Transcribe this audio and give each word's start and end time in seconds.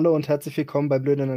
Hallo 0.00 0.16
und 0.16 0.28
herzlich 0.28 0.56
willkommen 0.56 0.88
bei 0.88 0.98
Blöden. 0.98 1.28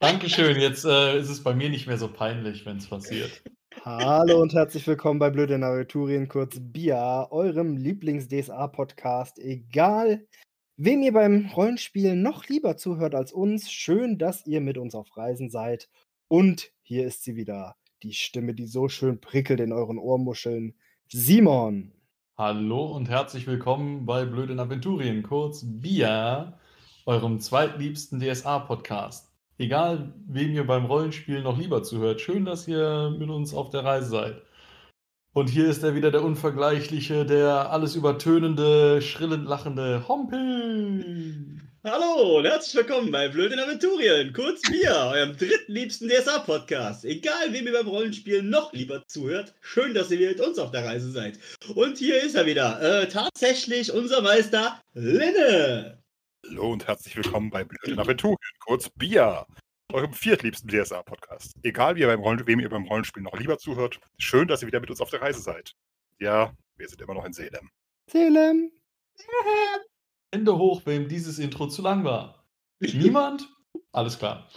Dankeschön, 0.00 0.58
jetzt 0.58 0.84
äh, 0.84 1.20
ist 1.20 1.28
es 1.28 1.44
bei 1.44 1.54
mir 1.54 1.70
nicht 1.70 1.86
mehr 1.86 1.98
so 1.98 2.12
peinlich, 2.12 2.66
wenn 2.66 2.78
es 2.78 2.88
passiert. 2.88 3.44
Hallo 3.84 4.42
und 4.42 4.52
herzlich 4.52 4.84
willkommen 4.88 5.20
bei 5.20 5.30
Blöde 5.30 5.54
Aventurien, 5.54 6.26
kurz 6.26 6.56
BIA, 6.58 7.30
eurem 7.30 7.76
Lieblings-DSA-Podcast. 7.76 9.38
Egal, 9.38 10.26
wem 10.76 11.02
ihr 11.02 11.12
beim 11.12 11.50
Rollenspielen 11.54 12.20
noch 12.20 12.48
lieber 12.48 12.76
zuhört 12.76 13.14
als 13.14 13.30
uns, 13.30 13.70
schön, 13.70 14.18
dass 14.18 14.44
ihr 14.48 14.60
mit 14.60 14.78
uns 14.78 14.96
auf 14.96 15.16
Reisen 15.16 15.48
seid. 15.48 15.88
Und 16.26 16.72
hier 16.82 17.06
ist 17.06 17.22
sie 17.22 17.36
wieder, 17.36 17.76
die 18.02 18.14
Stimme, 18.14 18.52
die 18.54 18.66
so 18.66 18.88
schön 18.88 19.20
prickelt 19.20 19.60
in 19.60 19.72
euren 19.72 19.98
Ohrmuscheln, 19.98 20.74
Simon. 21.06 21.92
Hallo 22.36 22.86
und 22.86 23.08
herzlich 23.08 23.46
willkommen 23.46 24.06
bei 24.06 24.24
Blöden 24.24 24.58
Aventurien, 24.58 25.22
kurz 25.22 25.62
BIA, 25.64 26.58
eurem 27.06 27.38
zweitliebsten 27.38 28.18
DSA-Podcast. 28.18 29.30
Egal, 29.56 30.12
wem 30.26 30.50
ihr 30.50 30.66
beim 30.66 30.86
Rollenspiel 30.86 31.42
noch 31.42 31.56
lieber 31.56 31.84
zuhört, 31.84 32.20
schön, 32.20 32.44
dass 32.44 32.66
ihr 32.66 33.14
mit 33.16 33.30
uns 33.30 33.54
auf 33.54 33.70
der 33.70 33.84
Reise 33.84 34.08
seid. 34.08 34.42
Und 35.32 35.48
hier 35.48 35.68
ist 35.68 35.84
er 35.84 35.94
wieder 35.94 36.10
der 36.10 36.24
unvergleichliche, 36.24 37.24
der 37.24 37.70
alles 37.70 37.94
übertönende, 37.94 39.00
schrillend 39.00 39.46
lachende 39.46 40.08
Hompel. 40.08 41.60
Hallo 41.86 42.38
und 42.38 42.46
herzlich 42.46 42.74
willkommen 42.76 43.10
bei 43.10 43.28
Blöden 43.28 43.60
Aventurien, 43.60 44.32
kurz 44.32 44.62
wir, 44.70 44.90
eurem 44.90 45.36
drittliebsten 45.36 46.08
DSA-Podcast. 46.08 47.04
Egal, 47.04 47.52
wem 47.52 47.66
ihr 47.66 47.74
beim 47.74 47.86
Rollenspielen 47.86 48.48
noch 48.48 48.72
lieber 48.72 49.06
zuhört, 49.06 49.54
schön, 49.60 49.92
dass 49.92 50.10
ihr 50.10 50.30
mit 50.30 50.40
uns 50.40 50.58
auf 50.58 50.70
der 50.70 50.86
Reise 50.86 51.10
seid. 51.10 51.38
Und 51.74 51.98
hier 51.98 52.22
ist 52.22 52.36
er 52.36 52.46
wieder, 52.46 52.80
äh, 52.80 53.06
tatsächlich 53.08 53.92
unser 53.92 54.22
Meister 54.22 54.80
Linne. 54.94 56.02
Hallo 56.48 56.72
und 56.72 56.86
herzlich 56.86 57.16
willkommen 57.16 57.50
bei 57.50 57.64
Blöden 57.64 57.98
Aventurien, 57.98 58.38
kurz 58.60 58.88
BIA, 58.88 59.46
eurem 59.92 60.14
viertliebsten 60.14 60.70
DSA-Podcast. 60.70 61.52
Egal, 61.64 61.96
wie 61.96 62.00
ihr 62.00 62.06
beim 62.06 62.20
Rollen, 62.20 62.46
wem 62.46 62.60
ihr 62.60 62.70
beim 62.70 62.84
Rollenspiel 62.84 63.22
noch 63.22 63.38
lieber 63.38 63.58
zuhört, 63.58 64.00
schön, 64.16 64.48
dass 64.48 64.62
ihr 64.62 64.68
wieder 64.68 64.80
mit 64.80 64.88
uns 64.88 65.02
auf 65.02 65.10
der 65.10 65.20
Reise 65.20 65.42
seid. 65.42 65.74
Ja, 66.18 66.54
wir 66.78 66.88
sind 66.88 67.02
immer 67.02 67.12
noch 67.12 67.26
in 67.26 67.34
Salem. 67.34 67.68
Salem. 68.10 68.72
Hände 70.34 70.58
hoch, 70.58 70.82
wem 70.84 71.08
dieses 71.08 71.38
Intro 71.38 71.68
zu 71.68 71.80
lang 71.80 72.02
war. 72.04 72.44
Niemand? 72.80 73.48
Alles 73.92 74.18
klar. 74.18 74.48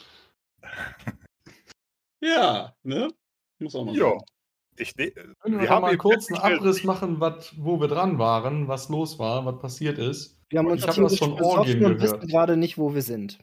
Ja, 2.20 2.74
ne? 2.82 3.10
Muss 3.60 3.76
auch 3.76 3.86
mal 3.86 3.96
Ja. 3.96 4.10
sein. 4.10 4.20
Ich, 4.80 4.96
ne, 4.96 5.12
Können 5.12 5.36
wir, 5.56 5.62
wir 5.62 5.70
haben 5.70 5.82
mal 5.84 5.90
einen 5.92 6.02
festgestellt, 6.02 6.60
Abriss 6.60 6.84
machen, 6.84 7.20
wat, 7.20 7.54
wo 7.58 7.80
wir 7.80 7.88
dran 7.88 8.18
waren, 8.18 8.68
was 8.68 8.90
los 8.90 9.20
war, 9.20 9.46
was 9.46 9.60
passiert 9.60 10.00
ist. 10.00 10.40
Wir 10.50 10.58
haben 10.60 10.66
Ich 10.68 10.74
uns 10.74 10.88
hab 10.88 10.96
tierisch 10.96 11.12
das 11.12 11.20
von 11.20 11.36
besoffen 11.36 11.60
Orgien 11.60 11.86
und 11.86 11.98
gehört. 11.98 12.02
wissen 12.02 12.28
gerade 12.28 12.58
nicht, 12.58 12.78
wo 12.80 12.96
wir 12.96 13.04
sind. 13.04 13.38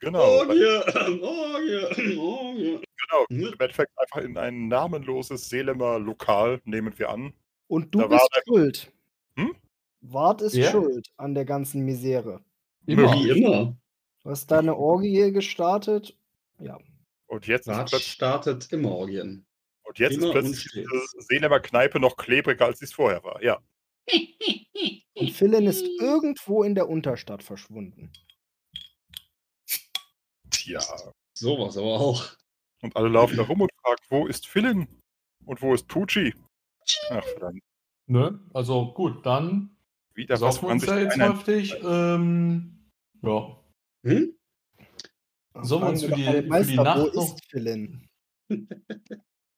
Genau, 0.00 0.20
Orgie, 0.20 0.62
Orgie, 1.22 2.16
Orgie. 2.18 2.80
genau. 2.96 3.24
Mhm. 3.30 3.40
Im 3.46 3.52
Endeffekt 3.60 3.92
einfach 3.98 4.20
in 4.20 4.36
ein 4.36 4.68
namenloses 4.68 5.48
Salemer 5.48 5.98
Lokal, 5.98 6.60
nehmen 6.64 6.98
wir 6.98 7.08
an. 7.08 7.32
Und 7.66 7.94
du 7.94 8.00
Da 8.00 8.06
bist 8.08 8.28
schuld. 8.46 8.92
Hm? 9.36 9.54
Wart 10.00 10.42
ist 10.42 10.54
Ja? 10.54 10.70
schuld 10.70 11.08
an 11.16 11.34
der 11.34 11.44
ganzen 11.44 11.84
Misere. 11.84 12.42
Immer. 12.86 13.12
Wie 13.14 13.30
immer. 13.30 13.76
Du 14.22 14.30
hast 14.30 14.50
deine 14.50 14.76
Orgie 14.76 15.32
gestartet. 15.32 16.16
Ja. 16.58 16.78
Und 17.26 17.46
jetzt 17.46 17.66
ist 17.68 17.74
plötzlich, 17.74 18.06
startet 18.12 18.72
immer 18.72 18.90
Orgien. 18.92 19.46
und 19.84 19.98
jetzt 19.98 20.12
ist 20.12 20.22
immer 20.22 20.32
plötzlich 20.32 20.74
und 20.76 20.84
diese. 20.92 21.22
Salemer 21.28 21.60
Kneipe 21.60 22.00
noch 22.00 22.16
klebriger, 22.16 22.66
als 22.66 22.78
sie 22.78 22.86
es 22.86 22.92
vorher 22.92 23.22
war. 23.24 23.42
Ja. 23.42 23.58
Und 25.14 25.32
Philin 25.32 25.66
ist 25.66 25.84
irgendwo 26.00 26.62
in 26.62 26.76
der 26.76 26.88
Unterstadt 26.88 27.42
verschwunden. 27.42 28.12
Tja. 30.50 30.80
Sowas 31.34 31.76
aber 31.76 32.00
auch. 32.00 32.24
Und 32.82 32.94
alle 32.96 33.08
laufen 33.08 33.36
da 33.36 33.42
rum 33.42 33.60
und 33.62 33.70
fragen, 33.82 34.00
wo 34.08 34.26
ist 34.28 34.46
Philin? 34.46 34.86
Und 35.44 35.60
wo 35.60 35.74
ist 35.74 35.88
Pucci? 35.88 36.32
Ach, 37.10 37.24
verdammt. 37.24 37.60
Ne? 38.06 38.40
Also 38.54 38.92
gut, 38.92 39.26
dann 39.26 39.76
Wieder 40.18 40.40
wir 40.40 40.46
man 40.62 40.72
uns 40.72 40.82
sich 40.82 40.90
ja 40.90 40.98
jetzt 40.98 41.16
heftig. 41.18 41.74
Ähm, 41.82 42.90
ja. 43.22 43.56
Hm? 44.04 44.34
Sollen 45.62 45.82
wir 45.82 45.88
uns 45.88 46.04
für 46.04 46.14
die- 46.14 46.24
für 46.24 46.64
die 46.64 46.74
Nacht 46.76 47.00
wo 47.00 47.06
noch- 47.20 47.34
ist 47.36 47.44
Philin? 47.50 48.08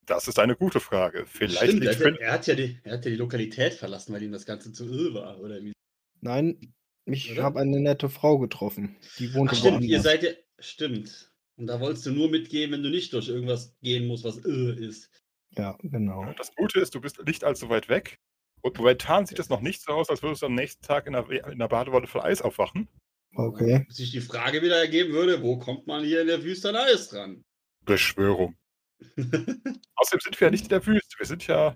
Das 0.06 0.28
ist 0.28 0.38
eine 0.38 0.56
gute 0.56 0.80
Frage. 0.80 1.24
Vielleicht 1.26 1.62
Stimmt, 1.62 1.84
er 1.84 1.92
liegt 1.92 1.94
hat, 1.94 1.98
ja, 2.00 2.04
Philin. 2.04 2.20
er, 2.20 2.32
hat 2.32 2.46
ja 2.46 2.54
die, 2.54 2.78
er 2.84 2.92
hat 2.94 3.04
ja 3.04 3.10
die 3.10 3.16
Lokalität 3.16 3.74
verlassen, 3.74 4.12
weil 4.12 4.22
ihm 4.22 4.32
das 4.32 4.44
Ganze 4.44 4.72
zu 4.72 4.86
irr 4.86 5.14
war. 5.14 5.40
Oder 5.40 5.62
wie? 5.62 5.72
Nein, 6.20 6.74
ich 7.06 7.38
habe 7.38 7.58
eine 7.60 7.80
nette 7.80 8.08
Frau 8.08 8.38
getroffen. 8.38 8.96
Die 9.18 9.32
wohnte 9.34 9.54
Ach, 9.54 9.58
stimmt, 9.58 9.82
ihr 9.84 10.00
seid 10.00 10.22
ja. 10.22 10.30
Stimmt. 10.58 11.32
Und 11.56 11.68
da 11.68 11.80
wolltest 11.80 12.04
du 12.06 12.10
nur 12.12 12.28
mitgehen, 12.30 12.70
wenn 12.72 12.82
du 12.82 12.90
nicht 12.90 13.12
durch 13.14 13.28
irgendwas 13.28 13.74
gehen 13.82 14.06
musst, 14.06 14.24
was 14.24 14.38
irr 14.44 14.76
ist. 14.76 15.10
Ja, 15.56 15.78
genau. 15.82 16.30
Das 16.36 16.54
Gute 16.54 16.80
ist, 16.80 16.94
du 16.94 17.00
bist 17.00 17.22
nicht 17.24 17.44
allzu 17.44 17.68
weit 17.70 17.88
weg. 17.88 18.18
Und 18.62 18.76
momentan 18.76 19.26
sieht 19.26 19.38
es 19.38 19.48
noch 19.48 19.60
nicht 19.60 19.82
so 19.82 19.92
aus, 19.92 20.10
als 20.10 20.22
würdest 20.22 20.42
du 20.42 20.46
am 20.46 20.54
nächsten 20.54 20.82
Tag 20.84 21.06
in 21.06 21.12
der, 21.14 21.28
in 21.50 21.58
der 21.58 21.68
Badewanne 21.68 22.06
voll 22.06 22.20
Eis 22.22 22.42
aufwachen. 22.42 22.88
Okay. 23.34 23.86
Sich 23.88 24.10
die 24.10 24.20
Frage 24.20 24.60
wieder 24.62 24.76
ergeben 24.78 25.12
würde, 25.12 25.42
wo 25.42 25.58
kommt 25.58 25.86
man 25.86 26.04
hier 26.04 26.20
in 26.22 26.26
der 26.26 26.42
Wüste 26.42 26.68
an 26.70 26.76
Eis 26.76 27.12
ran? 27.14 27.42
Beschwörung. 27.84 28.56
Außerdem 29.16 30.20
sind 30.20 30.40
wir 30.40 30.46
ja 30.48 30.50
nicht 30.50 30.64
in 30.64 30.68
der 30.70 30.84
Wüste. 30.86 31.16
Wir 31.18 31.26
sind 31.26 31.46
ja. 31.46 31.74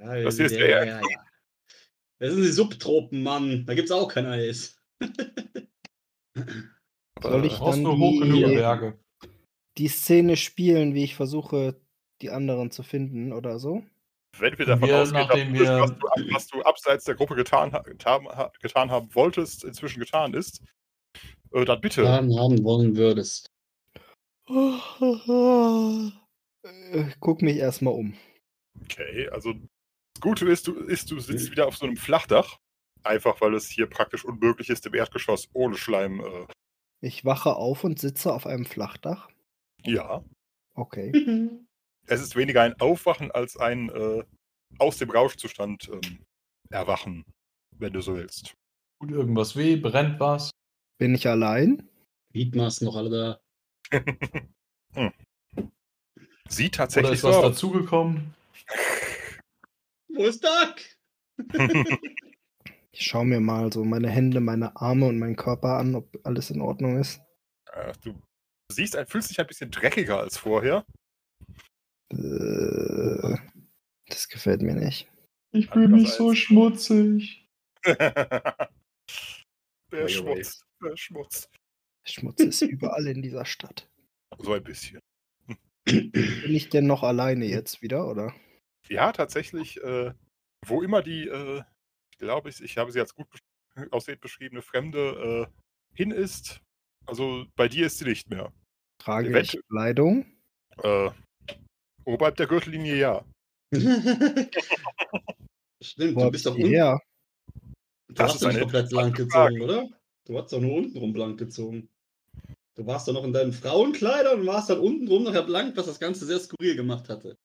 Ja, 0.00 0.22
Das 0.22 0.38
ja, 0.38 0.46
ist 0.46 0.52
ja, 0.52 0.58
der- 0.58 0.86
ja, 0.86 1.00
ja. 1.00 1.24
Das 2.18 2.32
sind 2.32 2.42
die 2.42 2.50
Subtropen, 2.52 3.22
Mann. 3.22 3.64
Da 3.66 3.74
gibt's 3.74 3.90
auch 3.90 4.08
kein 4.08 4.26
Eis. 4.26 4.76
Soll 7.22 7.44
ich 7.44 7.52
Du 7.54 7.58
brauchst 7.58 7.76
dann 7.76 7.82
nur 7.82 7.98
hoch 7.98 8.20
genug 8.20 8.44
die, 8.48 8.54
Berge. 8.56 8.98
die 9.78 9.88
Szene 9.88 10.36
spielen, 10.36 10.94
wie 10.94 11.04
ich 11.04 11.14
versuche, 11.14 11.80
die 12.22 12.30
anderen 12.30 12.70
zu 12.70 12.82
finden 12.82 13.32
oder 13.32 13.58
so? 13.58 13.84
Wenn 14.38 14.58
wir 14.58 14.66
davon 14.66 14.88
Wir, 14.88 14.98
ausgehen, 15.00 15.26
dass 15.26 15.32
das, 15.32 15.90
wir- 15.90 16.02
was, 16.02 16.34
was 16.34 16.46
du 16.48 16.62
abseits 16.62 17.04
der 17.04 17.14
Gruppe 17.14 17.34
getan, 17.36 17.70
getan, 17.84 18.26
getan 18.60 18.90
haben 18.90 19.14
wolltest, 19.14 19.64
inzwischen 19.64 20.00
getan 20.00 20.34
ist, 20.34 20.62
äh, 21.52 21.64
dann 21.64 21.80
bitte. 21.80 22.02
Plan 22.02 22.36
haben 22.38 22.62
wollen 22.64 22.96
würdest. 22.96 23.50
Äh, 26.62 27.04
Guck 27.20 27.42
mich 27.42 27.56
erstmal 27.56 27.94
um. 27.94 28.14
Okay, 28.82 29.28
also 29.28 29.52
das 29.52 30.20
Gute 30.20 30.46
ist, 30.48 30.66
du, 30.66 30.74
ist, 30.74 31.10
du 31.10 31.20
sitzt 31.20 31.50
wieder 31.50 31.66
auf 31.66 31.76
so 31.76 31.86
einem 31.86 31.96
Flachdach. 31.96 32.58
Einfach 33.02 33.40
weil 33.42 33.54
es 33.54 33.68
hier 33.68 33.86
praktisch 33.86 34.24
unmöglich 34.24 34.70
ist, 34.70 34.86
im 34.86 34.94
Erdgeschoss 34.94 35.48
ohne 35.52 35.76
Schleim. 35.76 36.20
Äh, 36.20 36.46
Ich 37.02 37.24
wache 37.24 37.54
auf 37.56 37.84
und 37.84 37.98
sitze 37.98 38.32
auf 38.32 38.46
einem 38.46 38.64
Flachdach. 38.64 39.28
ja. 39.84 40.24
Okay. 40.74 41.12
Es 42.06 42.20
ist 42.20 42.36
weniger 42.36 42.62
ein 42.62 42.78
Aufwachen 42.80 43.30
als 43.30 43.56
ein 43.56 43.88
äh, 43.88 44.24
aus 44.78 44.98
dem 44.98 45.10
Rauschzustand 45.10 45.88
ähm, 45.88 46.24
erwachen, 46.70 47.24
wenn 47.78 47.92
du 47.92 48.00
so 48.00 48.16
willst. 48.16 48.54
Tut 49.00 49.10
irgendwas 49.10 49.56
weh? 49.56 49.76
Brennt 49.76 50.20
was? 50.20 50.50
Bin 50.98 51.14
ich 51.14 51.26
allein? 51.28 51.88
Gliedmaß 52.32 52.82
noch 52.82 52.96
alle 52.96 53.10
da. 53.10 53.40
Sieht 56.48 56.74
Oder 56.74 56.76
tatsächlich 56.76 57.14
ist 57.14 57.20
so 57.22 57.28
was 57.28 57.36
aus. 57.36 57.44
dazugekommen? 57.44 58.34
Wo 60.08 60.24
ist 60.24 60.44
Doc? 60.44 60.80
Ich 62.96 63.06
schaue 63.06 63.24
mir 63.24 63.40
mal 63.40 63.72
so 63.72 63.84
meine 63.84 64.08
Hände, 64.08 64.38
meine 64.38 64.76
Arme 64.76 65.06
und 65.06 65.18
meinen 65.18 65.34
Körper 65.34 65.78
an, 65.78 65.96
ob 65.96 66.16
alles 66.22 66.50
in 66.50 66.60
Ordnung 66.60 67.00
ist. 67.00 67.20
Äh, 67.72 67.92
du 68.02 68.14
siehst, 68.70 68.96
fühlst 69.08 69.30
dich 69.30 69.40
ein 69.40 69.48
bisschen 69.48 69.72
dreckiger 69.72 70.20
als 70.20 70.38
vorher. 70.38 70.86
Äh, 72.18 73.36
das 74.08 74.28
gefällt 74.28 74.62
mir 74.62 74.74
nicht. 74.74 75.08
Ich 75.52 75.68
fühl 75.70 75.88
mich 75.88 76.10
so 76.10 76.34
schmutzig. 76.34 77.48
der 77.84 78.68
Oi, 79.92 80.02
oi. 80.02 80.08
Schmutz. 80.08 80.64
Der 80.82 80.96
Schmutz. 80.96 81.48
Schmutz 82.06 82.40
ist 82.40 82.62
überall 82.62 83.06
in 83.06 83.22
dieser 83.22 83.44
Stadt. 83.44 83.88
So 84.38 84.52
ein 84.52 84.64
bisschen. 84.64 84.98
Bin 85.84 86.10
ich 86.46 86.68
denn 86.68 86.88
noch 86.88 87.04
alleine 87.04 87.44
jetzt 87.44 87.82
wieder, 87.82 88.08
oder? 88.08 88.34
Ja, 88.88 89.12
tatsächlich, 89.12 89.80
äh, 89.80 90.12
wo 90.66 90.82
immer 90.82 91.02
die, 91.02 91.28
äh, 91.28 91.62
ich 92.10 92.18
glaube, 92.18 92.48
ich, 92.48 92.60
ich 92.60 92.76
habe 92.78 92.90
sie 92.90 92.98
als 92.98 93.14
gut 93.14 93.28
besch- 93.28 93.92
aussehend 93.92 94.20
beschriebene 94.20 94.60
Fremde 94.62 95.48
äh, 95.48 95.96
hin 95.96 96.10
ist, 96.10 96.60
also 97.06 97.46
bei 97.54 97.68
dir 97.68 97.86
ist 97.86 97.98
sie 97.98 98.06
nicht 98.06 98.28
mehr. 98.28 98.52
Trage 98.98 99.38
ich 99.38 99.56
Kleidung? 99.68 100.26
Oberhalb 102.04 102.36
der 102.36 102.46
Gürtellinie 102.46 102.96
ja. 102.96 103.24
Stimmt, 105.82 106.16
Wo 106.16 106.24
du 106.24 106.30
bist 106.30 106.46
doch 106.46 106.54
unten. 106.54 106.68
her? 106.68 107.00
Du 108.08 108.14
Das 108.14 108.26
hast 108.28 108.34
ist 108.36 108.42
doch 108.44 108.48
nicht 108.48 108.60
komplett 108.60 108.88
blank 108.90 109.16
gezogen, 109.16 109.60
oder? 109.60 109.88
Du 110.26 110.38
hast 110.38 110.52
doch 110.52 110.60
nur 110.60 110.74
unten 110.74 110.96
rum 110.98 111.12
blank 111.12 111.38
gezogen. 111.38 111.88
Du 112.76 112.86
warst 112.86 113.06
doch 113.06 113.12
noch 113.12 113.24
in 113.24 113.32
deinen 113.32 113.52
Frauenkleidern 113.52 114.40
und 114.40 114.46
warst 114.46 114.70
dann 114.70 114.80
unten 114.80 115.06
rum 115.08 115.24
nachher 115.24 115.42
blank, 115.42 115.76
was 115.76 115.86
das 115.86 116.00
Ganze 116.00 116.26
sehr 116.26 116.40
skurril 116.40 116.76
gemacht 116.76 117.08
hatte. 117.08 117.36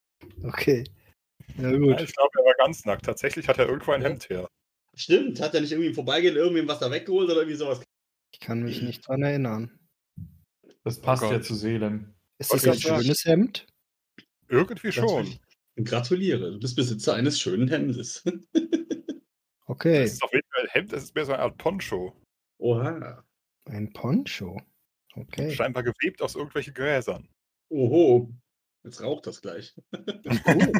Okay. 0.43 0.83
Ja, 1.57 1.71
ja 1.71 1.77
gut. 1.77 2.01
ich 2.01 2.15
glaube, 2.15 2.31
er 2.39 2.45
war 2.45 2.53
ganz 2.57 2.85
nackt. 2.85 3.05
Tatsächlich 3.05 3.47
hat 3.47 3.57
er 3.59 3.67
irgendwo 3.67 3.91
ein 3.91 4.01
Ja. 4.01 4.09
Hemd 4.09 4.29
her. 4.29 4.47
Stimmt, 4.95 5.39
hat 5.39 5.53
er 5.53 5.61
nicht 5.61 5.71
irgendwie 5.71 5.89
im 5.89 5.95
Vorbeigehen 5.95 6.35
irgendwem 6.35 6.67
was 6.67 6.79
da 6.79 6.91
weggeholt 6.91 7.29
oder 7.29 7.41
irgendwie 7.41 7.57
sowas? 7.57 7.81
Ich 8.33 8.39
kann 8.39 8.63
mich 8.63 8.81
nicht 8.81 9.07
dran 9.07 9.21
erinnern. 9.23 9.79
Das 10.83 10.99
passt 11.01 11.23
Oh 11.23 11.31
ja 11.31 11.41
zu 11.41 11.55
Seelen. 11.55 12.15
Ist 12.39 12.53
Was 12.53 12.61
das 12.63 12.85
ein 12.85 13.01
schönes 13.01 13.25
Hemd? 13.25 13.67
Irgendwie 14.49 14.91
schon. 14.91 15.39
Gratuliere, 15.83 16.51
du 16.51 16.59
bist 16.59 16.75
Besitzer 16.75 17.13
eines 17.15 17.39
schönen 17.39 17.67
Hemdes. 17.67 18.23
Okay, 19.69 20.01
Das 20.01 20.13
ist 20.13 20.23
auf 20.23 20.33
jeden 20.33 20.47
Fall 20.51 20.63
ein 20.63 20.69
Hemd, 20.71 20.93
das 20.93 21.03
ist 21.03 21.13
mehr 21.13 21.25
so 21.25 21.33
eine 21.33 21.43
Art 21.43 21.55
Poncho. 21.59 22.19
Oha. 22.57 23.23
ein 23.65 23.93
Poncho. 23.93 24.59
Okay. 25.13 25.51
Scheinbar 25.51 25.83
gewebt 25.83 26.23
aus 26.23 26.33
irgendwelchen 26.33 26.73
Gräsern. 26.73 27.29
Oho. 27.69 28.33
Jetzt 28.83 28.99
raucht 29.03 29.27
das 29.27 29.41
gleich. 29.41 29.75
Oh. 29.93 30.73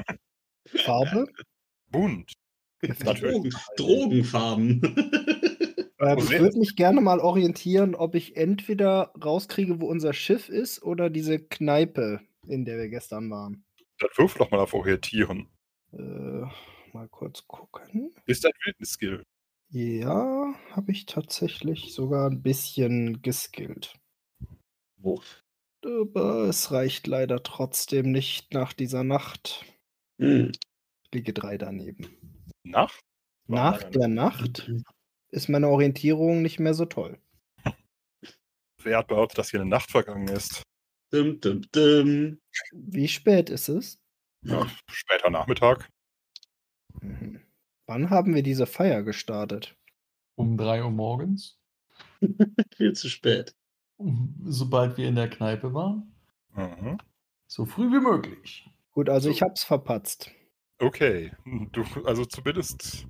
Farbe? 0.84 1.28
Bunt. 1.92 2.34
Natürlich. 2.82 3.54
Drogen, 3.76 4.22
Drogenfarben. 4.22 4.82
Wo 6.00 6.18
ich 6.18 6.40
würde 6.40 6.58
mich 6.58 6.76
gerne 6.76 7.02
mal 7.02 7.20
orientieren, 7.20 7.94
ob 7.94 8.16
ich 8.16 8.38
entweder 8.38 9.14
rauskriege, 9.24 9.82
wo 9.82 9.88
unser 9.88 10.14
Schiff 10.14 10.50
ist 10.50 10.82
oder 10.82 11.10
diese 11.12 11.40
Kneipe, 11.40 12.22
in 12.50 12.66
der 12.66 12.78
wir 12.78 12.90
gestern 12.90 13.30
waren. 13.30 13.66
Dann 14.00 14.10
wirf 14.16 14.36
doch 14.36 14.52
mal 14.52 14.60
auf 14.60 14.74
Orientieren. 14.74 15.50
Äh, 15.94 16.46
mal 16.94 17.08
kurz 17.10 17.46
gucken. 17.48 18.14
Ist 18.26 18.46
ein 18.46 18.52
Wildnis-Skill. 18.64 19.24
Ja, 19.72 20.54
habe 20.72 20.92
ich 20.92 21.06
tatsächlich 21.06 21.94
sogar 21.94 22.30
ein 22.30 22.42
bisschen 22.42 23.22
geskillt. 23.22 24.00
Wuff. 24.98 25.44
Aber 25.86 26.46
es 26.46 26.72
reicht 26.72 27.08
leider 27.08 27.44
trotzdem 27.44 28.12
nicht 28.12 28.54
nach 28.54 28.74
dieser 28.74 29.04
Nacht. 29.04 29.66
Hm. 30.20 30.52
Liege 31.14 31.34
drei 31.34 31.58
daneben. 31.58 32.08
Nacht? 32.64 33.00
War 33.48 33.72
Nach 33.72 33.84
der 33.84 34.08
Nacht 34.08 34.72
ist 35.32 35.50
meine 35.50 35.70
Orientierung 35.70 36.42
nicht 36.42 36.60
mehr 36.60 36.74
so 36.74 36.86
toll. 36.86 37.20
Wer 38.82 39.00
hat 39.00 39.08
behauptet, 39.08 39.38
dass 39.38 39.52
hier 39.52 39.62
eine 39.62 39.70
Nacht 39.70 39.92
vergangen 39.92 40.28
ist? 40.28 40.64
Dum, 41.12 41.40
dum, 41.42 41.62
dum. 41.72 42.40
Wie 42.72 43.08
spät 43.08 43.50
ist 43.50 43.68
es? 43.70 44.00
Ja, 44.44 44.68
später 44.90 45.30
Nachmittag. 45.30 45.90
Mhm. 47.02 47.42
Wann 47.88 48.10
haben 48.10 48.36
wir 48.36 48.44
diese 48.44 48.68
Feier 48.68 49.04
gestartet? 49.04 49.76
Um 50.36 50.58
3 50.58 50.84
Uhr 50.84 50.92
morgens. 50.92 51.58
Viel 52.78 52.94
zu 52.94 53.10
spät. 53.10 53.56
Sobald 54.46 54.98
wir 54.98 55.08
in 55.08 55.16
der 55.16 55.30
Kneipe 55.30 55.74
waren. 55.74 56.14
Mhm. 56.54 57.00
So 57.48 57.66
früh 57.66 57.92
wie 57.92 58.00
möglich. 58.00 58.70
Gut, 58.92 59.10
also 59.10 59.30
So. 59.30 59.36
ich 59.36 59.42
hab's 59.42 59.64
verpatzt. 59.64 60.32
Okay. 60.78 61.32
Du, 61.72 61.84
also 62.06 62.24
zumindest, 62.26 63.06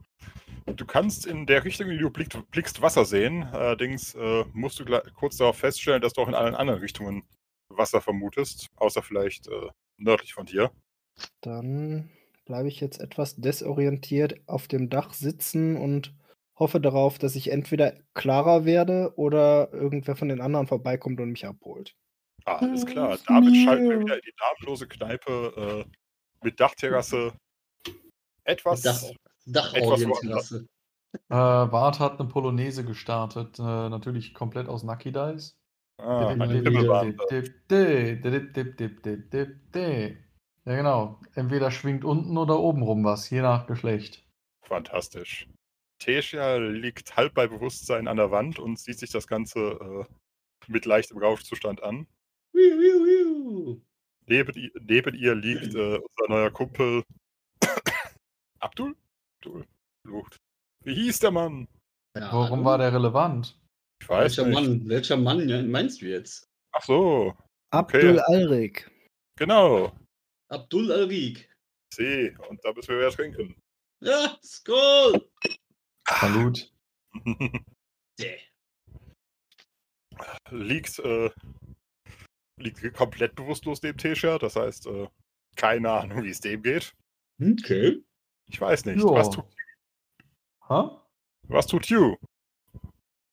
du 0.65 0.85
kannst 0.85 1.27
in 1.27 1.45
der 1.45 1.63
Richtung, 1.65 1.87
in 1.89 1.97
die 1.97 2.03
du 2.03 2.09
blickst, 2.09 2.39
blickst 2.49 2.81
Wasser 2.81 3.05
sehen. 3.05 3.43
Allerdings 3.43 4.15
äh, 4.15 4.45
musst 4.53 4.79
du 4.79 4.85
kurz 5.13 5.37
darauf 5.37 5.57
feststellen, 5.57 6.01
dass 6.01 6.13
du 6.13 6.21
auch 6.21 6.27
in 6.27 6.33
allen 6.35 6.55
anderen 6.55 6.79
Richtungen 6.79 7.23
Wasser 7.69 8.01
vermutest. 8.01 8.67
Außer 8.75 9.01
vielleicht 9.01 9.47
äh, 9.47 9.69
nördlich 9.97 10.33
von 10.33 10.45
dir. 10.45 10.71
Dann 11.41 12.09
bleibe 12.45 12.67
ich 12.67 12.79
jetzt 12.79 12.99
etwas 12.99 13.35
desorientiert 13.35 14.41
auf 14.47 14.67
dem 14.67 14.89
Dach 14.89 15.13
sitzen 15.13 15.77
und 15.77 16.15
hoffe 16.55 16.81
darauf, 16.81 17.17
dass 17.17 17.35
ich 17.35 17.51
entweder 17.51 17.93
klarer 18.13 18.65
werde 18.65 19.13
oder 19.15 19.71
irgendwer 19.73 20.15
von 20.15 20.29
den 20.29 20.41
anderen 20.41 20.67
vorbeikommt 20.67 21.19
und 21.21 21.29
mich 21.31 21.45
abholt. 21.45 21.95
Alles 22.45 22.85
klar. 22.85 23.09
Hilf 23.09 23.23
Damit 23.27 23.55
schalten 23.55 23.89
wir 23.89 23.97
mir. 23.97 24.05
wieder 24.05 24.15
in 24.15 24.21
die 24.25 24.33
namenlose 24.39 24.87
Kneipe 24.87 25.85
äh, 25.87 26.45
mit 26.45 26.59
Dachterrasse. 26.59 27.33
Etwas. 28.43 28.81
Dach, 28.81 29.03
Etwas 29.03 29.23
Dachorientierrasse. 29.45 30.67
Äh, 31.13 31.17
Bart 31.29 31.99
hat 31.99 32.19
eine 32.19 32.29
Polonaise 32.29 32.83
gestartet. 32.83 33.59
Äh, 33.59 33.61
natürlich 33.61 34.33
komplett 34.33 34.67
aus 34.67 34.83
Nucky 34.83 35.11
Dice. 35.11 35.58
Ah, 35.99 36.31
Immer 36.31 36.45
eine 36.45 36.61
wieder. 36.63 36.71
Ja, 40.65 40.75
genau. 40.75 41.19
Entweder 41.35 41.71
schwingt 41.71 42.03
unten 42.05 42.37
oder 42.37 42.59
oben 42.59 42.81
rum 42.83 43.03
was, 43.03 43.29
je 43.29 43.41
nach 43.41 43.67
Geschlecht. 43.67 44.25
Fantastisch. 44.65 45.47
Tessia 46.01 46.55
liegt 46.57 47.17
halb 47.17 47.33
bei 47.33 47.47
Bewusstsein 47.47 48.07
an 48.07 48.17
der 48.17 48.31
Wand 48.31 48.59
und 48.59 48.79
sieht 48.79 48.99
sich 48.99 49.09
das 49.11 49.27
Ganze 49.27 49.59
äh, 49.59 50.05
mit 50.67 50.85
leichtem 50.85 51.17
Rauschzustand 51.17 51.83
an. 51.83 52.07
Neben, 52.53 53.81
i- 54.55 54.71
neben 54.79 55.15
ihr 55.15 55.35
liegt 55.35 55.73
äh, 55.75 55.97
unser 55.97 56.29
neuer 56.29 56.51
Kumpel 56.51 57.03
Abdul? 58.59 58.95
Abdul. 59.41 59.65
Wie 60.85 60.93
hieß 60.95 61.19
der 61.19 61.31
Mann? 61.31 61.67
Ja, 62.15 62.31
Warum 62.31 62.63
war 62.65 62.77
der 62.77 62.93
relevant? 62.93 63.59
Ich 64.01 64.07
weiß 64.09 64.37
Welcher 64.37 64.49
nicht. 64.49 64.55
Mann, 64.55 64.89
welcher 64.89 65.17
Mann 65.17 65.71
meinst 65.71 66.01
du 66.01 66.07
jetzt? 66.07 66.47
Ach 66.71 66.83
so, 66.83 67.33
Abdul 67.71 68.19
Alrik. 68.19 68.89
genau. 69.37 69.95
Abdul 70.49 70.91
Alrik. 70.91 71.51
See, 71.93 72.35
und 72.47 72.63
da 72.63 72.73
müssen 72.73 72.89
wir 72.89 72.99
wieder 72.99 73.11
trinken. 73.11 73.55
Ja, 74.01 74.37
Skull! 74.43 75.29
Salut. 76.07 76.71
Liegt, 80.51 80.99
äh, 80.99 81.29
liegt 82.59 82.93
komplett 82.93 83.35
bewusstlos 83.35 83.81
neben 83.81 83.97
Tessia. 83.97 84.37
Das 84.37 84.55
heißt, 84.55 84.87
äh, 84.87 85.07
keine 85.55 85.91
Ahnung, 85.91 86.23
wie 86.23 86.29
es 86.29 86.39
dem 86.41 86.61
geht. 86.61 86.93
Okay. 87.41 88.03
Ich 88.49 88.59
weiß 88.59 88.85
nicht. 88.85 88.99
Ja. 88.99 89.05
Was, 89.11 89.29
tut, 89.29 89.45
Ha? 90.67 91.07
was 91.47 91.67
tut 91.67 91.85
you? 91.87 92.15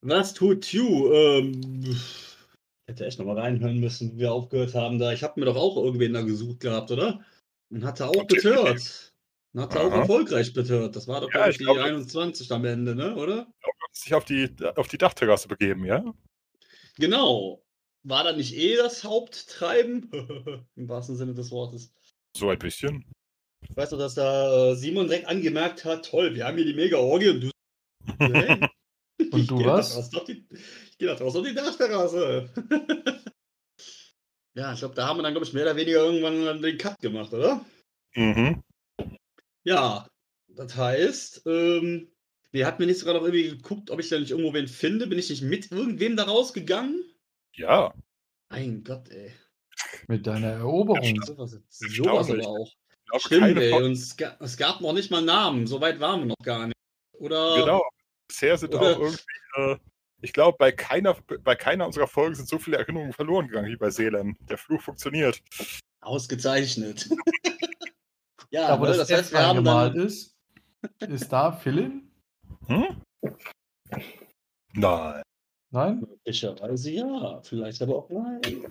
Was 0.09 0.35
tut 0.35 0.73
you? 0.73 1.13
Ähm, 1.13 1.83
ich 1.85 2.89
hätte 2.89 3.07
echt 3.07 3.19
nochmal 3.19 3.39
reinhören 3.41 3.79
müssen, 3.81 4.13
wie 4.15 4.21
wir 4.21 4.33
aufgehört 4.33 4.75
haben 4.75 4.99
da. 5.01 5.13
Ich 5.13 5.23
habe 5.25 5.41
mir 5.41 5.47
doch 5.47 5.57
auch 5.57 5.77
irgendwen 5.77 6.13
da 6.13 6.23
gesucht 6.23 6.61
gehabt, 6.61 6.91
oder? 6.93 7.25
Und 7.71 7.85
hatte 7.85 8.07
auch 8.07 8.25
betört. 8.27 9.13
Und 9.53 9.61
hatte 9.61 9.81
auch 9.81 9.91
Aha. 9.91 10.01
erfolgreich 10.03 10.53
betört. 10.53 10.95
Das 10.95 11.09
war 11.09 11.23
doch, 11.23 11.33
Ja, 11.35 11.49
ich 11.49 11.59
die 11.59 11.65
glaub, 11.65 11.77
das- 11.79 11.87
21 11.87 12.53
am 12.53 12.65
Ende, 12.65 12.95
ne? 12.95 13.17
Oder? 13.17 13.53
Sich 13.93 14.15
auf 14.15 14.25
die, 14.25 14.55
auf 14.77 14.87
die 14.87 14.99
Dachterrasse 14.99 15.49
begeben, 15.49 15.85
ja? 15.85 16.05
Genau. 16.99 17.65
War 18.05 18.23
da 18.23 18.33
nicht 18.33 18.55
eh 18.57 18.77
das 18.77 19.03
Haupttreiben? 19.03 20.09
Im 20.77 20.89
wahrsten 20.89 21.17
Sinne 21.17 21.35
des 21.35 21.51
Wortes. 21.51 21.93
So 22.37 22.49
ein 22.51 22.59
bisschen. 22.61 23.05
Ich 23.69 23.77
weiß 23.77 23.91
doch, 23.91 23.99
dass 23.99 24.15
da 24.15 24.71
äh, 24.71 24.77
Simon 24.77 25.09
direkt 25.09 25.27
angemerkt 25.27 25.85
hat, 25.85 26.09
toll, 26.09 26.35
wir 26.37 26.47
haben 26.47 26.57
hier 26.57 26.67
die 26.67 26.75
Mega-Orgie 26.75 27.31
und 27.31 27.41
du. 27.41 27.51
Und 29.19 29.41
ich 29.41 29.47
du 29.47 29.65
was? 29.65 30.11
die- 30.27 30.47
Ich 30.91 30.99
gehe 30.99 31.09
da 31.09 31.15
draußen 31.15 31.41
auf 31.41 31.47
die 31.47 31.55
Dachterrasse. 31.55 32.51
ja, 34.55 34.73
ich 34.73 34.79
glaube, 34.79 34.95
da 34.95 35.07
haben 35.07 35.19
wir 35.19 35.23
dann, 35.23 35.33
glaube 35.33 35.47
ich, 35.47 35.53
mehr 35.53 35.65
oder 35.65 35.77
weniger 35.77 35.99
irgendwann 36.05 36.63
den 36.63 36.79
Cut 36.79 36.99
gemacht, 37.01 37.33
oder? 37.33 37.65
Mhm. 38.15 38.63
Ja, 39.65 40.07
das 40.49 40.77
heißt, 40.77 41.43
ähm, 41.47 42.13
wir 42.53 42.67
hatten 42.67 42.81
mir 42.83 42.87
nicht 42.87 42.99
sogar 42.99 43.15
noch 43.15 43.23
irgendwie 43.23 43.51
geguckt, 43.51 43.91
ob 43.91 44.01
ich 44.01 44.09
da 44.09 44.19
nicht 44.19 44.31
irgendwo 44.31 44.55
wen 44.55 44.69
finde. 44.69 45.07
Bin 45.07 45.19
ich 45.19 45.29
nicht 45.29 45.43
mit 45.43 45.71
irgendwem 45.73 46.17
da 46.17 46.25
rausgegangen? 46.25 47.03
Ja, 47.55 47.93
Mein 48.51 48.85
Gott, 48.85 49.09
ey. 49.11 49.33
Mit 50.09 50.27
deiner 50.27 50.53
Eroberung. 50.53 51.21
Sowas, 51.23 51.59
Erstaunlich. 51.83 52.47
aber 52.47 52.49
auch. 52.49 52.73
Stimmt, 53.19 53.59
ey. 53.59 53.73
Und 53.73 53.93
es, 53.93 54.17
ga, 54.17 54.37
es 54.41 54.57
gab 54.57 54.81
noch 54.81 54.93
nicht 54.93 55.11
mal 55.11 55.23
Namen. 55.23 55.67
So 55.67 55.81
weit 55.81 56.01
waren 56.01 56.21
wir 56.21 56.27
noch 56.27 56.45
gar 56.45 56.67
nicht. 56.67 56.77
Oder? 57.19 57.57
Genau. 57.61 57.83
Bisher 58.29 58.59
sind 58.59 58.75
auch 58.75 58.81
irgendwie, 58.99 59.19
äh, 59.57 59.77
ich 60.23 60.33
glaube, 60.33 60.57
bei 60.59 60.73
keiner, 60.73 61.17
bei 61.43 61.55
keiner 61.55 61.87
unserer 61.87 62.07
Folgen 62.07 62.35
sind 62.35 62.49
so 62.49 62.59
viele 62.59 62.79
Erinnerungen 62.79 63.13
verloren 63.13 63.49
gegangen 63.49 63.69
wie 63.69 63.77
bei 63.77 63.91
Selem. 63.91 64.37
Der 64.49 64.59
Fluch 64.59 64.81
funktioniert. 64.81 65.41
Ausgezeichnet. 66.01 67.09
ja, 68.51 68.69
Aber 68.69 68.89
ne, 68.89 68.97
das, 68.97 69.09
das 69.09 69.19
heißt, 69.19 69.33
wir 69.33 69.41
haben 69.41 69.59
eingemalt 69.59 69.95
dann. 69.95 70.07
ist, 70.07 70.37
ist 71.01 71.29
da 71.33 71.53
Philin? 71.53 72.11
Hm? 72.67 73.03
Nein. 74.73 75.23
Nein? 75.71 76.01
Möglicherweise 76.01 76.91
ja, 76.91 77.43
vielleicht 77.43 77.83
aber 77.83 77.97
auch 77.97 78.11
nein. 78.11 78.67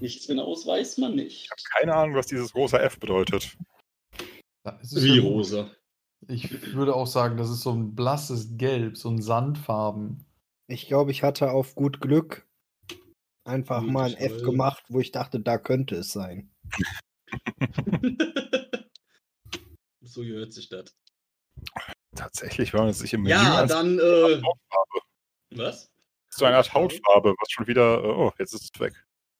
Nichts 0.00 0.26
Genaues 0.26 0.66
weiß 0.66 0.98
man 0.98 1.14
nicht. 1.14 1.50
Keine 1.76 1.94
Ahnung, 1.94 2.16
was 2.16 2.26
dieses 2.26 2.54
rosa 2.54 2.78
F 2.78 2.98
bedeutet. 2.98 3.56
Wie 4.90 5.18
rosa. 5.18 5.70
Ich 6.28 6.74
würde 6.74 6.94
auch 6.94 7.06
sagen, 7.06 7.36
das 7.36 7.50
ist 7.50 7.62
so 7.62 7.72
ein 7.72 7.94
blasses 7.94 8.56
Gelb, 8.56 8.96
so 8.96 9.08
ein 9.08 9.22
Sandfarben. 9.22 10.26
Ich 10.68 10.86
glaube, 10.86 11.10
ich 11.10 11.22
hatte 11.22 11.50
auf 11.50 11.74
gut 11.74 12.00
Glück 12.00 12.46
einfach 13.44 13.82
mal 13.82 14.10
ein 14.10 14.16
F 14.16 14.42
gemacht, 14.42 14.84
wo 14.88 15.00
ich 15.00 15.10
dachte, 15.12 15.40
da 15.40 15.58
könnte 15.58 15.96
es 15.96 16.12
sein. 16.12 16.52
so 20.02 20.20
gehört 20.22 20.52
sich 20.52 20.68
das. 20.68 20.94
Tatsächlich, 22.14 22.72
wenn 22.72 22.80
man 22.80 22.90
es 22.90 22.98
sich 22.98 23.12
im 23.12 23.22
Menü 23.22 23.34
Ja, 23.34 23.66
dann. 23.66 23.98
Äh, 23.98 24.42
Hautfarbe. 24.42 25.00
was? 25.50 25.90
so 26.30 26.44
eine 26.44 26.56
Art 26.56 26.72
Hautfarbe, 26.72 27.34
was 27.38 27.50
schon 27.50 27.66
wieder, 27.66 28.02
äh, 28.02 28.06
oh, 28.06 28.32
jetzt 28.38 28.54
ist 28.54 28.74
es 28.74 28.80
weg. 28.80 28.94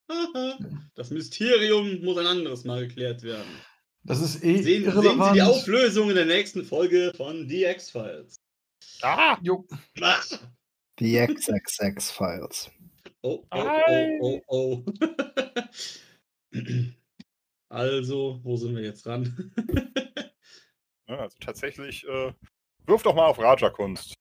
Das 0.96 1.10
Mysterium 1.10 2.02
muss 2.02 2.18
ein 2.18 2.26
anderes 2.26 2.64
Mal 2.64 2.86
geklärt 2.86 3.22
werden. 3.22 3.48
Das 4.04 4.20
ist 4.20 4.42
eh 4.42 4.62
Sehen, 4.62 4.62
sehen 4.62 4.82
Sie 4.82 4.88
irrelevant. 4.88 5.36
die 5.36 5.42
Auflösung 5.42 6.08
in 6.10 6.16
der 6.16 6.24
nächsten 6.26 6.64
Folge 6.64 7.12
von 7.16 7.48
The 7.48 7.64
X-Files. 7.64 8.36
Ah! 9.02 9.38
Jo. 9.42 9.66
Ah! 10.00 10.20
Die 10.98 11.16
XXX-Files. 11.18 12.70
Oh, 13.22 13.44
oh, 13.50 13.80
oh, 14.20 14.40
oh, 14.48 14.84
oh. 14.84 14.84
Also, 17.72 18.40
wo 18.42 18.56
sind 18.56 18.74
wir 18.74 18.82
jetzt 18.82 19.06
dran? 19.06 19.52
Ja, 21.08 21.18
also 21.22 21.36
tatsächlich, 21.40 22.06
äh, 22.06 22.32
wirf 22.86 23.02
doch 23.02 23.16
mal 23.16 23.26
auf 23.26 23.40
Raja-Kunst. 23.40 24.14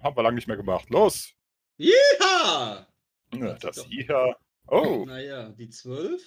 Haben 0.00 0.16
wir 0.16 0.22
lange 0.22 0.36
nicht 0.36 0.46
mehr 0.46 0.56
gemacht. 0.56 0.88
Los! 0.88 1.32
Ja! 1.76 2.86
Ja, 3.34 3.54
das 3.54 3.84
hier. 3.86 4.36
Oh, 4.68 5.04
Naja, 5.06 5.48
die 5.48 5.68
12, 5.68 6.22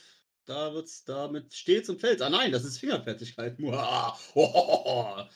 da 0.45 0.73
wird's 0.73 1.03
damit 1.03 1.53
stets 1.53 1.89
und 1.89 1.99
fällt. 1.99 2.21
Ah 2.21 2.29
nein, 2.29 2.51
das 2.51 2.65
ist 2.65 2.79
Fingerfertigkeit. 2.79 3.57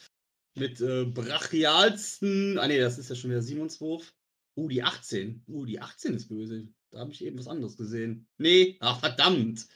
Mit 0.55 0.81
äh, 0.81 1.05
brachialsten. 1.05 2.57
Ah 2.57 2.67
nee, 2.67 2.79
das 2.79 2.97
ist 2.97 3.09
ja 3.09 3.15
schon 3.15 3.29
wieder 3.29 3.41
Simons 3.41 3.79
Wurf. 3.79 4.13
Uh, 4.55 4.67
die 4.67 4.81
18. 4.81 5.43
Uh, 5.47 5.65
die 5.65 5.79
18 5.79 6.15
ist 6.15 6.29
böse. 6.29 6.67
Da 6.91 6.99
habe 6.99 7.11
ich 7.11 7.23
eben 7.23 7.37
was 7.37 7.47
anderes 7.47 7.77
gesehen. 7.77 8.27
Nee, 8.37 8.77
ach 8.79 8.99
verdammt. 8.99 9.67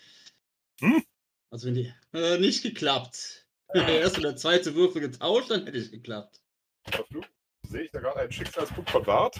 Hm? 0.80 1.04
Also 1.52 1.68
wenn 1.68 1.76
die. 1.76 1.94
Äh, 2.14 2.40
nicht 2.40 2.64
geklappt. 2.64 3.48
Der 3.74 4.02
erste 4.02 4.18
und 4.18 4.24
der 4.24 4.36
zweite 4.36 4.76
Würfel 4.76 5.00
getauscht, 5.00 5.50
dann 5.50 5.64
hätte 5.64 5.78
ich 5.78 5.92
geklappt. 5.92 6.42
Verflucht. 6.90 7.32
Sehe 7.70 7.84
ich 7.84 7.92
da 7.92 8.02
gerade 8.02 8.20
einen 8.20 8.32
Schicksalspunkt 8.32 8.90
von 8.90 9.04
Bart? 9.04 9.40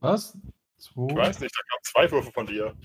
Was? 0.00 0.36
Zwei. 0.76 1.06
Ich 1.08 1.16
weiß 1.16 1.40
nicht, 1.40 1.56
da 1.56 1.62
kamen 1.62 1.82
zwei 1.84 2.10
Würfe 2.10 2.32
von 2.32 2.46
dir. 2.46 2.76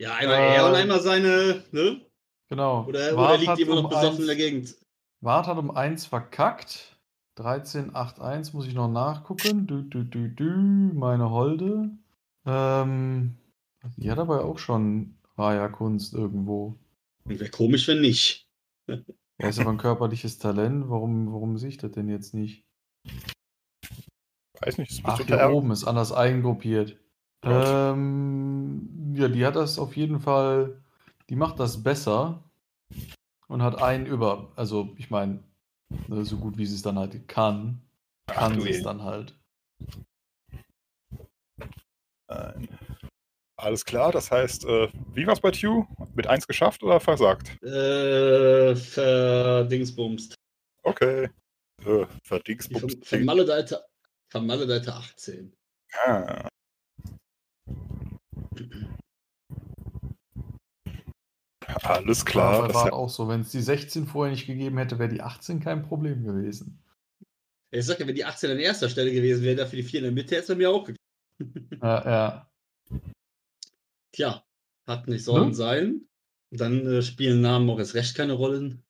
Ja, 0.00 0.14
einmal 0.14 0.36
Äh. 0.38 0.54
er 0.56 0.66
und 0.68 0.74
einmal 0.74 1.00
seine. 1.00 1.64
Ne? 1.72 2.00
Genau. 2.48 2.84
Oder, 2.86 3.12
oder 3.14 3.36
liegt 3.36 3.58
immer 3.58 3.74
noch 3.74 3.84
um 3.84 3.90
besoffen 3.90 4.20
in 4.20 4.26
der 4.26 4.36
eins- 4.36 4.38
Gegend? 4.44 4.76
Wart 5.20 5.46
hat 5.46 5.58
um 5.58 5.70
1 5.70 6.06
verkackt. 6.06 6.96
13,81 7.36 8.52
muss 8.54 8.66
ich 8.66 8.74
noch 8.74 8.88
nachgucken. 8.90 9.66
Du, 9.66 9.82
du, 9.82 10.02
du, 10.04 10.28
du, 10.28 10.44
meine 10.44 11.30
Holde. 11.30 11.90
Ähm, 12.46 13.36
die 13.96 14.10
hat 14.10 14.18
aber 14.18 14.44
auch 14.44 14.58
schon 14.58 15.16
Raya-Kunst 15.36 16.14
irgendwo. 16.14 16.76
Wäre 17.24 17.48
komisch, 17.50 17.86
wenn 17.88 18.00
nicht. 18.00 18.48
Er 18.86 19.48
ist 19.50 19.60
aber 19.60 19.70
ein 19.70 19.78
körperliches 19.78 20.38
Talent. 20.38 20.88
Warum, 20.88 21.32
warum 21.32 21.58
sehe 21.58 21.68
ich 21.68 21.76
das 21.76 21.92
denn 21.92 22.08
jetzt 22.08 22.34
nicht? 22.34 22.64
Weiß 24.60 24.78
nicht, 24.78 24.90
es 24.92 25.00
Ach, 25.04 25.20
hier 25.20 25.50
oben 25.50 25.70
ist 25.70 25.84
anders 25.84 26.10
eingruppiert. 26.12 26.96
Ähm, 27.42 29.14
ja, 29.14 29.28
die 29.28 29.44
hat 29.46 29.56
das 29.56 29.78
auf 29.78 29.96
jeden 29.96 30.20
Fall. 30.20 30.80
Die 31.28 31.36
macht 31.36 31.58
das 31.60 31.82
besser 31.82 32.42
und 33.48 33.62
hat 33.62 33.80
einen 33.82 34.06
über. 34.06 34.50
Also, 34.56 34.94
ich 34.96 35.10
meine, 35.10 35.42
ne, 36.08 36.24
so 36.24 36.36
gut 36.38 36.56
wie 36.58 36.66
sie 36.66 36.74
es 36.74 36.82
dann 36.82 36.98
halt 36.98 37.28
kann, 37.28 37.80
kann 38.26 38.60
sie 38.60 38.70
es 38.70 38.82
dann 38.82 39.02
halt. 39.02 39.34
Nein. 42.28 42.68
Alles 43.56 43.84
klar, 43.84 44.12
das 44.12 44.30
heißt, 44.30 44.64
äh, 44.66 44.88
wie 45.14 45.26
war's 45.26 45.40
bei 45.40 45.50
Tew? 45.50 45.84
Mit 46.14 46.28
1 46.28 46.46
geschafft 46.46 46.82
oder 46.84 47.00
versagt? 47.00 47.60
Äh, 47.62 48.76
verdingsbumst. 48.76 50.34
Okay. 50.84 51.24
Äh, 51.24 51.30
Die 51.80 51.84
verm- 51.84 52.08
Verdingsbums. 52.22 52.96
vermaledeite, 53.02 53.84
vermaledeite 54.28 54.92
18. 54.94 55.52
Ah. 56.04 56.47
Alles 61.82 62.20
War 62.20 62.24
klar. 62.32 62.62
bei 62.62 62.68
Das 62.68 62.84
ja, 62.84 62.92
auch 62.92 63.08
so. 63.08 63.28
Wenn 63.28 63.42
es 63.42 63.50
die 63.50 63.60
16 63.60 64.06
vorher 64.06 64.32
nicht 64.32 64.46
gegeben 64.46 64.78
hätte, 64.78 64.98
wäre 64.98 65.08
die 65.10 65.20
18 65.20 65.60
kein 65.60 65.82
Problem 65.82 66.24
gewesen. 66.24 66.82
Ich 67.70 67.84
sag 67.84 68.00
ja, 68.00 68.06
wenn 68.06 68.14
die 68.14 68.24
18 68.24 68.50
an 68.50 68.58
erster 68.58 68.88
Stelle 68.88 69.12
gewesen 69.12 69.44
wäre, 69.44 69.56
dafür 69.56 69.76
die 69.76 69.82
4 69.82 70.00
in 70.00 70.04
der 70.04 70.12
Mitte, 70.12 70.36
hätte 70.36 70.52
es 70.52 70.58
mir 70.58 70.70
auch 70.70 70.84
geklappt. 70.84 70.98
Ja, 71.82 72.10
ja. 72.10 72.50
Tja, 74.12 74.44
hat 74.86 75.06
nicht 75.06 75.22
sollen 75.24 75.48
Ne? 75.50 75.54
sein. 75.54 76.08
Dann 76.50 76.84
äh, 76.86 77.02
spielen 77.02 77.40
Namen 77.42 77.68
auch 77.70 77.78
erst 77.78 77.94
recht 77.94 78.16
keine 78.16 78.32
Rollen. 78.32 78.82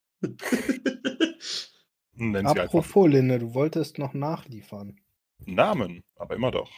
Apropos, 2.45 3.09
Linde, 3.09 3.39
du 3.39 3.53
wolltest 3.55 3.99
noch 3.99 4.15
nachliefern. 4.15 4.99
Namen, 5.45 6.03
aber 6.17 6.37
immer 6.37 6.51
doch. 6.51 6.71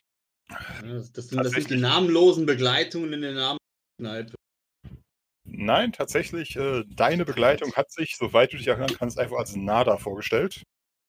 Das, 0.83 1.13
das, 1.13 1.29
sind, 1.29 1.45
das 1.45 1.53
sind 1.53 1.71
die 1.71 1.77
namenlosen 1.77 2.47
Begleitungen 2.47 3.13
in 3.13 3.23
der 3.23 3.33
Namenskneipe. 3.33 4.35
Nein, 5.45 5.93
tatsächlich, 5.93 6.57
äh, 6.57 6.85
deine 6.89 7.25
Begleitung 7.25 7.73
hat 7.75 7.91
sich, 7.93 8.17
soweit 8.17 8.53
du 8.53 8.57
dich 8.57 8.69
erinnern 8.69 8.97
kannst, 8.97 9.19
einfach 9.19 9.39
als 9.39 9.57
Nada 9.57 9.97
vorgestellt. 9.99 10.63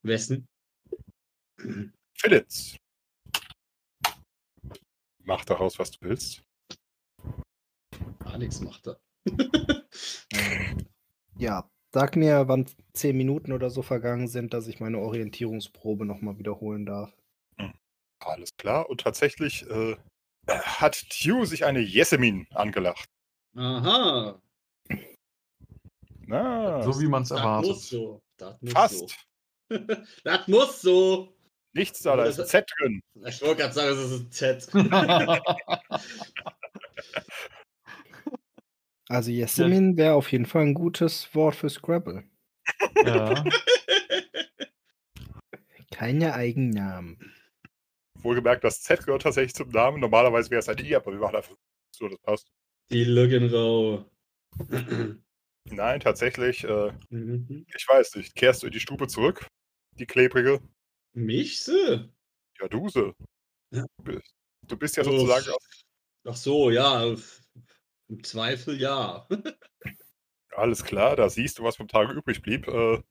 Wessen? 0.04 0.48
Philitz. 2.18 2.76
Mach 5.24 5.46
daraus, 5.46 5.80
was 5.80 5.92
du 5.92 5.98
willst. 6.02 6.44
Alex 8.26 8.62
macht 8.62 8.88
er. 8.88 9.00
Ja, 11.42 11.68
sag 11.92 12.16
mir, 12.18 12.48
wann 12.48 12.68
zehn 12.94 13.18
Minuten 13.18 13.52
oder 13.52 13.72
so 13.72 13.82
vergangen 13.82 14.28
sind, 14.28 14.54
dass 14.54 14.68
ich 14.68 14.80
meine 14.80 15.00
Orientierungsprobe 15.00 16.06
nochmal 16.06 16.38
wiederholen 16.38 16.86
darf. 16.86 17.18
Alles 18.26 18.50
klar. 18.58 18.90
Und 18.90 19.02
tatsächlich 19.02 19.66
äh, 19.70 19.96
hat 20.48 21.10
Tew 21.10 21.46
sich 21.46 21.66
eine 21.66 21.80
Jessemin 21.80 22.48
angelacht. 22.54 23.06
Aha. 23.56 24.40
Na, 26.28 26.82
So 26.84 27.00
wie 27.02 27.08
man 27.08 27.24
es 27.24 27.30
Das 27.30 27.40
muss 27.40 27.46
erwartet. 27.46 27.78
so. 27.78 28.20
Das 28.38 28.62
muss 28.62 28.74
fast. 28.74 29.10
so. 29.70 29.78
das 30.24 30.48
muss 30.48 30.82
so. 30.82 31.36
Nichts 31.74 32.02
da, 32.02 32.18
da 32.18 32.26
ist 32.26 32.40
ein 32.40 32.48
Z 32.48 32.70
drin. 32.80 33.02
Ich 33.26 33.42
wollte 33.42 33.62
gerade 33.62 33.74
sagen, 33.74 33.98
es 33.98 34.12
ist 34.12 34.22
ein 34.22 34.32
Z. 34.32 34.68
Also 39.10 39.30
Jessemin 39.30 39.98
wäre 39.98 40.14
auf 40.14 40.32
jeden 40.32 40.46
Fall 40.46 40.64
ein 40.64 40.74
gutes 40.74 41.34
Wort 41.36 41.56
für 41.56 41.70
Scrabble. 41.70 42.24
ja. 43.06 43.44
Keine 45.92 46.34
Eigennamen. 46.34 47.34
Wohlgemerkt, 48.24 48.64
das 48.64 48.82
Z 48.82 49.06
gehört 49.06 49.24
tatsächlich 49.24 49.54
zum 49.54 49.70
Namen. 49.70 50.00
Normalerweise 50.00 50.50
wäre 50.50 50.60
es 50.60 50.70
ein 50.70 50.78
I, 50.80 50.96
aber 50.96 51.12
wir 51.12 51.20
machen 51.20 51.36
einfach 51.38 51.56
so, 51.96 52.08
das 52.08 52.20
passt. 52.20 52.48
Die 52.92 53.04
Lügenrau. 53.04 54.06
Nein, 55.66 56.00
tatsächlich, 56.00 56.64
äh, 56.64 56.92
Mhm. 57.10 57.66
ich 57.76 57.88
weiß 57.88 58.16
nicht. 58.16 58.36
Kehrst 58.36 58.64
du 58.64 58.68
in 58.68 58.74
die 58.74 58.80
Stube 58.80 59.08
zurück? 59.08 59.46
Die 59.98 60.06
klebrige? 60.06 60.60
Mich 61.14 61.62
so? 61.62 61.72
Ja, 62.60 62.68
Duse. 62.70 63.14
Ja. 63.72 63.86
Du 63.98 64.04
bist, 64.04 64.34
du 64.68 64.78
bist 64.78 64.98
ja 64.98 65.04
Uff. 65.04 65.10
sozusagen 65.12 65.46
Ach 66.26 66.36
so, 66.36 66.70
ja. 66.70 67.16
Im 68.10 68.24
Zweifel 68.24 68.80
ja. 68.80 69.28
alles 70.56 70.84
klar, 70.84 71.16
da 71.16 71.30
siehst 71.30 71.58
du, 71.60 71.64
was 71.64 71.78
vom 71.78 71.88
Tage 71.88 72.14
übrig 72.14 72.42
blieb. 72.42 72.68
Äh, 72.68 73.02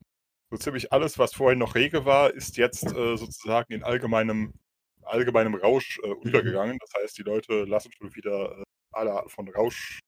so 0.50 0.56
ziemlich 0.58 0.92
alles, 0.92 1.18
was 1.18 1.32
vorhin 1.34 1.58
noch 1.58 1.74
rege 1.74 2.04
war, 2.04 2.32
ist 2.32 2.56
jetzt 2.56 2.84
äh, 2.92 3.16
sozusagen 3.16 3.72
in 3.72 3.82
allgemeinem, 3.84 4.52
allgemeinem 5.02 5.54
Rausch 5.54 5.98
äh, 6.02 6.08
untergegangen. 6.08 6.78
Das 6.80 6.90
heißt, 7.02 7.18
die 7.18 7.22
Leute 7.22 7.64
lassen 7.64 7.92
schon 7.92 8.14
wieder 8.14 8.58
äh, 8.58 8.64
alle 8.92 9.12
Arten 9.12 9.30
von 9.30 9.48
Rausch, 9.48 10.00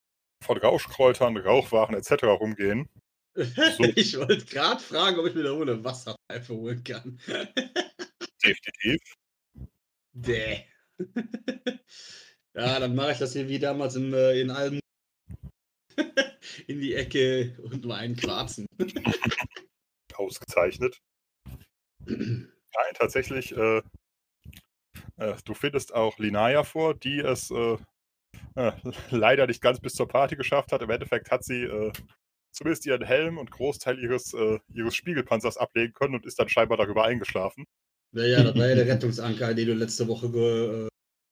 von 0.42 0.58
Rauschkräutern, 0.58 1.36
Rauchwaren 1.36 1.94
etc. 1.94 2.24
rumgehen. 2.24 2.88
Ich 3.96 4.18
wollte 4.18 4.44
gerade 4.44 4.78
fragen, 4.78 5.18
ob 5.18 5.26
ich 5.26 5.34
mir 5.34 5.44
da 5.44 5.56
wohl 5.56 5.68
eine 5.68 5.82
Wasserpfeife 5.82 6.52
holen 6.52 6.84
kann. 6.84 7.18
Definitiv. 8.44 9.00
Däh. 10.12 10.64
ja, 12.54 12.78
dann 12.78 12.94
mache 12.94 13.12
ich 13.12 13.18
das 13.18 13.32
hier 13.32 13.48
wie 13.48 13.58
damals 13.58 13.96
im, 13.96 14.12
äh, 14.12 14.38
in 14.38 14.50
Alben. 14.50 14.80
in 16.66 16.80
die 16.80 16.94
Ecke 16.94 17.56
und 17.62 17.84
nur 17.84 17.96
einen 17.96 18.16
Quarzen. 18.16 18.66
Ausgezeichnet. 20.14 20.98
Nein, 22.06 22.94
tatsächlich, 22.94 23.52
äh, 23.56 23.82
äh, 25.22 25.36
du 25.44 25.54
findest 25.54 25.94
auch 25.94 26.18
Linaya 26.18 26.64
vor, 26.64 26.94
die 26.94 27.20
es 27.20 27.50
äh, 27.50 27.76
äh, 28.54 28.72
leider 29.10 29.46
nicht 29.46 29.62
ganz 29.62 29.80
bis 29.80 29.94
zur 29.94 30.08
Party 30.08 30.36
geschafft 30.36 30.72
hat. 30.72 30.82
Im 30.82 30.90
Endeffekt 30.90 31.30
hat 31.30 31.44
sie 31.44 31.62
äh, 31.62 31.92
zumindest 32.52 32.86
ihren 32.86 33.04
Helm 33.04 33.38
und 33.38 33.50
Großteil 33.50 33.98
ihres, 33.98 34.34
äh, 34.34 34.58
ihres 34.74 34.94
Spiegelpanzers 34.94 35.56
ablegen 35.56 35.92
können 35.92 36.14
und 36.14 36.26
ist 36.26 36.38
dann 36.38 36.48
scheinbar 36.48 36.78
darüber 36.78 37.04
eingeschlafen. 37.04 37.64
Naja, 38.14 38.42
das 38.42 38.54
war 38.56 38.68
ja 38.68 38.74
der 38.74 38.86
Rettungsanker, 38.86 39.54
den 39.54 39.68
du 39.68 39.74
letzte 39.74 40.06
Woche 40.06 40.30
ge, 40.30 40.88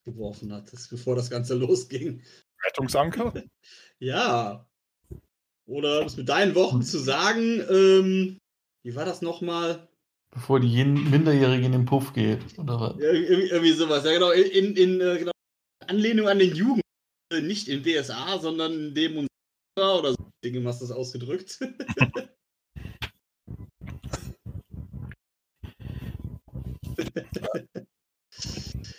geworfen 0.06 0.52
hattest, 0.52 0.88
bevor 0.90 1.14
das 1.14 1.28
Ganze 1.30 1.54
losging. 1.56 2.22
Rettungsanker? 2.64 3.32
Ja. 4.02 4.66
Oder 5.66 6.00
um 6.00 6.06
es 6.06 6.16
mit 6.16 6.30
deinen 6.30 6.54
Worten 6.54 6.80
zu 6.80 6.98
sagen, 6.98 7.62
ähm, 7.68 8.38
wie 8.82 8.94
war 8.94 9.04
das 9.04 9.20
nochmal? 9.20 9.89
Bevor 10.32 10.60
die 10.60 10.84
Minderjährige 10.84 11.66
in 11.66 11.72
den 11.72 11.86
Puff 11.86 12.12
geht. 12.12 12.38
Oder 12.56 12.80
was? 12.80 12.96
Ir 12.98 13.12
irgendwie, 13.12 13.48
irgendwie 13.48 13.72
sowas, 13.72 14.04
ja 14.04 14.12
genau, 14.12 14.30
in, 14.30 14.76
in 14.76 15.00
äh, 15.00 15.18
genau, 15.18 15.32
Anlehnung 15.86 16.28
an 16.28 16.38
den 16.38 16.54
Jugend, 16.54 16.82
äh, 17.32 17.40
nicht 17.40 17.66
in 17.68 17.82
DSA, 17.82 18.38
sondern 18.38 18.72
in 18.72 18.94
dem 18.94 19.18
und 19.18 19.26
oder 19.76 20.12
so 20.12 20.30
Dinge 20.44 20.66
hast 20.68 20.80
du 20.80 20.86
das 20.86 20.96
ausgedrückt. 20.96 21.58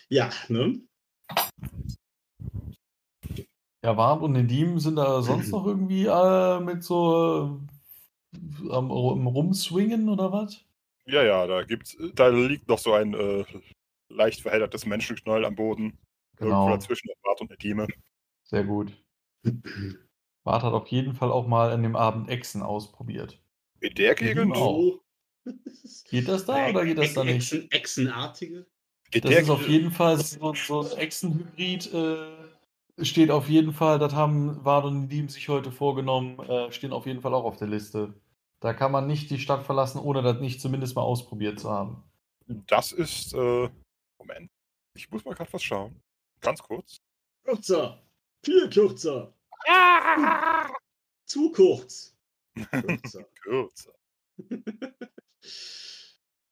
ja, 0.10 0.30
ne? 0.50 0.82
Ja, 3.84 3.98
Warm 3.98 4.22
und 4.24 4.34
Nedim 4.34 4.80
sind 4.80 4.98
da 4.98 5.22
sonst 5.22 5.50
noch 5.52 5.66
irgendwie 5.68 6.06
äh, 6.06 6.60
mit 6.60 6.84
so 6.84 7.62
äh, 8.24 8.70
am 8.70 8.92
am 8.92 9.28
Rumswingen 9.28 10.10
oder 10.10 10.32
was? 10.32 10.64
Ja, 11.06 11.24
ja, 11.24 11.48
da 11.48 11.64
gibt's, 11.64 11.98
da 12.14 12.28
liegt 12.28 12.68
noch 12.68 12.78
so 12.80 12.94
ein 12.94 13.14
äh, 13.14 13.44
leicht 14.10 14.42
verheddertes 14.42 14.86
Menschenknäuel 14.86 15.46
am 15.46 15.56
Boden. 15.56 15.98
Irgendwo 16.40 16.66
Genau. 16.66 16.78
dazwischen 16.78 17.08
der 17.08 17.16
Bart 17.24 17.42
und 17.42 17.50
der 17.50 17.58
Dime. 17.58 17.88
Sehr 18.44 18.64
gut. 18.64 18.92
Bart 20.44 20.64
hat 20.64 20.74
auf 20.74 20.88
jeden 20.88 21.14
Fall 21.14 21.32
auch 21.32 21.48
mal 21.48 21.72
an 21.72 21.84
dem 21.84 21.96
Abend 21.96 22.30
Echsen 22.30 22.62
ausprobiert. 22.62 23.40
In 23.80 23.94
der 23.96 24.16
Gegend? 24.16 24.56
auch. 24.56 25.02
Geht 26.10 26.28
das 26.28 26.46
da 26.46 26.70
oder 26.70 26.86
geht 26.86 26.98
das 26.98 27.14
da 27.14 27.24
nicht? 27.24 27.52
Echsen, 27.52 27.72
Echsenartige? 27.72 28.68
In 29.14 29.22
Das 29.22 29.32
der 29.32 29.42
ist 29.42 29.50
auf 29.50 29.68
jeden 29.68 29.92
Fall 29.92 30.18
so, 30.18 30.54
so 30.54 30.82
ein 30.82 30.98
Echsenhybrid. 30.98 31.94
Äh, 31.94 33.04
steht 33.04 33.32
auf 33.32 33.50
jeden 33.50 33.74
Fall, 33.74 34.00
das 34.00 34.14
haben 34.14 34.64
Ward 34.64 34.86
und 34.86 35.02
Nedim 35.02 35.30
sich 35.30 35.50
heute 35.50 35.72
vorgenommen, 35.72 36.40
äh, 36.40 36.72
stehen 36.72 36.94
auf 36.94 37.06
jeden 37.06 37.22
Fall 37.22 37.34
auch 37.34 37.44
auf 37.44 37.58
der 37.58 37.68
Liste. 37.68 38.14
Da 38.62 38.74
kann 38.74 38.92
man 38.92 39.08
nicht 39.08 39.30
die 39.32 39.40
Stadt 39.40 39.66
verlassen, 39.66 40.00
ohne 40.00 40.22
das 40.22 40.40
nicht 40.40 40.62
zumindest 40.62 40.96
mal 40.96 41.02
ausprobiert 41.02 41.60
zu 41.60 41.70
haben. 41.70 42.04
Das 42.68 42.92
ist, 42.92 43.34
äh, 43.34 43.70
Moment. 44.20 44.52
Ich 44.96 45.10
muss 45.10 45.26
mal 45.26 45.34
gerade 45.34 45.52
was 45.52 45.64
schauen. 45.64 46.02
Ganz 46.42 46.62
kurz. 46.62 46.98
Kürzer. 47.44 48.04
Viel 48.46 48.70
kürzer. 48.70 49.34
Zu 51.26 51.52
kurz. 51.52 52.16
Kürzer. 52.72 53.24
Kürzer. 53.42 53.94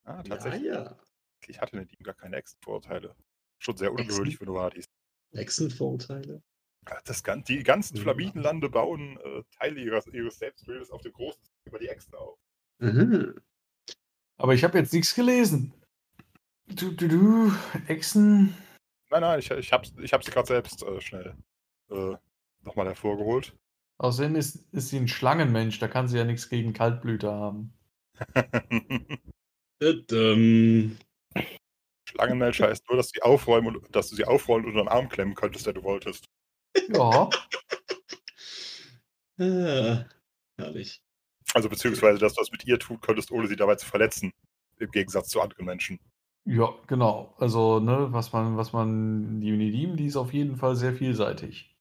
Ah, 0.05 0.17
ja, 0.17 0.23
tatsächlich. 0.23 0.63
ja. 0.63 0.97
Ich 1.45 1.61
hatte 1.61 1.77
in 1.77 1.87
dem 1.87 2.03
gar 2.03 2.15
keine 2.15 2.37
Extra-Vorurteile. 2.37 3.15
Schon 3.59 3.77
sehr 3.77 3.91
ungewöhnlich 3.91 4.37
für 4.37 4.45
Novartis. 4.45 4.85
Echsenvorurteile. 5.33 6.41
Das, 7.05 7.21
die 7.47 7.61
ganzen 7.61 7.97
Ja. 7.97 8.01
Flavidenlande 8.03 8.69
bauen 8.69 9.19
äh, 9.19 9.43
Teile 9.59 9.79
ihres, 9.79 10.07
ihres 10.07 10.39
Selbstbildes 10.39 10.89
auf 10.89 11.01
dem 11.03 11.13
großen 11.13 11.39
über 11.65 11.79
die 11.79 11.87
Äxte 11.87 12.17
auf. 12.17 12.37
Aha. 12.81 13.33
Aber 14.37 14.53
ich 14.53 14.63
habe 14.63 14.77
jetzt 14.77 14.93
nichts 14.93 15.13
gelesen. 15.13 15.73
Du, 16.67 16.91
du, 16.91 17.07
du, 17.07 17.51
Echsen. 17.87 18.55
Nein, 19.09 19.21
nein, 19.21 19.39
ich, 19.39 19.51
ich 19.51 19.73
habe 19.73 19.87
ich 20.01 20.13
hab 20.13 20.23
sie 20.23 20.31
gerade 20.31 20.47
selbst 20.47 20.83
äh, 20.83 21.01
schnell 21.01 21.35
äh, 21.89 22.15
nochmal 22.61 22.87
hervorgeholt. 22.87 23.55
Außerdem 23.97 24.35
ist, 24.35 24.63
ist 24.71 24.89
sie 24.89 24.97
ein 24.97 25.07
Schlangenmensch, 25.07 25.79
da 25.79 25.87
kann 25.87 26.07
sie 26.07 26.17
ja 26.17 26.23
nichts 26.23 26.47
gegen 26.47 26.73
Kaltblüter 26.73 27.33
haben. 27.33 27.73
Schlangenmensch 32.09 32.61
heißt 32.61 32.87
nur, 32.87 32.97
dass, 32.97 33.09
sie 33.09 33.21
aufräumen 33.21 33.75
und, 33.75 33.95
dass 33.95 34.09
du 34.09 34.15
sie 34.15 34.25
aufrollen 34.25 34.65
und 34.65 34.71
unter 34.71 34.83
den 34.83 34.89
Arm 34.89 35.09
klemmen 35.09 35.35
könntest, 35.35 35.65
wenn 35.65 35.75
du 35.75 35.83
wolltest. 35.83 36.29
Ja, 36.93 37.29
Ah, 39.41 40.05
herrlich. 40.57 41.01
Also 41.53 41.69
beziehungsweise, 41.69 42.19
dass 42.19 42.33
du 42.33 42.41
das 42.41 42.51
mit 42.51 42.65
ihr 42.65 42.79
tun 42.79 42.99
könntest, 43.01 43.31
ohne 43.31 43.47
sie 43.47 43.55
dabei 43.55 43.75
zu 43.75 43.85
verletzen. 43.85 44.31
Im 44.79 44.91
Gegensatz 44.91 45.29
zu 45.29 45.41
anderen 45.41 45.65
Menschen. 45.65 45.99
ja, 46.45 46.73
genau. 46.87 47.33
Also, 47.37 47.79
ne, 47.79 48.07
was 48.11 48.31
man, 48.31 48.55
was 48.55 48.71
man, 48.71 49.41
die 49.41 49.51
Unidim, 49.51 49.97
die 49.97 50.05
ist 50.05 50.15
auf 50.15 50.33
jeden 50.33 50.55
Fall 50.55 50.75
sehr 50.75 50.93
vielseitig. 50.93 51.75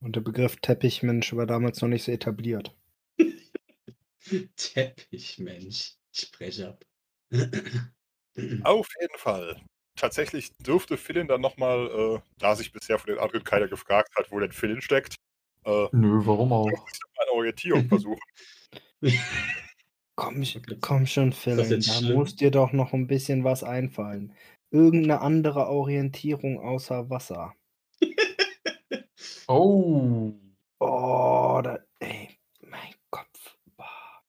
Und 0.00 0.14
der 0.14 0.20
Begriff 0.20 0.56
Teppichmensch 0.56 1.34
war 1.34 1.46
damals 1.46 1.80
noch 1.80 1.88
nicht 1.88 2.04
so 2.04 2.12
etabliert. 2.12 2.76
Teppichmensch. 4.56 5.94
Ich 6.12 6.20
spreche 6.20 6.68
ab. 6.68 6.84
Auf 8.64 8.88
jeden 9.00 9.18
Fall. 9.18 9.62
Tatsächlich 9.96 10.54
dürfte 10.58 10.98
Philin 10.98 11.26
dann 11.26 11.40
nochmal, 11.40 11.86
äh, 11.86 12.20
da 12.38 12.54
sich 12.54 12.72
bisher 12.72 12.98
von 12.98 13.14
den 13.14 13.18
anderen 13.18 13.44
keiner 13.44 13.68
gefragt 13.68 14.14
hat, 14.16 14.30
wo 14.30 14.38
denn 14.38 14.52
Philin 14.52 14.82
steckt, 14.82 15.16
äh, 15.64 15.88
Nö, 15.92 16.20
warum 16.24 16.52
auch? 16.52 16.66
eine 17.18 17.32
Orientierung 17.32 17.88
versuchen. 17.88 18.20
Komm, 20.18 20.42
komm 20.80 21.06
schon, 21.06 21.32
Phil. 21.34 21.56
Da 21.56 21.82
schlimm? 21.82 22.14
muss 22.16 22.36
dir 22.36 22.50
doch 22.50 22.72
noch 22.72 22.94
ein 22.94 23.06
bisschen 23.06 23.44
was 23.44 23.62
einfallen. 23.62 24.32
Irgendeine 24.70 25.20
andere 25.20 25.68
Orientierung 25.68 26.58
außer 26.58 27.10
Wasser. 27.10 27.54
Oh. 29.48 30.32
Oh, 30.80 31.60
da, 31.62 31.78
ey, 32.00 32.30
mein 32.62 32.92
Kopf. 33.10 33.56
Boah. 33.76 34.22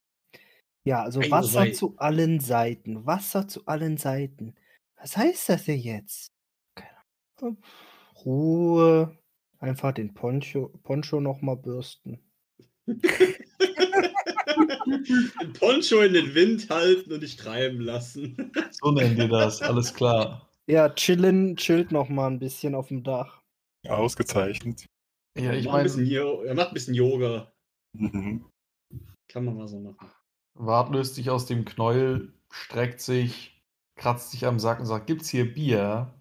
Ja, 0.84 1.02
also 1.04 1.19
Eine 1.21 1.32
Wasser 1.32 1.47
Seite. 1.50 1.73
zu 1.73 1.95
allen 1.97 2.39
Seiten. 2.39 3.06
Wasser 3.06 3.47
zu 3.47 3.65
allen 3.65 3.97
Seiten. 3.97 4.54
Was 4.95 5.17
heißt 5.17 5.50
das 5.50 5.65
denn 5.65 5.80
jetzt? 5.80 6.32
Keine 6.76 6.91
Ahnung. 7.41 7.58
Ruhe. 8.26 9.17
Einfach 9.60 9.91
den 9.93 10.13
Poncho, 10.13 10.69
Poncho 10.84 11.19
nochmal 11.19 11.58
bürsten. 11.58 12.19
Den 15.41 15.54
Poncho 15.54 16.02
in 16.02 16.13
den 16.13 16.34
Wind 16.36 16.69
halten 16.69 17.12
und 17.13 17.21
dich 17.21 17.36
treiben 17.36 17.82
lassen. 17.82 18.52
So 18.71 18.91
nennen 18.91 19.17
wir 19.17 19.28
das, 19.28 19.62
alles 19.62 19.93
klar. 19.93 20.47
Ja, 20.67 20.89
chillen, 20.89 21.56
chillt 21.58 21.91
nochmal 21.91 22.30
ein 22.30 22.39
bisschen 22.39 22.76
auf 22.76 22.89
dem 22.89 23.04
Dach. 23.04 23.41
Ausgezeichnet. 23.88 24.86
Ja, 25.38 25.54
ich 25.54 25.65
meine, 25.65 25.89
er 25.89 26.54
macht 26.56 26.69
ein 26.69 26.73
bisschen 26.73 26.93
Yoga. 26.93 27.52
Mhm. 27.93 28.45
Kann 29.30 29.45
man 29.45 29.58
mal 29.58 29.67
so 29.67 29.80
machen. 29.80 30.12
Wart 30.56 30.91
löst 30.91 31.15
sich 31.15 31.30
aus 31.30 31.45
dem 31.45 31.65
Knäuel, 31.65 32.34
streckt 32.52 33.02
sich, 33.02 33.62
kratzt 33.95 34.32
sich 34.32 34.45
am 34.45 34.60
Sack 34.60 34.80
und 34.80 34.86
sagt, 34.86 35.08
gibt's 35.08 35.30
hier 35.30 35.52
Bier? 35.52 36.13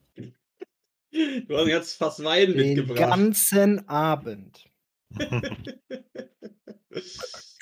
Du 1.11 1.57
hast 1.57 1.67
jetzt 1.69 1.97
fast 1.97 2.23
Wein 2.25 2.53
Den 2.53 2.75
mitgebracht. 2.75 2.99
ganzen 2.99 3.89
Abend. 3.89 4.69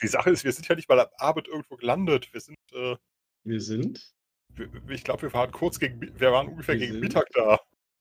Die 0.04 0.08
Sache 0.08 0.28
ist, 0.30 0.44
wir 0.44 0.52
sind 0.52 0.68
ja 0.68 0.74
nicht 0.74 0.86
mal 0.88 1.00
am 1.00 1.08
Abend 1.16 1.48
irgendwo 1.48 1.76
gelandet. 1.76 2.28
Wir 2.34 2.40
sind, 2.42 2.58
äh, 2.74 2.96
Wir 3.42 3.60
sind. 3.62 4.12
wir, 4.50 4.68
ich 4.90 5.02
glaube, 5.02 5.22
wir 5.22 5.32
waren 5.32 5.50
kurz 5.50 5.78
gegen, 5.80 5.98
wir 6.20 6.30
waren 6.30 6.48
ungefähr 6.48 6.74
Wir 6.74 6.80
gegen 6.80 6.92
sind- 6.92 7.00
Mittag 7.00 7.26
da. 7.32 7.58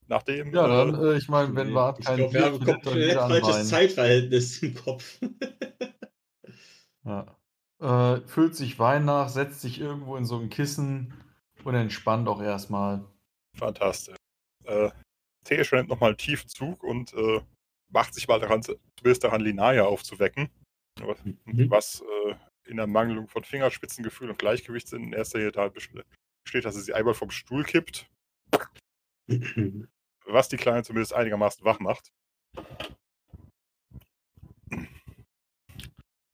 Nachdem, 0.08 0.54
Ja, 0.54 0.66
äh, 0.66 0.92
dann, 0.92 1.02
äh, 1.02 1.18
ich 1.18 1.30
meine, 1.30 1.56
wenn 1.56 1.74
Wart 1.74 2.00
ich 2.00 2.06
kein 2.06 2.18
glaube, 2.18 2.34
wir 2.34 2.40
Bier 2.42 2.46
haben 2.52 2.58
findet, 2.58 2.76
dann 2.76 2.82
komplett 2.84 3.44
falsches. 3.46 3.70
Zeitverhältnis 3.70 4.62
im 4.62 4.76
Kopf. 4.76 5.20
Ja. 7.06 7.38
Äh, 7.80 8.22
füllt 8.28 8.56
sich 8.56 8.80
Wein 8.80 9.06
nach, 9.06 9.30
setzt 9.30 9.62
sich 9.62 9.80
irgendwo 9.80 10.16
in 10.18 10.26
so 10.26 10.38
ein 10.40 10.50
Kissen 10.50 11.14
und 11.64 11.76
entspannt 11.76 12.28
auch 12.28 12.42
erstmal. 12.42 13.06
fantastisch. 13.58 14.16
Äh, 14.66 14.90
Teesche 15.46 15.76
nimmt 15.78 15.90
nochmal 15.90 16.10
einen 16.10 16.18
tiefen 16.18 16.50
Zug 16.50 16.84
und 16.84 17.14
äh, 17.14 17.42
macht 17.90 18.14
sich 18.14 18.28
mal 18.28 18.40
daran, 18.40 18.62
zumindest 18.64 19.24
daran, 19.24 19.42
Linaya 19.42 19.84
aufzuwecken. 19.86 20.50
Was, 21.02 21.18
Mhm. 21.24 21.70
was 21.70 22.02
äh, 22.02 22.36
in 22.66 22.78
der 22.78 22.88
Mangelung 22.88 23.28
von 23.28 23.44
Fingerspitzengefühl 23.44 24.30
und 24.30 24.38
Gleichgewichtssinn 24.38 25.04
in 25.06 25.14
erster 25.14 25.40
Linie 25.40 25.52
da 25.52 25.70
besteht, 25.70 26.66
dass 26.66 26.76
sie 26.76 26.82
sie 26.82 26.94
einmal 26.94 27.14
vom 27.14 27.32
Stuhl 27.32 27.64
kippt, 27.64 28.08
was 30.26 30.50
die 30.50 30.58
Kleine 30.58 30.84
zumindest 30.84 31.14
einigermaßen 31.14 31.66
wach 31.66 31.80
macht. 31.80 32.12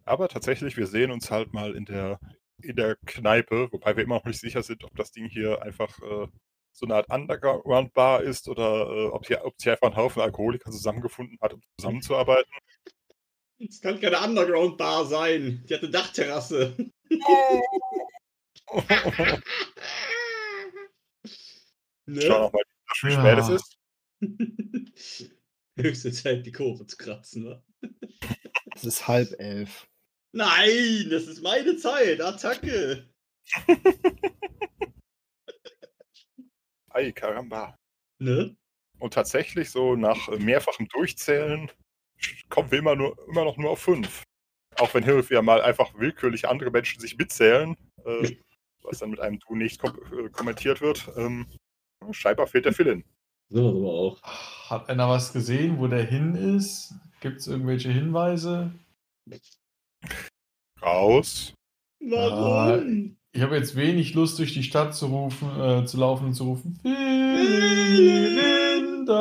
Aber 0.06 0.28
tatsächlich, 0.28 0.76
wir 0.76 0.88
sehen 0.88 1.12
uns 1.12 1.30
halt 1.32 1.54
mal 1.54 1.76
in 1.76 1.86
der, 1.86 2.20
in 2.62 2.76
der 2.76 2.96
Kneipe, 3.06 3.72
wobei 3.72 3.96
wir 3.96 4.04
immer 4.04 4.16
noch 4.16 4.26
nicht 4.26 4.40
sicher 4.40 4.64
sind, 4.64 4.84
ob 4.84 4.96
das 4.96 5.12
Ding 5.12 5.28
hier 5.30 5.62
einfach 5.62 6.00
äh, 6.02 6.28
so 6.72 6.86
eine 6.86 6.96
Art 6.96 7.10
Underground-Bar 7.10 8.24
ist 8.24 8.48
oder 8.48 8.88
äh, 8.90 9.06
ob, 9.08 9.28
hier, 9.28 9.46
ob 9.46 9.60
sich 9.60 9.70
einfach 9.70 9.88
ein 9.88 9.96
Haufen 9.96 10.22
Alkoholiker 10.22 10.72
zusammengefunden 10.72 11.38
hat, 11.42 11.54
um 11.54 11.62
zusammenzuarbeiten. 11.78 12.52
Es 13.60 13.82
kann 13.82 14.00
keine 14.00 14.20
Underground-Bar 14.20 15.06
sein. 15.06 15.64
Die 15.68 15.74
hat 15.74 15.82
eine 15.82 15.92
Dachterrasse. 15.92 16.76
Ne? 22.06 22.22
Schau 22.22 22.44
nochmal, 22.44 22.64
wie 23.04 23.12
Ja. 23.12 23.20
spät 23.20 23.40
es 23.40 23.50
ist. 23.50 23.78
Höchste 25.78 26.12
Zeit, 26.12 26.46
die 26.46 26.52
Kurve 26.52 26.86
zu 26.88 26.98
kratzen, 26.98 27.46
wa? 27.46 27.64
Es 28.76 28.84
ist 28.84 29.08
halb 29.08 29.34
elf. 29.40 29.88
Nein, 30.32 31.08
das 31.10 31.28
ist 31.28 31.42
meine 31.42 31.76
Zeit. 31.78 32.22
Attacke. 32.22 33.10
Ei, 36.90 37.12
Karamba. 37.12 37.76
Ne? 38.20 38.56
Und 39.00 39.14
tatsächlich, 39.14 39.70
so 39.70 39.96
nach 39.96 40.28
äh, 40.30 40.38
mehrfachem 40.38 40.88
Durchzählen, 40.90 41.72
kommen 42.50 42.72
wir 42.72 42.80
immer, 42.80 42.96
nur, 42.96 43.18
immer 43.28 43.46
noch 43.46 43.58
nur 43.58 43.72
auf 43.72 43.80
fünf. 43.80 44.24
Auch 44.78 44.94
wenn 44.94 45.04
und 45.04 45.30
wieder 45.30 45.42
mal 45.42 45.62
einfach 45.62 45.94
willkürlich 45.98 46.48
andere 46.48 46.72
Menschen 46.72 47.02
sich 47.02 47.18
mitzählen, 47.18 47.76
äh, 48.06 48.36
was 48.84 49.00
dann 49.00 49.12
mit 49.12 49.20
einem 49.20 49.40
Du 49.40 49.56
nicht 49.56 49.82
kom 49.82 49.92
äh, 50.18 50.30
kommentiert 50.30 50.82
wird. 50.82 51.10
Ähm, 51.18 51.48
scheinbar 52.12 52.48
fehlt 52.48 52.66
der 52.66 52.74
Philin. 52.74 53.04
So 53.50 53.70
aber 53.70 53.90
auch. 53.90 54.22
Hat 54.70 54.90
einer 54.90 55.10
was 55.10 55.34
gesehen, 55.34 55.80
wo 55.80 55.88
der 55.88 56.04
hin 56.04 56.36
ist? 56.36 56.94
Gibt 57.20 57.40
es 57.40 57.48
irgendwelche 57.48 57.90
Hinweise? 57.90 58.72
Raus. 60.82 61.54
Warum? 62.00 63.18
Ich 63.32 63.42
habe 63.42 63.58
jetzt 63.58 63.76
wenig 63.76 64.14
Lust, 64.14 64.40
durch 64.40 64.54
die 64.54 64.64
Stadt 64.64 64.96
zu 64.96 65.08
rufen, 65.08 65.50
äh, 65.60 65.86
zu 65.86 65.98
laufen 65.98 66.28
und 66.28 66.34
zu 66.34 66.46
rufen. 66.46 66.80
Linda. 68.84 69.20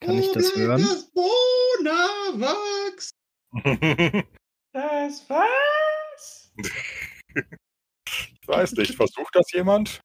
Kann 0.00 0.18
ich 0.18 0.30
das 0.32 0.54
hören? 0.54 0.80
Das 0.82 1.10
Bonawachs. 1.12 3.10
Das 4.70 5.24
was? 5.28 6.52
ich 6.58 8.46
weiß 8.46 8.72
nicht, 8.72 8.94
versucht 8.94 9.34
das 9.34 9.50
jemand? 9.52 10.02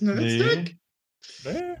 Nee. 0.00 0.76
Nee? 1.44 1.76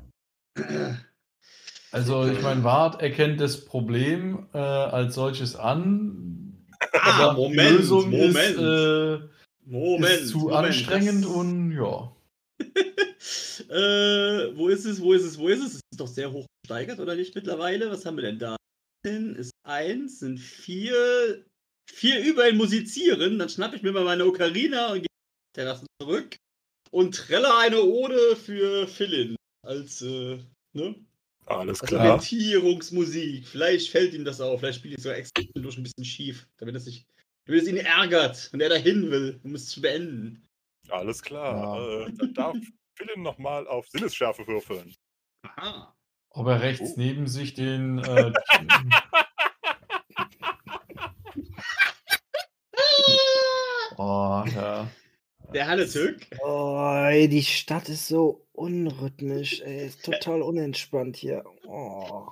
Also, 1.90 2.28
ich 2.28 2.40
meine, 2.40 2.62
Wart 2.62 3.02
erkennt 3.02 3.40
das 3.40 3.64
Problem 3.64 4.46
äh, 4.54 4.58
als 4.58 5.16
solches 5.16 5.56
an. 5.56 6.66
Ah, 6.92 7.30
aber 7.30 7.34
die 7.34 7.40
Moment, 7.48 7.78
Lösung 7.78 8.10
Moment. 8.10 8.36
ist, 8.36 8.58
äh, 8.58 9.18
Moment. 9.66 10.20
ist 10.20 10.28
zu 10.28 10.38
Moment, 10.38 10.66
anstrengend 10.66 11.26
und 11.26 11.72
ja. 11.72 12.16
äh, 12.60 14.56
wo 14.56 14.68
ist 14.68 14.84
es, 14.84 15.00
wo 15.02 15.12
ist 15.12 15.24
es, 15.24 15.36
wo 15.36 15.48
ist 15.48 15.60
es? 15.60 15.74
Es 15.74 15.80
ist 15.90 16.00
doch 16.00 16.06
sehr 16.06 16.30
hoch 16.30 16.46
gesteigert, 16.70 17.00
oder 17.00 17.16
nicht 17.16 17.34
mittlerweile? 17.34 17.90
Was 17.90 18.06
haben 18.06 18.16
wir 18.16 18.22
denn 18.22 18.38
da? 18.38 18.56
Ist 19.02 19.52
eins, 19.66 20.20
sind 20.20 20.38
vier, 20.38 21.44
vier 21.90 22.22
überall 22.22 22.52
musizieren. 22.52 23.38
Dann 23.38 23.48
schnappe 23.48 23.76
ich 23.76 23.82
mir 23.82 23.92
mal 23.92 24.04
meine 24.04 24.26
Ocarina 24.26 24.92
und 24.92 25.00
gehe 25.00 25.06
auf 25.06 25.54
die 25.54 25.60
Terrasse 25.60 25.86
zurück 26.00 26.36
und 26.90 27.14
trelle 27.14 27.56
eine 27.58 27.82
Ode 27.82 28.36
für 28.36 28.86
Philin 28.86 29.36
als, 29.66 30.02
äh, 30.02 30.38
ne? 30.74 30.94
Alles 31.46 31.80
klar. 31.80 32.04
Orientierungsmusik. 32.04 33.48
Vielleicht 33.48 33.90
fällt 33.90 34.14
ihm 34.14 34.24
das 34.24 34.40
auf. 34.40 34.60
Vielleicht 34.60 34.78
spiele 34.78 34.94
ich 34.94 35.02
sogar 35.02 35.18
extra 35.18 35.42
durch 35.54 35.76
ein 35.76 35.82
bisschen 35.82 36.04
schief, 36.04 36.46
damit 36.58 36.76
es 36.76 36.84
sich, 36.84 37.06
damit 37.46 37.62
es 37.62 37.68
ihn 37.68 37.78
ärgert 37.78 38.50
und 38.52 38.60
er 38.60 38.68
dahin 38.68 39.10
will, 39.10 39.40
um 39.42 39.54
es 39.54 39.66
zu 39.66 39.80
beenden. 39.80 40.46
Alles 40.90 41.22
klar. 41.22 41.80
Ja. 41.80 42.06
Äh, 42.06 42.12
dann 42.12 42.34
darf 42.34 42.56
Philin 42.96 43.22
nochmal 43.22 43.66
auf 43.66 43.88
Sinnesschärfe 43.88 44.46
würfeln. 44.46 44.94
Aha. 45.42 45.96
Ob 46.30 46.46
er 46.46 46.62
rechts 46.62 46.92
Oh. 46.92 46.94
neben 46.96 47.26
sich 47.26 47.54
den. 47.54 47.98
Äh, 47.98 48.32
oh, 53.96 54.44
ja. 54.54 54.86
Der 55.52 55.66
Halletück. 55.66 56.26
Oh, 56.44 56.78
ey, 57.08 57.28
die 57.28 57.42
Stadt 57.42 57.88
ist 57.88 58.06
so 58.06 58.46
unrhythmisch, 58.52 59.60
ey. 59.62 59.86
Ist 59.86 60.04
total 60.04 60.42
unentspannt 60.42 61.16
hier. 61.16 61.44
Oh. 61.66 62.28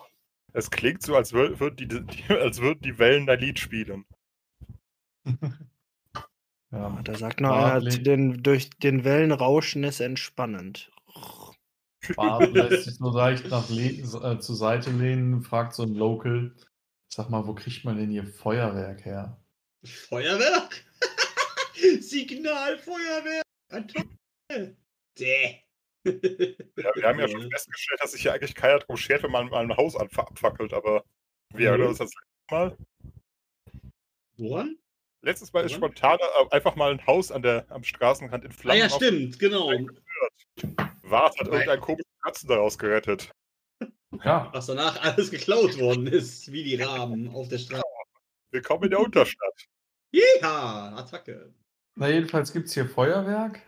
Es 0.52 0.70
klingt 0.70 1.02
so, 1.02 1.16
als, 1.16 1.32
wür 1.32 1.58
würd 1.60 1.80
die, 1.80 1.88
die, 1.88 2.02
als 2.28 2.60
würden 2.60 2.80
die 2.82 2.98
Wellen 2.98 3.26
dein 3.26 3.40
Lied 3.40 3.58
spielen. 3.58 4.04
ja. 6.70 7.00
Da 7.02 7.14
sagt 7.16 7.40
noch 7.40 7.50
einer, 7.50 7.70
Bartley. 7.72 7.90
zu 7.90 8.02
den, 8.02 8.42
durch 8.42 8.70
den 8.70 9.04
Wellenrauschen 9.04 9.82
ist 9.84 10.00
entspannend. 10.00 10.90
Bart 12.14 12.52
lässt 12.52 12.84
sich 12.84 12.96
so 12.96 13.10
leicht 13.10 13.48
nach 13.50 13.68
le 13.70 13.88
äh, 13.90 14.38
zur 14.40 14.56
Seite 14.56 14.90
lehnen, 14.90 15.42
fragt 15.42 15.74
so 15.74 15.82
ein 15.82 15.94
Local. 15.94 16.54
Sag 17.08 17.30
mal, 17.30 17.46
wo 17.46 17.54
kriegt 17.54 17.84
man 17.84 17.96
denn 17.96 18.10
hier 18.10 18.26
Feuerwerk 18.26 19.04
her? 19.04 19.40
Feuerwerk? 19.84 20.84
Signalfeuerwerk! 22.00 23.44
Däh. 25.18 25.60
Ja, 26.04 26.12
wir 26.94 27.02
haben 27.04 27.18
ja 27.20 27.28
schon 27.28 27.50
festgestellt, 27.50 28.00
dass 28.00 28.12
sich 28.12 28.22
hier 28.22 28.32
eigentlich 28.32 28.54
keiner 28.54 28.78
drum 28.78 28.96
schert, 28.96 29.22
wenn 29.22 29.30
man 29.30 29.48
mal 29.48 29.62
ein 29.62 29.76
Haus 29.76 29.96
abfackelt, 29.96 30.72
aber 30.72 31.04
wir 31.54 31.60
Mhm. 31.60 31.66
erinnern 31.66 31.88
uns 31.88 31.98
das 31.98 32.12
letzte 32.14 32.54
Mal. 32.54 32.76
Woran? 34.36 34.78
Letztes 35.22 35.52
Mal 35.52 35.64
ist 35.64 35.72
Woran? 35.72 35.90
spontan 35.92 36.18
äh, 36.20 36.54
einfach 36.54 36.76
mal 36.76 36.92
ein 36.92 37.04
Haus 37.06 37.32
an 37.32 37.42
der, 37.42 37.66
am 37.70 37.82
Straßenrand 37.82 38.44
in 38.44 38.50
Ah 38.50 38.54
Flammen 38.54 38.78
ja, 38.80 38.90
stimmt, 38.90 39.38
genau. 39.38 39.72
Wart 41.10 41.38
hat 41.38 41.48
irgendeinen 41.48 41.80
komischen 41.80 42.10
Katzen 42.22 42.48
daraus 42.48 42.78
gerettet. 42.78 43.30
Ja, 44.24 44.50
Was 44.52 44.66
danach 44.66 45.00
alles 45.02 45.30
geklaut 45.30 45.78
worden 45.78 46.06
ist, 46.06 46.50
wie 46.52 46.64
die 46.64 46.76
Raben 46.76 47.28
auf 47.34 47.48
der 47.48 47.58
Straße. 47.58 47.82
Willkommen 48.50 48.84
in 48.84 48.90
der 48.90 49.00
Unterstadt. 49.00 49.66
Jeha! 50.10 50.96
Attacke. 50.96 51.52
na 51.94 52.08
jedenfalls 52.08 52.52
gibt 52.52 52.68
es 52.68 52.74
hier 52.74 52.88
Feuerwerk. 52.88 53.60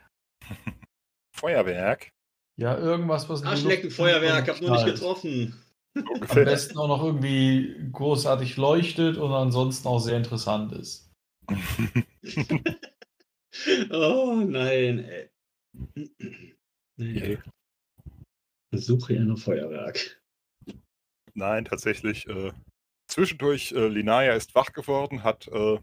Feuerwerk. 1.36 2.10
Ja, 2.56 2.76
irgendwas, 2.76 3.28
was 3.28 3.42
Arschleckenfeuerwerk, 3.42 4.48
hab 4.48 4.60
nur 4.60 4.72
nicht 4.72 4.86
getroffen. 4.86 5.62
Am 5.94 6.44
besten 6.44 6.78
auch 6.78 6.88
noch 6.88 7.02
irgendwie 7.02 7.88
großartig 7.92 8.56
leuchtet 8.56 9.16
und 9.16 9.32
ansonsten 9.32 9.88
auch 9.88 9.98
sehr 9.98 10.16
interessant 10.16 10.72
ist. 10.72 11.10
Oh 13.90 14.44
nein, 14.46 15.00
ey. 15.00 15.30
Nee. 17.00 17.38
Suche 18.72 19.14
ja 19.14 19.22
nur 19.22 19.38
Feuerwerk. 19.38 20.20
Nein, 21.32 21.64
tatsächlich. 21.64 22.28
Äh, 22.28 22.52
zwischendurch, 23.08 23.72
äh, 23.72 23.88
Linaya 23.88 24.34
ist 24.34 24.54
wach 24.54 24.72
geworden, 24.72 25.24
hat 25.24 25.48
äh, 25.48 25.78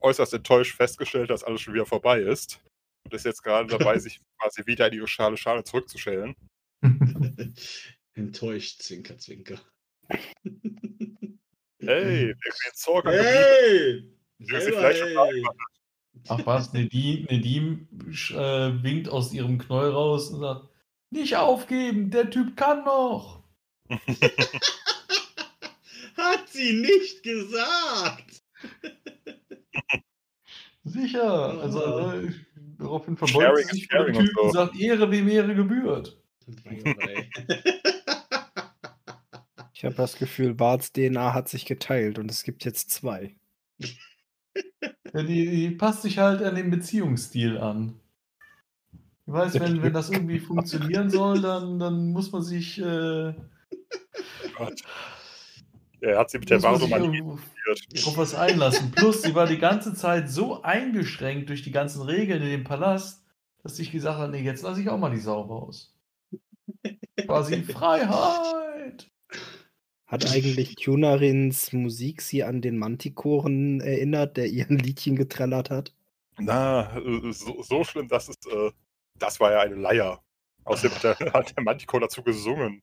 äußerst 0.00 0.34
enttäuscht 0.34 0.76
festgestellt, 0.76 1.30
dass 1.30 1.42
alles 1.42 1.62
schon 1.62 1.72
wieder 1.72 1.86
vorbei 1.86 2.20
ist. 2.20 2.60
Und 3.04 3.14
ist 3.14 3.24
jetzt 3.24 3.42
gerade 3.42 3.66
dabei, 3.68 3.98
sich 3.98 4.20
quasi 4.38 4.66
wieder 4.66 4.88
in 4.88 4.98
ihre 4.98 5.08
schale 5.08 5.38
Schale 5.38 5.64
zurückzustellen. 5.64 6.36
Enttäuscht, 8.14 8.82
Zwinker, 8.82 9.16
Zwinker. 9.16 9.58
Hey, 11.80 12.34
der 12.64 12.72
Zorger 12.74 13.12
Hey! 13.12 14.12
Ja, 14.38 14.60
sie 14.60 14.66
Selber, 14.66 14.78
vielleicht 14.78 14.98
schon 14.98 15.08
hey. 15.08 15.44
Ach 16.28 16.44
was, 16.44 16.72
Nedim, 16.72 17.26
Nedim 17.30 17.88
äh, 18.30 18.82
winkt 18.82 19.08
aus 19.08 19.32
ihrem 19.32 19.58
Knoll 19.58 19.90
raus 19.90 20.30
und 20.30 20.40
sagt, 20.40 20.68
nicht 21.10 21.36
aufgeben, 21.36 22.10
der 22.10 22.30
Typ 22.30 22.56
kann 22.56 22.84
noch. 22.84 23.42
Hat 26.16 26.48
sie 26.48 26.72
nicht 26.80 27.22
gesagt! 27.22 28.42
Sicher. 30.84 31.60
Also 31.60 32.10
äh, 32.10 32.32
daraufhin 32.78 33.16
verbeugt 33.16 33.70
sich 33.70 33.88
dem 33.88 33.98
caring 33.98 34.28
und 34.36 34.52
sagt, 34.52 34.78
Ehre 34.78 35.10
wem 35.10 35.28
Ehre 35.28 35.54
gebührt. 35.54 36.18
Ich 39.74 39.84
habe 39.84 39.94
das 39.94 40.16
Gefühl, 40.16 40.54
Barts 40.54 40.92
DNA 40.92 41.34
hat 41.34 41.48
sich 41.48 41.64
geteilt 41.64 42.18
und 42.18 42.30
es 42.30 42.42
gibt 42.42 42.64
jetzt 42.64 42.90
zwei. 42.90 43.36
Die, 45.24 45.50
die 45.50 45.70
passt 45.70 46.02
sich 46.02 46.18
halt 46.18 46.42
an 46.42 46.54
den 46.54 46.70
Beziehungsstil 46.70 47.58
an. 47.58 47.94
Ich 49.26 49.32
weiß, 49.32 49.60
wenn, 49.60 49.82
wenn 49.82 49.92
das 49.92 50.10
irgendwie 50.10 50.38
funktionieren 50.40 51.10
soll, 51.10 51.40
dann, 51.40 51.78
dann 51.78 52.12
muss 52.12 52.32
man 52.32 52.42
sich, 52.42 52.80
äh. 52.80 53.34
Er 56.00 56.18
hat 56.18 56.30
sie 56.30 56.38
mit 56.38 56.48
der 56.48 56.60
sich 56.60 56.88
manipuliert. 56.88 57.40
auf 58.06 58.16
was 58.16 58.34
einlassen. 58.34 58.90
Plus, 58.92 59.22
sie 59.22 59.34
war 59.34 59.46
die 59.46 59.58
ganze 59.58 59.94
Zeit 59.94 60.30
so 60.30 60.62
eingeschränkt 60.62 61.48
durch 61.48 61.62
die 61.62 61.72
ganzen 61.72 62.02
Regeln 62.02 62.42
in 62.42 62.48
dem 62.48 62.64
Palast, 62.64 63.24
dass 63.62 63.78
ich 63.78 63.90
gesagt 63.90 64.18
habe, 64.18 64.32
nee, 64.32 64.42
jetzt 64.42 64.62
lasse 64.62 64.80
ich 64.80 64.88
auch 64.88 64.98
mal 64.98 65.10
die 65.10 65.20
Sau 65.20 65.42
raus. 65.42 65.94
Quasi 67.16 67.62
Freiheit. 67.64 69.10
Hat 70.08 70.30
eigentlich 70.32 70.76
Tunarins 70.76 71.74
Musik 71.74 72.22
sie 72.22 72.42
an 72.42 72.62
den 72.62 72.78
Mantikoren 72.78 73.82
erinnert, 73.82 74.38
der 74.38 74.46
ihren 74.46 74.78
Liedchen 74.78 75.16
getrellert 75.16 75.68
hat? 75.68 75.92
Na, 76.38 76.96
äh, 76.96 77.32
so, 77.32 77.62
so 77.62 77.84
schlimm, 77.84 78.08
dass 78.08 78.28
es. 78.28 78.36
Äh, 78.50 78.70
das 79.16 79.38
war 79.38 79.52
ja 79.52 79.60
eine 79.60 79.74
Leier. 79.74 80.22
Außerdem 80.64 80.96
hat 80.96 81.04
der, 81.04 81.18
hat 81.34 81.56
der 81.56 81.62
Manticore 81.62 82.02
dazu 82.02 82.22
gesungen. 82.22 82.82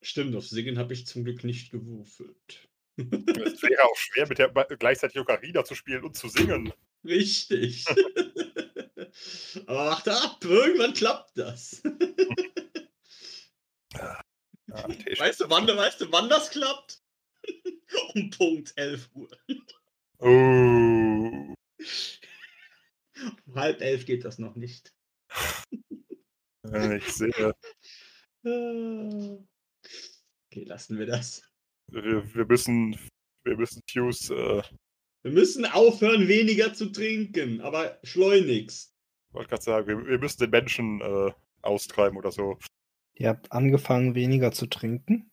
Stimmt, 0.00 0.34
auf 0.34 0.46
Singen 0.46 0.78
habe 0.78 0.94
ich 0.94 1.06
zum 1.06 1.24
Glück 1.24 1.44
nicht 1.44 1.70
gewürfelt. 1.70 2.68
Es 2.96 3.62
wäre 3.62 3.84
auch 3.84 3.96
schwer, 3.96 4.26
mit 4.28 4.38
der 4.38 4.48
gleichzeitig 4.78 5.20
Ocarina 5.20 5.64
zu 5.64 5.74
spielen 5.74 6.04
und 6.04 6.16
zu 6.16 6.28
singen. 6.28 6.72
Richtig. 7.04 7.84
Aber 9.66 9.86
warte 9.86 10.12
ab, 10.12 10.38
irgendwann 10.42 10.94
klappt 10.94 11.36
das. 11.36 11.82
Ja. 14.74 14.88
Weißt 15.18 15.40
du, 15.40 15.50
wann, 15.50 15.66
weißt 15.66 16.00
du, 16.00 16.12
wann 16.12 16.28
das 16.28 16.50
klappt? 16.50 17.02
um 18.14 18.30
Punkt 18.30 18.72
11 18.76 19.10
Uhr. 19.14 19.28
Oh. 20.18 21.54
Um 23.46 23.54
halb 23.54 23.80
elf 23.80 24.06
geht 24.06 24.24
das 24.24 24.38
noch 24.38 24.54
nicht. 24.56 24.92
Ich 26.64 27.12
sehe. 27.12 27.54
Okay, 28.44 29.44
lassen 30.64 30.98
wir 30.98 31.06
das. 31.06 31.42
Wir, 31.90 32.34
wir 32.34 32.46
müssen. 32.46 32.96
Wir 33.44 33.56
müssen 33.56 33.82
Fuse. 33.90 34.32
Äh, 34.34 34.62
Wir 35.24 35.32
müssen 35.32 35.66
aufhören, 35.66 36.28
weniger 36.28 36.72
zu 36.72 36.90
trinken, 36.92 37.60
aber 37.60 37.98
schleunigst. 38.04 38.94
wollte 39.32 39.50
gerade 39.50 39.62
sagen, 39.62 39.86
wir, 39.88 40.06
wir 40.06 40.18
müssen 40.18 40.38
den 40.38 40.50
Menschen 40.50 41.00
äh, 41.00 41.32
austreiben 41.62 42.16
oder 42.16 42.30
so. 42.30 42.58
Ihr 43.14 43.28
habt 43.28 43.52
angefangen, 43.52 44.14
weniger 44.14 44.52
zu 44.52 44.66
trinken? 44.66 45.30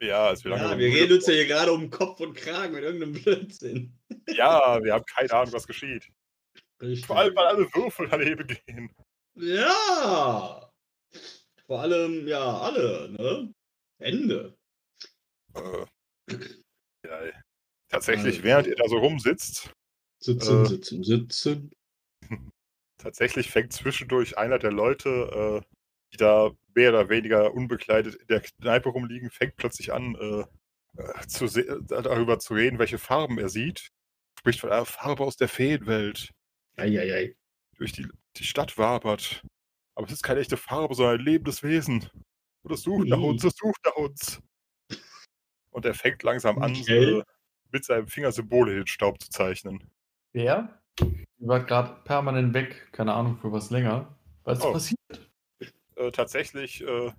Ja, 0.00 0.28
als 0.28 0.44
wir 0.44 0.52
Ja, 0.52 0.58
langsam 0.58 0.78
wir 0.78 0.86
reden 0.88 1.14
uns 1.16 1.26
ja 1.26 1.32
hier 1.34 1.46
gerade 1.46 1.72
um 1.72 1.90
Kopf 1.90 2.20
und 2.20 2.34
Kragen 2.36 2.72
mit 2.72 2.84
irgendeinem 2.84 3.12
Blödsinn. 3.14 3.98
Ja, 4.28 4.78
wir 4.82 4.94
haben 4.94 5.04
keine 5.06 5.32
Ahnung, 5.32 5.52
was 5.52 5.66
geschieht. 5.66 6.08
Richtig. 6.80 7.06
Vor 7.06 7.18
allem, 7.18 7.34
weil 7.34 7.46
alle 7.46 7.74
Würfel 7.74 8.06
daneben 8.08 8.46
gehen. 8.46 8.94
Ja! 9.34 10.70
Vor 11.66 11.80
allem, 11.80 12.26
ja, 12.28 12.58
alle, 12.60 13.10
ne? 13.10 13.52
Ende. 13.98 14.56
Äh, 15.54 15.86
geil. 17.02 17.42
Tatsächlich, 17.88 18.36
Also. 18.36 18.44
während 18.44 18.66
ihr 18.68 18.76
da 18.76 18.88
so 18.88 18.98
rumsitzt, 18.98 19.72
Sitzen, 20.20 20.64
Äh. 20.64 20.66
sitzen, 20.68 21.04
sitzen. 21.04 21.72
tatsächlich 22.98 23.50
fängt 23.50 23.72
zwischendurch 23.72 24.38
einer 24.38 24.58
der 24.58 24.72
Leute, 24.72 25.62
äh, 25.64 25.74
die 26.12 26.16
da 26.16 26.50
mehr 26.74 26.90
oder 26.90 27.08
weniger 27.08 27.52
unbekleidet 27.54 28.14
in 28.14 28.26
der 28.28 28.40
Kneipe 28.40 28.88
rumliegen, 28.88 29.30
fängt 29.30 29.56
plötzlich 29.56 29.92
an, 29.92 30.14
äh, 30.14 30.44
äh, 31.02 31.26
zu 31.26 31.46
se- 31.46 31.80
darüber 31.86 32.38
zu 32.38 32.54
reden, 32.54 32.78
welche 32.78 32.98
Farben 32.98 33.38
er 33.38 33.48
sieht. 33.48 33.88
Spricht 34.38 34.60
von 34.60 34.70
einer 34.70 34.84
Farbe 34.84 35.24
aus 35.24 35.36
der 35.36 35.48
Feenwelt, 35.48 36.30
Eieiei. 36.76 37.34
durch 37.76 37.92
die, 37.92 38.06
die 38.36 38.44
Stadt 38.44 38.78
wabert. 38.78 39.42
Aber 39.96 40.06
es 40.06 40.12
ist 40.12 40.22
keine 40.22 40.40
echte 40.40 40.56
Farbe, 40.56 40.94
sondern 40.94 41.18
ein 41.18 41.24
lebendes 41.24 41.62
Wesen. 41.64 42.08
Und 42.62 42.72
es 42.72 42.82
sucht 42.82 43.08
nach 43.08 43.18
uns, 43.18 43.42
es 43.44 43.54
sucht 43.56 43.80
nach 43.84 43.96
uns. 43.96 44.40
Und 45.70 45.84
er 45.84 45.94
fängt 45.94 46.22
langsam 46.22 46.58
an, 46.62 46.72
Okay. 46.76 47.18
äh, 47.18 47.22
mit 47.72 47.84
seinem 47.84 48.06
Finger 48.08 48.32
Symbole 48.32 48.72
in 48.72 48.76
den 48.78 48.86
Staub 48.86 49.20
zu 49.20 49.28
zeichnen. 49.30 49.90
Wer? 50.32 50.80
Ihr 51.00 51.46
wart 51.48 51.68
gerade 51.68 52.00
permanent 52.04 52.54
weg, 52.54 52.88
keine 52.92 53.12
Ahnung 53.14 53.38
für 53.38 53.52
was 53.52 53.70
länger. 53.70 54.16
Was 54.44 54.60
Oh. 54.62 54.72
passiert? 54.72 55.27
Äh, 55.98 56.10
tatsächlich 56.10 56.82
äh, 56.82 57.12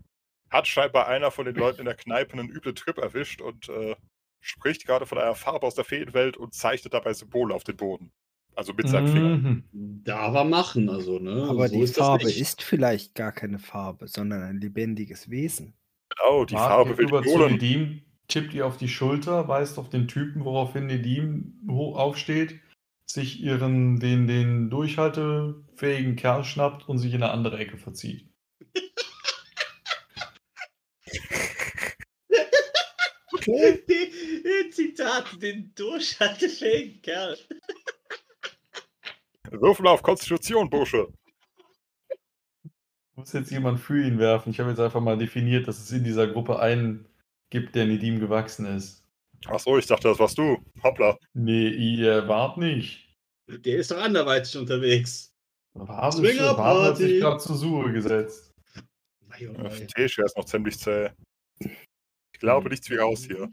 hat 0.50 0.68
scheinbar 0.68 1.08
einer 1.08 1.32
von 1.32 1.46
den 1.46 1.56
Leuten 1.56 1.80
in 1.80 1.86
der 1.86 1.96
Kneipe 1.96 2.34
einen 2.34 2.50
üblen 2.50 2.76
Trip 2.76 2.98
erwischt 2.98 3.42
und 3.42 3.70
äh, 3.70 3.96
spricht 4.42 4.86
gerade 4.86 5.06
von 5.06 5.18
einer 5.18 5.36
Farbe 5.36 5.68
aus 5.68 5.76
der 5.76 5.86
Feenwelt 5.86 6.38
und 6.38 6.54
zeichnet 6.54 6.94
dabei 6.94 7.14
Symbole 7.14 7.54
auf 7.54 7.64
den 7.64 7.78
Boden. 7.78 8.12
Also 8.56 8.74
mit 8.74 8.90
seinem 8.90 9.08
Finger. 9.08 9.38
Mhm. 9.38 9.64
Da 10.04 10.34
war 10.34 10.44
machen, 10.44 10.90
also, 10.90 11.20
ne? 11.20 11.48
Aber 11.50 11.70
so 11.70 11.76
die 11.76 11.82
ist 11.82 11.98
Farbe 11.98 12.30
ist 12.30 12.62
vielleicht 12.62 13.16
gar 13.16 13.32
keine 13.32 13.60
Farbe, 13.60 14.08
sondern 14.08 14.44
ein 14.44 14.60
lebendiges 14.60 15.30
Wesen. 15.30 15.76
Genau, 16.10 16.46
die 16.46 16.56
Wart 16.56 16.88
Farbe 16.88 16.96
zu 16.96 17.38
Nolan. 17.38 17.54
Nedim, 17.54 18.02
tippt 18.28 18.54
ihr 18.54 18.66
auf 18.66 18.78
die 18.78 18.90
Schulter, 18.90 19.48
weist 19.48 19.78
auf 19.78 19.90
den 19.90 20.08
Typen, 20.08 20.44
woraufhin 20.44 20.88
Nedim 20.88 21.60
hoch 21.70 21.98
aufsteht, 21.98 22.60
sich 23.06 23.40
ihren, 23.42 24.00
den, 24.00 24.28
den 24.28 24.70
durchhaltefähigen 24.70 26.16
Kerl 26.16 26.44
schnappt 26.44 26.90
und 26.90 26.98
sich 26.98 27.14
in 27.14 27.24
eine 27.24 27.32
andere 27.32 27.60
Ecke 27.60 27.78
verzieht. 27.78 28.28
Die, 33.50 34.70
Zitat, 34.72 35.42
den 35.42 35.74
durchhaltefähigen 35.76 37.02
Kerl. 37.02 37.38
Würfel 39.52 39.88
auf 39.88 40.04
Konstitution, 40.04 40.70
Bursche. 40.70 41.08
Muss 43.16 43.34
jetzt 43.34 43.52
jemand 43.52 43.80
für 43.80 44.02
ihn 44.06 44.20
werfen. 44.20 44.52
Ich 44.52 44.60
habe 44.60 44.70
jetzt 44.70 44.80
einfach 44.80 45.02
mal 45.02 45.18
definiert, 45.18 45.68
dass 45.68 45.80
es 45.80 45.92
in 45.92 46.04
dieser 46.04 46.28
Gruppe 46.28 46.60
einen 46.60 47.08
gibt, 47.50 47.76
der 47.76 47.86
Nedim 47.86 48.20
gewachsen 48.20 48.66
ist. 48.66 49.04
Achso, 49.46 49.78
ich 49.78 49.88
dachte, 49.88 50.10
das 50.10 50.20
warst 50.20 50.38
du. 50.38 50.58
Hoppla. 50.84 51.18
Nee, 51.34 51.70
ihr 51.70 52.28
wart 52.28 52.58
nicht. 52.58 53.10
Der 53.48 53.78
ist 53.78 53.92
doch 53.92 54.02
anderweitig 54.02 54.56
unterwegs. 54.58 55.34
War 55.74 56.12
Swingerparty. 56.12 56.88
Hat 56.88 56.98
sich 56.98 57.20
gerade 57.20 57.40
zur 57.40 57.56
Suche 57.56 57.92
gesetzt. 57.94 58.54
Mei, 59.28 59.50
oh. 59.50 59.70
Tesche 59.96 60.24
ist 60.24 60.38
noch 60.38 60.46
ziemlich 60.46 60.78
zäh. 60.78 61.10
Ich 62.40 62.42
glaube, 62.42 62.70
nichts 62.70 62.90
wie 62.90 62.96
raus 62.96 63.26
hier. 63.26 63.52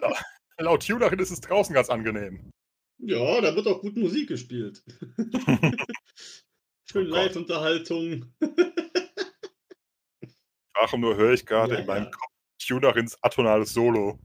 La- 0.00 0.16
Laut 0.58 0.86
Tunerin 0.86 1.18
ist 1.18 1.30
es 1.30 1.42
draußen 1.42 1.74
ganz 1.74 1.90
angenehm. 1.90 2.50
Ja, 2.96 3.38
da 3.42 3.54
wird 3.54 3.66
auch 3.66 3.82
gut 3.82 3.94
Musik 3.98 4.28
gespielt. 4.28 4.82
Schön 6.90 7.06
Oh. 7.12 7.14
Live-Unterhaltung. 7.14 8.34
Warum 10.72 11.00
nur 11.02 11.16
höre 11.16 11.34
ich 11.34 11.44
gerade 11.44 11.74
Ja, 11.74 11.80
in 11.80 11.86
meinem 11.86 12.04
ja. 12.04 12.10
Kopf 12.12 12.32
Tunerins 12.66 13.22
atonales 13.22 13.74
Solo. 13.74 14.18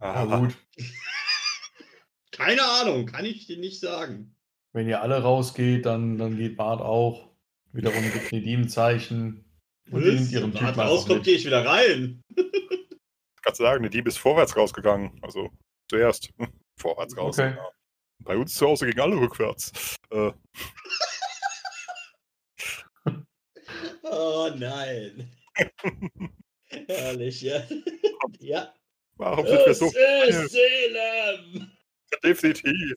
Ja, 0.00 0.14
Ah, 0.14 0.38
gut. 0.38 0.56
Keine 2.30 2.62
Ahnung, 2.64 3.04
kann 3.04 3.26
ich 3.26 3.46
dir 3.46 3.58
nicht 3.58 3.80
sagen. 3.80 4.34
Wenn 4.72 4.88
ihr 4.88 5.02
alle 5.02 5.20
rausgeht, 5.20 5.84
dann, 5.84 6.16
dann 6.16 6.38
geht 6.38 6.56
Bart 6.56 6.80
auch. 6.80 7.34
Wiederum 7.72 8.02
gibt 8.12 8.32
Nedim 8.32 8.62
ein 8.62 8.68
Zeichen. 8.70 9.44
Und 9.90 10.04
nimmt 10.06 10.30
ihren 10.30 10.52
Typen 10.52 10.54
Warte, 10.54 10.68
einfach 10.68 10.86
rauskommt, 10.88 11.24
gehe 11.24 11.34
ich 11.36 11.44
wieder 11.44 11.66
rein. 11.66 12.22
Ich 13.42 13.46
kann 13.46 13.54
sagen, 13.56 13.82
der 13.82 13.90
Dieb 13.90 14.06
ist 14.06 14.18
vorwärts 14.18 14.56
rausgegangen. 14.56 15.18
Also 15.20 15.50
zuerst 15.90 16.30
vorwärts 16.80 17.16
raus. 17.16 17.36
Okay. 17.40 17.56
Ja. 17.56 17.70
Bei 18.20 18.36
uns 18.36 18.54
zu 18.54 18.68
Hause 18.68 18.86
gingen 18.86 19.00
alle 19.00 19.20
rückwärts. 19.20 19.96
Äh, 20.10 20.30
Oh 24.04 24.50
nein. 24.56 25.28
Herrlich, 26.86 27.40
ja. 27.42 27.62
ja. 28.40 28.74
warum 29.16 29.46
sind 29.46 29.66
wir 29.66 29.74
so 29.74 29.88
Salem. 29.88 31.70
definitiv? 32.22 32.94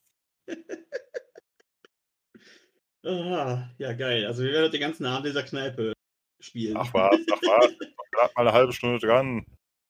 Ah, 3.06 3.70
ja, 3.78 3.94
geil. 3.94 4.26
Also 4.26 4.44
wir 4.44 4.52
werden 4.52 4.72
den 4.72 4.82
ganzen 4.82 5.06
Abend 5.06 5.28
dieser 5.28 5.44
Kneipe 5.44 5.94
spielen. 6.42 6.76
Ach 6.76 6.94
was, 6.94 7.20
ach 7.32 7.42
was. 7.42 7.78
Gerade 8.12 8.34
mal 8.36 8.42
eine 8.48 8.54
halbe 8.54 8.74
Stunde 8.74 9.00
dran. 9.00 9.46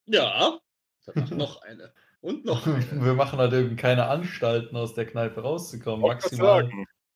Ja. 0.07 0.59
Danach 1.05 1.29
noch 1.31 1.61
eine. 1.61 1.93
Und 2.21 2.45
noch 2.45 2.65
eine. 2.65 3.05
Wir 3.05 3.13
machen 3.15 3.39
halt 3.39 3.53
eben 3.53 3.75
keine 3.75 4.07
Anstalten, 4.07 4.75
aus 4.75 4.93
der 4.93 5.05
Kneipe 5.05 5.41
rauszukommen. 5.41 6.01
Grad 6.01 6.21
Maximal 6.21 6.69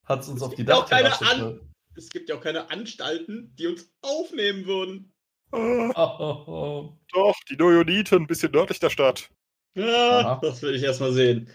hat 0.06 0.21
es 0.21 0.30
uns 0.30 0.41
auf 0.41 0.56
die 0.56 0.63
auch 0.63 0.88
Dachterrasse. 0.88 1.62
Es 1.95 2.10
gibt 2.10 2.30
ja 2.30 2.36
auch 2.36 2.41
keine 2.41 2.69
Anstalten, 2.71 3.54
die 3.58 3.67
uns 3.67 3.91
aufnehmen 4.02 4.65
würden. 4.65 5.12
Oh, 5.52 5.91
oh, 5.95 6.43
oh. 6.47 6.97
doch, 7.12 7.36
die 7.49 7.56
Nojoniten, 7.56 8.23
ein 8.23 8.28
bisschen 8.28 8.52
nördlich 8.52 8.80
der 8.80 8.91
Stadt. 8.91 9.30
Ja, 9.75 10.39
das 10.41 10.62
will 10.62 10.75
ich 10.75 10.84
erstmal 10.84 11.13
sehen. 11.13 11.49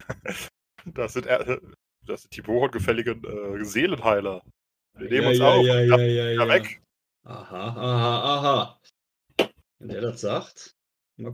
Das 0.94 1.14
sind, 1.14 1.26
äh, 1.26 1.58
das 2.06 2.22
sind 2.22 2.36
die 2.36 2.42
bohrengefälligen 2.42 3.24
äh, 3.24 3.64
Seelenheiler. 3.64 4.40
Wir 4.96 5.10
nehmen 5.10 5.22
ja, 5.22 5.28
uns 5.30 5.38
ja, 5.38 5.48
auf. 5.48 5.66
Ja, 5.66 5.80
ja, 5.80 5.98
ja, 5.98 6.30
ja. 6.30 6.48
weg. 6.48 6.80
Aha, 7.24 7.68
aha, 7.70 8.36
aha. 8.38 8.80
Wenn 9.78 9.88
der 9.88 10.00
das 10.00 10.20
sagt. 10.20 10.74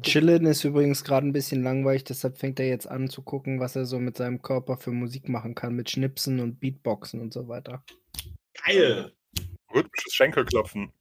Chillen 0.02 0.46
ist 0.46 0.62
übrigens 0.62 1.02
gerade 1.02 1.26
ein 1.26 1.32
bisschen 1.32 1.64
langweilig, 1.64 2.04
deshalb 2.04 2.38
fängt 2.38 2.60
er 2.60 2.68
jetzt 2.68 2.86
an 2.86 3.08
zu 3.08 3.22
gucken, 3.22 3.58
was 3.58 3.74
er 3.74 3.84
so 3.84 3.98
mit 3.98 4.16
seinem 4.16 4.40
Körper 4.40 4.76
für 4.76 4.92
Musik 4.92 5.28
machen 5.28 5.56
kann, 5.56 5.74
mit 5.74 5.90
Schnipsen 5.90 6.38
und 6.38 6.60
Beatboxen 6.60 7.20
und 7.20 7.32
so 7.32 7.48
weiter. 7.48 7.84
Geil. 8.64 9.12
Rhythmisches 9.74 10.14
Schenkelklopfen. 10.14 10.92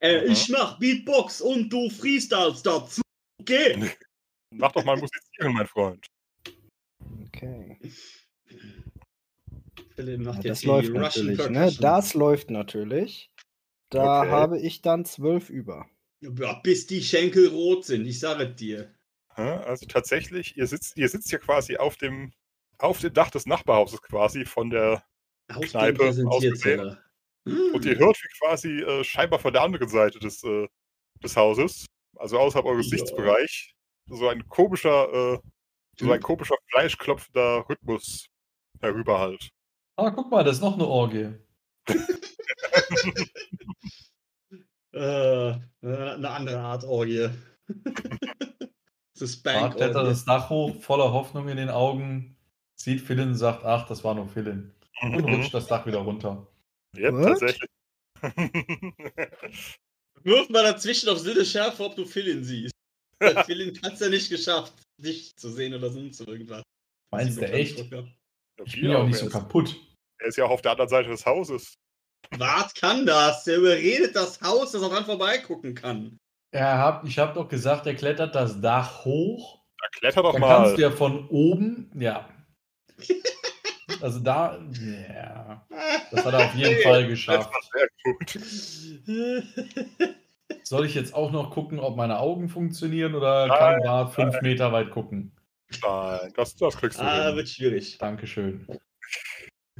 Äh, 0.00 0.18
Aha. 0.18 0.24
ich 0.26 0.48
mach 0.50 0.78
Beatbox 0.78 1.40
und 1.40 1.70
du 1.70 1.88
freestylst 1.88 2.66
dazu. 2.66 3.00
Okay. 3.40 3.92
Mach 4.50 4.72
doch 4.72 4.84
mal 4.84 4.96
musizieren, 5.00 5.54
mein 5.54 5.66
Freund. 5.66 6.06
Okay. 7.26 7.78
Philipp 9.96 10.20
macht 10.20 10.42
Ja, 10.42 10.42
jetzt 10.44 10.54
das 10.54 10.62
die 10.62 10.68
läuft 10.68 10.88
Russian 10.88 11.26
natürlich, 11.26 11.48
ne? 11.48 11.74
Das 11.80 12.14
läuft 12.14 12.50
natürlich. 12.50 13.30
Da 13.90 14.28
Okay. 14.28 14.28
habe 14.28 14.60
ich 14.60 14.82
dann 14.82 15.04
zwölf 15.04 15.50
über. 15.50 15.86
Ja, 16.22 16.54
bis 16.54 16.88
die 16.88 17.00
Schenkel 17.02 17.46
rot 17.50 17.84
sind, 17.84 18.04
ich 18.06 18.18
sage 18.18 18.48
dir. 18.52 18.96
Ja, 19.36 19.60
Also 19.62 19.86
tatsächlich, 19.86 20.56
ihr 20.56 20.66
sitzt, 20.66 20.96
ihr 20.96 21.08
sitzt 21.08 21.30
hier 21.30 21.38
quasi 21.40 21.76
auf 21.76 21.96
dem, 21.96 22.32
auf 22.78 23.00
dem 23.00 23.12
Dach 23.12 23.30
des 23.30 23.46
Nachbarhauses 23.46 24.00
quasi 24.02 24.44
von 24.44 24.70
der 24.70 25.04
Auf 25.48 25.74
dem 25.78 25.94
Kneipe 25.94 25.94
Präsentierteller. 25.94 27.02
und 27.72 27.84
ihr 27.84 27.98
hört, 27.98 28.16
wie 28.22 28.28
quasi 28.38 28.68
äh, 28.80 29.04
scheinbar 29.04 29.38
von 29.40 29.52
der 29.52 29.62
anderen 29.62 29.88
Seite 29.88 30.18
des, 30.18 30.42
äh, 30.44 30.68
des 31.22 31.36
Hauses, 31.36 31.86
also 32.16 32.38
außerhalb 32.38 32.66
eures 32.66 32.88
Ja. 32.88 32.90
Sichtsbereich, 32.90 33.74
so 34.08 34.28
ein 34.28 34.46
komischer, 34.48 35.34
äh, 35.36 35.38
so 36.00 36.12
ein 36.12 36.20
komischer 36.22 36.56
fleischklopfender 36.70 37.66
Rhythmus 37.68 38.26
herüberhallt. 38.82 39.50
Ah, 39.96 40.10
guck 40.10 40.30
mal, 40.30 40.44
das 40.44 40.56
ist 40.56 40.62
noch 40.62 40.74
eine 40.74 40.86
Orgie. 40.86 41.34
Äh, 44.94 45.58
eine 45.82 46.30
andere 46.30 46.60
Art 46.60 46.84
Orgie. 46.84 47.28
das 49.12 49.22
ist 49.22 49.42
Bart 49.42 49.74
klettert 49.74 50.06
das 50.06 50.24
Dach 50.24 50.50
hoch, 50.50 50.80
voller 50.80 51.12
Hoffnung 51.12 51.48
in 51.48 51.56
den 51.56 51.68
Augen, 51.68 52.36
sieht 52.76 53.00
Philin 53.00 53.30
und 53.30 53.34
sagt, 53.34 53.64
ach, 53.64 53.88
das 53.88 54.04
war 54.04 54.14
nur 54.14 54.28
Philin. 54.28 54.72
Und 55.02 55.24
rutscht 55.24 55.52
das 55.52 55.66
Dach 55.66 55.84
wieder 55.86 55.98
runter. 55.98 56.46
Ja, 56.96 57.12
What? 57.12 57.24
tatsächlich. 57.24 57.68
Wirf 60.22 60.48
mal 60.48 60.62
dazwischen 60.62 61.08
auf 61.08 61.18
Sinne 61.18 61.44
Schärfe, 61.44 61.84
ob 61.84 61.96
du 61.96 62.04
Philin 62.04 62.44
siehst. 62.44 62.72
Weil 63.18 63.42
Philin 63.44 63.76
hat 63.82 63.94
es 63.94 64.00
ja 64.00 64.08
nicht 64.08 64.30
geschafft, 64.30 64.74
dich 64.96 65.34
zu 65.36 65.50
sehen 65.50 65.74
oder 65.74 65.90
sonst 65.90 66.20
irgendwas. 66.20 66.62
Meinst 67.10 67.38
du 67.38 67.52
echt? 67.52 67.84
Ich 68.64 68.80
bin 68.80 68.90
ja 68.90 68.98
auch 68.98 69.06
nicht 69.06 69.16
so 69.16 69.24
er, 69.24 69.28
ist, 69.28 69.32
kaputt. 69.32 69.76
er 70.20 70.28
ist 70.28 70.36
ja 70.36 70.44
auch 70.44 70.50
auf 70.50 70.62
der 70.62 70.72
anderen 70.72 70.88
Seite 70.88 71.08
des 71.10 71.26
Hauses. 71.26 71.74
Bart 72.38 72.74
kann 72.74 73.04
das. 73.06 73.44
Der 73.44 73.58
überredet 73.58 74.14
das 74.16 74.40
Haus, 74.40 74.72
dass 74.72 74.82
er 74.82 74.88
dran 74.88 75.04
vorbeigucken 75.04 75.74
kann. 75.74 76.18
Er 76.52 76.78
hab, 76.78 77.04
ich 77.04 77.18
habe 77.18 77.34
doch 77.34 77.48
gesagt, 77.48 77.86
er 77.86 77.94
klettert 77.94 78.34
das 78.34 78.60
Dach 78.60 79.04
hoch 79.04 79.60
Na, 79.80 79.88
kletter 79.98 80.22
doch 80.22 80.32
Dann 80.32 80.40
mal. 80.40 80.56
kannst 80.62 80.78
du 80.78 80.82
ja 80.82 80.90
von 80.90 81.28
oben, 81.28 81.90
ja. 81.94 82.28
Also 84.00 84.18
da, 84.20 84.58
ja. 84.72 85.66
Das 86.10 86.24
hat 86.24 86.32
er 86.34 86.46
auf 86.46 86.54
jeden 86.54 86.82
Fall 86.82 87.02
Das 87.02 87.10
geschafft. 87.10 87.50
war 87.52 87.60
sehr 87.72 87.88
gut. 88.04 88.38
Soll 90.62 90.86
ich 90.86 90.94
jetzt 90.94 91.14
auch 91.14 91.30
noch 91.30 91.50
gucken, 91.50 91.78
ob 91.78 91.96
meine 91.96 92.18
Augen 92.18 92.48
funktionieren 92.48 93.14
oder 93.14 93.46
Nein, 93.46 93.58
kann 93.58 93.80
Bart 93.82 94.14
fünf 94.14 94.40
Meter 94.40 94.72
weit 94.72 94.90
gucken? 94.90 95.32
Nein, 95.82 96.32
das, 96.36 96.56
das 96.56 96.76
kriegst 96.76 96.98
du 96.98 97.04
ah, 97.04 97.28
hin. 97.28 97.36
wird 97.36 97.48
schwierig. 97.48 97.98
Dankeschön. 97.98 98.66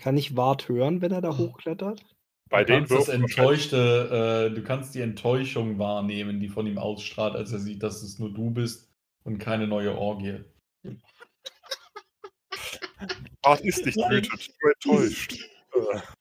Kann 0.01 0.17
ich 0.17 0.37
Wart 0.37 0.69
hören, 0.69 1.03
wenn 1.03 1.13
er 1.13 1.21
da 1.21 1.37
hochklettert? 1.37 2.05
Bei 2.51 2.65
du 2.65 2.73
den 2.73 2.87
kannst 2.87 3.09
das 3.09 3.15
enttäuschte, 3.15 4.51
äh, 4.51 4.55
du 4.55 4.63
kannst 4.63 4.95
die 4.95 5.01
Enttäuschung 5.01 5.79
wahrnehmen, 5.79 6.41
die 6.41 6.49
von 6.49 6.67
ihm 6.67 6.79
ausstrahlt, 6.79 7.35
als 7.35 7.53
er 7.53 7.59
sieht, 7.59 7.83
dass 7.83 8.03
es 8.03 8.19
nur 8.19 8.33
du 8.33 8.51
bist 8.51 8.91
und 9.25 9.39
keine 9.39 9.67
neue 9.67 9.97
Orgie. 9.97 10.45
Bart 13.43 13.61
ist 13.63 13.85
nicht 13.85 13.97
wütend, 13.97 14.51
nur 14.63 14.73
enttäuscht. 14.73 15.37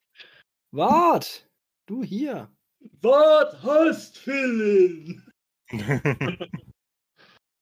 Wart! 0.71 1.47
Du 1.85 2.03
hier! 2.03 2.49
Was 3.01 3.61
hast 3.61 4.17
Philin? 4.17 5.23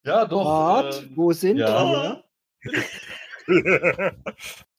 Ja, 0.04 0.26
doch. 0.26 0.46
Wart! 0.46 1.04
ähm, 1.04 1.12
Wo 1.16 1.32
sind 1.32 1.58
ja. 1.58 2.24
wir? 2.64 2.84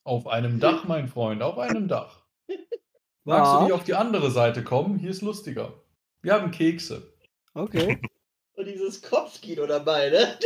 auf 0.04 0.26
einem 0.26 0.58
Dach, 0.58 0.84
mein 0.84 1.08
Freund, 1.08 1.42
auf 1.42 1.58
einem 1.58 1.88
Dach. 1.88 2.24
Magst 3.24 3.52
du 3.52 3.62
nicht 3.62 3.72
auf 3.72 3.84
die 3.84 3.94
andere 3.94 4.30
Seite 4.30 4.64
kommen? 4.64 4.98
Hier 4.98 5.10
ist 5.10 5.22
lustiger. 5.22 5.74
Wir 6.22 6.34
haben 6.34 6.50
Kekse. 6.50 7.12
Okay. 7.54 8.00
Und 8.56 8.66
dieses 8.66 9.00
Kopfkino 9.00 9.66
dabei, 9.66 10.10
ne? 10.10 10.38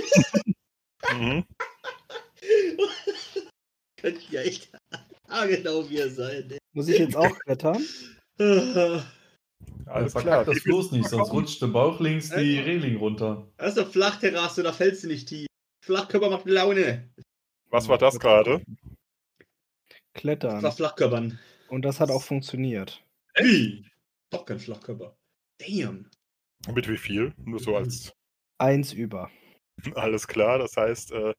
mhm. 1.12 1.44
Könnte 3.96 4.20
ja 4.30 4.42
echt 4.42 4.70
genau 5.48 5.88
wir 5.88 6.10
sein, 6.10 6.46
ne? 6.46 6.58
Muss 6.72 6.88
ich 6.88 6.98
jetzt 6.98 7.16
auch 7.16 7.36
klettern? 7.40 7.82
Alles 9.86 10.12
Verkack 10.12 10.44
klar. 10.44 10.44
das 10.44 10.62
bloß 10.64 10.92
nicht, 10.92 11.08
sonst 11.08 11.32
rutscht 11.32 11.62
der 11.62 11.68
Bauch 11.68 12.00
links 12.00 12.30
die 12.30 12.56
Ja. 12.56 12.62
Reling 12.62 12.96
runter. 12.96 13.48
Das 13.56 13.72
ist 13.72 13.78
eine 13.78 13.88
Flachterrasse, 13.88 14.62
da 14.62 14.72
fällst 14.72 15.04
du 15.04 15.08
nicht 15.08 15.28
tief. 15.28 15.46
Flachkörper 15.84 16.30
macht 16.30 16.46
Laune. 16.46 17.08
Was 17.70 17.88
war 17.88 17.98
das 17.98 18.18
gerade? 18.18 18.62
Das 18.66 19.96
Klettern. 20.14 20.62
war 20.62 20.72
Flachkörpern. 20.72 21.38
Und 21.68 21.82
das 21.84 22.00
hat 22.00 22.10
auch 22.10 22.22
funktioniert. 22.22 23.04
Wie? 23.36 23.86
Doch 24.30 24.44
kein 24.44 24.58
Flachkörper. 24.58 25.16
Damn. 25.58 26.10
Mit 26.74 26.88
wie 26.88 26.96
viel? 26.96 27.32
Nur 27.38 27.60
so 27.60 27.76
als 27.76 28.12
Eins 28.58 28.92
über. 28.92 29.30
alles 29.94 30.26
klar. 30.26 30.58
Das 30.58 30.76
heißt, 30.76 31.12
äh, 31.12 31.32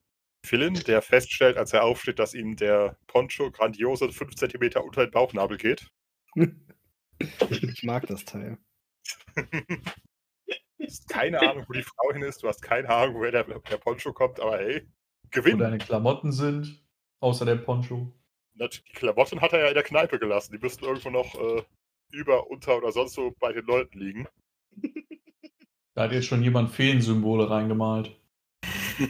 Philin, 0.46 0.76
der 0.76 1.02
feststellt, 1.02 1.58
als 1.58 1.74
er 1.74 1.84
aufsteht, 1.84 2.20
dass 2.20 2.34
ihm 2.34 2.56
der 2.56 2.98
Poncho 3.08 3.52
grandiose 3.52 4.12
5 4.12 4.36
cm 4.36 4.82
unter 4.84 5.06
den 5.06 5.12
Bauchnabel 5.12 5.58
geht. 5.58 5.88
Ich 7.20 7.84
mag 7.84 8.06
das 8.08 8.26
Teil. 8.26 8.58
Du 9.36 10.86
hast 10.86 11.10
keine 11.10 11.40
Ahnung, 11.42 11.66
wo 11.68 11.74
die 11.74 11.84
Frau 11.84 12.14
hin 12.14 12.22
ist. 12.22 12.44
Du 12.44 12.48
hast 12.48 12.62
keine 12.62 12.90
Ahnung, 12.90 13.16
woher 13.16 13.32
der, 13.32 13.44
der 13.44 13.78
Poncho 13.78 14.14
kommt. 14.14 14.40
Aber 14.40 14.58
hey, 14.58 14.88
Wo 15.24 15.30
Gewinn. 15.32 15.58
deine 15.58 15.78
Klamotten 15.78 16.32
sind, 16.32 16.84
außer 17.20 17.46
der 17.46 17.58
Poncho. 17.58 18.14
Die 18.54 18.94
Klamotten 18.94 19.42
hat 19.42 19.54
er 19.54 19.60
ja 19.60 19.68
in 19.68 19.74
der 19.74 19.84
Kneipe 19.84 20.20
gelassen. 20.20 20.54
Die 20.54 20.60
müssten 20.60 20.86
irgendwo 20.86 21.10
noch 21.10 21.36
äh, 21.36 21.64
über, 22.12 22.50
unter 22.50 22.78
oder 22.78 22.92
sonst 22.92 23.14
so 23.14 23.36
bei 23.40 23.54
den 23.54 23.66
Leuten 23.66 24.00
liegen. 24.00 24.28
Da 25.94 26.04
hat 26.04 26.12
jetzt 26.12 26.28
schon 26.28 26.44
jemand 26.44 26.72
Feensymbole 26.72 27.50
reingemalt. 27.50 28.20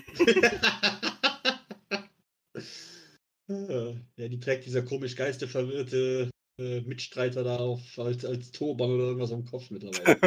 ja, 3.47 3.93
die 4.17 4.39
trägt 4.39 4.65
dieser 4.65 4.83
komisch 4.83 5.15
geisterverwirrte 5.15 6.29
äh, 6.59 6.81
Mitstreiter 6.81 7.43
da 7.43 7.57
auf 7.57 7.81
als, 7.97 8.25
als 8.25 8.51
Turban 8.51 8.89
oder 8.91 9.05
irgendwas 9.05 9.31
am 9.31 9.45
Kopf 9.45 9.69
mittlerweile. 9.69 10.17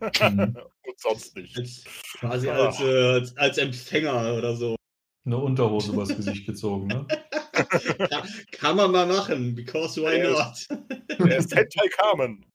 Und 0.86 1.00
sonst 1.00 1.36
nicht. 1.36 1.56
als, 1.56 1.84
quasi 2.18 2.48
Ah. 2.48 2.66
als, 2.66 2.80
äh, 2.80 2.84
als, 3.12 3.36
als 3.36 3.58
Empfänger 3.58 4.34
oder 4.36 4.54
so. 4.56 4.76
Eine 5.24 5.36
Unterhose 5.38 5.92
übers 5.92 6.14
Gesicht 6.14 6.46
gezogen, 6.46 6.86
ne? 6.86 7.06
Ja, 8.10 8.24
kann 8.52 8.76
man 8.76 8.90
mal 8.90 9.06
machen, 9.06 9.54
because 9.54 10.00
why 10.00 10.16
Ja, 10.18 10.30
not? 10.30 10.66
Er 11.18 11.36
ist 11.38 11.54
Hentai 11.54 11.88
Carmen. 11.88 12.46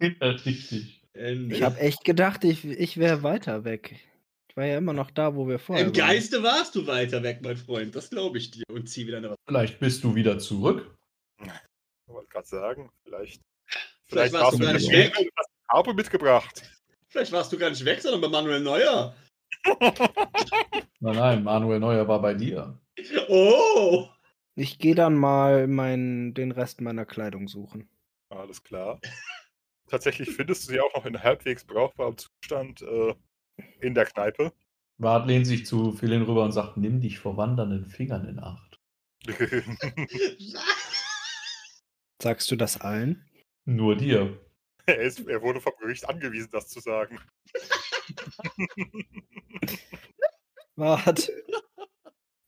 Ja, 0.00 0.28
richtig. 0.30 1.02
Ich 1.14 1.62
habe 1.62 1.78
echt 1.78 2.04
gedacht, 2.04 2.44
ich, 2.44 2.64
ich 2.64 2.98
wäre 2.98 3.22
weiter 3.22 3.64
weg. 3.64 3.98
Ich 4.50 4.56
war 4.56 4.66
ja 4.66 4.76
immer 4.76 4.92
noch 4.92 5.10
da, 5.10 5.34
wo 5.34 5.48
wir 5.48 5.58
vorher 5.58 5.86
Im 5.86 5.96
waren. 5.96 6.08
Geiste 6.08 6.42
warst 6.42 6.74
du 6.74 6.86
weiter 6.86 7.22
weg, 7.22 7.40
mein 7.42 7.56
Freund. 7.56 7.94
Das 7.96 8.10
glaube 8.10 8.36
ich 8.38 8.50
dir. 8.50 8.64
Und 8.70 8.88
zieh 8.88 9.06
wieder 9.06 9.16
eine 9.16 9.34
Vielleicht 9.46 9.80
bist 9.80 10.04
du 10.04 10.14
wieder 10.14 10.38
zurück. 10.38 10.94
Ich 12.12 12.16
wollte 12.16 12.28
gerade 12.28 12.46
sagen, 12.46 12.90
vielleicht. 13.04 13.42
Vielleicht 14.04 14.34
warst 14.34 14.58
du 14.58 14.62
gar 14.62 14.74
nicht 14.74 14.92
weg. 14.92 15.14
Die 15.18 15.30
Farbe 15.70 15.94
mitgebracht. 15.94 16.62
Vielleicht 17.08 17.32
warst 17.32 17.50
du 17.50 17.56
gar 17.56 17.70
nicht 17.70 17.82
weg, 17.86 18.02
sondern 18.02 18.20
bei 18.20 18.28
Manuel 18.28 18.60
Neuer. 18.60 19.16
Nein, 21.00 21.16
nein, 21.16 21.42
Manuel 21.42 21.80
Neuer 21.80 22.06
war 22.06 22.20
bei 22.20 22.34
dir. 22.34 22.78
Oh! 23.28 24.08
Ich 24.54 24.78
gehe 24.78 24.94
dann 24.94 25.16
mal 25.16 25.66
mein, 25.66 26.34
den 26.34 26.52
Rest 26.52 26.82
meiner 26.82 27.06
Kleidung 27.06 27.48
suchen. 27.48 27.88
Alles 28.28 28.62
klar. 28.62 29.00
Tatsächlich 29.88 30.30
findest 30.30 30.68
du 30.68 30.72
sie 30.72 30.80
auch 30.80 30.94
noch 30.94 31.06
in 31.06 31.22
halbwegs 31.22 31.64
brauchbarem 31.64 32.16
Zustand 32.18 32.82
äh, 32.82 33.14
in 33.80 33.94
der 33.94 34.04
Kneipe. 34.04 34.52
Bart 34.98 35.26
lehnt 35.26 35.46
sich 35.46 35.64
zu 35.64 35.92
Philin 35.92 36.22
rüber 36.22 36.44
und 36.44 36.52
sagt, 36.52 36.76
nimm 36.76 37.00
dich 37.00 37.18
vor 37.18 37.38
wandernden 37.38 37.86
Fingern 37.86 38.28
in 38.28 38.38
Acht. 38.38 38.78
Sagst 42.22 42.50
du 42.52 42.56
das 42.56 42.80
allen? 42.80 43.28
Nur 43.64 43.96
dir. 43.96 44.38
er, 44.86 45.00
ist, 45.00 45.26
er 45.26 45.42
wurde 45.42 45.60
vom 45.60 45.72
Gericht 45.80 46.08
angewiesen, 46.08 46.50
das 46.52 46.68
zu 46.68 46.78
sagen. 46.78 47.18
Wart. 50.76 51.32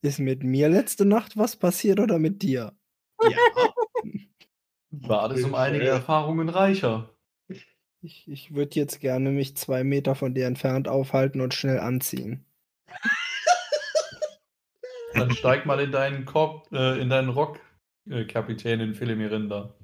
Ist 0.00 0.20
mit 0.20 0.44
mir 0.44 0.68
letzte 0.68 1.04
Nacht 1.04 1.36
was 1.36 1.56
passiert 1.56 1.98
oder 1.98 2.20
mit 2.20 2.42
dir? 2.42 2.72
ja. 3.20 3.72
Bart 4.92 5.36
ist 5.36 5.42
um 5.42 5.56
einige 5.56 5.88
Erfahrungen 5.88 6.50
reicher. 6.50 7.10
Ich, 8.00 8.28
ich 8.28 8.54
würde 8.54 8.76
jetzt 8.76 9.00
gerne 9.00 9.30
mich 9.30 9.56
zwei 9.56 9.82
Meter 9.82 10.14
von 10.14 10.34
dir 10.34 10.46
entfernt 10.46 10.86
aufhalten 10.86 11.40
und 11.40 11.52
schnell 11.52 11.80
anziehen. 11.80 12.46
Dann 15.14 15.32
steig 15.32 15.66
mal 15.66 15.80
in 15.80 15.90
deinen, 15.90 16.26
Korb, 16.26 16.70
äh, 16.70 17.00
in 17.00 17.08
deinen 17.08 17.30
Rock, 17.30 17.58
äh, 18.08 18.24
Kapitänin 18.24 18.94
Philimirinda. 18.94 19.74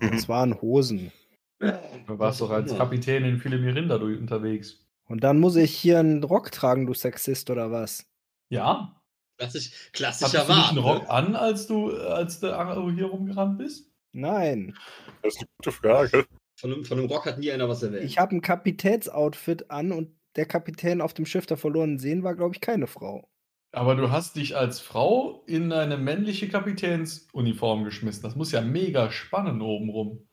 Das 0.00 0.28
waren 0.28 0.60
Hosen. 0.60 1.12
Du 1.58 2.18
warst 2.18 2.40
doch 2.40 2.50
als 2.50 2.76
Kapitänin 2.76 3.38
Philimirinda 3.38 3.98
du 3.98 4.06
unterwegs. 4.06 4.86
Und 5.08 5.22
dann 5.22 5.38
muss 5.38 5.56
ich 5.56 5.74
hier 5.74 5.98
einen 6.00 6.24
Rock 6.24 6.50
tragen, 6.50 6.86
du 6.86 6.94
Sexist 6.94 7.50
oder 7.50 7.70
was? 7.70 8.06
Ja? 8.50 9.00
Klassisch, 9.38 9.66
Hattest 9.66 9.92
klassischer 9.92 10.44
du 10.46 10.54
nicht 10.54 10.70
einen 10.70 10.78
Rock 10.78 11.02
Ne? 11.02 11.10
an, 11.10 11.36
als 11.36 11.66
du, 11.66 11.90
als 11.92 12.40
du 12.40 12.46
äh, 12.46 12.92
hier 12.94 13.06
rumgerannt 13.06 13.58
bist? 13.58 13.92
Nein. 14.12 14.74
Das 15.22 15.34
ist 15.34 15.40
eine 15.40 15.48
gute 15.58 15.72
Frage. 15.72 16.26
Von, 16.58 16.72
einem, 16.72 16.84
von 16.84 16.98
einem 16.98 17.08
Rock 17.08 17.26
hat 17.26 17.38
nie 17.38 17.52
einer 17.52 17.68
was 17.68 17.82
erwähnt. 17.82 18.04
Ich 18.04 18.18
habe 18.18 18.34
ein 18.34 18.40
Kapitänsoutfit 18.40 19.70
an 19.70 19.92
und 19.92 20.16
der 20.36 20.46
Kapitän 20.46 21.00
auf 21.02 21.12
dem 21.12 21.26
Schiff 21.26 21.46
der 21.46 21.58
verlorenen 21.58 21.98
Seen 21.98 22.22
war, 22.22 22.34
glaube 22.34 22.54
ich, 22.54 22.60
keine 22.60 22.86
Frau. 22.86 23.28
Aber 23.76 23.94
du 23.94 24.10
hast 24.10 24.36
dich 24.36 24.56
als 24.56 24.80
Frau 24.80 25.42
in 25.46 25.70
eine 25.70 25.98
männliche 25.98 26.48
Kapitänsuniform 26.48 27.84
geschmissen. 27.84 28.22
Das 28.22 28.34
muss 28.34 28.50
ja 28.50 28.62
mega 28.62 29.10
spannen 29.10 29.60
obenrum. 29.60 30.26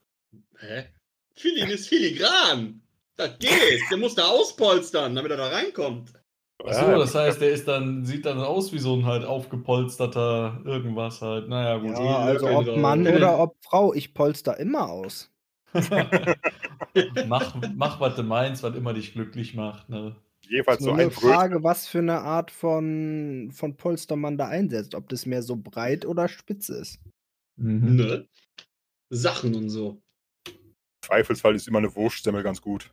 Hä? 0.57 0.85
Filin 1.35 1.69
ist 1.69 1.89
filigran. 1.89 2.83
Das 3.17 3.37
geht. 3.39 3.81
Der 3.91 3.97
muss 3.97 4.15
da 4.15 4.27
auspolstern, 4.27 5.13
damit 5.13 5.31
er 5.31 5.35
da 5.35 5.47
reinkommt. 5.49 6.13
Achso, 6.63 6.89
Ja, 6.89 6.97
das 6.97 7.15
heißt, 7.15 7.41
der 7.41 7.49
ist 7.49 7.67
dann, 7.67 8.05
sieht 8.05 8.25
dann 8.25 8.39
aus 8.39 8.71
wie 8.71 8.79
so 8.79 8.95
ein 8.95 9.05
halt 9.05 9.25
aufgepolsterter 9.25 10.61
irgendwas 10.63 11.21
halt. 11.21 11.49
Naja, 11.49 11.79
gut. 11.79 11.97
Ja, 11.97 12.19
also 12.19 12.47
ob 12.47 12.63
genau. 12.63 12.77
Mann 12.77 13.05
oder 13.05 13.39
ob 13.39 13.57
Frau, 13.59 13.93
ich 13.93 14.13
polster 14.13 14.57
immer 14.57 14.89
aus. 14.89 15.29
mach, 17.27 17.55
mach, 17.75 17.99
was 17.99 18.15
du 18.15 18.23
meinst, 18.23 18.63
was 18.63 18.73
immer 18.73 18.93
dich 18.93 19.11
glücklich 19.11 19.53
macht. 19.53 19.89
Ne? 19.89 20.15
Jeweils 20.47 20.83
so 20.83 20.91
ein 20.91 20.99
eine 20.99 21.09
Brötchen. 21.09 21.29
Frage, 21.29 21.63
was 21.63 21.87
für 21.87 21.99
eine 21.99 22.19
Art 22.19 22.51
von, 22.51 23.51
von 23.53 23.75
Polster 23.77 24.15
man 24.15 24.37
da 24.37 24.47
einsetzt. 24.47 24.93
Ob 24.95 25.09
das 25.09 25.25
mehr 25.25 25.41
so 25.41 25.55
breit 25.55 26.05
oder 26.05 26.27
spitz 26.27 26.69
ist. 26.69 26.99
Mhm. 27.55 27.95
Ne? 27.95 28.27
Sachen 29.09 29.55
und 29.55 29.69
so. 29.69 30.01
Zweifelsfall 31.05 31.55
ist 31.55 31.67
immer 31.67 31.79
eine 31.79 31.95
Wurstsemmel 31.95 32.43
ganz 32.43 32.61
gut. 32.61 32.91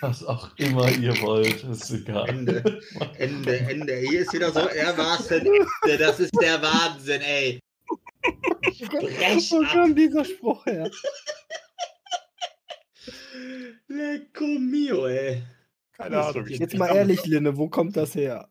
Was 0.00 0.24
auch 0.24 0.56
immer 0.58 0.90
ihr 0.90 1.18
wollt, 1.22 1.62
ist 1.64 1.90
egal. 1.90 2.28
Ende. 2.28 2.80
Ende, 3.16 3.58
Ende. 3.58 3.96
Hier 3.96 4.20
ist 4.22 4.32
wieder 4.32 4.50
so, 4.50 4.60
er 4.60 4.96
war's 4.98 5.28
denn. 5.28 5.48
Das 5.98 6.20
ist 6.20 6.32
der 6.40 6.60
Wahnsinn, 6.60 7.22
ey. 7.22 7.60
Brech 8.22 8.84
Wo 9.50 9.62
ab. 9.62 9.72
kam 9.72 9.94
dieser 9.94 10.24
Spruch 10.24 10.66
her? 10.66 10.90
Lecco 13.88 14.44
mio, 14.44 15.06
ey. 15.06 15.42
Keine 15.96 16.16
Das 16.16 16.34
Ahnung. 16.34 16.46
Jetzt 16.48 16.76
mal 16.76 16.94
ehrlich, 16.94 17.24
Linne, 17.24 17.56
wo 17.56 17.68
kommt 17.68 17.96
das 17.96 18.14
her? 18.14 18.48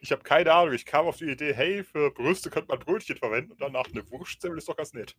Ich 0.00 0.12
habe 0.12 0.22
keine 0.22 0.52
Ahnung. 0.52 0.74
Ich 0.74 0.84
kam 0.84 1.06
auf 1.06 1.16
die 1.16 1.30
Idee, 1.30 1.54
hey, 1.54 1.82
für 1.82 2.10
Brüste 2.10 2.50
könnte 2.50 2.68
man 2.68 2.78
Brötchen 2.78 3.16
verwenden 3.16 3.52
und 3.52 3.60
danach 3.60 3.86
eine 3.86 4.08
Wurstsemmel 4.10 4.58
ist 4.58 4.68
doch 4.68 4.76
ganz 4.76 4.92
nett. 4.92 5.16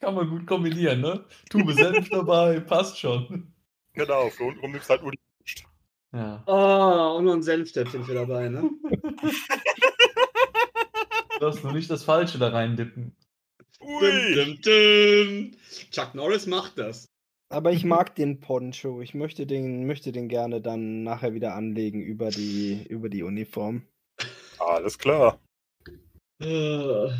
Kann 0.00 0.14
man 0.14 0.28
gut 0.28 0.46
kombinieren, 0.46 1.00
ne? 1.00 1.24
Tube 1.48 1.72
Senf 1.72 2.08
dabei, 2.10 2.60
passt 2.60 2.98
schon. 2.98 3.52
Genau, 3.92 4.28
für 4.30 4.44
untenrum 4.44 4.72
nimmst 4.72 4.88
du 4.88 4.90
halt 4.90 5.02
nur 5.02 5.12
die 5.12 5.18
Wurst. 5.38 5.64
Ja. 6.12 6.42
Oh, 6.46 7.16
und 7.18 7.24
noch 7.24 7.34
ein 7.34 7.42
Senftöpfchen 7.42 8.04
für 8.04 8.14
dabei, 8.14 8.48
ne? 8.48 8.68
Du 11.40 11.46
darfst 11.46 11.64
nur 11.64 11.72
nicht 11.72 11.88
das 11.88 12.04
Falsche 12.04 12.36
da 12.36 12.48
reindippen. 12.48 13.16
Ui! 13.80 14.34
Dum, 14.34 14.60
dum, 14.60 14.60
dum. 14.60 15.50
Chuck 15.90 16.14
Norris 16.14 16.46
macht 16.46 16.76
das. 16.76 17.09
Aber 17.52 17.72
ich 17.72 17.84
mag 17.84 18.14
den 18.14 18.38
Poncho. 18.40 19.00
Ich 19.02 19.12
möchte 19.14 19.44
den, 19.46 19.84
möchte 19.86 20.12
den 20.12 20.28
gerne 20.28 20.60
dann 20.60 21.02
nachher 21.02 21.34
wieder 21.34 21.54
anlegen 21.54 22.00
über 22.00 22.30
die, 22.30 22.86
über 22.88 23.08
die 23.08 23.24
Uniform. 23.24 23.82
Alles 24.58 24.96
klar. 24.98 25.40
Äh. 26.40 27.10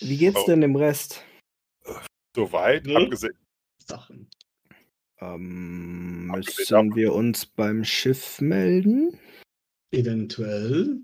Wie 0.00 0.16
geht's 0.16 0.40
Oh. 0.40 0.46
denn 0.46 0.62
dem 0.62 0.76
Rest? 0.76 1.22
Soweit, 2.34 2.86
Ne? 2.86 2.96
abgesehen. 2.96 3.36
Sachen. 3.84 4.28
Ähm, 5.20 6.28
müssen 6.28 6.94
wir 6.94 7.12
uns 7.12 7.44
beim 7.44 7.84
Schiff 7.84 8.40
melden? 8.40 9.18
Eventuell. 9.92 11.02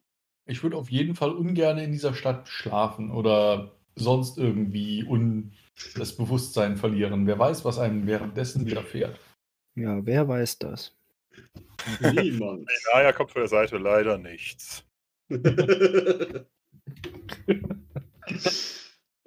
Ich 0.48 0.62
würde 0.62 0.76
auf 0.76 0.90
jeden 0.90 1.14
Fall 1.16 1.32
ungern 1.34 1.76
in 1.78 1.92
dieser 1.92 2.14
Stadt 2.14 2.48
schlafen 2.48 3.10
oder 3.10 3.75
sonst 3.96 4.38
irgendwie 4.38 5.04
un 5.04 5.52
das 5.94 6.16
Bewusstsein 6.16 6.76
verlieren. 6.76 7.26
Wer 7.26 7.38
weiß, 7.38 7.64
was 7.64 7.78
einem 7.78 8.06
währenddessen 8.06 8.64
widerfährt. 8.66 9.18
Ja, 9.74 10.04
wer 10.06 10.26
weiß 10.26 10.58
das? 10.58 10.94
Niemand. 12.00 12.66
Naja, 12.94 13.12
kommt 13.12 13.30
von 13.30 13.42
der 13.42 13.48
Seite 13.48 13.76
leider 13.76 14.16
nichts. 14.16 14.84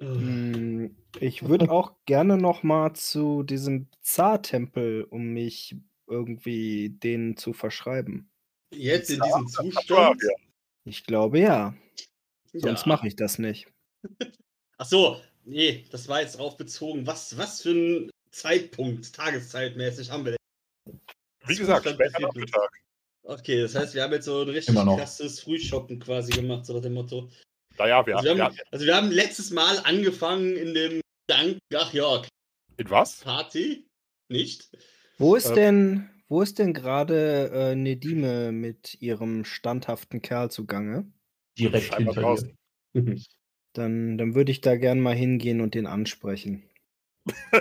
Hm, 0.00 0.96
Ich 1.20 1.46
würde 1.48 1.70
auch 1.70 1.92
gerne 2.06 2.36
noch 2.36 2.62
mal 2.62 2.94
zu 2.94 3.42
diesem 3.42 3.88
Zar-Tempel, 4.00 5.04
um 5.04 5.32
mich 5.32 5.76
irgendwie 6.06 6.88
den 6.90 7.36
zu 7.36 7.52
verschreiben. 7.52 8.30
Jetzt 8.72 9.10
in 9.10 9.20
diesem 9.20 9.46
Zustand. 9.46 10.22
ja. 10.22 10.30
Ich 10.84 11.04
glaube 11.04 11.40
ja. 11.40 11.74
Sonst 12.52 12.86
mache 12.86 13.06
ich 13.08 13.16
das 13.16 13.38
nicht. 13.38 13.68
Ach 14.80 14.86
so, 14.86 15.20
nee, 15.44 15.84
das 15.90 16.08
war 16.08 16.22
jetzt 16.22 16.36
darauf 16.36 16.56
bezogen. 16.56 17.06
Was, 17.06 17.36
was 17.36 17.60
für 17.60 17.72
ein 17.72 18.10
Zeitpunkt, 18.30 19.12
tageszeitmäßig 19.14 20.10
haben 20.10 20.24
wir 20.24 20.32
denn? 20.32 21.00
Wie 21.46 21.56
gesagt, 21.56 21.86
später. 21.86 22.18
Nachmittag. 22.18 22.70
Okay, 23.22 23.60
das 23.60 23.74
heißt, 23.74 23.94
wir 23.94 24.02
haben 24.02 24.12
jetzt 24.14 24.24
so 24.24 24.40
ein 24.40 24.48
richtig 24.48 24.74
krasses 24.74 25.40
Frühshoppen 25.40 26.00
quasi 26.00 26.32
gemacht, 26.32 26.64
so 26.64 26.72
nach 26.72 26.80
dem 26.80 26.94
Motto. 26.94 27.28
Naja, 27.76 28.06
wir 28.06 28.16
Also 28.16 28.24
wir, 28.24 28.30
haben, 28.32 28.40
haben, 28.40 28.58
also 28.70 28.86
wir 28.86 28.96
haben 28.96 29.10
letztes 29.10 29.50
Mal 29.50 29.78
angefangen 29.80 30.56
in 30.56 30.72
dem 30.72 31.00
Dank, 31.26 31.58
ach 31.74 31.92
ja, 31.92 32.22
In 32.78 32.88
was? 32.88 33.20
Party, 33.20 33.86
nicht? 34.30 34.70
Wo 35.18 35.36
ist 35.36 35.50
Äh, 35.50 35.54
denn, 35.56 36.08
wo 36.28 36.40
ist 36.40 36.58
denn 36.58 36.72
gerade 36.72 37.50
äh, 37.52 37.74
Nedime 37.74 38.50
mit 38.50 38.96
ihrem 39.02 39.44
standhaften 39.44 40.22
Kerl 40.22 40.50
zugange? 40.50 41.12
Direkt 41.58 41.94
hinter 41.94 42.14
draußen. 42.14 42.56
dir. 42.94 43.22
Dann, 43.72 44.18
dann 44.18 44.34
würde 44.34 44.50
ich 44.50 44.60
da 44.60 44.76
gern 44.76 45.00
mal 45.00 45.14
hingehen 45.14 45.60
und 45.60 45.74
den 45.74 45.86
ansprechen. 45.86 46.64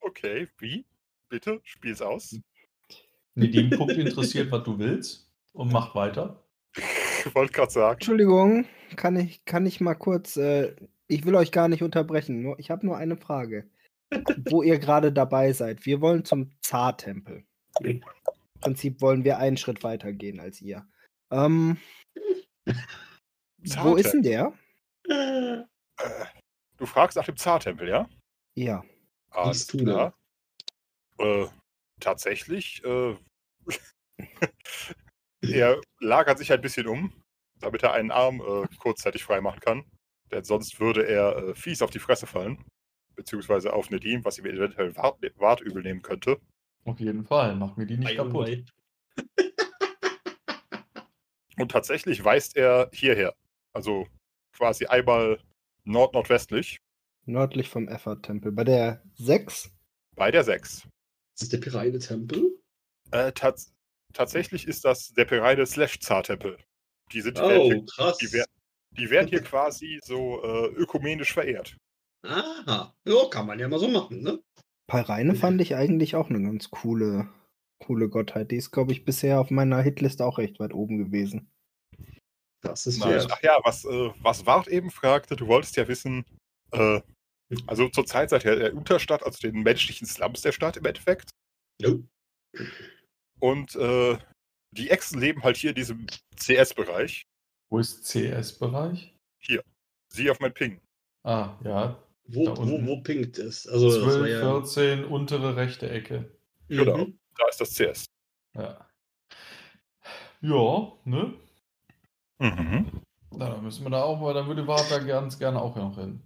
okay, 0.00 0.48
wie? 0.58 0.84
Bitte, 1.28 1.60
spiel's 1.64 2.02
aus. 2.02 2.38
Nedim 3.34 3.70
guckt 3.70 3.92
interessiert, 3.96 4.50
was 4.50 4.64
du 4.64 4.78
willst 4.78 5.30
und 5.52 5.72
macht 5.72 5.94
weiter. 5.94 6.42
Ich 6.76 7.34
wollte 7.34 7.52
gerade 7.52 7.72
sagen. 7.72 7.94
Entschuldigung, 7.94 8.66
kann 8.96 9.16
ich, 9.16 9.44
kann 9.44 9.66
ich 9.66 9.80
mal 9.80 9.94
kurz, 9.94 10.36
äh, 10.36 10.74
ich 11.06 11.24
will 11.24 11.34
euch 11.34 11.52
gar 11.52 11.68
nicht 11.68 11.82
unterbrechen, 11.82 12.42
nur, 12.42 12.58
ich 12.58 12.70
habe 12.70 12.86
nur 12.86 12.96
eine 12.96 13.16
Frage. 13.16 13.68
wo 14.50 14.62
ihr 14.62 14.78
gerade 14.78 15.12
dabei 15.12 15.52
seid. 15.52 15.86
Wir 15.86 16.00
wollen 16.00 16.24
zum 16.24 16.50
Zar-Tempel. 16.60 17.44
Im 17.80 18.02
Prinzip 18.60 19.00
wollen 19.00 19.24
wir 19.24 19.38
einen 19.38 19.56
Schritt 19.56 19.82
weiter 19.82 20.12
gehen 20.12 20.40
als 20.40 20.60
ihr. 20.60 20.86
Ähm, 21.30 21.78
wo 23.82 23.96
ist 23.96 24.12
denn 24.12 24.22
der? 24.22 24.52
Äh, 25.08 25.62
du 26.76 26.86
fragst 26.86 27.16
nach 27.16 27.24
dem 27.24 27.36
Zartempel, 27.36 27.88
ja? 27.88 28.08
Ja. 28.54 28.84
Alles 29.30 29.66
Siehst 29.66 29.74
du 29.74 29.78
klar. 29.78 30.14
Äh, 31.18 31.46
tatsächlich, 32.00 32.82
äh, 32.84 33.16
er 35.42 35.80
lagert 36.00 36.38
sich 36.38 36.52
ein 36.52 36.60
bisschen 36.60 36.86
um, 36.86 37.12
damit 37.60 37.82
er 37.82 37.92
einen 37.92 38.10
Arm 38.10 38.40
äh, 38.40 38.66
kurzzeitig 38.78 39.24
freimachen 39.24 39.60
kann. 39.60 39.84
Denn 40.30 40.44
sonst 40.44 40.80
würde 40.80 41.06
er 41.06 41.36
äh, 41.36 41.54
fies 41.54 41.82
auf 41.82 41.90
die 41.90 41.98
Fresse 41.98 42.26
fallen. 42.26 42.64
Beziehungsweise 43.14 43.72
auf 43.72 43.90
Nedim, 43.90 44.24
was 44.24 44.38
ihm 44.38 44.46
eventuell 44.46 44.94
Wart, 44.96 45.18
Wart 45.36 45.60
übel 45.60 45.82
nehmen 45.82 46.02
könnte. 46.02 46.38
Auf 46.84 47.00
jeden 47.00 47.24
Fall, 47.24 47.56
mach 47.56 47.76
mir 47.76 47.86
die 47.86 47.96
nicht 47.96 48.16
kaputt. 48.16 48.64
Und 51.58 51.70
tatsächlich 51.70 52.22
weist 52.22 52.56
er 52.56 52.90
hierher. 52.92 53.34
Also 53.76 54.06
quasi 54.56 54.86
einmal 54.86 55.38
nord-nordwestlich 55.84 56.78
Nördlich 57.26 57.68
vom 57.68 57.88
Effort-Tempel. 57.88 58.52
Bei 58.52 58.64
der 58.64 59.02
6? 59.16 59.70
bei 60.14 60.30
der 60.30 60.44
6. 60.44 60.74
Ist 60.74 61.42
das 61.42 61.48
der 61.50 61.58
Pyramide-Tempel? 61.58 62.58
Äh, 63.10 63.32
tats 63.32 63.74
tatsächlich 64.14 64.66
ist 64.66 64.86
das 64.86 65.12
der 65.12 65.26
Pereide 65.26 65.66
slash 65.66 66.00
Zartempel. 66.00 66.56
Die 67.12 67.20
sind 67.20 67.38
Oh, 67.38 67.50
äh, 67.50 67.84
krass. 67.94 68.16
die, 68.16 68.32
wer 68.32 68.46
die 68.92 69.10
werden 69.10 69.28
hier 69.28 69.42
quasi 69.42 70.00
so 70.02 70.42
äh, 70.42 70.68
ökumenisch 70.68 71.34
verehrt. 71.34 71.76
Aha. 72.26 72.94
Ja, 73.04 73.28
kann 73.30 73.46
man 73.46 73.58
ja 73.58 73.68
mal 73.68 73.78
so 73.78 73.88
machen, 73.88 74.22
ne? 74.22 74.40
Pereine 74.86 75.34
fand 75.34 75.60
ich 75.60 75.74
eigentlich 75.74 76.16
auch 76.16 76.30
eine 76.30 76.40
ganz 76.40 76.70
coole, 76.70 77.28
coole 77.84 78.08
Gottheit. 78.08 78.50
Die 78.52 78.56
ist, 78.56 78.70
glaube 78.70 78.92
ich, 78.92 79.04
bisher 79.04 79.38
auf 79.38 79.50
meiner 79.50 79.82
Hitliste 79.82 80.24
auch 80.24 80.38
recht 80.38 80.60
weit 80.60 80.72
oben 80.72 80.96
gewesen. 80.96 81.50
Das 82.62 82.86
ist 82.86 83.04
wert. 83.04 83.28
ach 83.30 83.42
ja, 83.42 83.58
was, 83.64 83.84
äh, 83.84 84.10
was 84.20 84.46
Wart 84.46 84.68
eben 84.68 84.90
fragte, 84.90 85.36
du 85.36 85.46
wolltest 85.46 85.76
ja 85.76 85.86
wissen, 85.88 86.24
äh, 86.72 87.00
also 87.66 87.88
zurzeit 87.88 88.30
seid 88.30 88.44
ihr 88.44 88.56
der 88.56 88.74
Unterstadt, 88.74 89.22
also 89.22 89.38
den 89.38 89.62
menschlichen 89.62 90.06
Slums 90.06 90.42
der 90.42 90.52
Stadt 90.52 90.76
im 90.76 90.84
Endeffekt. 90.84 91.30
No. 91.80 92.02
Und 93.38 93.76
äh, 93.76 94.18
die 94.72 94.90
Echsen 94.90 95.20
leben 95.20 95.42
halt 95.42 95.56
hier 95.56 95.70
in 95.70 95.76
diesem 95.76 96.06
CS-Bereich. 96.36 97.26
Wo 97.70 97.78
ist 97.78 98.04
CS-Bereich? 98.04 99.14
Sieh 100.12 100.30
auf 100.30 100.40
mein 100.40 100.54
Ping. 100.54 100.80
Ah, 101.24 101.58
ja. 101.64 102.02
Wo, 102.28 102.46
wo, 102.56 102.86
wo 102.86 103.02
pinkt 103.02 103.38
es? 103.38 103.66
Also, 103.68 103.90
das 103.90 104.00
war 104.00 104.12
12, 104.12 104.30
ja. 104.30 104.40
14, 104.40 105.04
untere 105.04 105.56
rechte 105.56 105.88
Ecke. 105.88 106.30
Genau. 106.68 106.98
Mhm. 106.98 107.18
Da 107.36 107.48
ist 107.48 107.60
das 107.60 107.74
CS. 107.74 108.06
Ja. 108.54 108.88
Ja, 110.40 110.92
ne? 111.04 111.34
Mhm. 112.38 113.02
Na, 113.32 113.50
dann 113.50 113.62
müssen 113.62 113.84
wir 113.84 113.90
da 113.90 114.02
auch 114.02 114.20
mal, 114.20 114.34
dann 114.34 114.46
würde 114.46 114.66
Wart 114.66 114.90
da 114.90 114.98
ganz 114.98 115.38
gerne 115.38 115.60
auch 115.60 115.76
noch 115.76 115.98
hin. 115.98 116.20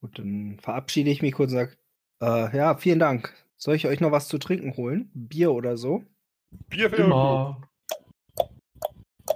Gut, 0.00 0.18
dann 0.18 0.58
verabschiede 0.60 1.10
ich 1.10 1.22
mich 1.22 1.32
kurz 1.32 1.52
und 1.52 1.58
sage, 1.58 1.76
äh, 2.20 2.56
ja, 2.56 2.76
vielen 2.76 2.98
Dank. 2.98 3.34
Soll 3.56 3.74
ich 3.74 3.86
euch 3.86 4.00
noch 4.00 4.12
was 4.12 4.28
zu 4.28 4.38
trinken 4.38 4.76
holen? 4.76 5.10
Bier 5.14 5.52
oder 5.52 5.76
so? 5.76 6.04
Bier 6.68 6.92
wäre 6.92 7.02
gut. 7.02 7.12
Immer. 7.12 7.60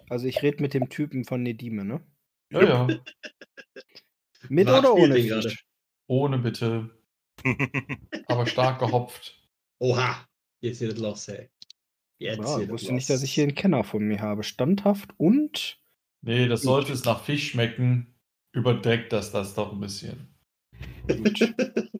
Also 0.08 0.26
ich 0.26 0.42
rede 0.42 0.62
mit 0.62 0.74
dem 0.74 0.88
Typen 0.88 1.24
von 1.24 1.42
Nedime, 1.42 1.84
ne? 1.84 2.00
Ja, 2.52 2.62
ja. 2.62 2.88
Mit 4.48 4.66
Wart 4.66 4.80
oder 4.80 4.94
ohne. 4.94 5.14
Fisch? 5.14 5.66
Ohne 6.06 6.38
bitte. 6.38 6.90
Aber 8.26 8.46
stark 8.46 8.80
gehopft. 8.80 9.38
Oha. 9.78 10.26
Jetzt 10.60 10.82
es 10.82 10.98
los, 10.98 11.28
ey. 11.28 11.48
Jetzt 12.20 12.46
Ja, 12.46 12.60
ich 12.60 12.68
wusste 12.68 12.92
nicht, 12.92 13.08
dass 13.08 13.22
ich 13.22 13.32
hier 13.32 13.44
einen 13.44 13.54
Kenner 13.54 13.82
von 13.82 14.06
mir 14.06 14.20
habe. 14.20 14.42
Standhaft 14.42 15.10
und 15.16 15.80
Nee, 16.22 16.48
das 16.48 16.62
sollte 16.62 16.92
es 16.92 17.04
nach 17.06 17.24
Fisch 17.24 17.50
schmecken. 17.50 18.14
Überdeckt 18.52 19.12
das 19.12 19.32
das 19.32 19.54
doch 19.54 19.72
ein 19.72 19.80
bisschen. 19.80 20.34
gut. 21.08 21.40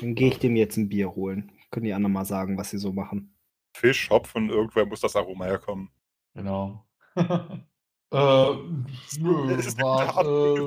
dann 0.00 0.14
gehe 0.16 0.28
ich 0.28 0.38
dem 0.38 0.56
jetzt 0.56 0.76
ein 0.76 0.88
Bier 0.88 1.14
holen. 1.14 1.52
Können 1.70 1.84
die 1.84 1.92
anderen 1.92 2.12
mal 2.12 2.24
sagen, 2.24 2.58
was 2.58 2.70
sie 2.70 2.78
so 2.78 2.92
machen. 2.92 3.36
Fisch, 3.76 4.10
Hopfen, 4.10 4.50
irgendwer 4.50 4.86
muss 4.86 5.00
das 5.00 5.14
Aroma 5.14 5.44
herkommen. 5.44 5.90
Genau. 6.34 6.84
äh, 7.16 7.24
nö, 8.10 9.54
Es 9.54 9.76
der 9.76 10.66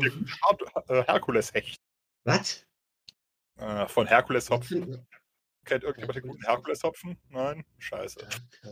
äh, 0.87 1.03
Herkules-Hecht. 1.03 1.81
Was? 2.23 2.65
Äh, 3.57 3.85
von 3.87 4.07
Herkules-Hopfen. 4.07 4.81
Hopfen? 4.81 5.07
Kennt 5.65 5.83
irgendjemand 5.83 6.17
den 6.17 6.27
guten 6.27 6.45
Herkules-Hopfen? 6.45 7.17
Nein? 7.29 7.63
Scheiße. 7.79 8.19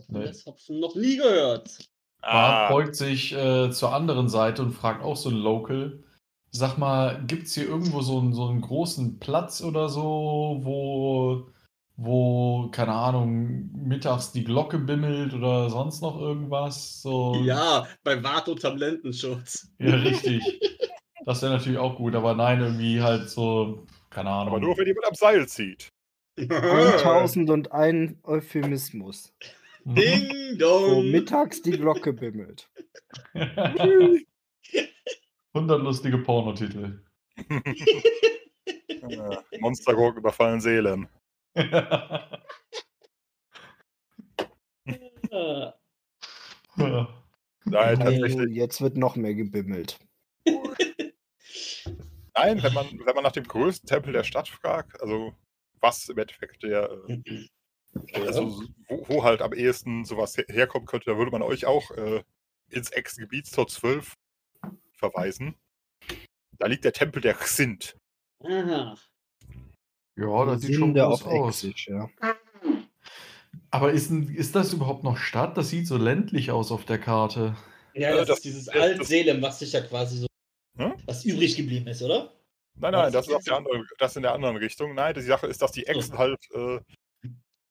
Das 0.09 0.45
Hopfen 0.45 0.79
noch 0.79 0.95
nie 0.95 1.17
gehört. 1.17 1.77
Bart 2.21 2.69
Ah, 2.69 2.69
beugt 2.69 2.95
sich 2.95 3.33
äh, 3.33 3.71
zur 3.71 3.93
anderen 3.93 4.29
Seite 4.29 4.61
und 4.61 4.73
fragt 4.73 5.03
auch 5.03 5.15
so 5.15 5.29
ein 5.29 5.35
Local. 5.35 6.03
Sag 6.51 6.77
mal, 6.77 7.23
gibt 7.25 7.47
es 7.47 7.53
hier 7.53 7.65
irgendwo 7.67 8.01
so 8.01 8.19
einen, 8.19 8.33
so 8.33 8.47
einen 8.47 8.61
großen 8.61 9.19
Platz 9.19 9.61
oder 9.61 9.89
so, 9.89 10.59
wo 10.61 11.51
wo, 12.03 12.69
keine 12.71 12.93
Ahnung, 12.93 13.69
mittags 13.73 14.31
die 14.31 14.43
Glocke 14.43 14.79
bimmelt 14.79 15.33
oder 15.33 15.69
sonst 15.69 16.01
noch 16.01 16.19
irgendwas. 16.19 17.01
So. 17.01 17.35
Ja, 17.43 17.87
bei 18.03 18.23
Wart 18.23 18.49
unterm 18.49 18.77
Lendenschutz. 18.77 19.69
Ja, 19.77 19.95
richtig. 19.95 20.41
Das 21.25 21.41
wäre 21.43 21.53
natürlich 21.53 21.77
auch 21.77 21.97
gut, 21.97 22.15
aber 22.15 22.33
nein, 22.33 22.61
irgendwie 22.61 23.01
halt 23.01 23.29
so, 23.29 23.85
keine 24.09 24.31
Ahnung. 24.31 24.55
Aber 24.55 24.59
nur, 24.59 24.75
wenn 24.77 24.87
jemand 24.87 25.05
am 25.07 25.13
Seil 25.13 25.47
zieht. 25.47 25.89
1001 26.37 28.15
Euphemismus. 28.23 29.33
Ding 29.83 30.29
Wo 30.29 30.55
dong. 30.57 31.11
mittags 31.11 31.61
die 31.61 31.71
Glocke 31.71 32.13
bimmelt. 32.13 32.69
100 35.53 35.81
lustige 35.81 36.17
Pornotitel. 36.19 37.03
Monstergurken 39.59 40.19
überfallen 40.19 40.61
Seelen. 40.61 41.09
Nein, 47.65 47.99
tatsächlich. 47.99 48.55
jetzt 48.55 48.81
wird 48.81 48.97
noch 48.97 49.15
mehr 49.15 49.33
gebimmelt. 49.33 49.97
Nein, 50.45 50.63
wenn 52.63 52.73
man, 52.73 52.85
wenn 53.05 53.15
man 53.15 53.23
nach 53.23 53.31
dem 53.33 53.43
größten 53.43 53.87
Tempel 53.87 54.13
der 54.13 54.23
Stadt 54.23 54.47
fragt, 54.47 55.01
also 55.01 55.33
was 55.81 56.07
im 56.09 56.17
Endeffekt 56.17 56.63
der, 56.63 56.89
äh, 57.07 57.45
also 58.13 58.63
wo, 58.87 59.07
wo 59.09 59.23
halt 59.23 59.41
am 59.41 59.53
ehesten 59.53 60.05
sowas 60.05 60.37
her 60.37 60.45
herkommen 60.47 60.87
könnte, 60.87 61.09
da 61.11 61.17
würde 61.17 61.31
man 61.31 61.41
euch 61.41 61.65
auch 61.65 61.91
äh, 61.91 62.23
ins 62.69 62.89
Ex-Gebiet 62.91 63.47
zur 63.47 63.67
12 63.67 64.13
verweisen. 64.93 65.55
Da 66.57 66.67
liegt 66.67 66.85
der 66.85 66.93
Tempel 66.93 67.21
der 67.21 67.33
Xint. 67.33 67.97
Aha. 68.43 68.95
ja, 70.15 70.45
das 70.45 70.61
sieht 70.61 70.75
schon 70.75 70.93
groß 70.93 71.23
auf 71.23 71.27
aus. 71.27 71.63
Exisch, 71.63 71.87
ja. 71.89 72.09
Aber 73.69 73.91
ist, 73.91 74.11
ist 74.11 74.55
das 74.55 74.73
überhaupt 74.73 75.03
noch 75.03 75.17
Stadt? 75.17 75.57
Das 75.57 75.69
sieht 75.69 75.87
so 75.87 75.97
ländlich 75.97 76.51
aus 76.51 76.71
auf 76.71 76.85
der 76.85 76.99
Karte. 76.99 77.55
Ja, 77.93 78.09
Äh, 78.11 78.17
das, 78.17 78.27
das- 78.27 78.37
ist 78.37 78.45
dieses 78.45 78.65
das- 78.65 78.75
Alt-Selem, 78.75 79.41
was 79.41 79.59
sich 79.59 79.73
ja 79.73 79.81
quasi 79.81 80.19
so. 80.19 80.27
Hm? 80.77 80.93
Was 81.05 81.25
übrig 81.25 81.55
geblieben 81.57 81.87
ist, 81.87 82.01
oder? 82.01 82.33
Nein, 82.75 82.93
nein, 82.93 83.11
das 83.11 83.27
ist 83.27 83.51
andere, 83.51 83.85
das 83.99 84.15
in 84.15 84.23
der 84.23 84.33
anderen 84.33 84.57
Richtung. 84.57 84.95
Nein, 84.95 85.13
die 85.13 85.21
Sache 85.21 85.47
ist, 85.47 85.61
dass 85.61 85.71
die. 85.71 85.85
Echsen 85.85 86.17
halt 86.17 86.39
äh, 86.53 86.79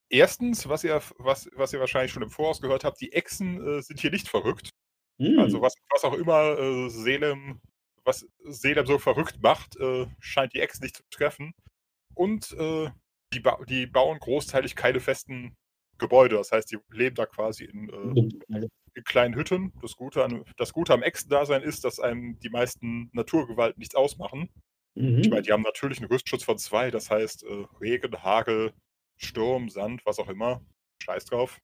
erstens, 0.08 0.68
was 0.68 0.84
ihr, 0.84 1.00
was, 1.18 1.48
was 1.54 1.72
ihr 1.72 1.80
wahrscheinlich 1.80 2.12
schon 2.12 2.22
im 2.22 2.30
Voraus 2.30 2.60
gehört 2.60 2.84
habt, 2.84 3.00
die 3.00 3.12
Echsen 3.12 3.66
äh, 3.66 3.82
sind 3.82 4.00
hier 4.00 4.10
nicht 4.10 4.28
verrückt. 4.28 4.70
Hm. 5.18 5.38
Also 5.38 5.62
was, 5.62 5.74
was 5.90 6.04
auch 6.04 6.14
immer 6.14 6.58
äh, 6.58 6.88
Selem, 6.90 7.60
was 8.04 8.26
Selem 8.44 8.86
so 8.86 8.98
verrückt 8.98 9.42
macht, 9.42 9.76
äh, 9.76 10.06
scheint 10.18 10.54
die 10.54 10.60
Echsen 10.60 10.82
nicht 10.84 10.96
zu 10.96 11.02
treffen. 11.10 11.54
Und 12.14 12.52
äh, 12.52 12.90
die, 13.32 13.40
ba 13.40 13.58
die 13.68 13.86
bauen 13.86 14.18
großteilig 14.18 14.74
keine 14.76 15.00
festen 15.00 15.56
Gebäude. 15.98 16.36
Das 16.36 16.50
heißt, 16.50 16.72
die 16.72 16.78
leben 16.90 17.14
da 17.14 17.26
quasi 17.26 17.64
in, 17.64 17.88
äh, 17.88 18.68
in 18.94 19.04
kleinen 19.04 19.34
Hütten. 19.34 19.72
Das 19.80 19.94
Gute, 19.94 20.24
an, 20.24 20.44
das 20.56 20.72
Gute 20.72 20.92
am 20.92 21.02
Echsen-Dasein 21.02 21.62
ist, 21.62 21.84
dass 21.84 22.00
einem 22.00 22.38
die 22.40 22.50
meisten 22.50 23.10
Naturgewalten 23.12 23.78
nichts 23.78 23.94
ausmachen. 23.94 24.50
Mhm. 25.00 25.18
Ich 25.20 25.30
meine, 25.30 25.42
die 25.42 25.52
haben 25.52 25.62
natürlich 25.62 25.98
einen 25.98 26.10
Rüstschutz 26.10 26.44
von 26.44 26.58
zwei, 26.58 26.90
das 26.90 27.10
heißt 27.10 27.44
äh, 27.44 27.66
Regen, 27.80 28.22
Hagel, 28.22 28.72
Sturm, 29.16 29.68
Sand, 29.68 30.04
was 30.04 30.18
auch 30.18 30.28
immer. 30.28 30.62
Scheiß 31.02 31.24
drauf. 31.26 31.60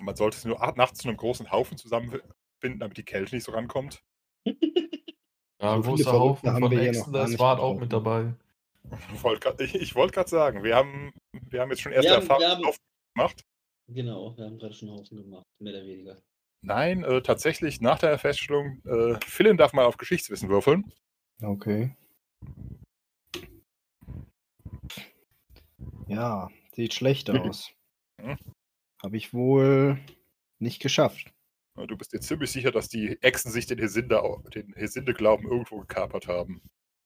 Man 0.00 0.16
sollte 0.16 0.36
es 0.36 0.44
nur 0.44 0.58
nachts 0.76 1.00
zu 1.00 1.08
einem 1.08 1.16
großen 1.16 1.50
Haufen 1.50 1.78
zusammenfinden, 1.78 2.80
damit 2.80 2.96
die 2.96 3.04
Kälte 3.04 3.34
nicht 3.34 3.44
so 3.44 3.52
rankommt. 3.52 4.02
Ja, 5.60 5.76
So 5.76 5.82
großer 5.82 6.12
Haufen 6.12 6.50
haben 6.50 6.60
von 6.60 6.70
wir 6.72 6.80
hier 6.80 6.92
noch 6.92 6.98
Echsen, 6.98 7.12
gar 7.12 7.22
das 7.22 7.30
nicht 7.30 7.40
war 7.40 7.58
auch 7.58 7.78
mit 7.78 7.92
dabei. 7.92 8.34
Ich, 9.60 9.94
wollte 9.94 10.12
gerade 10.12 10.28
sagen, 10.28 10.62
wir 10.62 10.76
haben, 10.76 11.14
wir 11.48 11.62
haben 11.62 11.70
jetzt 11.70 11.80
schon 11.80 11.92
erste 11.92 12.12
Erfahrungen 12.12 12.60
gemacht. 13.14 13.46
Genau, 13.88 14.36
wir 14.36 14.44
haben 14.44 14.58
gerade 14.58 14.74
schon 14.74 14.90
einen 14.90 14.98
Haufen 14.98 15.16
gemacht, 15.16 15.46
mehr 15.58 15.72
oder 15.72 15.86
weniger. 15.86 16.22
Nein, 16.60 17.02
äh, 17.04 17.22
tatsächlich 17.22 17.80
nach 17.80 17.98
der 17.98 18.18
Feststellung, 18.18 18.82
äh, 18.84 19.18
Philin 19.24 19.56
darf 19.56 19.72
mal 19.72 19.86
auf 19.86 19.96
Geschichtswissen 19.96 20.50
würfeln. 20.50 20.92
Okay. 21.42 21.96
Ja, 26.06 26.48
sieht 26.74 26.94
schlecht 26.94 27.30
aus. 27.30 27.70
Habe 29.02 29.16
ich 29.16 29.34
wohl 29.34 29.98
nicht 30.58 30.80
geschafft. 30.80 31.32
Du 31.76 31.96
bist 31.96 32.12
dir 32.12 32.20
ziemlich 32.20 32.50
sicher, 32.52 32.70
dass 32.70 32.88
die 32.88 33.20
Echsen 33.22 33.50
sich 33.50 33.66
den 33.66 33.78
Hesinde, 33.78 34.22
au- 34.22 34.40
den 34.54 34.72
Hesinde-Glauben 34.74 35.48
irgendwo 35.50 35.80
gekapert 35.80 36.28
haben. 36.28 36.62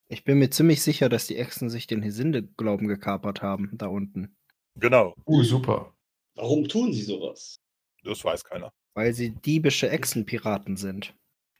Ich 0.08 0.24
bin 0.24 0.38
mir 0.38 0.50
ziemlich 0.50 0.82
sicher, 0.82 1.08
dass 1.08 1.26
die 1.26 1.36
Echsen 1.36 1.70
sich 1.70 1.86
den 1.86 2.02
Hesinde-Glauben 2.02 2.86
gekapert 2.88 3.42
haben, 3.42 3.70
da 3.74 3.86
unten. 3.86 4.36
Genau, 4.76 5.14
Uh, 5.26 5.42
super. 5.42 5.94
Warum 6.34 6.68
tun 6.68 6.92
sie 6.92 7.02
sowas? 7.02 7.56
das 8.04 8.24
weiß 8.24 8.44
keiner. 8.44 8.72
Weil 8.94 9.12
sie 9.12 9.30
diebische 9.30 9.90
Echsenpiraten 9.90 10.76
sind. 10.76 11.14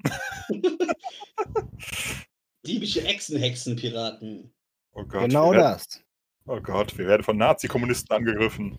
Diebische 2.69 3.03
Echsenhexenpiraten. 3.05 4.53
Oh 4.93 5.05
Gott, 5.05 5.23
genau 5.29 5.53
werden, 5.53 5.63
das. 5.63 6.03
Oh 6.47 6.61
Gott, 6.61 6.97
wir 6.99 7.07
werden 7.07 7.23
von 7.23 7.37
Nazi-Kommunisten 7.37 8.15
angegriffen. 8.15 8.79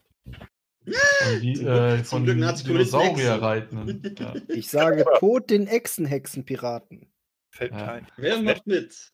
Von, 0.86 1.42
die, 1.42 1.54
äh, 1.64 2.04
von 2.04 2.24
Glück 2.24 2.38
Nazi-Kommunisten 2.38 3.00
Dinosaurier 3.00 3.34
Echsen. 3.34 3.44
reitenden. 3.44 4.16
Ja. 4.20 4.34
Ich 4.56 4.70
sage 4.70 5.06
Tod 5.20 5.50
den 5.50 5.68
Echsenhexenpiraten. 5.68 7.12
Fällt 7.52 7.72
Ja. 7.74 7.94
ein. 7.94 8.08
Wer 8.18 8.36
Auf 8.38 8.42
macht 8.44 8.68
mit? 8.68 9.12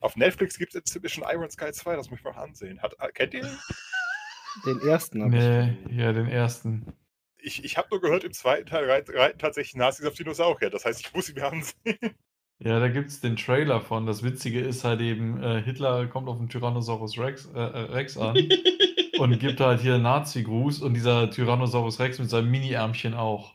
Auf 0.00 0.16
Netflix 0.16 0.58
gibt 0.58 0.74
es 0.74 0.80
inzwischen 0.80 1.24
Iron 1.28 1.50
Sky 1.50 1.72
2, 1.72 1.96
das 1.96 2.08
muss 2.10 2.18
ich 2.20 2.24
mal 2.24 2.32
ansehen. 2.32 2.80
Hat, 2.82 2.94
äh, 3.00 3.10
kennt 3.12 3.34
ihr? 3.34 3.42
den? 3.42 3.58
Den 4.66 4.80
ersten 4.88 5.22
habe 5.22 5.30
Nee, 5.30 5.76
ich. 5.90 5.96
ja, 5.96 6.12
den 6.12 6.26
ersten. 6.26 6.92
Ich, 7.36 7.62
ich 7.64 7.76
habe 7.76 7.88
nur 7.90 8.00
gehört, 8.00 8.24
im 8.24 8.32
zweiten 8.32 8.66
Teil 8.66 8.90
reit- 8.90 9.10
reiten 9.14 9.38
tatsächlich 9.38 9.76
Nazis 9.76 10.04
auf 10.06 10.14
Dinosaurier. 10.14 10.70
Das 10.70 10.84
heißt, 10.84 10.98
ich 11.00 11.12
muss 11.14 11.28
ihn 11.28 11.36
mir 11.36 11.46
ansehen. 11.46 12.14
Ja, 12.60 12.80
da 12.80 12.88
gibt 12.88 13.08
es 13.10 13.20
den 13.20 13.36
Trailer 13.36 13.80
von. 13.80 14.04
Das 14.06 14.22
Witzige 14.24 14.60
ist 14.60 14.82
halt 14.84 15.00
eben, 15.00 15.40
äh, 15.42 15.62
Hitler 15.62 16.06
kommt 16.08 16.28
auf 16.28 16.38
den 16.38 16.48
Tyrannosaurus 16.48 17.16
Rex, 17.18 17.46
äh, 17.54 17.58
äh, 17.58 17.78
Rex 17.92 18.16
an 18.18 18.36
und 19.18 19.38
gibt 19.38 19.60
halt 19.60 19.80
hier 19.80 19.94
einen 19.94 20.02
Nazi-Gruß 20.02 20.82
und 20.82 20.94
dieser 20.94 21.30
Tyrannosaurus 21.30 22.00
Rex 22.00 22.18
mit 22.18 22.28
seinem 22.30 22.50
Mini-Ärmchen 22.50 23.14
auch. 23.14 23.54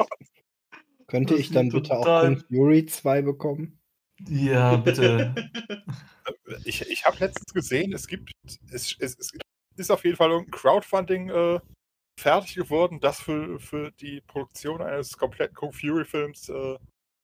Könnte 1.08 1.34
Das 1.34 1.42
ich 1.42 1.52
dann 1.52 1.70
bitte 1.70 1.94
auch 1.94 2.04
total- 2.04 2.36
Kung 2.36 2.44
Fury 2.48 2.86
2 2.86 3.22
bekommen? 3.24 3.80
Ja, 4.28 4.76
bitte. 4.78 5.34
Ich, 6.66 6.82
ich 6.82 7.06
habe 7.06 7.18
letztens 7.20 7.52
gesehen, 7.54 7.94
es 7.94 8.08
gibt, 8.08 8.32
es, 8.72 8.96
es, 9.00 9.18
es 9.18 9.32
ist 9.78 9.90
auf 9.90 10.04
jeden 10.06 10.18
Fall 10.18 10.30
irgendein 10.30 10.52
Crowdfunding 10.52 11.30
äh, 11.30 11.60
fertig 12.20 12.56
geworden, 12.56 13.00
das 13.00 13.20
für, 13.22 13.60
für 13.60 13.92
die 13.94 14.22
Produktion 14.28 14.82
eines 14.82 15.18
kompletten 15.18 15.56
Kung 15.56 15.74
Fury-Films 15.74 16.50
äh, 16.50 16.78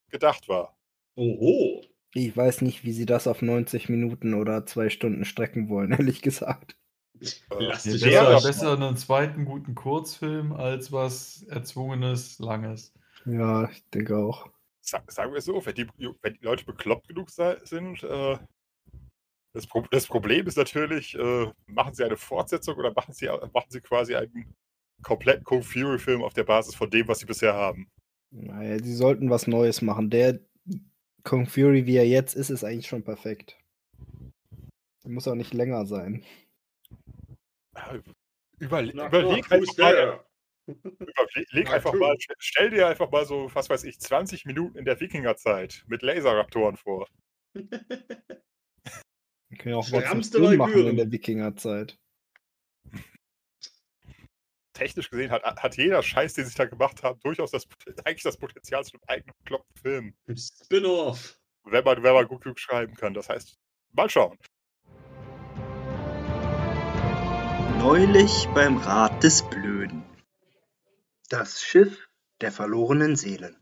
gedacht 0.10 0.48
war. 0.48 0.78
Oho. 1.16 1.84
Ich 2.14 2.36
weiß 2.36 2.62
nicht, 2.62 2.84
wie 2.84 2.94
sie 2.94 3.06
das 3.06 3.28
auf 3.28 3.42
90 3.42 3.90
Minuten 3.90 4.34
oder 4.34 4.66
zwei 4.66 4.90
Stunden 4.90 5.26
strecken 5.26 5.70
wollen, 5.70 5.92
ehrlich 5.92 6.22
gesagt. 6.22 6.78
Äh, 7.20 7.26
Lass 7.60 7.86
Ja, 7.86 7.92
dich 7.92 8.02
sehr 8.02 8.24
besser, 8.24 8.48
besser 8.48 8.74
einen 8.74 8.98
zweiten 8.98 9.46
guten 9.46 9.76
Kurzfilm 9.76 10.54
als 10.54 10.92
was 10.92 11.44
Erzwungenes, 11.44 12.40
Langes. 12.40 12.94
Ja, 13.26 13.70
ich 13.70 13.84
denke 13.90 14.18
auch. 14.18 14.50
Sa- 14.82 15.04
sagen 15.08 15.32
wir 15.34 15.40
es 15.40 15.46
so, 15.46 15.66
wenn 15.66 15.76
die, 15.76 15.88
wenn 16.22 16.34
die 16.36 16.44
Leute 16.46 16.64
bekloppt 16.66 17.08
genug 17.08 17.30
sind, 17.30 18.04
äh, 18.04 18.38
das, 19.54 19.68
Pro 19.68 19.82
das 19.90 20.06
Problem 20.08 20.46
ist 20.48 20.58
natürlich, 20.58 21.16
äh, 21.16 21.52
machen 21.66 21.94
sie 21.94 22.04
eine 22.04 22.18
Fortsetzung 22.18 22.76
oder 22.78 22.94
machen 22.94 23.14
sie, 23.14 23.26
machen 23.26 23.70
sie 23.70 23.82
quasi 23.82 24.16
einen 24.16 24.56
kompletten 25.02 25.44
Kung 25.44 25.64
Fury-Film 25.64 26.24
auf 26.24 26.34
der 26.34 26.44
Basis 26.44 26.76
von 26.76 26.90
dem, 26.90 27.08
was 27.08 27.20
sie 27.20 27.26
bisher 27.26 27.54
haben. 27.54 27.90
Naja, 28.32 28.78
sie 28.80 28.94
sollten 28.96 29.30
was 29.30 29.48
Neues 29.48 29.82
machen. 29.82 30.10
Der 30.10 30.40
Kung 31.24 31.46
Fury, 31.46 31.86
wie 31.86 31.98
er 31.98 32.08
jetzt 32.08 32.36
ist, 32.36 32.50
ist 32.50 32.64
eigentlich 32.64 32.88
schon 32.88 33.04
perfekt. 33.04 33.58
Der 35.04 35.12
muss 35.12 35.28
auch 35.28 35.36
nicht 35.36 35.54
länger 35.54 35.86
sein. 35.86 36.24
Überle 38.60 38.92
Knock, 38.92 39.08
überleg 39.10 39.46
who's 39.52 39.78
einfach 39.78 39.78
mal, 39.78 40.26
überleg 40.66 41.66
Na, 41.66 41.72
einfach 41.74 41.94
mal, 41.94 42.16
st- 42.16 42.36
stell 42.40 42.70
dir 42.72 42.88
einfach 42.88 43.12
mal 43.12 43.26
so, 43.26 43.50
was 43.54 43.70
weiß 43.70 43.84
ich, 43.84 44.00
20 44.00 44.46
Minuten 44.46 44.78
in 44.78 44.86
der 44.86 45.00
Wikingerzeit 45.00 45.84
mit 45.88 46.02
Laserraptoren 46.02 46.76
vor. 46.76 47.08
Wir 49.50 49.58
können 49.58 49.76
ja 49.76 49.78
auch 49.78 49.92
was 49.92 50.34
machen 50.58 50.88
in 50.88 50.98
der 50.98 51.12
Wikingerzeit. 51.12 51.98
Technisch 54.78 55.10
gesehen 55.10 55.32
hat, 55.32 55.44
hat 55.44 55.76
jeder 55.76 56.04
Scheiß, 56.04 56.36
den 56.36 56.46
sie 56.46 56.56
da 56.56 56.66
gemacht 56.66 57.02
haben, 57.02 57.20
durchaus 57.22 57.50
das, 57.50 57.68
eigentlich 58.06 58.22
das 58.22 58.38
Potenzial 58.38 58.86
zu 58.86 58.94
einem 58.94 59.04
eigenen 59.08 59.36
bekloppten 59.40 59.76
Film. 59.82 60.16
Spin-off. 60.38 61.40
Wenn 61.64 61.84
man, 61.84 62.04
wenn 62.04 62.14
man 62.14 62.28
gut 62.28 62.44
genug 62.44 62.60
schreiben 62.60 62.94
kann. 62.94 63.16
Das 63.16 63.28
heißt, 63.28 63.58
mal 63.94 64.10
schauen. 64.10 64.38
Neulich 67.80 68.48
beim 68.54 68.78
Rat 68.78 69.24
des 69.24 69.42
Blöden. 69.50 70.04
Das 71.30 71.64
Schiff 71.64 72.08
der 72.42 72.52
verlorenen 72.52 73.16
Seelen. 73.16 73.58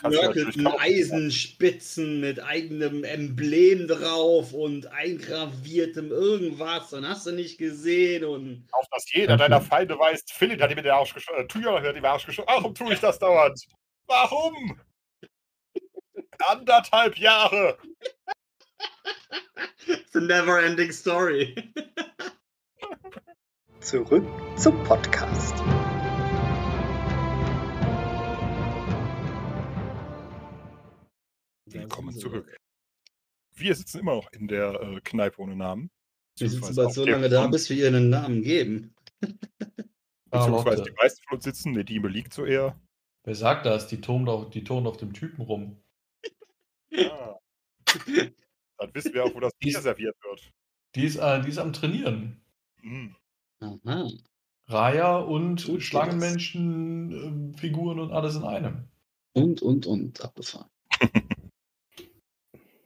Kaufen. 0.00 0.66
Eisenspitzen 0.66 2.20
mit 2.20 2.42
eigenem 2.42 3.04
Emblem 3.04 3.88
drauf 3.88 4.52
und 4.52 4.86
eingraviertem 4.86 6.10
irgendwas 6.10 6.92
und 6.92 7.06
hast 7.08 7.26
du 7.26 7.32
nicht 7.32 7.58
gesehen 7.58 8.24
und 8.24 8.66
Auf 8.72 8.86
dass 8.90 9.12
jeder 9.12 9.36
deiner 9.36 9.60
Feinde 9.60 9.98
weiß, 9.98 10.24
Philipp 10.32 10.60
hat 10.60 10.70
ihm 10.70 10.78
in 10.78 10.84
den 10.84 10.92
Arsch 10.92 11.14
geschossen, 11.14 11.44
äh, 11.44 11.46
Tyrion 11.46 11.82
hat 11.82 11.96
ihm 11.96 12.04
Arsch 12.04 12.26
geschossen. 12.26 12.48
Warum 12.48 12.74
tue 12.74 12.92
ich 12.92 13.00
das 13.00 13.18
dauernd? 13.18 13.60
Warum? 14.06 14.80
Anderthalb 16.48 17.18
Jahre. 17.18 17.78
it's 19.86 20.14
a 20.16 20.20
never 20.20 20.58
ending 20.58 20.92
story. 20.92 21.54
Zurück 23.80 24.24
zum 24.56 24.82
Podcast. 24.84 25.54
Willkommen 31.80 32.14
zurück. 32.14 32.56
Wir 33.54 33.74
sitzen 33.74 34.00
immer 34.00 34.14
noch 34.14 34.30
in 34.32 34.48
der 34.48 34.80
äh, 34.80 35.00
Kneipe 35.02 35.40
ohne 35.40 35.56
Namen. 35.56 35.90
Wir 36.36 36.50
sitzen 36.50 36.60
Beziehungsweise 36.60 36.82
bald 36.82 36.94
so 36.94 37.04
lange 37.06 37.28
da, 37.30 37.46
bis 37.46 37.70
wir 37.70 37.76
ihr 37.78 37.86
einen 37.88 38.10
Namen 38.10 38.42
geben. 38.42 38.94
Beziehungsweise 39.20 39.64
Charlotte. 40.30 40.82
die 40.82 40.96
meisten 40.96 41.22
von 41.26 41.36
uns 41.36 41.44
sitzen. 41.44 41.72
Ne, 41.72 41.84
die 41.84 41.98
liegt 41.98 42.34
so 42.34 42.44
eher. 42.44 42.78
Wer 43.24 43.34
sagt 43.34 43.64
das? 43.64 43.88
Die 43.88 44.00
turnt 44.00 44.28
auf, 44.28 44.50
die 44.50 44.68
auf 44.68 44.96
dem 44.98 45.14
Typen 45.14 45.42
rum. 45.42 45.82
Ah. 46.94 47.38
Dann 48.76 48.94
wissen 48.94 49.14
wir 49.14 49.24
auch, 49.24 49.34
wo 49.34 49.40
das 49.40 49.54
Bier 49.58 49.80
serviert 49.80 50.16
wird. 50.22 50.52
Die 50.94 51.04
ist, 51.04 51.16
äh, 51.16 51.40
die 51.40 51.48
ist 51.48 51.58
am 51.58 51.72
Trainieren. 51.72 52.42
Hm. 52.82 53.16
Aha. 53.60 54.10
Raya 54.66 55.16
und 55.16 55.64
Gut, 55.64 55.82
Schlangenmenschen, 55.82 57.12
ähm, 57.12 57.54
Figuren 57.54 57.98
und 58.00 58.12
alles 58.12 58.36
in 58.36 58.44
einem. 58.44 58.88
Und, 59.32 59.62
und, 59.62 59.86
und, 59.86 60.20
abgefahren. 60.20 60.68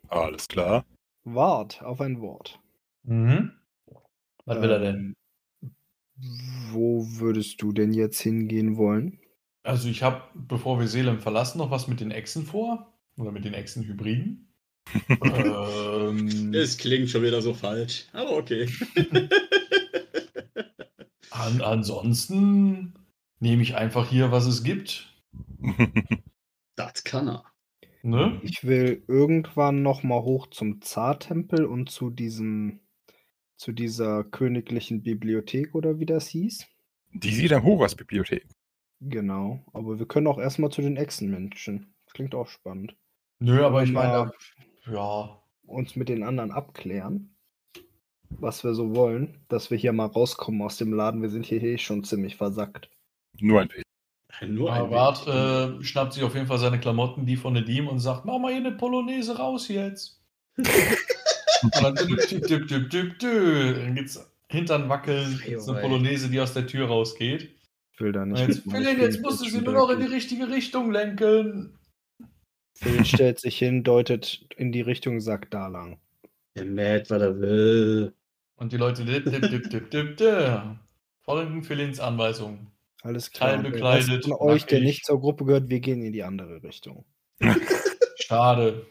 Alles 0.09 0.49
klar. 0.49 0.85
Wart 1.25 1.83
auf 1.83 2.01
ein 2.01 2.21
Wort. 2.21 2.61
Mhm. 3.05 3.53
Was 4.45 4.61
will 4.61 4.71
er 4.71 4.79
denn? 4.79 5.15
Ähm, 5.63 5.75
Wo 6.71 7.07
würdest 7.19 7.63
du 7.63 7.73
denn 7.73 7.93
jetzt 7.93 8.21
hingehen 8.21 8.77
wollen? 8.77 9.21
Also 9.63 9.89
ich 9.89 10.03
habe, 10.03 10.23
bevor 10.35 10.79
wir 10.79 10.89
Seelen 10.89 11.21
verlassen, 11.21 11.59
noch 11.59 11.71
was 11.71 11.89
mit 11.89 12.01
den 12.01 12.11
Echsen 12.11 12.45
vor. 12.45 12.93
Oder 13.17 13.33
mit 13.33 13.45
den 13.45 13.55
Echsenhybriden. 13.55 14.53
ähm, 15.09 16.53
Es 16.53 16.77
klingt 16.77 17.09
schon 17.09 17.23
wieder 17.23 17.41
so 17.41 17.55
falsch, 17.55 18.07
aber 18.13 18.37
okay. 18.37 18.69
an, 21.31 21.63
ansonsten 21.63 22.95
nehme 23.41 23.63
ich 23.63 23.77
einfach 23.77 24.09
hier, 24.09 24.31
was 24.31 24.47
es 24.47 24.63
gibt. 24.63 25.13
Das 26.77 27.05
kann 27.05 27.29
er. 27.29 27.45
Ne? 28.05 28.39
Ich 28.43 28.65
will 28.65 29.03
irgendwann 29.09 29.83
noch 29.83 30.03
mal 30.03 30.21
hoch 30.21 30.49
zum 30.49 30.83
Zartempel 30.83 31.65
und 31.65 31.89
zu 31.89 32.11
diesem 32.11 32.81
zu 33.57 33.73
dieser 33.73 34.25
königlichen 34.25 35.03
Bibliothek 35.03 35.75
oder 35.75 35.99
wie 35.99 36.05
das 36.05 36.29
hieß. 36.29 36.67
Die 37.15 37.33
sieht 37.33 37.53
am 37.55 37.65
Horas-Bibliothek. 37.65 38.47
Genau, 39.01 39.65
aber 39.73 39.99
wir 39.99 40.07
können 40.07 40.27
auch 40.27 40.39
erstmal 40.39 40.71
zu 40.71 40.83
den 40.83 40.99
Echsenmenschen. 40.99 41.95
Klingt 42.13 42.35
auch 42.35 42.49
spannend. 42.49 42.95
Nö, 43.39 43.65
aber 43.65 43.83
ich 43.83 43.93
meine, 43.93 44.33
ja, 44.85 45.43
Uns 45.67 45.97
mit 45.97 46.11
den 46.11 46.25
anderen 46.25 46.51
abklären, 46.51 47.35
was 48.29 48.65
wir 48.65 48.75
so 48.75 48.95
wollen, 48.95 49.47
dass 49.49 49.71
wir 49.71 49.79
hier 49.79 49.95
mal 49.95 50.07
rauskommen 50.07 50.61
aus 50.61 50.77
dem 50.77 50.93
Laden. 50.93 51.23
Wir 51.23 51.31
sind 51.31 51.47
hier 51.47 51.63
eh 51.63 51.79
schon 51.79 52.05
ziemlich 52.05 52.37
versackt. 52.37 52.91
Nur 53.41 53.63
ein 53.63 53.71
wenig. 53.71 53.84
Nur 54.47 54.73
ein 54.73 54.91
Bart 54.91 55.27
wenig. 55.27 55.81
äh, 55.81 55.85
schnappt 55.85 56.13
sich 56.15 56.23
auf 56.23 56.35
jeden 56.35 56.47
Fall 56.47 56.59
seine 56.59 56.81
Klamotten, 56.81 57.27
die 57.27 57.37
von 57.37 57.53
Nedim, 57.53 57.89
und 57.89 58.01
sagt, 58.01 58.25
mach 58.25 58.39
mal 58.39 58.51
hier 58.51 58.59
eine 58.59 58.73
Polonaise 58.73 59.37
raus 59.37 59.69
jetzt. 59.69 60.21
und 60.57 61.83
dann 61.83 61.95
düpp, 61.95 62.29
düpp, 62.29 62.69
düpp, 62.69 62.91
düpp. 62.91 63.77
Dann 63.77 63.95
geht's 63.95 64.31
Hintern 64.49 64.89
wackeln, 64.89 65.41
ist 65.47 65.69
eine 65.69 65.79
ei. 65.79 65.81
Polonaise, 65.83 66.29
die 66.29 66.41
aus 66.41 66.53
der 66.55 66.67
Tür 66.67 66.87
rausgeht. 66.89 67.51
Ich 67.93 68.01
will 68.01 68.13
da 68.13 68.23
Und 68.23 68.33
nicht. 68.33 68.49
jetzt, 68.49 68.67
mitmachen. 68.67 68.83
Philin, 68.85 68.97
Ich 68.97 69.03
jetzt 69.03 69.23
musst 69.23 69.41
du 69.45 69.49
sie 69.49 69.61
nur 69.61 69.73
noch 69.73 69.91
in 69.91 70.01
die 70.01 70.07
richtige 70.07 70.49
Richtung 70.51 70.91
lenken. 70.91 71.79
Phil 72.77 73.05
stellt 73.05 73.39
sich 73.41 73.57
hin, 73.59 73.85
deutet 73.85 74.47
in 74.57 74.73
die 74.73 74.81
Richtung, 74.81 75.21
sagt 75.21 75.55
da 75.55 75.69
lang. 75.69 75.99
Der 76.57 76.65
Matt, 76.65 77.09
was 77.11 77.23
er 77.23 77.41
will. 77.41 78.13
Und 78.57 78.73
die 78.73 78.77
Leute 78.77 79.05
dip, 79.05 79.25
dip, 79.25 79.43
dip, 79.51 79.71
dip, 79.71 79.91
dip, 79.91 80.17
dip. 80.17 80.61
folgen 81.23 81.63
Philins 81.63 82.01
Anweisungen. 82.01 82.69
Alles 83.05 83.31
klar. 83.31 83.59
Bekleidet, 83.59 84.25
Von 84.25 84.33
euch, 84.33 84.65
der 84.65 84.81
nicht 84.81 85.05
zur 85.05 85.21
Gruppe 85.21 85.45
gehört, 85.45 85.69
wir 85.69 85.81
gehen 85.81 86.03
in 86.03 86.13
die 86.13 86.23
andere 86.23 86.63
Richtung. 86.63 87.05
Schade. 88.17 88.87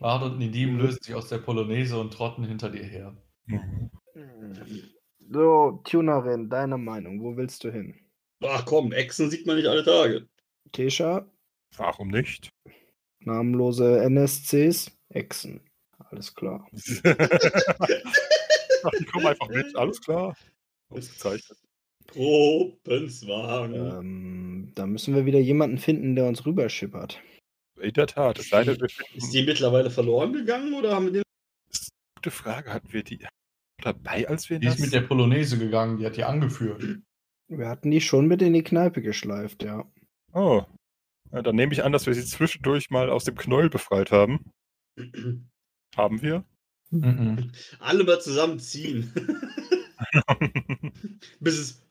Bart 0.00 0.24
und 0.24 0.38
Nedim 0.38 0.76
lösen 0.76 0.98
sich 1.00 1.14
aus 1.14 1.28
der 1.28 1.38
Polonaise 1.38 1.98
und 1.98 2.12
trotten 2.12 2.44
hinter 2.44 2.68
dir 2.68 2.82
her. 2.82 3.16
Mhm. 3.46 3.90
So, 5.30 5.80
Tunerin, 5.84 6.50
deine 6.50 6.78
Meinung, 6.78 7.22
wo 7.22 7.36
willst 7.36 7.62
du 7.62 7.70
hin? 7.70 7.94
Ach 8.42 8.66
komm, 8.66 8.92
Echsen 8.92 9.30
sieht 9.30 9.46
man 9.46 9.54
nicht 9.56 9.68
alle 9.68 9.84
Tage. 9.84 10.26
Kesha, 10.72 11.30
Warum 11.76 12.08
nicht? 12.08 12.50
namenlose 13.20 14.02
NSCs, 14.02 14.90
Echsen. 15.10 15.60
Alles 16.10 16.34
klar. 16.34 16.66
Ach, 16.72 16.74
die 18.98 19.04
kommen 19.04 19.26
einfach 19.26 19.48
mit, 19.48 19.76
alles 19.76 20.00
klar. 20.00 20.34
Ausgezeichnet. 20.88 21.56
Gruppenzwang. 22.12 23.74
Ähm, 23.74 24.72
da 24.74 24.86
müssen 24.86 25.14
wir 25.14 25.26
wieder 25.26 25.38
jemanden 25.38 25.78
finden, 25.78 26.14
der 26.14 26.26
uns 26.26 26.44
rüberschippert. 26.46 27.20
In 27.80 27.92
der 27.92 28.06
Tat, 28.06 28.38
wir 28.38 28.44
finden. 28.44 28.86
Ist 29.14 29.32
die 29.32 29.42
mittlerweile 29.44 29.90
verloren 29.90 30.32
gegangen 30.32 30.74
oder 30.74 30.94
haben 30.94 31.06
wir 31.06 31.12
den. 31.12 31.22
Gute 32.16 32.30
Frage, 32.30 32.72
hatten 32.72 32.92
wir 32.92 33.02
die 33.02 33.18
dabei, 33.82 34.28
als 34.28 34.50
wir 34.50 34.58
Die 34.58 34.66
ist 34.66 34.74
das? 34.74 34.80
mit 34.84 34.92
der 34.92 35.00
Polonaise 35.00 35.58
gegangen, 35.58 35.98
die 35.98 36.04
hat 36.06 36.16
die 36.16 36.24
angeführt. 36.24 36.84
Wir 37.48 37.68
hatten 37.68 37.90
die 37.90 38.00
schon 38.00 38.26
mit 38.26 38.42
in 38.42 38.52
die 38.52 38.62
Kneipe 38.62 39.00
geschleift, 39.00 39.62
ja. 39.62 39.90
Oh. 40.32 40.62
Ja, 41.32 41.42
dann 41.42 41.56
nehme 41.56 41.72
ich 41.72 41.82
an, 41.82 41.92
dass 41.92 42.06
wir 42.06 42.14
sie 42.14 42.24
zwischendurch 42.24 42.90
mal 42.90 43.08
aus 43.08 43.24
dem 43.24 43.36
Knäuel 43.36 43.70
befreit 43.70 44.10
haben. 44.10 44.52
Haben 45.96 46.22
wir? 46.22 46.44
Mhm. 46.90 47.52
Alle 47.78 48.04
mal 48.04 48.20
zusammenziehen. 48.20 49.12
Bis 51.40 51.58
es 51.58 51.82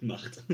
macht. 0.00 0.44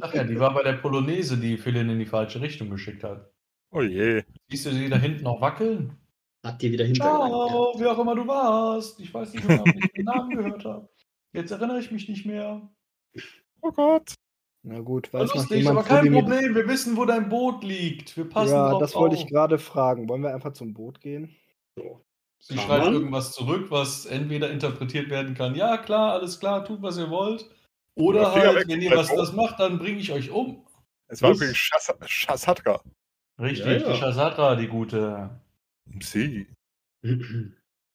Ach 0.00 0.14
ja, 0.14 0.24
die 0.24 0.38
war 0.38 0.54
bei 0.54 0.62
der 0.62 0.74
Polonaise, 0.74 1.36
die 1.38 1.56
Philin 1.56 1.90
in 1.90 1.98
die 1.98 2.06
falsche 2.06 2.40
Richtung 2.40 2.70
geschickt 2.70 3.04
hat. 3.04 3.30
oh 3.70 3.82
je. 3.82 4.22
Siehst 4.48 4.66
du 4.66 4.70
sie 4.70 4.88
da 4.88 4.96
hinten 4.96 5.24
noch 5.24 5.40
wackeln? 5.40 5.96
Habt 6.44 6.62
ihr 6.62 6.72
wieder 6.72 6.84
hinter. 6.84 7.04
Ciao, 7.04 7.74
wie 7.78 7.86
auch 7.86 7.98
immer 7.98 8.14
du 8.16 8.26
warst. 8.26 8.98
Ich 9.00 9.12
weiß 9.14 9.32
nicht 9.34 9.48
ob 9.48 9.66
ich 9.66 9.92
den 9.92 10.04
Namen 10.04 10.36
gehört 10.36 10.64
habe. 10.64 10.88
Jetzt 11.32 11.50
erinnere 11.52 11.78
ich 11.78 11.90
mich 11.92 12.08
nicht 12.08 12.26
mehr. 12.26 12.68
Oh 13.60 13.70
Gott. 13.70 14.14
Na 14.64 14.80
gut, 14.80 15.12
weiß 15.12 15.28
noch 15.28 15.34
lustig, 15.36 15.58
jemand, 15.58 15.78
aber 15.78 15.98
wo 15.98 16.02
die 16.02 16.10
kein. 16.10 16.20
Problem. 16.20 16.54
Wir 16.54 16.68
wissen, 16.68 16.96
wo 16.96 17.04
dein 17.04 17.28
Boot 17.28 17.64
liegt. 17.64 18.16
Wir 18.16 18.28
passen 18.28 18.52
Ja, 18.52 18.70
drauf 18.70 18.80
das 18.80 18.94
wollte 18.94 19.16
ich 19.16 19.22
auf. 19.24 19.28
gerade 19.28 19.58
fragen. 19.58 20.08
Wollen 20.08 20.22
wir 20.22 20.34
einfach 20.34 20.52
zum 20.52 20.72
Boot 20.74 21.00
gehen? 21.00 21.34
Sie 22.38 22.54
Kann 22.56 22.64
schreibt 22.66 22.86
irgendwas 22.86 23.32
zurück, 23.32 23.66
was 23.70 24.04
entweder 24.04 24.50
interpretiert 24.50 25.10
werden 25.10 25.34
kann, 25.34 25.54
ja 25.54 25.78
klar, 25.78 26.12
alles 26.12 26.40
klar, 26.40 26.64
tut 26.64 26.82
was 26.82 26.98
ihr 26.98 27.08
wollt. 27.08 27.48
Oder 27.94 28.20
Oder 28.22 28.32
Finger 28.32 28.46
halt, 28.46 28.56
weg, 28.60 28.68
wenn 28.68 28.82
ihr 28.82 28.90
bleib 28.90 29.00
was 29.00 29.14
das 29.14 29.32
macht, 29.32 29.60
dann 29.60 29.78
bringe 29.78 29.98
ich 29.98 30.10
euch 30.12 30.30
um. 30.30 30.64
Es 31.08 31.20
war 31.22 31.32
übrigens 31.32 31.56
Shas- 31.56 31.94
Shasatra. 32.06 32.82
Richtig, 33.40 33.66
Ja, 33.66 33.72
ja. 33.72 33.92
die 33.92 33.98
Shazatra, 33.98 34.56
die 34.56 34.68
gute. 34.68 35.40
Sie. 36.00 36.46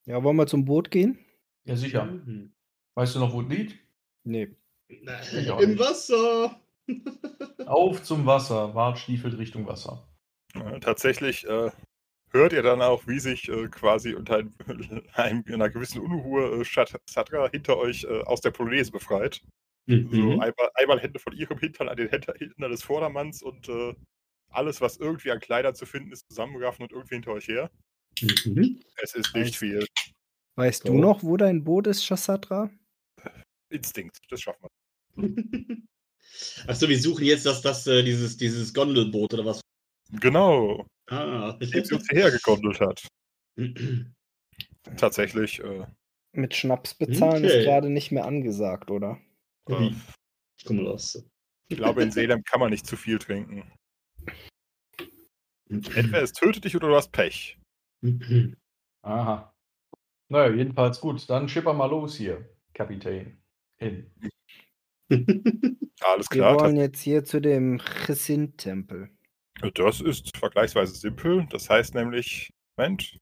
Ja, 0.05 0.21
wollen 0.23 0.35
wir 0.37 0.47
zum 0.47 0.65
Boot 0.65 0.91
gehen? 0.91 1.17
Ja, 1.65 1.75
sicher. 1.75 2.05
Mhm. 2.05 2.51
Weißt 2.95 3.15
du 3.15 3.19
noch, 3.19 3.33
wo 3.33 3.41
es 3.41 3.47
liegt? 3.49 3.75
Nee. 4.23 4.55
Auch 5.49 5.59
Im 5.59 5.71
nicht. 5.71 5.79
Wasser. 5.79 6.59
Auf 7.65 8.03
zum 8.03 8.25
Wasser. 8.25 8.73
Wart 8.75 8.99
stiefelt 8.99 9.37
Richtung 9.37 9.67
Wasser. 9.67 10.07
Tatsächlich 10.81 11.45
äh, 11.47 11.71
hört 12.31 12.53
ihr 12.53 12.61
dann 12.63 12.81
auch, 12.81 13.05
wie 13.07 13.19
sich 13.19 13.49
äh, 13.49 13.67
quasi 13.67 14.13
unter 14.15 14.37
ein, 14.37 14.53
einem, 15.13 15.43
einer 15.47 15.69
gewissen 15.69 16.01
Unruhe 16.01 16.61
äh, 16.61 16.65
Shasatra 16.65 17.49
hinter 17.51 17.77
euch 17.77 18.03
äh, 18.05 18.21
aus 18.23 18.41
der 18.41 18.51
Polonaise 18.51 18.91
befreit. 18.91 19.41
So 19.87 19.95
Mhm. 19.95 20.39
einmal, 20.41 20.69
einmal 20.75 20.99
Hände 20.99 21.17
von 21.19 21.33
ihrem 21.33 21.57
Hintern 21.59 21.87
an 21.87 21.95
den 21.95 22.09
Hinter- 22.09 22.33
Hintern 22.37 22.71
des 22.71 22.83
Vordermanns 22.83 23.41
und 23.41 23.69
äh, 23.69 23.93
alles, 24.49 24.81
was 24.81 24.97
irgendwie 24.97 25.31
an 25.31 25.39
Kleidern 25.39 25.75
zu 25.75 25.85
finden 25.85 26.11
ist, 26.11 26.27
zusammenraffen 26.29 26.83
und 26.83 26.91
irgendwie 26.91 27.15
hinter 27.15 27.31
euch 27.31 27.47
her. 27.47 27.71
Mhm. 28.21 28.81
Es 29.01 29.13
ist 29.15 29.33
nicht 29.35 29.55
viel. 29.55 29.85
Weißt 30.55 30.83
So. 30.83 30.93
du 30.93 30.99
noch, 30.99 31.23
wo 31.23 31.37
dein 31.37 31.63
Boot 31.63 31.87
ist, 31.87 32.05
Chassatra? 32.05 32.69
Instinkt, 33.69 34.17
das 34.29 34.41
schaffen 34.41 34.67
wir. 35.15 35.17
Achso, 36.67 36.87
wir 36.89 36.99
suchen 36.99 37.25
jetzt 37.25 37.45
das, 37.45 37.61
das, 37.61 37.87
äh, 37.87 38.03
dieses, 38.03 38.37
dieses 38.37 38.73
Gondelboot 38.73 39.33
oder 39.33 39.45
was? 39.45 39.61
Genau, 40.19 40.85
Ah. 41.09 41.57
sie 41.61 41.93
uns 41.93 42.07
hierher 42.09 42.31
gegondelt 42.31 42.79
hat. 42.81 43.07
Tatsächlich, 44.97 45.59
äh, 45.63 45.85
Mit 46.33 46.53
Schnaps 46.55 46.93
bezahlen 46.93 47.43
Okay. 47.45 47.59
ist 47.59 47.65
gerade 47.65 47.89
nicht 47.89 48.11
mehr 48.11 48.25
angesagt, 48.25 48.91
oder? 48.91 49.19
Wie? 49.67 49.95
Mal 50.73 50.87
aus. 50.87 51.23
ich 51.69 51.77
glaube, 51.77 52.03
in 52.03 52.11
Salem 52.11 52.43
kann 52.43 52.59
man 52.59 52.71
nicht 52.71 52.85
zu 52.85 52.97
viel 52.97 53.19
trinken. 53.19 53.71
Entweder 55.69 56.21
es 56.23 56.33
tötet 56.33 56.65
dich 56.65 56.75
oder 56.75 56.87
du 56.87 56.95
hast 56.95 57.11
Pech. 57.11 57.57
Aha. 59.01 59.53
Naja, 60.29 60.53
jedenfalls 60.53 60.99
gut. 60.99 61.29
Dann 61.29 61.47
schipper 61.47 61.73
mal 61.73 61.89
los 61.89 62.15
hier, 62.15 62.49
Kapitän. 62.73 63.41
In. 63.79 64.11
Alles 66.01 66.27
Wir 66.31 66.41
klar. 66.41 66.59
wollen 66.59 66.75
jetzt 66.77 67.01
hier 67.01 67.23
zu 67.23 67.39
dem 67.39 67.79
Chesin-Tempel. 67.79 69.09
Das 69.73 70.01
ist 70.01 70.35
vergleichsweise 70.37 70.93
simpel. 70.93 71.47
Das 71.49 71.69
heißt 71.69 71.95
nämlich, 71.95 72.49
Moment, 72.77 73.17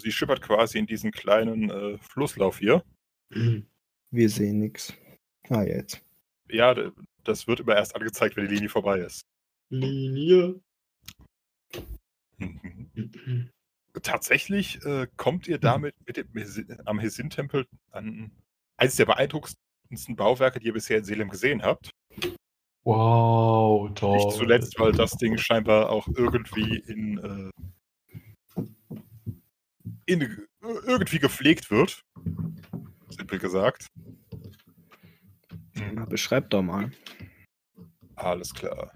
sie 0.00 0.12
schippert 0.12 0.42
quasi 0.42 0.78
in 0.78 0.86
diesen 0.86 1.12
kleinen 1.12 1.70
äh, 1.70 1.98
Flusslauf 1.98 2.58
hier. 2.58 2.84
Wir 3.30 4.28
sehen 4.28 4.58
nichts. 4.58 4.92
Ah, 5.50 5.62
jetzt. 5.62 6.02
Ja, 6.50 6.74
das 7.24 7.46
wird 7.46 7.60
immer 7.60 7.76
erst 7.76 7.94
angezeigt, 7.94 8.36
wenn 8.36 8.48
die 8.48 8.54
Linie 8.54 8.68
vorbei 8.68 9.00
ist. 9.00 9.26
Linie. 9.70 10.60
Mhm. 12.38 13.50
Tatsächlich 14.02 14.84
äh, 14.84 15.08
kommt 15.16 15.48
ihr 15.48 15.58
damit 15.58 15.94
mit 16.06 16.16
dem 16.16 16.28
am 16.84 16.98
Hesin-Tempel 16.98 17.66
an 17.90 18.30
eines 18.76 18.96
der 18.96 19.06
beeindruckendsten 19.06 20.16
Bauwerke, 20.16 20.60
die 20.60 20.66
ihr 20.66 20.72
bisher 20.72 20.98
in 20.98 21.04
Selem 21.04 21.28
gesehen 21.28 21.62
habt. 21.62 21.90
Wow, 22.84 23.90
toll. 23.94 24.16
Nicht 24.16 24.32
zuletzt, 24.32 24.78
weil 24.78 24.92
das 24.92 25.12
Ding 25.12 25.36
scheinbar 25.36 25.90
auch 25.90 26.08
irgendwie 26.08 26.78
in, 26.86 27.18
äh, 27.18 28.62
in 30.06 30.22
äh, 30.22 30.28
irgendwie 30.60 31.18
gepflegt 31.18 31.70
wird. 31.70 32.02
Simpel 33.10 33.38
gesagt. 33.38 33.88
Na, 35.92 36.04
beschreib 36.04 36.50
doch 36.50 36.62
mal. 36.62 36.90
Alles 38.16 38.52
klar. 38.54 38.94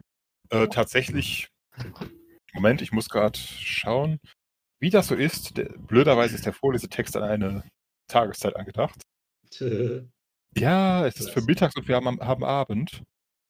Äh, 0.50 0.68
tatsächlich, 0.68 1.48
Moment, 2.52 2.82
ich 2.82 2.92
muss 2.92 3.08
gerade 3.08 3.38
schauen, 3.38 4.18
wie 4.80 4.90
das 4.90 5.08
so 5.08 5.14
ist. 5.14 5.56
Der, 5.56 5.66
blöderweise 5.78 6.34
ist 6.34 6.44
der 6.46 6.52
Vorlesetext 6.52 7.16
an 7.16 7.22
eine 7.22 7.64
Tageszeit 8.10 8.56
angedacht. 8.56 9.00
Ja, 10.54 11.06
es 11.06 11.18
ist 11.18 11.30
für 11.30 11.40
mittags 11.40 11.74
und 11.76 11.88
wir 11.88 11.96
haben, 11.96 12.20
haben 12.20 12.44
Abend. 12.44 13.02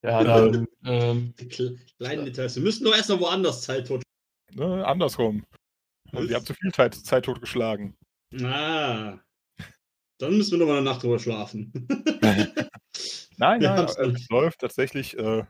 Ja, 0.04 0.22
dann, 0.22 0.68
ähm, 0.84 1.34
Die 1.36 1.46
kle- 1.46 1.76
kleinen 1.98 2.24
Details. 2.26 2.54
Wir 2.54 2.62
müssen 2.62 2.84
doch 2.84 2.94
erst 2.94 3.08
mal 3.08 3.18
woanders 3.18 3.62
Zeit 3.62 3.88
tot. 3.88 4.04
Ne, 4.54 4.86
andersrum. 4.86 5.44
Was? 6.12 6.28
Wir 6.28 6.36
haben 6.36 6.46
zu 6.46 6.54
viel 6.54 6.70
Zeit, 6.72 6.94
Zeit 6.94 7.24
totgeschlagen. 7.24 7.96
Ah. 8.40 9.18
Dann 10.20 10.36
müssen 10.36 10.52
wir 10.52 10.58
noch 10.58 10.66
mal 10.66 10.76
eine 10.76 10.84
Nacht 10.84 11.02
drüber 11.02 11.18
schlafen. 11.18 11.72
Nein, 13.38 13.60
nein, 13.60 13.76
noch 13.76 13.96
es 13.96 14.08
nicht. 14.12 14.30
läuft 14.30 14.60
tatsächlich. 14.60 15.16
Äh, 15.18 15.44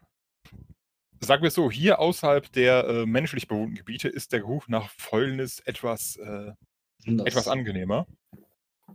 sagen 1.20 1.42
wir 1.42 1.48
es 1.48 1.54
so, 1.54 1.70
hier 1.70 1.98
außerhalb 2.00 2.50
der 2.52 2.84
äh, 2.88 3.06
menschlich 3.06 3.46
bewohnten 3.48 3.74
Gebiete 3.76 4.08
ist 4.08 4.32
der 4.32 4.40
Geruch 4.40 4.66
nach 4.68 4.90
Fäulnis 4.90 5.60
etwas, 5.60 6.16
äh, 6.16 6.52
etwas 7.24 7.48
angenehmer. 7.48 8.06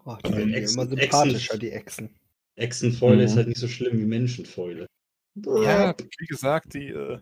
Oh, 0.06 0.16
die 0.26 0.32
Äh, 0.32 0.38
werden 0.38 0.54
Echsen- 0.54 0.82
immer 0.82 0.92
Echsen- 0.92 1.00
sympathischer, 1.30 1.58
die 1.58 1.72
Echsen. 1.72 2.16
Echsenfäule 2.56 3.24
ist 3.24 3.34
Mhm. 3.34 3.38
halt 3.38 3.48
nicht 3.50 3.60
so 3.60 3.68
schlimm 3.68 4.00
wie 4.00 4.06
Menschenfäule. 4.06 4.88
Ja, 5.36 5.94
wie 6.20 6.26
gesagt, 6.26 6.74
die 6.74 6.88
äh, 6.88 7.20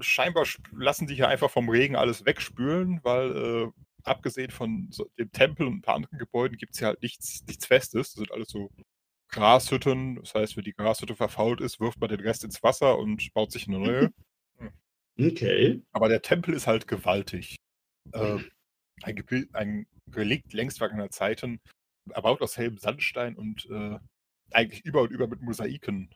scheinbar 0.00 0.44
lassen 0.76 1.06
die 1.06 1.14
hier 1.14 1.28
einfach 1.28 1.50
vom 1.50 1.68
Regen 1.68 1.96
alles 1.96 2.26
wegspülen, 2.26 3.00
weil 3.02 3.36
äh, 3.36 3.70
abgesehen 4.02 4.50
von 4.50 4.88
so 4.90 5.08
dem 5.18 5.32
Tempel 5.32 5.66
und 5.66 5.76
ein 5.76 5.82
paar 5.82 5.94
anderen 5.94 6.18
Gebäuden 6.18 6.58
gibt 6.58 6.74
es 6.74 6.78
hier 6.80 6.88
halt 6.88 7.00
nichts, 7.02 7.42
nichts 7.46 7.64
Festes. 7.66 8.08
Das 8.12 8.18
sind 8.18 8.30
alles 8.32 8.48
so 8.48 8.70
Grashütten. 9.34 10.16
Das 10.16 10.34
heißt, 10.34 10.56
wenn 10.56 10.64
die 10.64 10.72
Grashütte 10.74 11.14
verfault 11.16 11.60
ist, 11.60 11.80
wirft 11.80 12.00
man 12.00 12.08
den 12.08 12.20
Rest 12.20 12.44
ins 12.44 12.62
Wasser 12.62 12.98
und 12.98 13.32
baut 13.34 13.52
sich 13.52 13.68
eine 13.68 13.78
neue. 13.78 14.10
Okay. 15.16 15.80
Aber 15.92 16.08
der 16.08 16.22
Tempel 16.22 16.54
ist 16.54 16.66
halt 16.66 16.88
gewaltig. 16.88 17.54
Äh, 18.10 18.38
ein, 19.04 19.14
Gebil 19.14 19.48
ein 19.52 19.86
Relikt 20.12 20.52
längst 20.52 20.78
vergangener 20.78 21.10
Zeiten, 21.10 21.60
erbaut 22.10 22.42
aus 22.42 22.56
hellem 22.58 22.78
Sandstein 22.78 23.36
und 23.36 23.64
äh, 23.70 23.96
eigentlich 24.50 24.84
über 24.84 25.02
und 25.02 25.12
über 25.12 25.28
mit 25.28 25.40
Mosaiken 25.40 26.10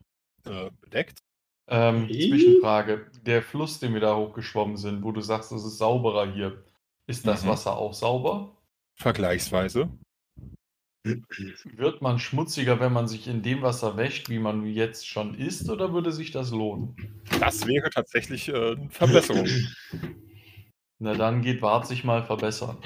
äh, 0.47 0.71
bedeckt. 0.81 1.21
ähm, 1.69 2.05
Okay. 2.07 2.29
Zwischenfrage. 2.29 3.09
Der 3.23 3.41
Fluss, 3.43 3.79
den 3.79 3.95
wir 3.95 4.01
da 4.01 4.17
hochgeschwommen 4.17 4.77
sind, 4.77 5.05
wo 5.05 5.13
du 5.13 5.21
sagst, 5.21 5.53
es 5.53 5.65
ist 5.65 5.79
sauberer 5.79 6.33
hier. 6.33 6.65
Ist 7.07 7.25
das 7.25 7.45
Mhm. 7.45 7.51
Wasser 7.51 7.77
auch 7.79 7.95
sauber? 7.95 8.57
Vergleichsweise. 8.97 9.91
Wird 11.05 12.03
man 12.03 12.19
schmutziger, 12.19 12.81
wenn 12.81 12.93
man 12.93 13.09
sich 13.09 13.29
in 13.29 13.43
dem 13.43 13.63
Wasser 13.63 13.97
wäscht, 13.97 14.29
wie 14.29 14.39
man 14.39 14.67
jetzt 14.67 15.09
schon 15.09 15.35
ist, 15.35 15.71
oder 15.71 15.93
würde 15.93 16.13
sich 16.13 16.33
das 16.33 16.51
lohnen? 16.51 16.97
Das 17.41 17.67
wäre 17.67 17.89
tatsächlich 17.91 18.49
äh, 18.49 18.73
eine 18.73 18.91
Verbesserung. 18.91 19.49
Na 20.99 21.15
dann 21.15 21.43
geht 21.43 21.63
Wart 21.63 21.87
sich 21.87 22.03
mal 22.05 22.25
verbessern. 22.25 22.79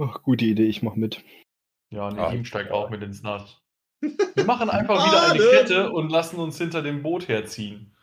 Ach, 0.00 0.22
gute 0.22 0.44
Idee, 0.44 0.66
ich 0.66 0.82
mach 0.82 0.96
mit. 0.96 1.22
Ja, 1.90 2.08
Ah, 2.08 2.30
Nedim 2.30 2.44
steigt 2.44 2.72
auch 2.72 2.90
mit 2.90 3.02
ins 3.02 3.22
Nass. 3.22 3.60
Wir 4.34 4.44
machen 4.44 4.68
einfach 4.70 5.06
wieder 5.06 5.30
eine 5.30 5.38
Baden! 5.38 5.50
Kette 5.50 5.92
und 5.92 6.10
lassen 6.10 6.36
uns 6.36 6.58
hinter 6.58 6.82
dem 6.82 7.02
Boot 7.02 7.28
herziehen. 7.28 7.94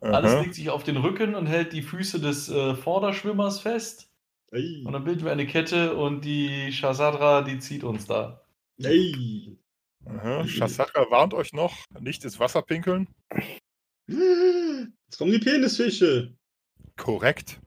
Alles 0.00 0.32
legt 0.42 0.54
sich 0.54 0.70
auf 0.70 0.82
den 0.82 0.96
Rücken 0.96 1.34
und 1.34 1.46
hält 1.46 1.72
die 1.72 1.82
Füße 1.82 2.20
des 2.20 2.48
äh, 2.48 2.74
Vorderschwimmers 2.74 3.60
fest. 3.60 4.05
Ei. 4.52 4.82
Und 4.84 4.92
dann 4.92 5.04
bilden 5.04 5.24
wir 5.24 5.32
eine 5.32 5.46
Kette 5.46 5.96
und 5.96 6.24
die 6.24 6.72
Shazadra, 6.72 7.42
die 7.42 7.58
zieht 7.58 7.84
uns 7.84 8.06
da. 8.06 8.42
Ei. 8.82 9.56
Aha. 10.04 10.46
Shasatra 10.46 11.10
warnt 11.10 11.34
euch 11.34 11.52
noch, 11.52 11.84
nicht 11.98 12.24
ins 12.24 12.38
Wasser 12.38 12.62
pinkeln. 12.62 13.08
Jetzt 14.06 15.18
kommen 15.18 15.32
die 15.32 15.40
Penisfische. 15.40 16.36
Korrekt. 16.96 17.60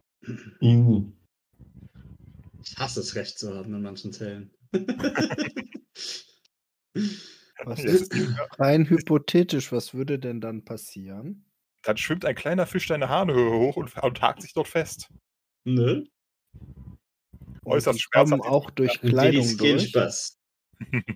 Ich 2.62 2.78
hasse 2.78 3.02
es, 3.02 3.16
recht 3.16 3.38
zu 3.38 3.54
haben 3.54 3.74
in 3.74 3.82
manchen 3.82 4.14
Fällen. 4.14 4.52
Was 7.66 7.84
ist 7.84 8.16
rein 8.58 8.90
hypothetisch, 8.90 9.74
was 9.74 9.94
würde 9.94 10.18
denn 10.18 10.40
dann 10.40 10.64
passieren? 10.64 11.46
Dann 11.82 11.98
schwimmt 11.98 12.24
ein 12.24 12.36
kleiner 12.36 12.66
Fisch 12.66 12.88
deine 12.88 13.10
Hahnhöhe 13.10 13.52
hoch 13.52 13.76
und, 13.76 13.96
und 14.02 14.22
hakt 14.22 14.42
sich 14.42 14.54
dort 14.54 14.70
fest. 14.70 15.10
ne? 15.66 16.06
Äußerst 17.66 18.00
die 18.00 18.04
kommen 18.12 18.28
schmerzhaft. 18.28 18.50
auch 18.52 18.70
durch 18.72 19.00
Kleidung 19.02 19.58
durch. 19.58 19.90
Spaß. 19.90 20.38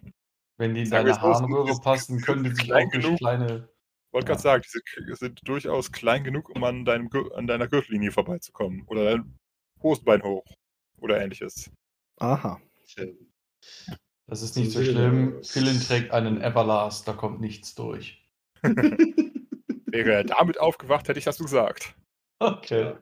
Wenn 0.57 0.75
die 0.75 0.81
in 0.83 0.89
deine 0.89 1.19
Harnröhre 1.19 1.79
passen, 1.81 2.21
können 2.21 2.43
die 2.43 2.51
sich 2.51 2.71
auch 2.73 2.79
durch 2.79 2.91
genug. 2.91 3.17
kleine. 3.17 3.69
Ich 4.07 4.13
wollte 4.13 4.27
gerade 4.27 4.41
sagen, 4.41 4.63
diese 4.65 4.81
K- 4.81 5.15
sind 5.15 5.39
durchaus 5.47 5.91
klein 5.91 6.23
genug, 6.23 6.49
um 6.55 6.63
an, 6.63 6.85
deinem, 6.85 7.09
an 7.35 7.47
deiner 7.47 7.67
Gürtellinie 7.67 8.11
vorbeizukommen. 8.11 8.83
Oder 8.87 9.05
dein 9.05 9.39
Hosenbein 9.81 10.21
hoch. 10.21 10.45
Oder 11.01 11.19
ähnliches. 11.21 11.71
Aha. 12.19 12.61
Das 14.27 14.41
ist 14.43 14.55
nicht 14.55 14.71
so 14.71 14.83
schlimm. 14.83 15.43
Philin 15.43 15.79
trägt 15.81 16.11
einen 16.11 16.39
Everlast, 16.41 17.07
da 17.07 17.13
kommt 17.13 17.41
nichts 17.41 17.73
durch. 17.73 18.23
Wäre 18.63 20.11
er 20.13 20.23
damit 20.23 20.59
aufgewacht, 20.59 21.07
hätte 21.07 21.19
ich 21.19 21.25
das 21.25 21.37
gesagt. 21.39 21.95
Okay. 22.39 22.95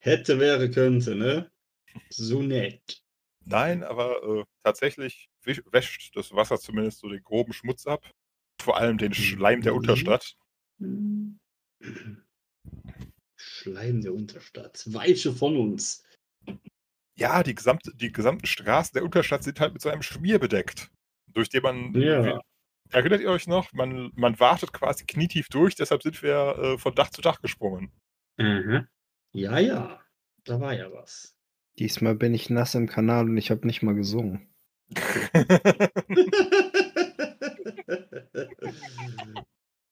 Hätte, 0.00 0.40
wäre, 0.40 0.70
könnte, 0.70 1.14
ne? 1.14 1.50
So 2.10 2.42
nett. 2.42 3.02
Nein, 3.44 3.82
aber 3.82 4.22
äh, 4.22 4.44
tatsächlich 4.62 5.28
wäscht 5.42 6.14
das 6.16 6.34
Wasser 6.34 6.58
zumindest 6.58 6.98
so 6.98 7.08
den 7.08 7.22
groben 7.22 7.52
Schmutz 7.52 7.86
ab. 7.86 8.10
Vor 8.60 8.76
allem 8.76 8.98
den 8.98 9.14
Schleim 9.14 9.62
der 9.62 9.72
Mhm. 9.72 9.78
Unterstadt. 9.78 10.36
Schleim 13.36 14.00
der 14.02 14.12
Unterstadt. 14.12 14.82
Weiche 14.92 15.32
von 15.32 15.56
uns. 15.56 16.04
Ja, 17.16 17.42
die, 17.42 17.54
gesamte, 17.54 17.92
die 17.94 18.12
gesamten 18.12 18.46
Straßen 18.46 18.92
der 18.94 19.04
Unterstadt 19.04 19.42
sind 19.42 19.58
halt 19.60 19.72
mit 19.72 19.82
so 19.82 19.88
einem 19.88 20.02
Schmier 20.02 20.38
bedeckt. 20.38 20.90
Durch 21.28 21.48
den 21.48 21.62
man. 21.62 21.94
Ja. 21.94 22.40
Erinnert 22.90 23.20
ihr 23.20 23.30
euch 23.30 23.46
noch? 23.46 23.72
Man, 23.72 24.12
man 24.14 24.38
wartet 24.40 24.72
quasi 24.72 25.04
knietief 25.04 25.48
durch, 25.48 25.74
deshalb 25.74 26.02
sind 26.02 26.22
wir 26.22 26.58
äh, 26.58 26.78
von 26.78 26.94
Dach 26.94 27.10
zu 27.10 27.20
Dach 27.20 27.40
gesprungen. 27.42 27.92
Ja, 28.38 29.58
ja. 29.58 30.00
Da 30.44 30.60
war 30.60 30.72
ja 30.72 30.90
was. 30.92 31.37
Diesmal 31.78 32.14
bin 32.16 32.34
ich 32.34 32.50
nass 32.50 32.74
im 32.74 32.88
Kanal 32.88 33.26
und 33.26 33.36
ich 33.36 33.50
habe 33.52 33.66
nicht 33.66 33.82
mal 33.82 33.94
gesungen. 33.94 34.48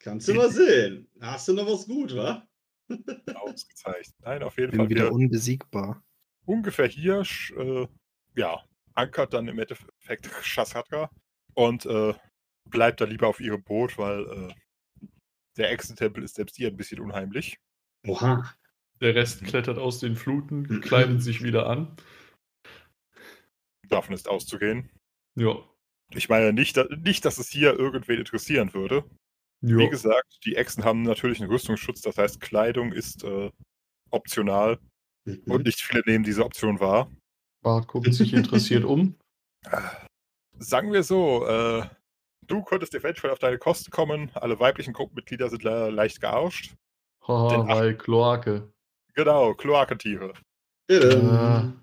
Kannst 0.00 0.26
du 0.28 0.34
mal 0.34 0.50
sehen. 0.50 1.08
Hast 1.20 1.46
du 1.48 1.52
noch 1.52 1.66
was 1.66 1.86
gut, 1.86 2.14
wa? 2.16 2.46
Ausgezeichnet. 3.34 4.16
Nein, 4.20 4.42
auf 4.42 4.56
jeden 4.58 4.72
Bin 4.72 4.80
Fall. 4.80 4.88
wieder 4.88 5.12
unbesiegbar. 5.12 6.02
ungefähr 6.44 6.88
hier, 6.88 7.22
äh, 7.56 7.86
ja, 8.34 8.64
ankert 8.94 9.34
dann 9.34 9.46
im 9.48 9.58
Endeffekt 9.58 10.28
Shasatra 10.42 11.10
und 11.54 11.86
äh, 11.86 12.14
bleibt 12.68 13.00
dann 13.00 13.10
lieber 13.10 13.28
auf 13.28 13.40
ihrem 13.40 13.62
Boot, 13.62 13.96
weil 13.98 14.24
äh, 14.24 14.52
der 15.56 15.70
Echsentempel 15.70 16.24
ist 16.24 16.34
selbst 16.34 16.58
ihr 16.58 16.68
ein 16.68 16.76
bisschen 16.76 17.00
unheimlich. 17.00 17.58
Oha. 18.06 18.54
Der 19.00 19.14
Rest 19.14 19.44
klettert 19.44 19.78
aus 19.78 19.98
den 19.98 20.16
Fluten, 20.16 20.80
kleidet 20.80 21.22
sich 21.22 21.42
wieder 21.42 21.68
an. 21.68 21.96
Davon 23.88 24.14
ist 24.14 24.28
auszugehen. 24.28 24.90
Ja. 25.34 25.56
Ich 26.14 26.28
meine 26.28 26.52
nicht, 26.52 26.78
nicht, 27.04 27.24
dass 27.24 27.38
es 27.38 27.48
hier 27.48 27.78
irgendwen 27.78 28.18
interessieren 28.18 28.72
würde. 28.74 29.04
Wie 29.60 29.84
ja. 29.84 29.90
gesagt, 29.90 30.38
die 30.44 30.56
Echsen 30.56 30.84
haben 30.84 31.02
natürlich 31.02 31.40
einen 31.40 31.50
Rüstungsschutz, 31.50 32.00
das 32.00 32.16
heißt, 32.16 32.40
Kleidung 32.40 32.92
ist 32.92 33.24
äh, 33.24 33.50
optional 34.10 34.78
Mhm. 35.26 35.42
und 35.46 35.64
nicht 35.64 35.80
viele 35.80 36.02
nehmen 36.06 36.24
diese 36.24 36.44
Option 36.44 36.80
wahr. 36.80 37.10
Bart 37.62 37.88
guckt 37.88 38.12
sich 38.12 38.32
interessiert 38.32 38.84
um. 38.84 39.16
Sagen 40.58 40.92
wir 40.92 41.02
so, 41.02 41.46
äh, 41.46 41.84
du 42.46 42.62
könntest 42.62 42.94
eventuell 42.94 43.32
auf 43.32 43.38
deine 43.38 43.58
Kosten 43.58 43.90
kommen. 43.90 44.30
Alle 44.34 44.58
weiblichen 44.58 44.94
Gruppenmitglieder 44.94 45.50
sind 45.50 45.64
le 45.64 45.90
leicht 45.90 46.20
gearscht. 46.20 46.74
Haha, 47.26 47.66
weil 47.66 47.98
Kloake. 47.98 48.72
Genau, 49.16 49.54
Kloakentiere. 49.54 50.34
Ähm, 50.90 51.80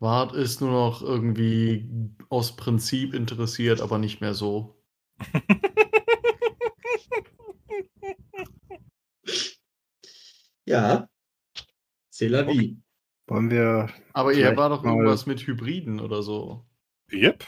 Bart 0.00 0.34
ist 0.34 0.60
nur 0.60 0.72
noch 0.72 1.00
irgendwie 1.00 1.88
aus 2.30 2.56
Prinzip 2.56 3.14
interessiert, 3.14 3.80
aber 3.80 3.98
nicht 3.98 4.20
mehr 4.20 4.34
so. 4.34 4.76
ja. 10.66 11.08
C'est 12.10 12.28
la 12.28 12.42
vie. 12.42 12.82
Wollen 13.28 13.48
wir. 13.48 13.88
Aber 14.12 14.32
ihr 14.32 14.56
war 14.56 14.68
doch 14.68 14.82
irgendwas 14.84 15.26
mit 15.26 15.46
Hybriden 15.46 16.00
oder 16.00 16.24
so. 16.24 16.66
Yep. 17.12 17.46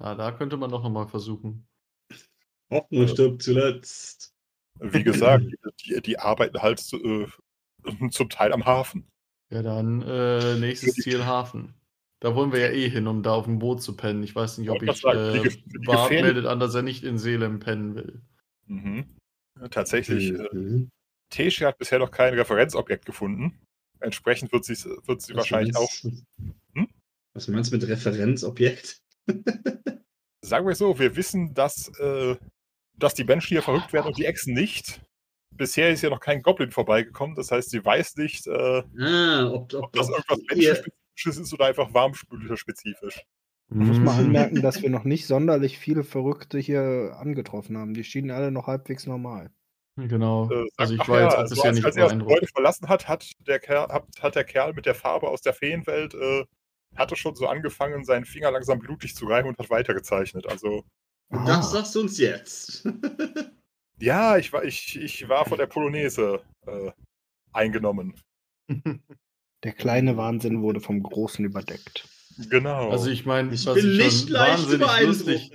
Ja, 0.00 0.14
da 0.14 0.32
könnte 0.32 0.58
man 0.58 0.70
doch 0.70 0.82
nochmal 0.82 1.08
versuchen. 1.08 1.66
Hoffnung 2.70 3.08
stirbt 3.08 3.42
zuletzt. 3.42 4.34
Wie 4.80 5.02
gesagt, 5.02 5.46
die, 5.80 6.02
die 6.02 6.18
arbeiten 6.18 6.60
halt 6.60 6.80
zu, 6.80 7.02
äh, 7.02 7.26
zum 8.10 8.28
Teil 8.28 8.52
am 8.52 8.64
Hafen. 8.64 9.06
Ja, 9.50 9.62
dann 9.62 10.02
äh, 10.02 10.56
nächstes 10.56 10.94
Ziel 10.94 11.24
Hafen. 11.24 11.74
Da 12.20 12.34
wollen 12.34 12.52
wir 12.52 12.60
ja 12.60 12.70
eh 12.70 12.88
hin, 12.88 13.06
um 13.06 13.22
da 13.22 13.34
auf 13.34 13.44
dem 13.44 13.58
Boot 13.58 13.82
zu 13.82 13.96
pennen. 13.96 14.22
Ich 14.22 14.34
weiß 14.34 14.58
nicht, 14.58 14.70
ob 14.70 14.82
ich. 14.82 15.00
sagen, 15.00 15.18
Äh, 15.18 15.42
die 15.42 15.62
die 15.68 15.78
Bart 15.78 16.10
meldet 16.10 16.46
an, 16.46 16.58
dass 16.58 16.74
er 16.74 16.82
nicht 16.82 17.04
in 17.04 17.18
Salem 17.18 17.60
pennen 17.60 17.94
will. 17.94 18.22
Mhm. 18.66 19.04
Tatsächlich, 19.70 20.30
äh, 20.30 20.48
Mhm. 20.52 20.90
Tesche 21.30 21.66
hat 21.66 21.78
bisher 21.78 21.98
noch 21.98 22.10
kein 22.10 22.34
Referenzobjekt 22.34 23.04
gefunden. 23.04 23.58
Entsprechend 24.00 24.52
wird, 24.52 24.64
sie 24.64 24.74
wird 25.06 25.22
sie 25.22 25.32
Was 25.32 25.38
wahrscheinlich 25.38 25.76
auch, 25.76 25.90
Hm? 26.74 26.88
Was 27.34 27.48
meinst 27.48 27.72
du 27.72 27.76
mit 27.76 27.88
Referenzobjekt? 27.88 29.02
sagen 30.42 30.66
wir 30.66 30.74
so, 30.74 30.98
wir 30.98 31.16
wissen, 31.16 31.54
dass, 31.54 31.88
äh, 31.98 32.36
dass 32.96 33.14
die 33.14 33.24
Menschen 33.24 33.48
hier 33.48 33.62
verrückt 33.62 33.92
werden 33.92 34.08
und 34.08 34.18
die 34.18 34.26
Echsen 34.26 34.54
nicht. 34.54 35.00
Bisher 35.56 35.90
ist 35.90 36.02
ja 36.02 36.10
noch 36.10 36.20
kein 36.20 36.42
Goblin 36.42 36.70
vorbeigekommen, 36.70 37.36
das 37.36 37.50
heißt, 37.50 37.70
sie 37.70 37.84
weiß 37.84 38.16
nicht, 38.16 38.46
äh, 38.46 38.82
Ah, 39.00 39.50
ob, 39.52 39.72
ob, 39.74 39.84
ob 39.84 39.92
das 39.92 40.08
ob 40.08 40.14
irgendwas 40.16 40.38
Menschenspezifisches 40.50 41.38
ist 41.38 41.52
oder 41.54 41.66
einfach 41.66 41.92
warmspüler-spezifisch. 41.94 43.22
Ich 43.70 43.76
muss 43.76 44.00
mal 44.02 44.12
Mhm. 44.14 44.26
anmerken, 44.26 44.62
dass 44.62 44.82
wir 44.82 44.90
noch 44.90 45.04
nicht 45.04 45.26
sonderlich 45.26 45.78
viele 45.78 46.04
Verrückte 46.04 46.58
hier 46.58 47.16
angetroffen 47.18 47.76
haben. 47.78 47.94
Die 47.94 48.04
schienen 48.04 48.30
alle 48.30 48.50
noch 48.50 48.66
halbwegs 48.66 49.06
normal. 49.06 49.50
Genau. 49.96 50.50
Äh, 50.50 50.66
Also 50.76 50.94
ich 50.94 51.08
war 51.08 51.20
jetzt 51.22 51.32
ja, 51.32 51.38
auch 51.38 51.38
also 51.42 51.54
bisher 51.54 51.68
als, 51.70 51.76
nicht 51.76 51.84
als 51.86 51.96
er 51.96 52.04
das. 52.08 52.18
Gebäude 52.18 52.46
verlassen 52.48 52.88
hat, 52.88 53.08
hat 53.08 53.30
der, 53.46 53.60
Kerl, 53.60 53.88
hat, 53.88 54.06
hat 54.20 54.34
der 54.34 54.44
Kerl 54.44 54.72
mit 54.74 54.86
der 54.86 54.94
Farbe 54.94 55.28
aus 55.28 55.40
der 55.40 55.54
Feenwelt 55.54 56.14
äh, 56.14 56.44
hatte 56.96 57.16
schon 57.16 57.34
so 57.34 57.46
angefangen, 57.48 58.04
seinen 58.04 58.24
Finger 58.24 58.50
langsam 58.52 58.78
blutig 58.78 59.14
zu 59.16 59.26
reiben 59.26 59.48
und 59.48 59.58
hat 59.58 59.70
weitergezeichnet. 59.70 60.46
Also 60.48 60.84
Und 61.30 61.46
das 61.48 61.72
sagst 61.72 61.94
du 61.94 62.00
uns 62.00 62.18
jetzt. 62.18 62.86
ja, 64.00 64.36
ich 64.36 64.52
war, 64.52 64.64
ich, 64.64 64.96
ich 65.00 65.28
war 65.28 65.44
von 65.46 65.58
der 65.58 65.66
Polonaise 65.66 66.40
äh, 66.66 66.90
eingenommen. 67.52 68.14
Der 69.64 69.72
kleine 69.72 70.16
Wahnsinn 70.18 70.60
wurde 70.60 70.80
vom 70.80 71.02
Großen 71.02 71.42
überdeckt. 71.44 72.06
Genau. 72.50 72.90
Also 72.90 73.08
ich 73.10 73.24
meine, 73.24 73.54
Ich 73.54 73.64
was 73.66 73.74
bin 73.76 73.92
ich 73.92 73.98
nicht 73.98 74.20
schon 74.24 74.28
leicht 74.30 74.78
wahnsinnig 74.80 75.00
lustig. 75.06 75.52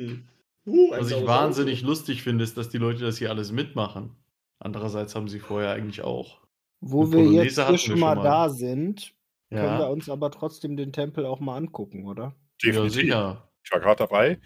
Uh, 0.65 0.91
was 0.91 1.11
ich 1.11 1.25
wahnsinnig 1.25 1.81
lustig 1.83 2.23
finde, 2.23 2.43
ist, 2.43 2.57
dass 2.57 2.69
die 2.69 2.77
Leute 2.79 3.03
das 3.03 3.17
hier 3.17 3.29
alles 3.29 3.51
mitmachen. 3.51 4.15
Andererseits 4.59 5.15
haben 5.15 5.27
sie 5.27 5.39
vorher 5.39 5.71
eigentlich 5.71 6.01
auch. 6.01 6.41
Wo 6.81 7.03
Eine 7.03 7.11
wir 7.11 7.17
Polonaise 7.17 7.61
jetzt 7.61 7.85
schon 7.85 7.95
wir 7.95 7.99
mal, 7.99 8.15
schon 8.15 8.23
mal. 8.23 8.23
da 8.23 8.49
sind, 8.49 9.13
können 9.49 9.77
wir 9.77 9.85
Ja, 9.85 9.87
uns 9.87 10.09
aber 10.09 10.31
trotzdem 10.31 10.75
den 10.77 10.91
Tempel 10.93 11.25
auch 11.25 11.39
mal 11.39 11.55
angucken, 11.57 12.05
oder? 12.07 12.35
ja 12.61 12.71
definitiv. 12.71 12.93
sicher. 13.01 13.49
Ich 13.63 13.71
war 13.71 13.79
gerade 13.79 13.97
dabei. 14.07 14.39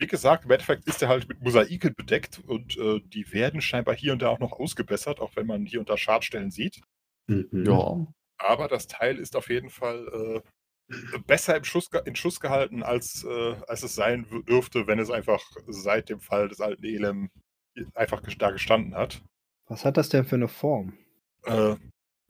Wie 0.00 0.06
gesagt, 0.06 0.46
im 0.46 0.50
Endeffekt 0.50 0.86
ist 0.86 1.02
er 1.02 1.08
halt 1.08 1.28
mit 1.28 1.42
Mosaiken 1.42 1.94
bedeckt 1.94 2.40
und 2.46 2.76
äh, 2.78 3.00
die 3.04 3.30
werden 3.32 3.60
scheinbar 3.60 3.94
hier 3.94 4.14
und 4.14 4.22
da 4.22 4.28
auch 4.28 4.38
noch 4.38 4.52
ausgebessert, 4.52 5.20
auch 5.20 5.36
wenn 5.36 5.46
man 5.46 5.66
hier 5.66 5.78
und 5.78 5.90
da 5.90 5.98
Schadstellen 5.98 6.50
sieht. 6.50 6.80
Mhm. 7.26 7.64
Ja. 7.66 8.06
Aber 8.38 8.68
das 8.68 8.86
Teil 8.86 9.18
ist 9.18 9.36
auf 9.36 9.50
jeden 9.50 9.68
Fall 9.68 10.42
äh, 10.88 11.18
besser 11.26 11.54
im 11.54 11.64
Schuss, 11.64 11.90
in 12.06 12.16
Schuss 12.16 12.40
gehalten, 12.40 12.82
als, 12.82 13.24
äh, 13.24 13.54
als 13.68 13.82
es 13.82 13.94
sein 13.94 14.26
dürfte, 14.48 14.86
wenn 14.86 14.98
es 14.98 15.10
einfach 15.10 15.42
seit 15.66 16.08
dem 16.08 16.20
Fall 16.20 16.48
des 16.48 16.62
alten 16.62 16.84
Elem 16.84 17.30
einfach 17.94 18.22
da 18.38 18.50
gestanden 18.50 18.94
hat. 18.94 19.22
Was 19.66 19.84
hat 19.84 19.98
das 19.98 20.08
denn 20.08 20.24
für 20.24 20.36
eine 20.36 20.48
Form? 20.48 20.96
Äh, 21.44 21.76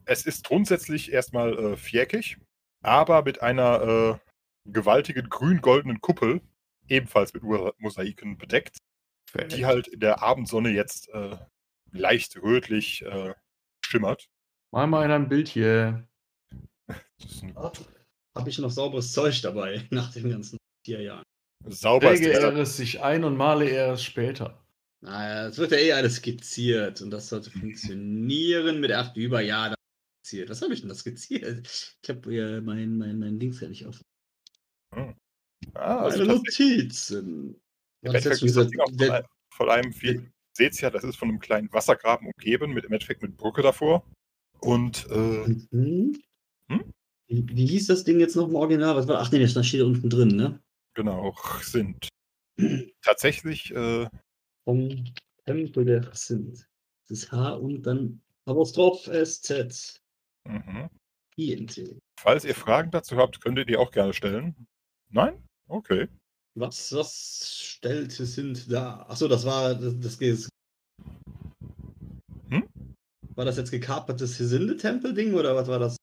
es 0.06 0.26
ist 0.26 0.44
grundsätzlich 0.44 1.12
erstmal 1.12 1.56
äh, 1.56 1.76
viereckig, 1.76 2.36
aber 2.82 3.22
mit 3.22 3.42
einer 3.42 4.18
äh, 4.26 4.70
gewaltigen 4.70 5.28
grün-goldenen 5.28 6.00
Kuppel, 6.00 6.40
ebenfalls 6.90 7.32
mit 7.32 7.42
Mosaiken 7.42 8.36
bedeckt, 8.36 8.78
die 9.50 9.64
halt 9.66 9.88
in 9.88 10.00
der 10.00 10.22
Abendsonne 10.22 10.70
jetzt 10.70 11.08
äh, 11.10 11.36
leicht 11.92 12.36
rötlich 12.42 13.02
äh, 13.02 13.34
schimmert. 13.84 14.28
Mal 14.72 14.86
mal 14.86 15.02
einer 15.02 15.16
ein 15.16 15.28
Bild 15.28 15.48
hier. 15.48 16.06
Ein 16.88 17.54
Habe 17.56 18.48
ich 18.48 18.58
noch 18.58 18.70
sauberes 18.70 19.12
Zeug 19.12 19.40
dabei 19.42 19.86
nach 19.90 20.12
den 20.12 20.30
ganzen 20.30 20.58
vier 20.84 21.02
Jahren? 21.02 21.24
sauber 21.66 22.14
der, 22.14 22.40
er 22.40 22.56
es 22.56 22.76
sich 22.76 23.02
ein 23.02 23.24
und 23.24 23.36
male 23.36 23.68
er 23.68 23.92
es 23.92 24.02
später. 24.02 24.64
Naja, 25.02 25.48
es 25.48 25.58
wird 25.58 25.72
ja 25.72 25.78
eh 25.78 25.92
alles 25.92 26.16
skizziert 26.16 27.00
und 27.00 27.10
das 27.10 27.28
sollte 27.28 27.50
funktionieren 27.50 28.80
mit 28.80 28.92
8 28.92 29.16
über. 29.16 29.40
Ja, 29.40 29.68
das 29.68 29.76
ist 29.76 30.28
skizziert. 30.28 30.50
Was 30.50 30.62
habe 30.62 30.74
ich 30.74 30.80
denn 30.80 30.88
da 30.88 30.94
skizziert? 30.94 31.96
Ich 32.02 32.08
habe 32.08 32.34
ja 32.34 32.60
mein, 32.60 32.96
mein, 32.98 33.18
mein 33.18 33.38
Dings 33.38 33.60
ja 33.60 33.68
nicht 33.68 33.86
auf. 33.86 34.00
Ah, 35.74 36.00
also 36.00 36.24
Notizen. 36.24 37.56
Im 38.02 38.14
Endeffekt 38.14 38.42
ist 38.42 38.56
das 38.56 38.68
Ding 38.68 38.80
auch 38.80 38.90
dieser- 38.90 39.06
von, 39.06 39.12
einem- 39.14 39.26
von 39.52 39.70
einem, 39.70 40.02
wie 40.02 40.30
seht 40.56 40.80
ja, 40.80 40.90
das 40.90 41.04
ist 41.04 41.16
von 41.16 41.28
einem 41.28 41.38
kleinen 41.38 41.72
Wassergraben 41.72 42.26
umgeben, 42.34 42.72
mit 42.72 42.84
im 42.84 42.92
Endeffekt 42.92 43.22
mit 43.22 43.36
Brücke 43.36 43.62
davor. 43.62 44.04
Und 44.60 45.06
äh, 45.10 45.48
Mhm. 45.70 46.20
Hm? 46.68 46.92
Wie, 47.28 47.46
wie 47.48 47.66
hieß 47.66 47.86
das 47.86 48.04
Ding 48.04 48.20
jetzt 48.20 48.36
noch 48.36 48.48
im 48.48 48.54
Original? 48.56 48.96
Was 48.96 49.06
war? 49.08 49.20
Ach 49.20 49.30
nee, 49.32 49.38
das 49.38 49.66
steht 49.66 49.80
da 49.80 49.84
unten 49.86 50.10
drin, 50.10 50.28
ne? 50.36 50.60
genau, 50.94 51.34
sind 51.62 52.08
tatsächlich 53.02 53.70
äh, 53.74 54.08
Vom 54.64 55.04
Tempel 55.46 55.84
der 55.84 56.10
sind. 56.14 56.66
Das 57.08 57.18
ist 57.18 57.32
H 57.32 57.54
und 57.54 57.82
dann 57.82 58.20
Apostroph 58.46 59.08
SZ. 59.08 60.00
mhm. 60.46 60.88
INT. 61.36 61.96
falls 62.20 62.44
ihr 62.44 62.54
Fragen 62.54 62.90
dazu 62.90 63.16
habt, 63.16 63.40
könnt 63.40 63.56
ihr 63.58 63.64
die 63.64 63.76
auch 63.76 63.90
gerne 63.92 64.12
stellen. 64.12 64.54
Nein? 65.10 65.42
Okay. 65.70 66.08
Was, 66.56 66.92
was 66.92 67.48
stellte 67.62 68.26
sind 68.26 68.70
da? 68.70 69.06
Achso, 69.08 69.28
das 69.28 69.44
war 69.44 69.74
das, 69.74 69.94
das 70.00 70.48
Hm? 72.48 72.68
War 73.36 73.44
das 73.44 73.56
jetzt 73.56 73.70
gekapertes 73.70 74.38
Hesinde-Tempel-Ding 74.38 75.34
oder 75.34 75.54
was 75.54 75.68
war 75.68 75.78
das? 75.78 75.96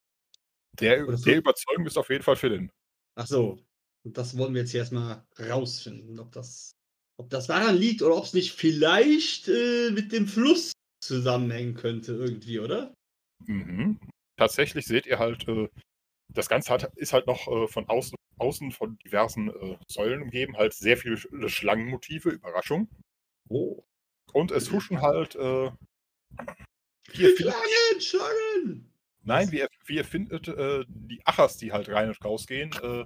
Der, 0.79 1.05
so- 1.17 1.25
der 1.25 1.37
Überzeugung 1.37 1.85
ist 1.85 1.97
auf 1.97 2.09
jeden 2.09 2.23
Fall 2.23 2.37
Philin. 2.37 2.69
Achso. 3.15 3.59
Und 4.05 4.17
das 4.17 4.37
wollen 4.37 4.53
wir 4.53 4.61
jetzt 4.61 4.71
hier 4.71 4.79
erstmal 4.79 5.25
rausfinden, 5.37 6.17
ob 6.19 6.31
das, 6.31 6.71
ob 7.19 7.29
das 7.29 7.47
daran 7.47 7.75
liegt 7.75 8.01
oder 8.01 8.15
ob 8.15 8.23
es 8.23 8.33
nicht 8.33 8.53
vielleicht 8.53 9.49
äh, 9.49 9.91
mit 9.91 10.13
dem 10.13 10.27
Fluss 10.27 10.71
zusammenhängen 11.03 11.73
könnte 11.73 12.13
irgendwie, 12.13 12.59
oder? 12.59 12.93
Mhm. 13.45 13.99
Tatsächlich 14.37 14.85
seht 14.85 15.07
ihr 15.07 15.19
halt, 15.19 15.45
äh, 15.49 15.67
das 16.29 16.49
Ganze 16.49 16.71
hat, 16.73 16.83
ist 16.95 17.13
halt 17.13 17.27
noch 17.27 17.47
äh, 17.47 17.67
von 17.67 17.87
außen, 17.87 18.17
außen 18.37 18.71
von 18.71 18.97
diversen 18.99 19.49
äh, 19.49 19.77
Säulen 19.87 20.23
umgeben, 20.23 20.57
halt 20.57 20.73
sehr 20.73 20.97
viele 20.97 21.15
Sch- 21.15 21.49
Schlangenmotive, 21.49 22.29
Überraschung. 22.29 22.89
Oh. 23.49 23.83
Und 24.33 24.51
es 24.51 24.71
huschen 24.71 25.01
halt, 25.01 25.35
äh, 25.35 25.71
Schlangen, 27.13 28.01
Schlangen! 28.01 28.93
nein, 29.23 29.51
wie 29.51 29.59
ihr, 29.59 29.69
wie 29.85 29.95
ihr 29.95 30.05
findet, 30.05 30.47
äh, 30.47 30.85
die 30.87 31.21
Achers, 31.25 31.57
die 31.57 31.71
halt 31.71 31.89
rein 31.89 32.09
und 32.09 32.23
rausgehen, 32.23 32.71
äh, 32.81 33.05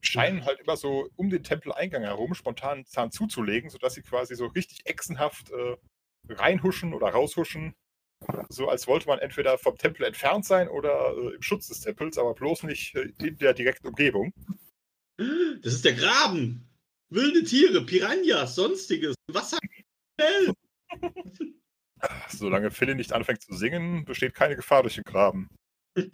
scheinen 0.00 0.44
halt 0.44 0.60
immer 0.60 0.76
so 0.76 1.08
um 1.16 1.30
den 1.30 1.42
Tempeleingang 1.42 2.02
herum 2.02 2.34
spontan 2.34 2.84
Zahn 2.86 3.10
zuzulegen, 3.10 3.70
sodass 3.70 3.94
sie 3.94 4.02
quasi 4.02 4.34
so 4.36 4.46
richtig 4.46 4.86
echsenhaft 4.86 5.50
äh, 5.50 5.76
reinhuschen 6.28 6.94
oder 6.94 7.08
raushuschen. 7.08 7.74
So 8.48 8.68
als 8.68 8.86
wollte 8.86 9.06
man 9.08 9.18
entweder 9.18 9.58
vom 9.58 9.76
Tempel 9.76 10.04
entfernt 10.04 10.44
sein 10.44 10.68
oder 10.68 11.14
äh, 11.16 11.34
im 11.34 11.42
Schutz 11.42 11.68
des 11.68 11.80
Tempels, 11.80 12.18
aber 12.18 12.34
bloß 12.34 12.62
nicht 12.64 12.94
äh, 12.94 13.12
in 13.18 13.36
der 13.38 13.54
direkten 13.54 13.88
Umgebung. 13.88 14.32
Das 15.16 15.74
ist 15.74 15.84
der 15.84 15.94
Graben! 15.94 16.68
Wilde 17.08 17.44
Tiere, 17.44 17.84
Piranhas, 17.84 18.54
sonstiges. 18.54 19.14
Wasser. 19.30 19.58
Schnell! 20.20 20.54
Solange 22.28 22.70
Philly 22.70 22.94
nicht 22.94 23.12
anfängt 23.12 23.42
zu 23.42 23.54
singen, 23.54 24.04
besteht 24.04 24.34
keine 24.34 24.56
Gefahr 24.56 24.82
durch 24.82 24.96
den 24.96 25.04
Graben. 25.04 25.48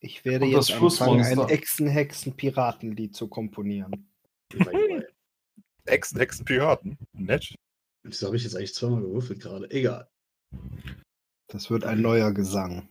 Ich 0.00 0.24
werde 0.24 0.44
Und 0.46 0.52
das 0.52 0.68
jetzt 0.68 0.80
anfangen, 0.80 1.24
ein. 1.24 1.48
Echsen-Hexen-Piratenlied 1.48 3.14
zu 3.14 3.28
komponieren. 3.28 4.08
Echsen, 5.84 6.18
Hexen, 6.18 6.44
Piraten. 6.44 6.98
Nett. 7.12 7.54
Wieso 8.04 8.26
habe 8.26 8.36
ich 8.36 8.44
jetzt 8.44 8.56
eigentlich 8.56 8.74
zweimal 8.74 9.02
gewürfelt 9.02 9.40
gerade? 9.40 9.70
Egal. 9.70 10.08
Das 11.48 11.70
wird 11.70 11.84
ein 11.84 12.00
neuer 12.00 12.32
Gesang. 12.32 12.88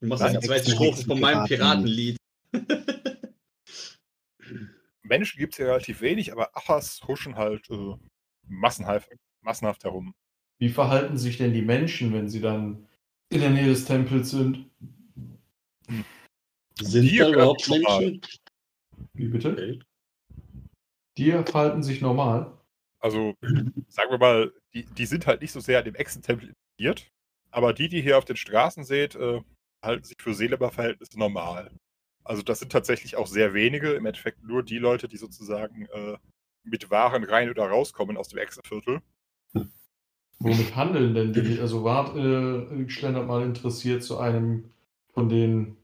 Du 0.00 0.06
machst 0.06 0.24
jetzt 0.24 0.42
die 0.42 0.46
zweite 0.46 0.54
Hexen, 0.54 0.72
Strophe 0.72 0.90
Hexen, 0.90 1.06
von 1.06 1.20
meinem 1.20 1.44
Piraten. 1.44 1.84
Piratenlied. 1.84 2.16
Menschen 5.02 5.38
gibt 5.38 5.54
es 5.54 5.58
ja 5.58 5.66
relativ 5.66 6.00
wenig, 6.00 6.32
aber 6.32 6.56
Achas 6.56 7.00
huschen 7.06 7.36
halt 7.36 7.68
äh, 7.70 7.94
massenhaft, 8.46 9.10
massenhaft 9.42 9.84
herum. 9.84 10.14
Wie 10.58 10.68
verhalten 10.68 11.18
sich 11.18 11.36
denn 11.38 11.52
die 11.52 11.62
Menschen, 11.62 12.12
wenn 12.12 12.28
sie 12.28 12.40
dann 12.40 12.86
in 13.30 13.40
der 13.40 13.50
Nähe 13.50 13.66
des 13.66 13.84
Tempels 13.84 14.30
sind? 14.30 14.70
Sind 16.80 17.06
Hier 17.06 17.24
da 17.24 17.32
überhaupt. 17.32 17.68
Menschen? 17.68 18.20
Wie 19.14 19.28
bitte? 19.28 19.52
Okay. 19.52 19.80
Die 21.20 21.32
verhalten 21.44 21.82
sich 21.82 22.00
normal. 22.00 22.50
Also, 22.98 23.34
sagen 23.88 24.10
wir 24.10 24.18
mal, 24.18 24.52
die, 24.72 24.86
die 24.86 25.06
sind 25.06 25.26
halt 25.26 25.42
nicht 25.42 25.52
so 25.52 25.60
sehr 25.60 25.78
an 25.78 25.84
dem 25.84 25.94
Echsentempel 25.94 26.48
interessiert, 26.48 27.10
aber 27.50 27.74
die, 27.74 27.88
die 27.88 28.00
hier 28.00 28.16
auf 28.16 28.24
den 28.24 28.36
Straßen 28.36 28.84
seht, 28.84 29.16
äh, 29.16 29.42
halten 29.82 30.04
sich 30.04 30.16
für 30.18 30.32
Seeleberverhältnisse 30.32 31.18
normal. 31.18 31.70
Also 32.24 32.42
das 32.42 32.60
sind 32.60 32.72
tatsächlich 32.72 33.16
auch 33.16 33.26
sehr 33.26 33.52
wenige, 33.52 33.92
im 33.92 34.06
Endeffekt 34.06 34.42
nur 34.44 34.62
die 34.62 34.78
Leute, 34.78 35.08
die 35.08 35.18
sozusagen 35.18 35.86
äh, 35.92 36.16
mit 36.64 36.90
Waren 36.90 37.24
rein 37.24 37.50
oder 37.50 37.66
rauskommen 37.66 38.16
aus 38.16 38.28
dem 38.28 38.38
Echsenviertel. 38.38 39.00
Womit 40.38 40.74
handeln 40.74 41.14
denn 41.14 41.32
die? 41.34 41.60
Also 41.60 41.84
wart 41.84 42.16
äh, 42.16 42.88
schlendert 42.88 43.26
mal 43.26 43.42
interessiert 43.42 44.02
zu 44.02 44.18
einem 44.18 44.70
von 45.12 45.28
den, 45.28 45.76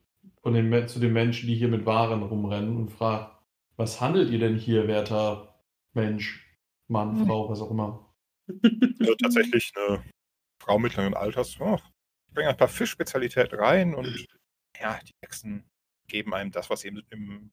von 0.43 0.55
den 0.55 0.89
zu 0.89 0.99
den 0.99 1.13
Menschen, 1.13 1.47
die 1.47 1.57
hier 1.57 1.69
mit 1.69 1.85
Waren 1.85 2.23
rumrennen 2.23 2.77
und 2.77 2.91
fragt, 2.91 3.36
was 3.77 4.01
handelt 4.01 4.31
ihr 4.31 4.39
denn 4.39 4.57
hier, 4.57 4.89
werter 4.89 5.55
Mensch, 5.95 6.47
Mann, 6.89 7.27
Frau, 7.27 7.49
was 7.49 7.61
auch 7.61 7.71
immer? 7.71 8.15
Also 9.01 9.15
tatsächlich 9.17 9.73
eine 9.77 10.05
Frau 10.63 10.79
mittleren 10.79 11.15
Alters. 11.15 11.59
Oh, 11.61 11.79
ich 12.29 12.35
bringe 12.35 12.51
ein 12.51 12.57
paar 12.57 12.69
Fischspezialitäten 12.69 13.59
rein 13.59 13.95
und 13.95 14.07
ja, 14.81 14.99
die 15.07 15.15
Echsen 15.21 15.69
geben 16.09 16.35
einem 16.35 16.53
das, 16.53 16.71
was 16.71 16.81
sie 16.81 16.89
im, 16.89 17.03
im 17.11 17.51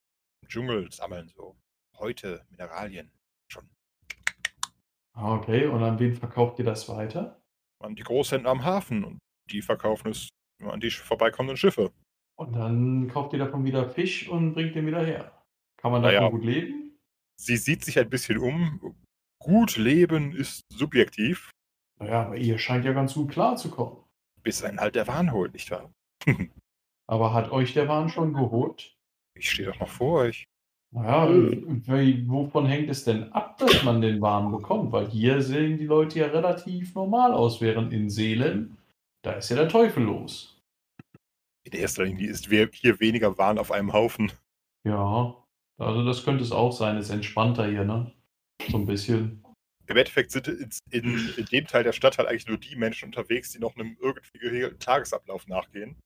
Dschungel 0.47 0.91
sammeln. 0.91 1.29
So 1.29 1.57
heute 1.97 2.45
Mineralien 2.49 3.11
schon. 3.47 3.69
Ah, 5.13 5.35
Okay, 5.35 5.65
und 5.67 5.83
an 5.83 5.99
wen 5.99 6.13
verkauft 6.15 6.59
ihr 6.59 6.65
das 6.65 6.87
weiter? 6.89 7.41
An 7.79 7.95
die 7.95 8.03
Großhändler 8.03 8.51
am 8.51 8.63
Hafen 8.63 9.03
und 9.03 9.19
die 9.51 9.61
verkaufen 9.61 10.11
es 10.11 10.29
an 10.63 10.79
die 10.79 10.89
vorbeikommenden 10.91 11.57
Schiffe. 11.57 11.91
Und 12.35 12.53
dann 12.53 13.07
kauft 13.09 13.33
ihr 13.33 13.39
davon 13.39 13.65
wieder 13.65 13.89
Fisch 13.89 14.27
und 14.29 14.53
bringt 14.53 14.75
den 14.75 14.87
wieder 14.87 15.05
her. 15.05 15.32
Kann 15.83 15.91
man 15.91 16.01
Naja. 16.01 16.21
davon 16.21 16.39
gut 16.39 16.45
leben? 16.45 16.97
Sie 17.39 17.57
sieht 17.57 17.83
sich 17.83 17.99
ein 17.99 18.09
bisschen 18.09 18.37
um. 18.37 18.95
Gut 19.39 19.75
leben 19.75 20.33
ist 20.33 20.61
subjektiv, 20.71 21.51
Naja, 21.99 22.23
aber 22.27 22.37
ihr 22.37 22.57
scheint 22.57 22.85
ja 22.85 22.93
ganz 22.93 23.13
gut 23.15 23.31
klarzukommen. 23.31 23.97
bis 24.41 24.63
ein 24.63 24.79
halt 24.79 24.95
der 24.95 25.07
Wahn 25.07 25.31
holt, 25.31 25.53
nicht 25.53 25.69
wahr? 25.71 25.91
Aber 27.07 27.33
hat 27.33 27.51
euch 27.51 27.73
der 27.73 27.87
Wahn 27.89 28.07
schon 28.09 28.33
geholt? 28.33 28.95
Ich 29.37 29.49
stehe 29.51 29.67
doch 29.69 29.79
noch 29.79 29.89
vor 29.89 30.21
euch. 30.21 30.45
Naja, 30.91 31.27
Hm. 31.27 31.83
wie- 31.87 32.29
wovon 32.29 32.65
hängt 32.65 32.89
es 32.89 33.03
denn 33.03 33.33
ab, 33.33 33.57
dass 33.57 33.83
man 33.83 33.99
den 33.99 34.21
Wahn 34.21 34.51
bekommt? 34.51 34.91
Weil 34.93 35.09
hier 35.09 35.41
sehen 35.41 35.77
die 35.77 35.85
Leute 35.85 36.19
ja 36.19 36.27
relativ 36.27 36.95
normal 36.95 37.33
aus, 37.33 37.59
während 37.61 37.91
in 37.91 38.09
Seelen, 38.09 38.77
da 39.23 39.33
ist 39.33 39.49
ja 39.49 39.57
der 39.57 39.67
Teufel 39.69 40.03
los. 40.03 40.61
In 41.65 41.73
erster 41.73 42.05
Linie 42.05 42.29
ist 42.29 42.47
hier 42.49 42.99
weniger 43.01 43.37
Wahn 43.37 43.57
auf 43.57 43.71
einem 43.71 43.91
Haufen. 43.91 44.31
Ja, 44.87 45.35
also 45.85 46.05
das 46.05 46.23
könnte 46.23 46.43
es 46.43 46.51
auch 46.51 46.71
sein, 46.71 46.97
ist 46.97 47.09
entspannter 47.09 47.67
hier, 47.67 47.85
ne? 47.85 48.11
So 48.69 48.77
ein 48.77 48.85
bisschen. 48.85 49.43
Im 49.87 49.97
Endeffekt 49.97 50.31
sind 50.31 50.47
in, 50.47 50.69
in, 50.91 51.33
in 51.37 51.45
dem 51.45 51.67
Teil 51.67 51.83
der 51.83 51.91
Stadt 51.91 52.17
halt 52.17 52.29
eigentlich 52.29 52.47
nur 52.47 52.57
die 52.57 52.75
Menschen 52.75 53.07
unterwegs, 53.07 53.51
die 53.51 53.59
noch 53.59 53.75
einem 53.75 53.97
irgendwie 54.01 54.39
geregelten 54.39 54.79
Tagesablauf 54.79 55.47
nachgehen. 55.47 55.97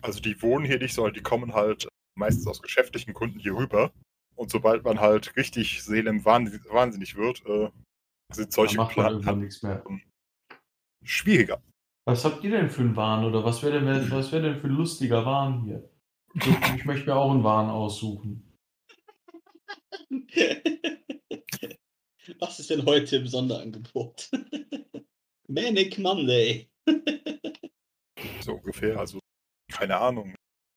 Also 0.00 0.20
die 0.20 0.40
wohnen 0.40 0.64
hier 0.64 0.78
nicht, 0.78 0.94
sondern 0.94 1.14
die 1.14 1.22
kommen 1.22 1.52
halt 1.52 1.88
meistens 2.16 2.46
aus 2.46 2.62
geschäftlichen 2.62 3.12
Kunden 3.12 3.38
hier 3.38 3.54
rüber. 3.54 3.92
Und 4.34 4.50
sobald 4.50 4.84
man 4.84 5.00
halt 5.00 5.36
richtig 5.36 5.82
Seelen 5.82 6.24
wahnsinnig, 6.24 6.62
wahnsinnig 6.70 7.16
wird, 7.16 7.44
äh, 7.46 7.70
sind 8.32 8.52
solche 8.52 8.84
Planen 8.86 9.14
irgendwann 9.14 9.40
nichts 9.40 9.62
mehr. 9.62 9.82
schwieriger. 11.04 11.62
Was 12.06 12.24
habt 12.24 12.44
ihr 12.44 12.50
denn 12.50 12.70
für 12.70 12.82
einen 12.82 12.96
Wahn 12.96 13.24
oder 13.24 13.44
was 13.44 13.62
wäre 13.62 13.80
denn, 13.80 14.10
was 14.10 14.30
wäre 14.32 14.42
denn 14.42 14.60
für 14.60 14.68
ein 14.68 14.74
lustiger 14.74 15.24
Wahn 15.24 15.62
hier? 15.64 15.88
Ich, 16.34 16.46
ich 16.76 16.84
möchte 16.84 17.10
mir 17.10 17.16
auch 17.16 17.32
einen 17.32 17.44
Wahn 17.44 17.70
aussuchen. 17.70 18.45
Was 22.40 22.58
ist 22.58 22.70
denn 22.70 22.84
heute 22.84 23.16
im 23.16 23.26
Sonderangebot? 23.26 24.30
Manic 25.48 25.98
Monday. 25.98 26.68
So 28.40 28.54
ungefähr. 28.54 28.98
Also, 28.98 29.18
keine 29.70 29.98
Ahnung. 29.98 30.34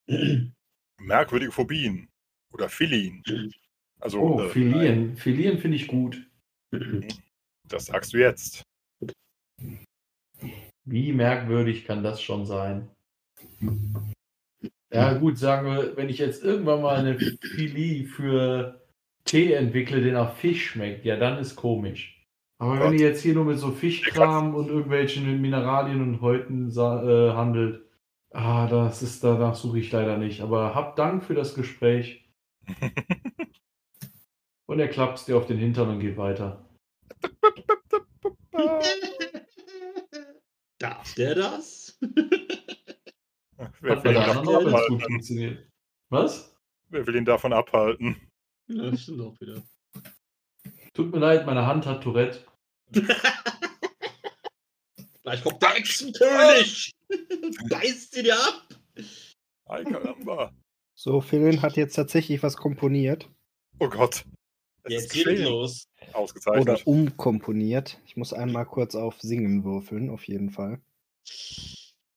Merkwürdige 1.00 1.52
Phobien. 1.52 2.10
Oder 2.52 2.68
Philien. 2.68 3.24
Also, 4.00 4.20
Oh, 4.20 4.42
äh, 4.42 4.50
Filien. 4.50 5.16
Filien 5.16 5.60
finde 5.60 5.78
ich 5.78 5.88
gut. 5.88 6.28
das 7.68 7.86
sagst 7.86 8.14
du 8.14 8.18
jetzt. 8.18 8.64
Wie 10.84 11.14
merkwürdig 11.14 11.86
kann 11.86 12.04
das 12.04 12.22
schon 12.22 12.46
sein? 12.46 12.90
Ja, 14.92 15.14
gut, 15.14 15.38
sagen 15.38 15.68
wir, 15.68 15.96
wenn 15.96 16.10
ich 16.10 16.18
jetzt 16.18 16.44
irgendwann 16.44 16.82
mal 16.82 16.98
eine 16.98 17.18
Filie 17.20 18.08
für 18.08 18.84
Tee 19.30 19.54
entwickle, 19.54 20.02
der 20.02 20.14
nach 20.14 20.34
Fisch 20.34 20.72
schmeckt, 20.72 21.06
ja, 21.06 21.16
dann 21.16 21.38
ist 21.38 21.56
komisch. 21.56 22.28
Aber 22.58 22.80
wenn 22.80 22.94
ihr 22.94 23.08
jetzt 23.08 23.22
hier 23.22 23.36
nur 23.36 23.46
mit 23.46 23.60
so 23.60 23.72
Fischkram 23.72 24.56
und 24.56 24.70
irgendwelchen 24.70 25.40
Mineralien 25.40 26.02
und 26.02 26.22
Häuten 26.22 26.72
äh, 26.72 27.34
handelt, 27.34 27.86
ah, 28.32 28.66
das 28.68 29.04
ist, 29.04 29.24
danach 29.24 29.54
suche 29.54 29.78
ich 29.80 29.92
leider 29.92 30.18
nicht. 30.18 30.42
Aber 30.42 30.74
habt 30.74 30.98
Dank 30.98 31.24
für 31.24 31.36
das 31.36 31.54
Gespräch 31.54 32.28
und 34.66 34.80
er 34.80 34.88
klappt 34.88 35.28
dir 35.28 35.38
auf 35.38 35.46
den 35.46 35.60
Hintern 35.60 35.90
und 35.90 36.00
geht 36.00 36.18
weiter. 36.18 36.68
Darf 40.80 41.14
der 41.14 41.36
das? 41.36 42.00
Wer 43.80 43.96
Hat 43.96 44.04
will, 44.04 44.04
bei 44.04 44.10
ihn 44.10 44.16
davon 44.16 44.50
abhalten? 44.50 45.60
Was? 46.10 46.60
Wer 46.88 47.06
will 47.06 47.16
ihn 47.16 47.26
davon 47.26 47.54
abhalten? 47.54 48.29
Ja, 48.70 48.90
das 48.92 49.02
stimmt 49.02 49.22
auch 49.22 49.40
wieder. 49.40 49.62
Tut 50.94 51.12
mir 51.12 51.20
leid, 51.20 51.46
meine 51.46 51.66
Hand 51.66 51.86
hat 51.86 52.04
Tourette. 52.04 52.46
Gleich 55.24 55.44
kommt 55.44 55.62
der 55.62 55.76
Echsenkönig! 55.78 56.92
Beißt 57.70 58.14
sie 58.14 58.24
dir 58.24 58.36
ab! 58.36 58.68
Ay, 59.66 59.84
caramba. 59.84 60.54
So, 60.96 61.22
Philin 61.22 61.62
hat 61.62 61.78
jetzt 61.78 61.96
tatsächlich 61.96 62.42
was 62.42 62.58
komponiert 62.58 63.30
Oh 63.80 63.88
Gott. 63.88 64.26
Es 64.84 64.94
Jetzt 64.94 65.16
ist 65.16 65.26
geht 65.26 65.40
los. 65.40 65.88
Ausgezeichnet. 66.14 66.62
oder 66.62 66.88
umkomponiert. 66.88 68.02
Ich 68.06 68.18
muss 68.18 68.34
einmal 68.34 68.66
kurz 68.66 68.96
auf 68.96 69.22
Singen 69.22 69.64
würfeln, 69.64 70.10
auf 70.10 70.28
jeden 70.28 70.50
Fall. 70.50 70.82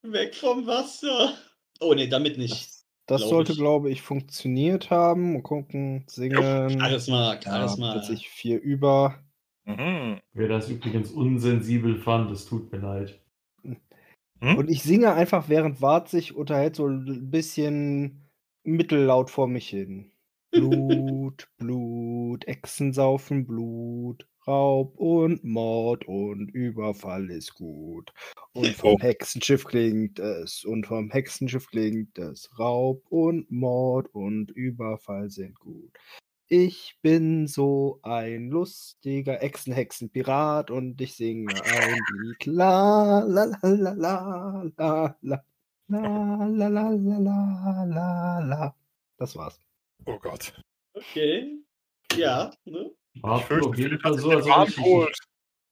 Weg 0.03 0.35
vom 0.35 0.67
Wasser. 0.67 1.37
Oh 1.81 1.95
nee, 1.95 2.09
damit 2.09 2.39
nicht. 2.39 2.69
Das 3.13 3.23
Glaub 3.23 3.31
sollte, 3.31 3.53
ich. 3.53 3.59
glaube 3.59 3.91
ich, 3.91 4.03
funktioniert 4.03 4.91
haben. 4.91 5.35
Mal 5.35 5.43
gucken, 5.43 6.05
singen. 6.09 6.71
Charisma, 6.81 7.35
Ja, 7.35 7.41
Charisma. 7.43 7.93
plötzlich 7.93 8.29
vier 8.29 8.61
über. 8.61 9.23
Mhm. 9.65 10.21
Wer 10.33 10.49
das 10.49 10.69
übrigens 10.71 11.11
unsensibel 11.11 11.97
fand, 11.97 12.31
es 12.31 12.47
tut 12.47 12.73
mir 12.73 12.79
leid. 12.79 13.21
Hm? 14.41 14.57
Und 14.57 14.71
ich 14.71 14.83
singe 14.83 15.13
einfach, 15.13 15.49
während 15.49 15.81
Wart 15.81 16.09
sich 16.09 16.35
unterhält, 16.35 16.77
so 16.77 16.87
ein 16.89 17.31
bisschen 17.31 18.29
mittellaut 18.65 19.31
vor 19.31 19.47
mich 19.47 19.69
hin. 19.69 20.11
Blut, 20.51 21.49
Blut, 21.59 22.47
Echsen 22.49 22.93
saufen 22.93 23.47
Blut, 23.47 24.27
Raub 24.47 24.95
und 24.97 25.45
Mord 25.45 26.07
und 26.07 26.49
Überfall 26.51 27.31
ist 27.31 27.55
gut. 27.55 28.13
Und 28.55 28.69
vom 28.75 28.95
Oh. 28.95 28.99
Hexenschiff 29.01 29.65
klingt 29.65 30.19
es, 30.19 30.65
und 30.65 30.87
vom 30.87 31.11
Hexenschiff 31.11 31.67
klingt 31.69 32.19
es, 32.19 32.51
Raub 32.59 33.03
und 33.11 33.51
Mord 33.51 34.09
und 34.15 34.51
Überfall 34.51 35.31
sind 35.31 35.59
gut. 35.59 35.93
Ich 36.49 36.99
bin 37.01 37.47
so 37.47 38.01
ein 38.03 38.51
lustiger 38.51 39.43
Echsen-Hexen-Pirat 39.43 40.71
und 40.71 41.01
ich 41.01 41.15
singe 41.15 41.55
ein 41.65 41.99
Lied. 42.21 42.45
La 42.47 43.21
la 43.21 43.45
la 43.63 43.71
la 43.73 43.93
la 43.95 44.67
la 44.77 45.17
la 45.23 45.45
la 45.89 46.47
la 46.47 46.69
la 46.69 46.89
la 46.91 47.19
la 47.19 47.85
la 47.85 48.39
la. 48.41 48.75
Das 49.17 49.35
war's. 49.37 49.59
Oh 50.05 50.19
Gott. 50.19 50.53
Okay. 50.95 51.59
Ja, 52.17 52.53
ne? 52.65 52.91
War 53.21 53.33
auf 53.33 53.77
jeden 53.77 54.01
Fall 54.01 54.19
so, 54.19 54.31
als 54.31 54.47
ob 54.47 54.69
ich 54.69 54.77
geholt. 54.77 55.09
nicht 55.09 55.23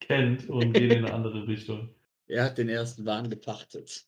kennt 0.00 0.48
und 0.48 0.72
geht 0.72 0.92
in 0.92 1.04
eine 1.04 1.12
andere 1.14 1.46
Richtung. 1.46 1.94
Er 2.28 2.44
hat 2.44 2.58
den 2.58 2.68
ersten 2.68 3.04
Wahn 3.06 3.28
gepachtet. 3.28 4.06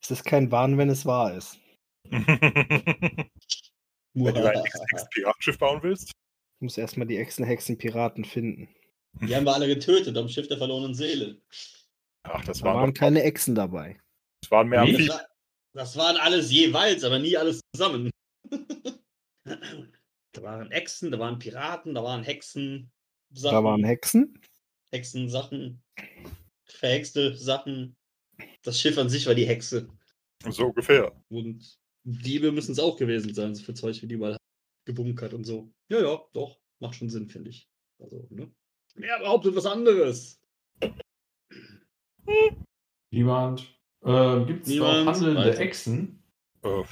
Es 0.00 0.08
ist 0.08 0.24
kein 0.24 0.52
Wahn, 0.52 0.78
wenn 0.78 0.88
es 0.90 1.04
wahr 1.04 1.34
ist. 1.34 1.58
Wenn 4.14 4.34
du 4.34 4.48
ein 4.48 4.62
Piratenschiff 5.10 5.58
bauen 5.58 5.82
willst. 5.82 6.08
Ich 6.10 6.62
muss 6.62 6.78
erstmal 6.78 7.08
die 7.08 7.16
Echsen-Hexen-Piraten 7.16 8.24
finden. 8.24 8.68
Die 9.22 9.34
haben 9.34 9.44
wir 9.44 9.54
alle 9.54 9.66
getötet 9.66 10.16
am 10.16 10.28
Schiff 10.28 10.46
der 10.46 10.58
verlorenen 10.58 10.94
Seele. 10.94 11.40
Ach, 12.22 12.44
das 12.44 12.58
Da 12.58 12.66
waren, 12.66 12.76
waren 12.76 12.94
keine 12.94 13.24
Echsen 13.24 13.56
dabei. 13.56 13.98
das 14.42 14.50
waren 14.52 14.68
mehr 14.68 14.84
Nee. 14.84 14.98
Das, 14.98 15.08
war, 15.08 15.26
das 15.72 15.96
waren 15.96 16.16
alles 16.16 16.52
jeweils, 16.52 17.02
aber 17.02 17.18
nie 17.18 17.36
alles 17.36 17.60
zusammen. 17.74 18.10
Da 19.44 20.42
waren 20.42 20.70
Echsen, 20.70 21.10
da 21.10 21.18
waren 21.18 21.38
Piraten, 21.38 21.94
da 21.94 22.02
waren 22.02 22.22
Hexen, 22.22 22.90
Sachen, 23.32 23.54
Da 23.54 23.64
waren 23.64 23.84
Hexen. 23.84 24.38
Hexensachen, 24.92 25.82
verhexte 26.64 27.36
Sachen. 27.36 27.96
Das 28.62 28.80
Schiff 28.80 28.98
an 28.98 29.08
sich 29.08 29.26
war 29.26 29.34
die 29.34 29.46
Hexe. 29.46 29.88
So 30.48 30.66
ungefähr. 30.66 31.12
Und 31.28 31.78
Diebe 32.04 32.50
müssen 32.50 32.72
es 32.72 32.78
auch 32.78 32.96
gewesen 32.96 33.32
sein, 33.34 33.54
so 33.54 33.62
für 33.62 33.74
Zeug 33.74 34.02
wie 34.02 34.08
die 34.08 34.16
mal 34.16 34.36
gebunkert 34.86 35.34
und 35.34 35.44
so. 35.44 35.72
Ja, 35.88 36.00
ja, 36.00 36.20
doch. 36.32 36.58
Macht 36.80 36.96
schon 36.96 37.10
Sinn, 37.10 37.28
finde 37.28 37.50
ich. 37.50 37.68
Also, 38.00 38.26
ne? 38.30 38.50
Wer 38.94 39.18
behauptet 39.18 39.54
was 39.54 39.66
anderes? 39.66 40.40
Niemand. 43.12 43.78
Äh, 44.02 44.44
Gibt 44.46 44.66
es 44.66 44.74
noch 44.74 45.06
handelnde. 45.06 45.56
Echsen? 45.58 46.22
Äh, 46.62 46.82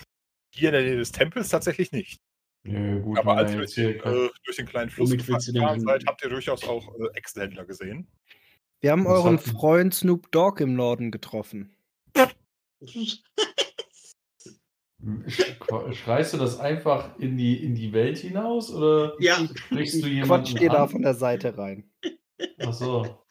hier 0.54 0.68
in 0.68 0.72
der 0.74 0.82
Nähe 0.82 0.96
des 0.96 1.10
Tempels 1.10 1.48
tatsächlich 1.48 1.90
nicht. 1.90 2.20
Nö, 2.64 3.00
gut, 3.00 3.18
Aber 3.18 3.36
als 3.36 3.52
ihr 3.52 3.58
durch 3.58 3.74
hier 3.74 3.92
den, 4.02 4.12
äh, 4.26 4.28
durch 4.44 4.56
den 4.56 4.66
kleinen 4.66 4.90
Fluss 4.90 5.10
gefahren 5.10 5.80
seid, 5.80 6.04
habt 6.06 6.22
ihr 6.22 6.30
durchaus 6.30 6.64
auch 6.64 6.94
äh, 6.98 7.08
Echsenhändler 7.14 7.64
gesehen. 7.64 8.06
Wir 8.80 8.92
haben 8.92 9.04
Was 9.06 9.24
euren 9.24 9.38
Freund 9.38 9.94
Snoop 9.94 10.30
Dogg 10.32 10.62
im 10.62 10.74
Norden 10.74 11.10
getroffen. 11.10 11.74
Sch- 15.26 15.92
Schreist 15.94 16.34
du 16.34 16.38
das 16.38 16.58
einfach 16.58 17.18
in 17.18 17.36
die, 17.36 17.62
in 17.64 17.74
die 17.74 17.92
Welt 17.92 18.18
hinaus 18.18 18.72
oder 18.72 19.14
ja, 19.20 19.36
sprichst 19.54 20.02
du 20.02 20.06
Ich 20.08 20.14
jemanden 20.14 20.46
quatsch 20.46 20.60
dir 20.60 20.68
da 20.70 20.82
an? 20.84 20.88
von 20.88 21.02
der 21.02 21.14
Seite 21.14 21.56
rein. 21.56 21.90
Ach 22.60 22.72
so. 22.72 23.24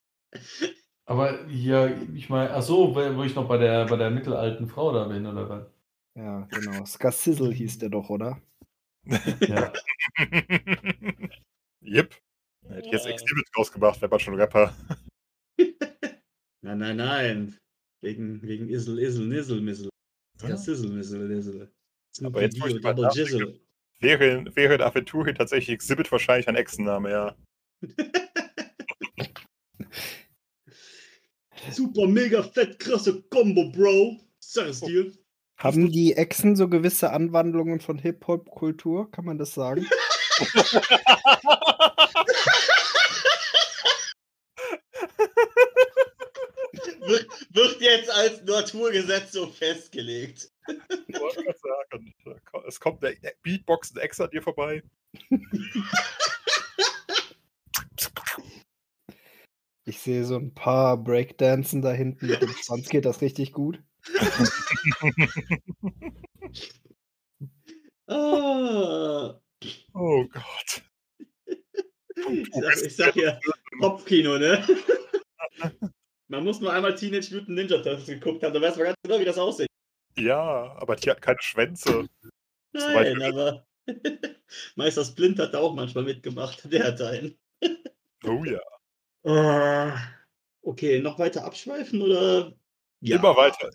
Aber 1.05 1.47
hier, 1.47 2.07
ich 2.15 2.29
meine, 2.29 2.51
ach 2.51 2.61
so, 2.61 2.95
wo 2.95 3.15
wo 3.15 3.23
ich 3.23 3.35
noch 3.35 3.47
bei 3.47 3.57
der, 3.57 3.85
bei 3.85 3.95
der 3.97 4.09
mittelalten 4.09 4.67
Frau 4.67 4.91
da 4.91 5.05
bin, 5.05 5.25
oder 5.25 5.47
was? 5.49 5.65
Ja, 6.15 6.47
genau. 6.51 6.83
Skassizzle 6.85 7.53
hieß 7.53 7.79
der 7.79 7.89
doch, 7.89 8.09
oder? 8.09 8.41
Ja. 9.47 9.73
Jep. 11.81 12.15
Hätte 12.67 12.85
ich 12.85 12.91
jetzt. 12.91 13.05
Exhibit 13.05 13.45
rausgemacht, 13.57 14.01
wäre 14.01 14.09
man 14.09 14.19
schon 14.19 14.35
Rapper. 14.35 14.75
Nein, 16.61 16.79
nein, 16.79 16.97
nein. 16.97 17.57
Wegen, 18.01 18.41
wegen 18.41 18.67
Isel, 18.69 18.99
Isel, 18.99 19.27
Nissel, 19.27 19.61
Missel. 19.61 19.89
Ja. 20.41 20.57
Sizzle, 20.57 20.89
Missel, 20.89 21.27
Nissel. 21.29 21.71
Aber 22.23 22.41
jetzt, 22.41 22.59
wo 22.59 22.65
ich 22.67 22.73
drüber 22.73 22.93
Double 22.93 23.05
nachdenke- 23.05 23.19
Jizzle. 23.21 23.59
Wäre, 23.99 24.55
wäre 24.55 24.75
in 24.75 24.81
Aventurien 24.81 25.35
tatsächlich 25.35 25.69
Exhibit 25.73 26.11
wahrscheinlich 26.11 26.47
ein 26.49 26.55
Echsenname, 26.55 27.09
ja. 27.09 27.35
Super, 31.71 32.07
mega 32.07 32.43
fett, 32.43 32.77
krasse 32.79 33.21
Combo, 33.29 33.69
Bro. 33.71 34.19
Sag 34.39 34.67
es 34.67 34.81
dir. 34.81 35.11
Haben 35.57 35.91
die 35.91 36.13
Echsen 36.13 36.55
so 36.55 36.69
gewisse 36.69 37.11
Anwandlungen 37.11 37.79
von 37.79 37.97
Hip-Hop-Kultur? 37.97 39.09
Kann 39.11 39.25
man 39.25 39.39
das 39.39 39.53
sagen? 39.53 39.87
Wird, 47.07 47.25
wird 47.51 47.81
jetzt 47.81 48.09
als 48.09 48.43
Naturgesetz 48.43 49.31
so 49.31 49.47
festgelegt. 49.47 50.51
Sagen, 50.67 52.13
es 52.67 52.79
kommt 52.81 53.01
der 53.01 53.15
Beatbox 53.43 53.91
und 53.91 53.99
Ex 53.99 54.19
an 54.19 54.29
dir 54.29 54.41
vorbei. 54.41 54.83
Ich 59.85 60.01
sehe 60.01 60.25
so 60.25 60.35
ein 60.35 60.53
paar 60.53 60.97
Breakdancen 61.01 61.81
da 61.81 61.93
hinten. 61.93 62.27
Mit 62.27 62.41
dem 62.41 62.49
Schwanz 62.49 62.89
geht 62.89 63.05
das 63.05 63.21
richtig 63.21 63.53
gut. 63.53 63.81
Ah, 68.09 69.39
Oh 69.93 70.25
Gott. 70.27 70.81
ich, 71.35 72.53
sag, 72.53 72.81
ich 72.85 72.95
sag 72.95 73.15
ja, 73.15 73.39
Kopfkino, 73.79 74.37
ne? 74.37 74.65
Man 76.27 76.43
muss 76.43 76.59
nur 76.61 76.71
einmal 76.71 76.95
Teenage 76.95 77.33
Mutant 77.33 77.49
Ninja 77.49 77.77
Turtles 77.77 78.05
geguckt 78.05 78.43
haben, 78.43 78.53
da 78.53 78.61
weiß 78.61 78.75
man 78.77 78.85
ganz 78.85 78.97
genau, 79.03 79.19
wie 79.19 79.25
das 79.25 79.37
aussieht. 79.37 79.67
Ja, 80.17 80.75
aber 80.77 80.95
die 80.95 81.09
hat 81.09 81.21
keine 81.21 81.41
Schwänze. 81.41 82.07
Nein, 82.73 83.21
aber 83.21 83.65
Meister 84.75 85.05
Splint 85.05 85.39
hat 85.39 85.53
da 85.53 85.59
auch 85.59 85.73
manchmal 85.73 86.03
mitgemacht. 86.03 86.71
Der 86.71 86.85
hat 86.85 87.01
einen. 87.01 87.37
Oh 88.23 88.43
ja. 88.45 88.59
Ah, 89.25 89.97
Okay, 90.61 90.99
noch 90.99 91.17
weiter 91.17 91.45
abschweifen 91.45 92.01
oder? 92.01 92.53
Immer 93.01 93.35
weiter. 93.37 93.69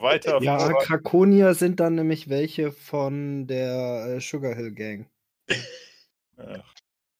Weiter. 0.00 0.40
Ja, 0.42 0.58
vor- 0.58 0.80
Krakonier 0.82 1.54
sind 1.54 1.80
dann 1.80 1.94
nämlich 1.94 2.28
welche 2.28 2.72
von 2.72 3.46
der 3.46 4.16
äh, 4.16 4.20
Sugar 4.20 4.54
Hill 4.54 4.72
Gang. 4.72 5.08
Ach, 6.36 6.74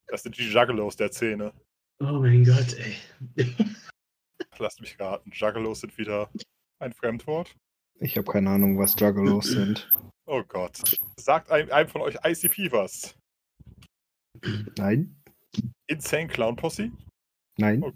das 0.09 0.23
sind 0.23 0.37
die 0.39 0.49
Juggalos 0.51 0.97
der 0.97 1.11
Szene. 1.13 1.53
Oh 2.01 2.19
mein 2.21 2.45
Gott, 2.45 2.75
ey. 2.75 2.97
Lasst 4.59 4.81
mich 4.81 4.99
raten. 5.01 5.31
Juggalos 5.33 5.81
sind 5.81 5.97
wieder 5.99 6.31
ein 6.79 6.93
Fremdwort. 6.93 7.55
Ich 8.01 8.17
habe 8.17 8.31
keine 8.31 8.51
Ahnung, 8.51 8.79
was 8.79 8.99
Juggalos 8.99 9.47
sind. 9.49 9.91
Oh 10.27 10.43
Gott. 10.43 10.79
Sagt 11.19 11.51
einem, 11.51 11.71
einem 11.71 11.89
von 11.89 12.03
euch 12.03 12.17
ICP 12.25 12.73
was? 12.73 13.17
Nein? 14.77 15.23
Insane 15.87 16.27
Clown 16.29 16.57
Posse? 16.57 16.91
Nein? 17.59 17.83
Oh. 17.83 17.93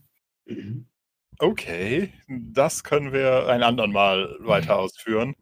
Okay, 1.43 2.13
das 2.29 2.85
können 2.85 3.15
wir 3.15 3.49
ein 3.49 3.63
andern 3.63 3.93
Mal 3.93 4.37
weiter 4.41 4.79
ausführen. 4.79 5.35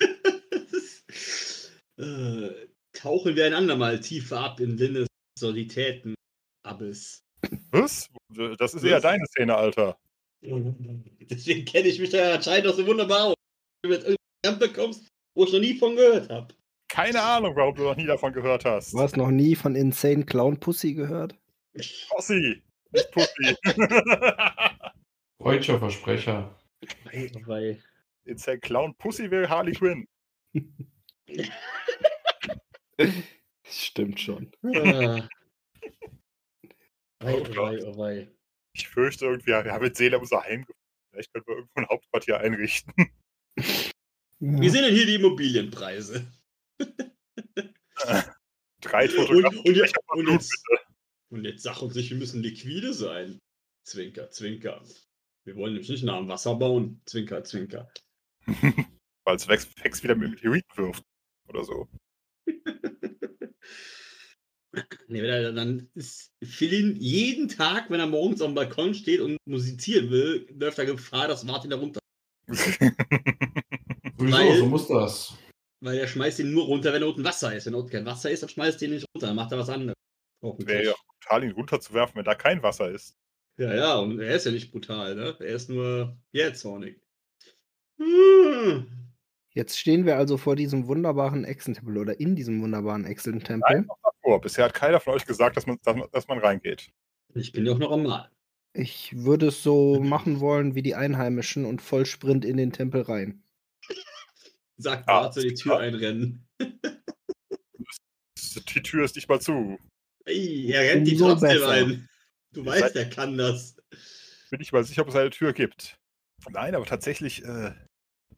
äh, 1.98 2.50
tauchen 2.92 3.36
wir 3.36 3.46
ein 3.46 3.54
andermal 3.54 4.00
tiefer 4.00 4.40
ab 4.40 4.58
in 4.58 4.76
Linnes 4.76 5.06
Solitäten. 5.38 6.16
Abyss. 6.64 7.22
Was? 7.70 8.08
Das 8.58 8.74
ist 8.74 8.82
eher 8.82 8.96
Was? 8.96 9.02
deine 9.04 9.24
Szene, 9.26 9.54
Alter. 9.54 9.96
Deswegen 10.42 11.64
kenne 11.64 11.86
ich 11.86 12.00
mich 12.00 12.10
da 12.10 12.34
anscheinend 12.34 12.66
auch 12.66 12.74
so 12.74 12.84
wunderbar 12.84 13.26
aus. 13.26 13.34
Wenn 13.82 13.90
du 13.92 13.96
jetzt 13.98 14.18
irgendeinen 14.42 14.68
bekommst, 14.68 15.06
wo 15.36 15.44
ich 15.44 15.52
noch 15.52 15.60
nie 15.60 15.78
von 15.78 15.94
gehört 15.94 16.28
habe. 16.28 16.52
Keine 16.88 17.22
Ahnung, 17.22 17.54
warum 17.54 17.76
du 17.76 17.84
noch 17.84 17.96
nie 17.96 18.06
davon 18.06 18.32
gehört 18.32 18.64
hast. 18.64 18.94
Du 18.94 18.98
hast 18.98 19.16
noch 19.16 19.30
nie 19.30 19.54
von 19.54 19.76
Insane 19.76 20.24
Clown 20.24 20.58
Pussy 20.58 20.94
gehört? 20.94 21.36
Pussy, 22.08 22.64
nicht 22.90 23.10
Pussy. 23.12 23.56
Freudscher 25.40 25.78
Versprecher. 25.78 26.58
Weil, 27.46 27.82
Insane 28.24 28.60
Clown 28.60 28.94
Pussy 28.96 29.30
wäre 29.30 29.48
Harley 29.48 29.72
Quinn. 29.72 30.06
Stimmt 33.68 34.20
schon. 34.20 34.50
ah. 34.64 35.28
Wei, 37.20 37.34
Oh 37.34 37.46
oh 37.50 37.56
wei, 37.56 37.84
oh 37.84 37.96
wei. 37.98 38.28
Ich 38.74 38.88
fürchte 38.88 39.24
irgendwie, 39.26 39.46
wir 39.52 39.72
haben 39.72 39.82
mit 39.82 39.96
Seele 39.96 40.18
unser 40.18 40.42
Heim 40.42 40.60
gefunden. 40.64 40.80
Vielleicht 41.10 41.32
können 41.32 41.46
wir 41.46 41.56
irgendwo 41.56 41.80
ein 41.80 41.88
Hauptquartier 41.88 42.38
einrichten. 42.40 42.92
Wie 44.38 44.66
Ja. 44.66 44.70
sind 44.72 44.82
denn 44.84 44.94
hier 44.94 45.06
die 45.06 45.14
Immobilienpreise? 45.14 46.30
Drei 48.82 49.04
Und, 49.06 49.10
Fotografen. 49.12 49.58
und, 49.60 49.74
jetzt, 49.76 49.90
Sprecher 49.90 50.02
von 50.06 50.18
und, 50.18 50.32
jetzt, 50.32 50.62
und 51.30 51.44
jetzt 51.44 51.62
sag 51.62 51.80
uns 51.82 51.94
nicht, 51.94 52.10
wir 52.10 52.18
müssen 52.18 52.42
liquide 52.42 52.92
sein. 52.92 53.38
Zwinker, 53.84 54.30
zwinker. 54.30 54.82
Wir 55.46 55.54
wollen 55.54 55.74
nämlich 55.74 55.88
nicht 55.88 56.02
nah 56.02 56.18
am 56.18 56.28
Wasser 56.28 56.56
bauen. 56.56 57.00
Zwinker, 57.06 57.44
zwinker. 57.44 57.88
Weil 59.24 59.36
es 59.36 59.46
Vex, 59.48 59.68
Vex 59.80 60.02
wieder 60.02 60.16
mit 60.16 60.30
Meteoriten 60.30 60.76
wirft. 60.76 61.04
Oder 61.48 61.64
so. 61.64 61.88
Nee, 65.08 65.22
dann 65.22 65.88
ist 65.94 66.34
Philin 66.44 66.96
jeden 66.96 67.48
Tag, 67.48 67.88
wenn 67.88 67.98
er 67.98 68.06
morgens 68.06 68.42
am 68.42 68.54
Balkon 68.54 68.92
steht 68.92 69.20
und 69.20 69.38
musizieren 69.46 70.10
will, 70.10 70.46
läuft 70.52 70.78
er 70.78 70.84
Gefahr, 70.84 71.28
dass 71.28 71.44
Martin 71.44 71.70
da 71.70 71.78
runter. 71.78 71.98
Weil- 74.18 74.58
so 74.58 74.66
muss 74.66 74.86
das. 74.86 75.34
Weil 75.80 75.96
er 75.96 76.06
schmeißt 76.06 76.40
ihn 76.40 76.52
nur 76.52 76.66
runter, 76.66 76.92
wenn 76.92 77.00
er 77.00 77.08
unten 77.08 77.24
Wasser 77.24 77.56
ist. 77.56 77.64
Wenn 77.64 77.74
unten 77.74 77.88
kein 77.88 78.04
Wasser 78.04 78.30
ist, 78.30 78.42
dann 78.42 78.50
schmeißt 78.50 78.82
er 78.82 78.88
ihn 78.88 78.94
nicht 78.94 79.06
runter, 79.14 79.28
dann 79.28 79.36
macht 79.36 79.52
er 79.52 79.58
was 79.58 79.70
anderes. 79.70 79.94
Wäre 80.42 80.84
ja 80.84 80.94
brutal, 81.22 81.44
ihn 81.44 81.52
runterzuwerfen, 81.52 82.16
wenn 82.16 82.24
da 82.26 82.34
kein 82.34 82.62
Wasser 82.62 82.90
ist. 82.90 83.14
Ja, 83.58 83.74
ja, 83.74 83.96
und 83.96 84.20
er 84.20 84.34
ist 84.36 84.44
ja 84.46 84.52
nicht 84.52 84.70
brutal, 84.70 85.14
ne? 85.14 85.34
Er 85.40 85.54
ist 85.54 85.70
nur 85.70 86.16
jähzornig. 86.32 87.00
Hm. 87.98 88.86
Jetzt 89.50 89.78
stehen 89.78 90.04
wir 90.04 90.16
also 90.18 90.36
vor 90.36 90.54
diesem 90.56 90.86
wunderbaren 90.86 91.44
Echsentempel 91.44 91.96
oder 91.96 92.20
in 92.20 92.36
diesem 92.36 92.60
wunderbaren 92.60 93.06
Echsentempel. 93.06 93.86
Oh, 94.22 94.38
bisher 94.38 94.66
hat 94.66 94.74
keiner 94.74 95.00
von 95.00 95.14
euch 95.14 95.24
gesagt, 95.24 95.56
dass 95.56 95.66
man, 95.66 95.78
dass 95.82 95.96
man, 95.96 96.08
dass 96.12 96.28
man 96.28 96.38
reingeht. 96.38 96.90
Ich 97.34 97.52
bin 97.52 97.64
ja 97.64 97.72
auch 97.72 97.78
noch 97.78 97.92
am 97.92 98.02
Mal. 98.02 98.30
Ich 98.74 99.16
würde 99.16 99.46
es 99.46 99.62
so 99.62 100.00
machen 100.00 100.40
wollen 100.40 100.74
wie 100.74 100.82
die 100.82 100.94
Einheimischen 100.94 101.64
und 101.64 101.80
voll 101.80 102.04
Sprint 102.04 102.44
in 102.44 102.58
den 102.58 102.72
Tempel 102.72 103.00
rein. 103.02 103.42
Sagt 104.76 105.08
Ah, 105.08 105.20
Bart 105.22 105.34
so 105.34 105.40
die 105.40 105.54
Tür 105.54 105.78
einrennen. 105.78 106.46
Die 108.74 108.82
Tür 108.82 109.04
ist 109.04 109.16
nicht 109.16 109.28
mal 109.28 109.40
zu. 109.40 109.78
Ey, 110.24 110.70
er 110.72 110.80
rennt 110.94 111.06
die 111.06 111.12
Umso 111.12 111.28
trotzdem 111.30 111.48
besser. 111.50 111.68
ein. 111.68 112.08
Du 112.56 112.62
Ihr 112.62 112.66
weißt, 112.68 112.96
er 112.96 113.10
kann 113.10 113.36
das. 113.36 113.76
Bin 114.50 114.62
ich 114.62 114.72
mal 114.72 114.82
sicher, 114.82 115.02
ob 115.02 115.08
es 115.08 115.14
eine 115.14 115.28
Tür 115.28 115.52
gibt. 115.52 115.98
Nein, 116.48 116.74
aber 116.74 116.86
tatsächlich, 116.86 117.44
äh, 117.44 117.74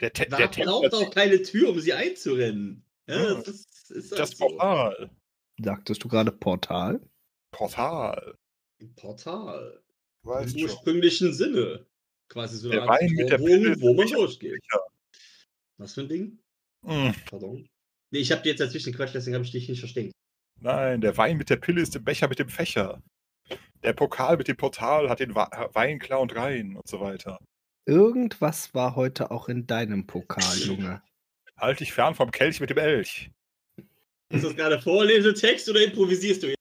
der, 0.00 0.12
Te 0.12 0.26
Man 0.28 0.40
der 0.40 0.50
Tempel, 0.50 0.72
braucht 0.72 0.94
auch 0.94 1.10
keine 1.14 1.40
Tür, 1.40 1.68
um 1.68 1.78
sie 1.78 1.92
einzurennen. 1.92 2.84
Ja, 3.06 3.16
Ja, 3.16 3.34
das 3.34 3.48
ist, 3.48 3.90
ist 3.92 4.12
das 4.12 4.18
halt 4.18 4.36
so. 4.36 4.46
Portal. 4.48 5.10
Sagtest 5.62 6.02
du 6.02 6.08
gerade 6.08 6.32
Portal? 6.32 7.00
Portal. 7.52 8.34
Portal. 8.96 9.80
Im 10.24 10.48
schon. 10.48 10.62
ursprünglichen 10.62 11.32
Sinne. 11.32 11.86
Quasi 12.28 12.56
so 12.56 12.70
Der 12.70 12.82
eine 12.82 12.90
Art 12.90 13.00
Wein 13.00 13.10
mit 13.12 13.30
der 13.30 13.40
ist 13.40 13.80
wo 13.80 13.94
man 13.94 14.08
durchgeht. 14.08 14.60
Was 15.76 15.94
für 15.94 16.00
ein 16.00 16.08
Ding? 16.08 16.38
Mm, 16.82 17.10
Pardon. 17.26 17.68
Nee, 18.10 18.18
ich 18.18 18.32
habe 18.32 18.42
dir 18.42 18.50
jetzt 18.50 18.60
dazwischen 18.60 18.92
Quatsch, 18.92 19.14
deswegen 19.14 19.34
habe 19.34 19.44
ich 19.44 19.52
dich 19.52 19.68
nicht 19.68 19.78
verstehen. 19.78 20.10
Nein, 20.60 21.00
der 21.00 21.16
Wein 21.16 21.36
mit 21.36 21.50
der 21.50 21.56
Pille 21.56 21.80
ist 21.80 21.94
im 21.94 22.02
Becher 22.02 22.26
mit 22.26 22.40
dem 22.40 22.48
Fächer. 22.48 23.00
Der 23.82 23.92
Pokal 23.92 24.36
mit 24.36 24.48
dem 24.48 24.56
Portal 24.56 25.08
hat 25.08 25.20
den 25.20 25.34
Wein 25.34 25.98
klar 25.98 26.20
und 26.20 26.34
rein 26.34 26.76
und 26.76 26.86
so 26.88 27.00
weiter. 27.00 27.38
Irgendwas 27.86 28.74
war 28.74 28.96
heute 28.96 29.30
auch 29.30 29.48
in 29.48 29.66
deinem 29.66 30.06
Pokal, 30.06 30.58
Junge. 30.58 31.02
Halt 31.56 31.80
dich 31.80 31.92
fern 31.92 32.14
vom 32.14 32.30
Kelch 32.30 32.60
mit 32.60 32.70
dem 32.70 32.78
Elch. 32.78 33.30
Ist 34.30 34.44
das 34.44 34.54
gerade 34.56 34.80
vorlesende 34.80 35.32
Text 35.38 35.68
oder 35.68 35.82
improvisierst 35.82 36.42
du 36.42 36.46
jetzt? 36.48 36.56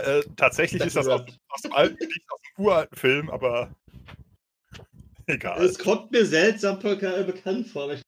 Äh, 0.00 0.22
tatsächlich 0.36 0.78
Das 0.78 0.88
ist 0.88 0.96
das 0.96 1.08
aus, 1.08 1.22
aus 1.48 1.60
dem 1.62 1.72
alten 1.72 1.96
Gedicht, 1.96 2.24
aus 2.30 2.40
dem 2.56 2.64
uralten 2.64 2.96
Film, 2.96 3.30
aber 3.30 3.74
egal. 5.26 5.62
Es 5.62 5.78
kommt 5.78 6.10
mir 6.12 6.24
seltsam 6.24 6.78
beca- 6.78 7.22
bekannt 7.24 7.68
vor. 7.68 7.92
Ich- 7.92 8.02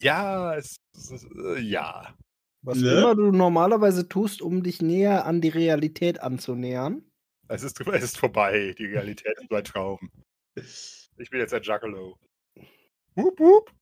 Ja, 0.00 0.54
es, 0.56 0.76
es 0.96 1.10
äh, 1.36 1.60
ja. 1.60 2.14
Was 2.62 2.78
Ne? 2.78 2.90
immer 2.92 3.14
du 3.14 3.30
normalerweise 3.30 4.08
tust, 4.08 4.40
um 4.40 4.62
dich 4.62 4.80
näher 4.80 5.26
an 5.26 5.42
die 5.42 5.50
Realität 5.50 6.20
anzunähern. 6.20 7.04
Es 7.54 7.62
ist, 7.62 7.80
es 7.86 8.02
ist 8.02 8.18
vorbei. 8.18 8.74
Die 8.78 8.86
Realität 8.86 9.38
ist 9.38 9.52
ein 9.52 9.64
Traum. 9.64 10.10
Ich 10.56 11.30
bin 11.30 11.40
jetzt 11.40 11.54
ein 11.54 11.62
Juggalo. 11.62 12.18
Wup, 13.14 13.38
wup. 13.38 13.72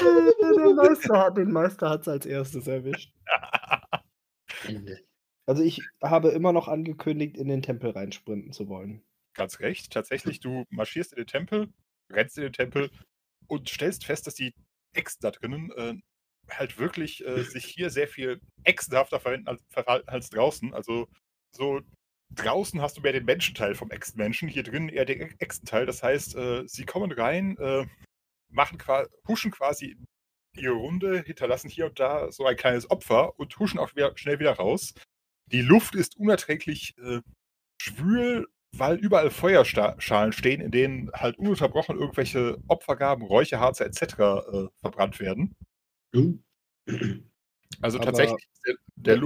Der 0.00 0.74
Meister 0.74 1.18
hat, 1.18 1.36
den 1.36 1.52
Meister 1.52 1.90
hat 1.90 2.02
es 2.02 2.08
als 2.08 2.26
erstes 2.26 2.66
erwischt. 2.66 3.12
Also 5.46 5.64
ich 5.64 5.80
habe 6.00 6.28
immer 6.28 6.52
noch 6.52 6.68
angekündigt, 6.68 7.36
in 7.36 7.48
den 7.48 7.62
Tempel 7.62 7.90
reinsprinten 7.90 8.52
zu 8.52 8.68
wollen. 8.68 9.02
Ganz 9.34 9.58
recht. 9.58 9.90
Tatsächlich, 9.92 10.38
du 10.38 10.64
marschierst 10.70 11.12
in 11.12 11.16
den 11.16 11.26
Tempel, 11.26 11.72
rennst 12.08 12.38
in 12.38 12.44
den 12.44 12.52
Tempel 12.52 12.90
und 13.48 13.68
stellst 13.68 14.04
fest, 14.04 14.28
dass 14.28 14.34
die 14.34 14.54
Echsen 14.92 15.18
da 15.22 15.32
drinnen 15.32 15.72
äh, 15.72 15.94
halt 16.48 16.78
wirklich 16.78 17.26
äh, 17.26 17.42
sich 17.42 17.64
hier 17.64 17.90
sehr 17.90 18.06
viel 18.06 18.40
echsenhafter 18.62 19.18
verhalten 19.18 19.48
als, 19.48 19.64
verhalten 19.70 20.08
als 20.08 20.30
draußen. 20.30 20.72
Also 20.72 21.08
so 21.52 21.80
draußen 22.34 22.80
hast 22.80 22.96
du 22.96 23.00
mehr 23.00 23.12
den 23.12 23.24
Menschenteil 23.24 23.74
vom 23.74 23.90
Echsenmenschen, 23.90 24.48
hier 24.48 24.62
drinnen 24.62 24.88
eher 24.88 25.04
den 25.04 25.20
Echsenteil. 25.40 25.86
Das 25.86 26.02
heißt, 26.02 26.36
äh, 26.36 26.62
sie 26.66 26.84
kommen 26.84 27.10
rein, 27.12 27.56
äh, 27.58 27.86
machen 28.52 28.78
qua 28.78 29.06
huschen 29.26 29.50
quasi 29.50 29.96
ihre 30.56 30.74
Runde, 30.74 31.22
hinterlassen 31.22 31.68
hier 31.68 31.86
und 31.86 31.98
da 32.00 32.30
so 32.32 32.44
ein 32.46 32.56
kleines 32.56 32.90
Opfer 32.90 33.38
und 33.38 33.56
huschen 33.58 33.78
auch 33.78 33.94
wieder, 33.94 34.16
schnell 34.16 34.38
wieder 34.38 34.52
raus. 34.52 34.94
Die 35.46 35.62
Luft 35.62 35.94
ist 35.94 36.16
unerträglich 36.16 36.96
äh, 36.98 37.20
schwül, 37.80 38.46
weil 38.76 38.96
überall 38.96 39.30
Feuerschalen 39.30 40.32
stehen, 40.32 40.60
in 40.60 40.70
denen 40.70 41.10
halt 41.12 41.38
ununterbrochen 41.38 41.98
irgendwelche 41.98 42.58
Opfergaben, 42.68 43.24
Räucherharze 43.24 43.84
etc. 43.84 44.02
Äh, 44.02 44.68
verbrannt 44.80 45.18
werden. 45.18 45.56
Hm? 46.14 46.44
Also 47.80 47.98
Aber- 47.98 48.06
tatsächlich 48.06 48.44
der, 48.66 48.74
der 48.96 49.16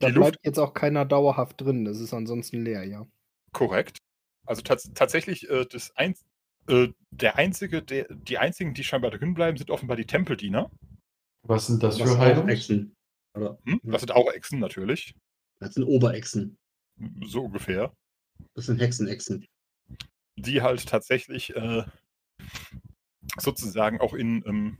Da 0.00 0.08
die 0.08 0.14
Luft 0.14 0.32
bleibt 0.32 0.46
jetzt 0.46 0.58
auch 0.58 0.74
keiner 0.74 1.04
dauerhaft 1.04 1.60
drin. 1.60 1.84
Das 1.84 2.00
ist 2.00 2.12
ansonsten 2.14 2.64
leer, 2.64 2.84
ja. 2.84 3.06
korrekt. 3.52 3.98
Also 4.46 4.62
tats 4.62 4.90
tatsächlich 4.94 5.48
äh, 5.48 5.66
das 5.66 5.94
ein 5.96 6.14
äh, 6.66 6.88
der 7.10 7.36
einzige, 7.36 7.82
der, 7.82 8.06
die 8.12 8.38
einzigen, 8.38 8.74
die 8.74 8.84
scheinbar 8.84 9.10
drin 9.10 9.34
bleiben, 9.34 9.56
sind 9.56 9.70
offenbar 9.70 9.96
die 9.96 10.06
Tempeldiener. 10.06 10.70
Was 11.46 11.66
sind 11.66 11.82
das 11.82 11.98
Was 12.00 12.14
für? 12.14 12.48
Echsen. 12.48 12.94
Oder, 13.36 13.58
Hm? 13.64 13.80
Das 13.84 14.00
sind 14.02 14.12
auch 14.12 14.30
Echsen 14.32 14.58
natürlich. 14.58 15.14
das 15.60 15.74
sind 15.74 15.84
Oberechsen. 15.84 16.56
So 17.26 17.44
ungefähr. 17.44 17.92
Das 18.54 18.66
sind 18.66 18.80
Hexenechsen. 18.80 19.46
die 20.36 20.62
halt 20.62 20.86
tatsächlich 20.86 21.54
äh, 21.54 21.84
sozusagen 23.38 24.00
auch 24.00 24.14
in, 24.14 24.42
ähm, 24.46 24.78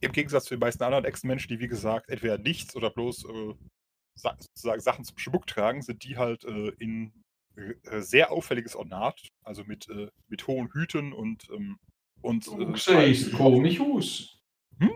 im 0.00 0.12
Gegensatz 0.12 0.44
zu 0.44 0.54
den 0.54 0.60
meisten 0.60 0.82
anderen 0.82 1.04
Ex-Menschen, 1.04 1.48
die 1.48 1.60
wie 1.60 1.68
gesagt 1.68 2.08
entweder 2.08 2.38
nichts 2.38 2.74
oder 2.76 2.90
bloß 2.90 3.24
äh, 3.24 3.54
sozusagen 4.16 4.80
Sachen 4.80 5.04
zum 5.04 5.18
Schmuck 5.18 5.46
tragen, 5.46 5.82
sind 5.82 6.02
die 6.04 6.16
halt 6.16 6.44
äh, 6.44 6.68
in 6.78 7.12
äh, 7.56 8.00
sehr 8.00 8.32
auffälliges 8.32 8.74
Ornat, 8.76 9.28
also 9.44 9.64
mit, 9.64 9.88
äh, 9.88 10.08
mit 10.28 10.46
hohen 10.46 10.68
Hüten 10.72 11.12
und, 11.12 11.48
ähm, 11.50 11.78
und 12.22 12.46
Du 12.46 12.60
äh, 12.72 12.76
siehst 12.76 13.32
komisch 13.32 13.80
aus. 13.80 14.38
Hm? 14.80 14.92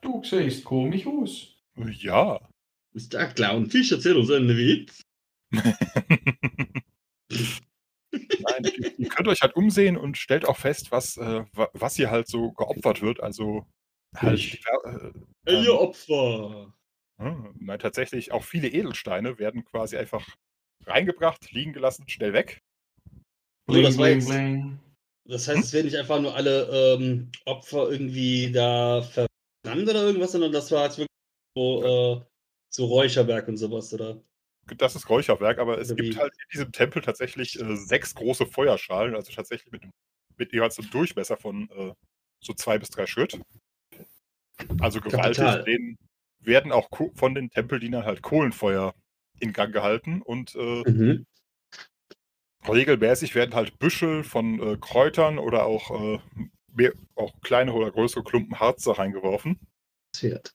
Du 0.00 0.22
siehst 0.24 0.64
komisch 0.64 1.06
aus. 1.06 1.54
ja. 1.76 2.40
Mr. 2.94 3.26
Clownfisch, 3.28 3.92
erzähl 3.92 4.16
uns 4.16 4.30
einen 4.30 4.56
Witz. 4.56 5.00
Nein, 8.12 8.70
ihr, 8.98 9.08
könnt 9.08 9.28
euch 9.28 9.40
halt 9.40 9.56
umsehen 9.56 9.96
und 9.96 10.18
stellt 10.18 10.46
auch 10.46 10.58
fest, 10.58 10.90
was, 10.92 11.16
äh, 11.16 11.44
wa- 11.54 11.70
was 11.72 11.96
hier 11.96 12.10
halt 12.10 12.28
so 12.28 12.52
geopfert 12.52 13.00
wird. 13.00 13.20
Also 13.20 13.66
halt, 14.14 14.40
äh, 14.84 15.10
Ähm. 15.46 15.66
Opfer. 15.70 16.74
Hm, 17.22 17.54
Nein, 17.60 17.78
tatsächlich 17.78 18.32
auch 18.32 18.42
viele 18.42 18.68
Edelsteine 18.68 19.38
werden 19.38 19.64
quasi 19.64 19.96
einfach 19.96 20.26
reingebracht, 20.86 21.52
liegen 21.52 21.72
gelassen, 21.72 22.08
schnell 22.08 22.32
weg. 22.32 22.60
So, 23.68 23.80
das 23.80 23.96
Bling, 23.96 23.98
war 23.98 24.06
bling, 24.06 24.18
jetzt- 24.18 24.28
bling. 24.28 24.78
Das 25.24 25.46
heißt, 25.46 25.62
es 25.62 25.72
werden 25.72 25.86
nicht 25.86 25.96
einfach 25.96 26.20
nur 26.20 26.34
alle 26.34 26.64
ähm, 26.96 27.30
Opfer 27.44 27.90
irgendwie 27.90 28.50
da 28.50 29.02
verbrannt 29.02 29.88
oder 29.88 30.02
irgendwas, 30.02 30.32
sondern 30.32 30.50
das 30.50 30.72
war 30.72 30.84
jetzt 30.84 30.98
wirklich 30.98 31.06
so, 31.54 31.84
äh, 31.84 32.24
so 32.68 32.86
Räucherwerk 32.86 33.46
und 33.46 33.56
sowas, 33.56 33.94
oder? 33.94 34.20
Das 34.76 34.96
ist 34.96 35.08
Räucherwerk, 35.08 35.58
aber 35.58 35.78
es 35.78 35.88
Oder 35.92 36.02
gibt 36.02 36.14
wie? 36.14 36.18
halt 36.18 36.32
in 36.32 36.48
diesem 36.52 36.72
Tempel 36.72 37.02
tatsächlich 37.02 37.60
äh, 37.60 37.76
sechs 37.76 38.14
große 38.16 38.46
Feuerschalen, 38.46 39.14
also 39.14 39.32
tatsächlich 39.32 39.70
mit, 39.70 39.82
mit 40.38 40.52
jeweils 40.52 40.78
einem 40.78 40.90
Durchmesser 40.90 41.36
von 41.36 41.70
äh, 41.70 41.92
so 42.40 42.52
zwei 42.54 42.78
bis 42.78 42.90
drei 42.90 43.06
Schritt. 43.06 43.40
Also 44.80 45.00
gewaltig. 45.00 45.36
Kapital. 45.36 45.64
Denen 45.64 45.96
werden 46.42 46.72
auch 46.72 46.88
von 47.14 47.34
den 47.34 47.50
Tempeldienern 47.50 48.04
halt 48.04 48.22
Kohlenfeuer 48.22 48.94
in 49.40 49.52
Gang 49.52 49.72
gehalten 49.72 50.22
und 50.22 50.54
äh, 50.54 50.82
Mhm. 50.90 51.26
regelmäßig 52.68 53.34
werden 53.34 53.54
halt 53.54 53.78
Büschel 53.78 54.24
von 54.24 54.60
äh, 54.60 54.76
Kräutern 54.80 55.38
oder 55.38 55.66
auch, 55.66 55.90
äh, 55.90 56.18
mehr, 56.74 56.92
auch 57.16 57.32
kleine 57.40 57.72
oder 57.72 57.90
größere 57.90 58.22
Klumpen 58.24 58.60
Harz 58.60 58.84
da 58.84 58.92
reingeworfen. 58.92 59.58
Pferd. 60.14 60.54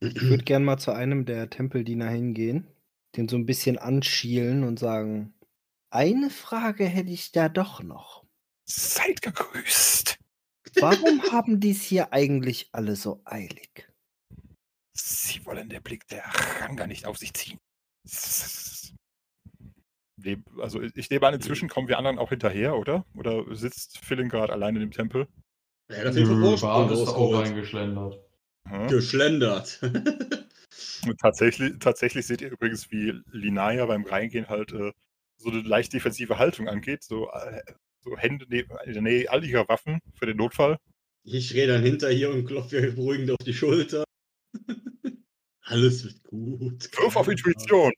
Ich 0.00 0.20
würde 0.22 0.42
gern 0.42 0.64
mal 0.64 0.78
zu 0.78 0.90
einem 0.92 1.26
der 1.26 1.48
Tempeldiener 1.48 2.08
hingehen, 2.08 2.66
den 3.16 3.28
so 3.28 3.36
ein 3.36 3.46
bisschen 3.46 3.78
anschielen 3.78 4.64
und 4.64 4.78
sagen: 4.78 5.34
Eine 5.90 6.30
Frage 6.30 6.86
hätte 6.86 7.10
ich 7.10 7.30
da 7.30 7.48
doch 7.48 7.82
noch. 7.82 8.24
Seid 8.64 9.22
gegrüßt. 9.22 10.18
Warum 10.80 11.22
haben 11.30 11.60
die 11.60 11.72
es 11.72 11.82
hier 11.82 12.12
eigentlich 12.12 12.70
alle 12.72 12.96
so 12.96 13.20
eilig? 13.24 13.91
Sie 15.20 15.44
wollen 15.46 15.68
der 15.68 15.80
Blick 15.80 16.06
der 16.08 16.24
Ranga 16.60 16.86
nicht 16.86 17.06
auf 17.06 17.18
sich 17.18 17.34
ziehen. 17.34 17.58
Also 20.60 20.80
ich 20.80 21.10
nehme 21.10 21.26
an, 21.26 21.34
inzwischen 21.34 21.68
kommen 21.68 21.88
wir 21.88 21.98
anderen 21.98 22.20
auch 22.20 22.28
hinterher, 22.28 22.76
oder? 22.76 23.04
Oder 23.16 23.44
sitzt 23.56 23.98
Philin 24.04 24.28
gerade 24.28 24.52
allein 24.52 24.76
in 24.76 24.80
dem 24.82 24.92
Tempel? 24.92 25.26
Fall 25.90 26.12
Nö, 26.12 26.26
Vorsprung 26.40 26.60
Bart 26.60 26.90
ist 26.92 27.08
auch 27.08 27.40
reingeschlendert. 27.40 28.20
Hm? 28.68 28.88
Geschlendert. 28.88 29.80
Und 31.06 31.18
Tatsächlich, 31.18 31.72
tatsächlich 31.80 32.26
seht 32.26 32.40
ihr 32.40 32.50
übrigens, 32.50 32.90
wie 32.92 33.20
Linaya 33.32 33.86
beim 33.86 34.04
Reingehen 34.04 34.48
halt 34.48 34.72
äh, 34.72 34.92
so 35.36 35.50
eine 35.50 35.62
leicht 35.62 35.92
defensive 35.92 36.38
Haltung 36.38 36.68
angeht. 36.68 37.02
So, 37.02 37.28
äh, 37.30 37.62
so 38.00 38.16
Hände 38.16 38.46
neben, 38.48 38.70
in 38.84 38.92
der 38.92 39.02
Nähe 39.02 39.30
all 39.30 39.44
ihrer 39.44 39.68
Waffen 39.68 39.98
für 40.14 40.26
den 40.26 40.36
Notfall. 40.36 40.78
ich 41.24 41.48
stehe 41.48 41.66
dann 41.66 41.82
hinter 41.82 42.10
hier 42.10 42.30
und 42.30 42.46
klopfe 42.46 42.78
ihr 42.78 42.94
beruhigend 42.94 43.30
auf 43.32 43.44
die 43.44 43.54
Schulter. 43.54 44.04
Alles 45.62 46.04
wird 46.04 46.22
gut. 46.24 46.90
Wirf 46.98 47.16
auf 47.16 47.28
Intuition. 47.28 47.92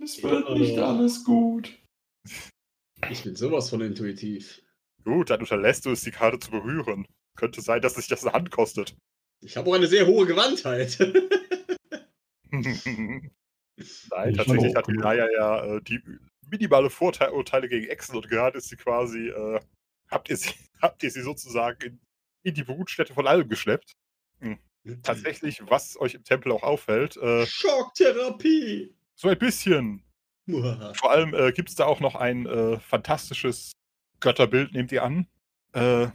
Es 0.00 0.22
wird 0.22 0.50
nicht 0.50 0.78
alles 0.78 1.24
gut. 1.24 1.72
Ich 3.10 3.24
bin 3.24 3.34
sowas 3.34 3.70
von 3.70 3.80
intuitiv. 3.80 4.62
Gut, 5.04 5.30
dann 5.30 5.40
unterlässt 5.40 5.86
du 5.86 5.90
es, 5.90 6.02
die 6.02 6.10
Karte 6.10 6.38
zu 6.38 6.50
berühren. 6.50 7.06
Könnte 7.36 7.60
sein, 7.62 7.80
dass 7.80 7.94
sich 7.94 8.08
das 8.08 8.24
eine 8.24 8.32
Hand 8.32 8.50
kostet. 8.50 8.96
Ich 9.40 9.56
habe 9.56 9.70
auch 9.70 9.74
eine 9.74 9.86
sehr 9.86 10.06
hohe 10.06 10.26
Gewandtheit. 10.26 10.98
Nein, 12.50 13.32
Ich 13.76 14.36
tatsächlich 14.36 14.74
hat 14.76 14.84
gut. 14.84 14.94
Linaya 14.94 15.28
ja 15.32 15.64
äh, 15.64 15.82
die 15.82 16.00
minimale 16.48 16.90
Vorteile 16.90 17.68
gegen 17.68 17.88
Echsen 17.88 18.14
und 18.14 18.28
gerade 18.28 18.58
ist 18.58 18.68
sie 18.68 18.76
quasi, 18.76 19.28
äh, 19.28 19.60
habt, 20.10 20.28
ihr 20.30 20.36
sie, 20.36 20.50
habt 20.82 21.02
ihr 21.02 21.10
sie 21.10 21.22
sozusagen 21.22 21.80
in, 21.82 22.00
in 22.44 22.54
die 22.54 22.64
Brutstätte 22.64 23.14
von 23.14 23.26
allem 23.26 23.48
geschleppt. 23.48 23.92
Tatsächlich, 25.02 25.62
was 25.68 25.96
euch 26.00 26.14
im 26.14 26.24
Tempel 26.24 26.50
auch 26.52 26.62
auffällt, 26.62 27.16
äh, 27.16 27.46
Schocktherapie. 27.46 28.94
so 29.14 29.28
ein 29.28 29.38
bisschen. 29.38 30.02
Vor 30.94 31.10
allem 31.10 31.34
äh, 31.34 31.52
gibt 31.52 31.68
es 31.68 31.76
da 31.76 31.86
auch 31.86 32.00
noch 32.00 32.16
ein 32.16 32.46
äh, 32.46 32.78
fantastisches 32.80 33.72
Götterbild, 34.20 34.72
nehmt 34.72 34.90
ihr 34.90 35.04
an. 35.04 35.28
Äh, 35.72 36.08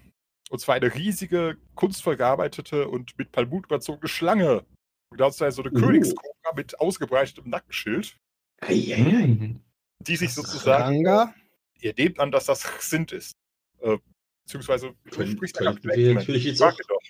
und 0.50 0.60
zwar 0.60 0.76
eine 0.76 0.94
riesige, 0.94 1.58
kunstvoll 1.76 2.18
gearbeitete 2.18 2.88
und 2.90 3.18
mit 3.18 3.32
Palmut 3.32 3.66
überzogene 3.66 4.08
Schlange. 4.10 4.66
Genau 5.12 5.30
so 5.30 5.46
eine 5.46 5.72
Oh. 5.74 5.80
Königskobra 5.80 6.54
mit 6.56 6.78
ausgebreitetem 6.80 7.50
Nackenschild, 7.50 8.18
Eieiei. 8.62 8.98
Hm. 8.98 9.62
die 10.02 10.16
sich 10.18 10.34
sozusagen, 10.34 11.08
Ranga? 11.08 11.34
ihr 11.80 11.94
nehmt 11.98 12.20
an, 12.20 12.32
dass 12.32 12.46
das 12.46 12.64
Sind 12.82 13.14
ist. 13.14 13.32
Äh, 13.80 13.98
beziehungsweise, 14.46 14.94
du 15.06 15.26
sprichst 15.28 15.58
da 15.60 15.64
ganz 15.64 15.82
wir 15.84 16.14
natürlich 16.16 16.44
jetzt 16.44 16.58
Sag 16.58 16.74
auch- 16.74 16.78
mir 16.78 16.86
doch. 16.88 17.02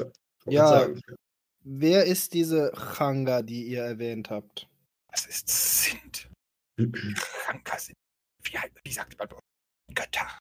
Okay. 0.00 0.12
Ja. 0.46 0.68
Sagen. 0.68 1.00
Wer 1.66 2.04
ist 2.04 2.34
diese 2.34 2.72
Changa, 2.74 3.42
die 3.42 3.64
ihr 3.64 3.82
erwähnt 3.82 4.30
habt? 4.30 4.68
Das 5.10 5.26
ist 5.26 5.48
Sind. 5.48 6.28
Kranker 6.76 7.78
Sind. 7.78 7.96
Wie, 8.42 8.52
wie 8.84 8.92
sagt 8.92 9.18
man 9.18 9.28
bei 9.28 9.36
euch? 9.36 9.94
Götter. 9.94 10.38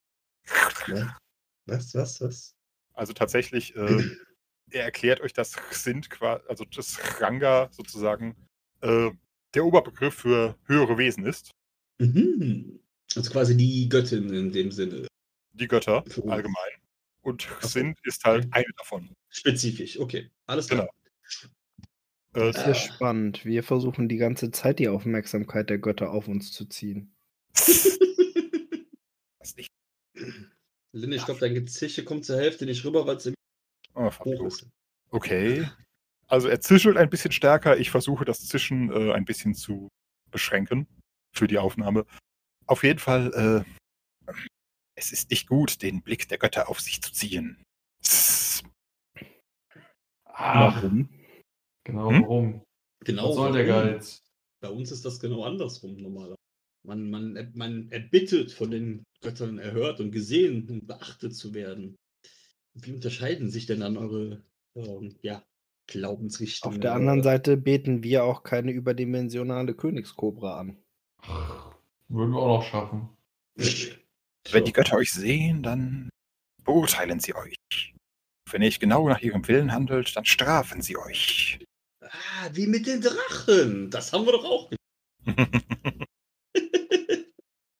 Was, 1.66 1.94
was, 1.96 2.22
was? 2.22 2.52
Also 2.94 3.14
tatsächlich, 3.14 3.76
äh, 3.76 4.04
er 4.72 4.84
erklärt 4.84 5.22
euch, 5.22 5.34
dass 5.34 5.56
Sind, 5.72 6.10
qua- 6.10 6.42
also 6.48 6.66
das 6.66 7.00
Ranga 7.22 7.70
sozusagen 7.72 8.36
äh, 8.82 9.12
der 9.54 9.66
Oberbegriff 9.66 10.16
für 10.16 10.58
höhere 10.66 10.98
Wesen 10.98 11.26
ist. 11.26 11.52
Mhm. 12.02 12.80
Also 13.16 13.32
quasi 13.32 13.56
die 13.56 13.88
Göttin 13.88 14.34
in 14.34 14.52
dem 14.52 14.72
Sinne. 14.72 15.08
Die 15.54 15.68
Götter 15.68 16.04
allgemein. 16.28 16.72
Und 17.24 17.48
so. 17.62 17.68
Sind 17.68 17.98
ist 18.04 18.24
halt 18.26 18.46
Okay. 18.46 18.54
eine 18.54 18.74
davon. 18.78 19.10
Spezifisch, 19.30 19.98
okay. 20.00 20.30
Alles 20.46 20.68
klar. 20.68 20.90
Äh, 22.34 22.40
Das 22.52 22.58
ist 22.58 22.66
ja 22.68 22.76
spannend. 22.76 23.46
Wir 23.46 23.64
versuchen 23.64 24.10
die 24.10 24.18
ganze 24.18 24.52
Zeit 24.52 24.80
die 24.80 24.90
Aufmerksamkeit 24.90 25.70
der 25.70 25.78
Götter 25.80 26.12
auf 26.12 26.28
uns 26.28 26.52
zu 26.52 26.66
ziehen. 26.66 27.16
das 27.54 27.98
nicht. 29.56 29.70
Lynn, 30.96 31.12
ich 31.12 31.26
glaube, 31.26 31.40
dein 31.40 31.56
Geziche 31.56 32.04
kommt 32.04 32.24
zur 32.26 32.38
Hälfte 32.38 32.66
nicht 32.66 32.86
rüber, 32.86 33.08
weil 33.08 33.18
es 33.18 33.26
im 33.26 33.34
Oh, 33.96 34.12
hoch 34.12 34.46
ist. 34.46 34.68
Okay. 35.10 35.68
Also 36.28 36.48
er 36.48 36.62
zischelt 36.62 36.98
ein 36.98 37.10
bisschen 37.12 37.32
stärker. 37.34 37.78
Ich 37.78 37.92
versuche 37.92 38.26
das 38.26 38.48
Zischen 38.48 38.90
äh, 38.92 39.12
ein 39.14 39.26
bisschen 39.26 39.54
zu 39.54 39.90
beschränken 40.32 40.88
für 41.36 41.46
die 41.48 41.60
Aufnahme. 41.60 42.06
Auf 42.66 42.84
jeden 42.84 42.98
Fall, 42.98 43.64
äh, 43.68 43.83
es 45.04 45.12
ist 45.12 45.30
nicht 45.32 45.48
gut, 45.48 45.82
den 45.82 46.02
Blick 46.02 46.30
der 46.30 46.38
Götter 46.38 46.70
auf 46.70 46.80
sich 46.80 47.02
zu 47.02 47.12
ziehen. 47.12 47.64
Ach, 50.26 50.82
Warum? 50.82 51.10
genau, 51.84 52.10
Hm? 52.10 52.22
warum? 52.24 52.62
Genau. 53.04 53.30
Was 53.30 53.36
soll 53.36 53.52
der 53.52 53.68
warum? 53.68 53.92
Geiz? 53.92 54.24
Bei 54.62 54.70
uns 54.70 54.92
ist 54.92 55.04
das 55.04 55.20
genau 55.20 55.44
andersrum 55.44 55.98
normalerweise. 55.98 56.38
Man, 56.86 57.10
man, 57.10 57.52
man 57.54 57.92
erbittet 57.92 58.52
von 58.52 58.72
den 58.72 59.04
Göttern 59.22 59.58
erhört 59.58 60.00
und 60.00 60.12
gesehen 60.12 60.70
und 60.70 60.88
beachtet 60.88 61.36
zu 61.36 61.54
werden. 61.54 61.96
Wie 62.74 62.94
unterscheiden 62.94 63.50
sich 63.50 63.66
denn 63.66 63.82
dann 63.82 63.98
eure 63.98 64.44
ähm, 64.76 65.16
ja, 65.22 65.44
Glaubensrichtungen? 65.88 66.78
Auf 66.78 66.82
der 66.82 66.94
anderen 66.94 67.24
Seite 67.24 67.58
beten 67.58 68.04
wir 68.04 68.24
auch 68.24 68.44
keine 68.44 68.72
überdimensionale 68.72 69.76
Königskobra 69.76 70.60
an. 70.60 70.78
Würden 72.10 72.32
wir 72.32 72.40
auch 72.40 72.60
noch 72.60 72.64
schaffen. 72.64 73.10
Wenn 74.52 74.66
die 74.66 74.74
Götter 74.74 74.98
euch 74.98 75.12
sehen, 75.12 75.64
dann 75.64 76.10
beurteilen 76.64 77.20
sie 77.20 77.34
euch. 77.36 77.56
Wenn 78.50 78.62
ihr 78.62 78.68
nicht 78.68 78.80
genau 78.80 79.08
nach 79.08 79.22
ihrem 79.22 79.48
Willen 79.48 79.72
handelt, 79.72 80.16
dann 80.16 80.26
strafen 80.26 80.82
sie 80.82 80.98
euch. 80.98 81.60
Ah, 82.02 82.50
wie 82.52 82.68
mit 82.68 82.86
den 82.86 83.02
Drachen. 83.02 83.90
Das 83.90 84.12
haben 84.14 84.26
wir 84.26 84.34
doch 84.34 84.46
auch. 84.46 84.70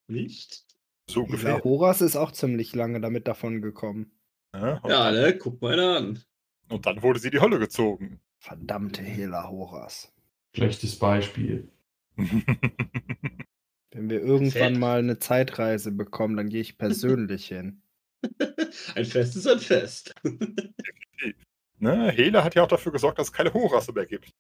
Nicht? 0.08 0.64
so 1.10 1.22
Dieser 1.24 1.26
ungefähr. 1.26 1.64
Horas 1.64 2.02
ist 2.02 2.16
auch 2.16 2.32
ziemlich 2.32 2.74
lange 2.76 3.02
damit 3.02 3.28
davon 3.28 3.62
gekommen. 3.62 4.12
Ja, 4.56 4.78
und, 4.78 4.90
Ja, 4.90 5.12
ne? 5.12 5.38
Guck 5.38 5.62
mal 5.62 5.74
einer 5.74 5.98
an. 5.98 6.24
und 6.70 6.86
dann 6.86 7.02
wurde 7.02 7.20
sie 7.20 7.28
in 7.28 7.34
die 7.34 7.40
Hölle 7.42 7.60
gezogen. 7.60 8.20
Verdammte 8.40 9.02
Hela 9.02 9.50
Horas. 9.50 10.12
Schlechtes 10.56 10.98
Beispiel. 10.98 11.72
Wenn 13.94 14.10
wir 14.10 14.22
irgendwann 14.22 14.74
Fett. 14.74 14.78
mal 14.78 15.00
eine 15.00 15.20
Zeitreise 15.20 15.92
bekommen, 15.92 16.36
dann 16.36 16.50
gehe 16.50 16.62
ich 16.62 16.78
persönlich 16.78 17.48
hin. 17.48 17.82
Ein 18.96 19.06
Fest 19.06 19.36
ist 19.36 19.48
ein 19.48 19.60
Fest. 19.60 20.14
ne? 21.80 22.12
Hela 22.12 22.44
hat 22.44 22.56
ja 22.56 22.64
auch 22.64 22.68
dafür 22.68 22.92
gesorgt, 22.92 23.20
dass 23.20 23.28
es 23.28 23.34
keine 23.34 23.54
Horasse 23.54 23.92
mehr 23.92 24.06
gibt. 24.06 24.32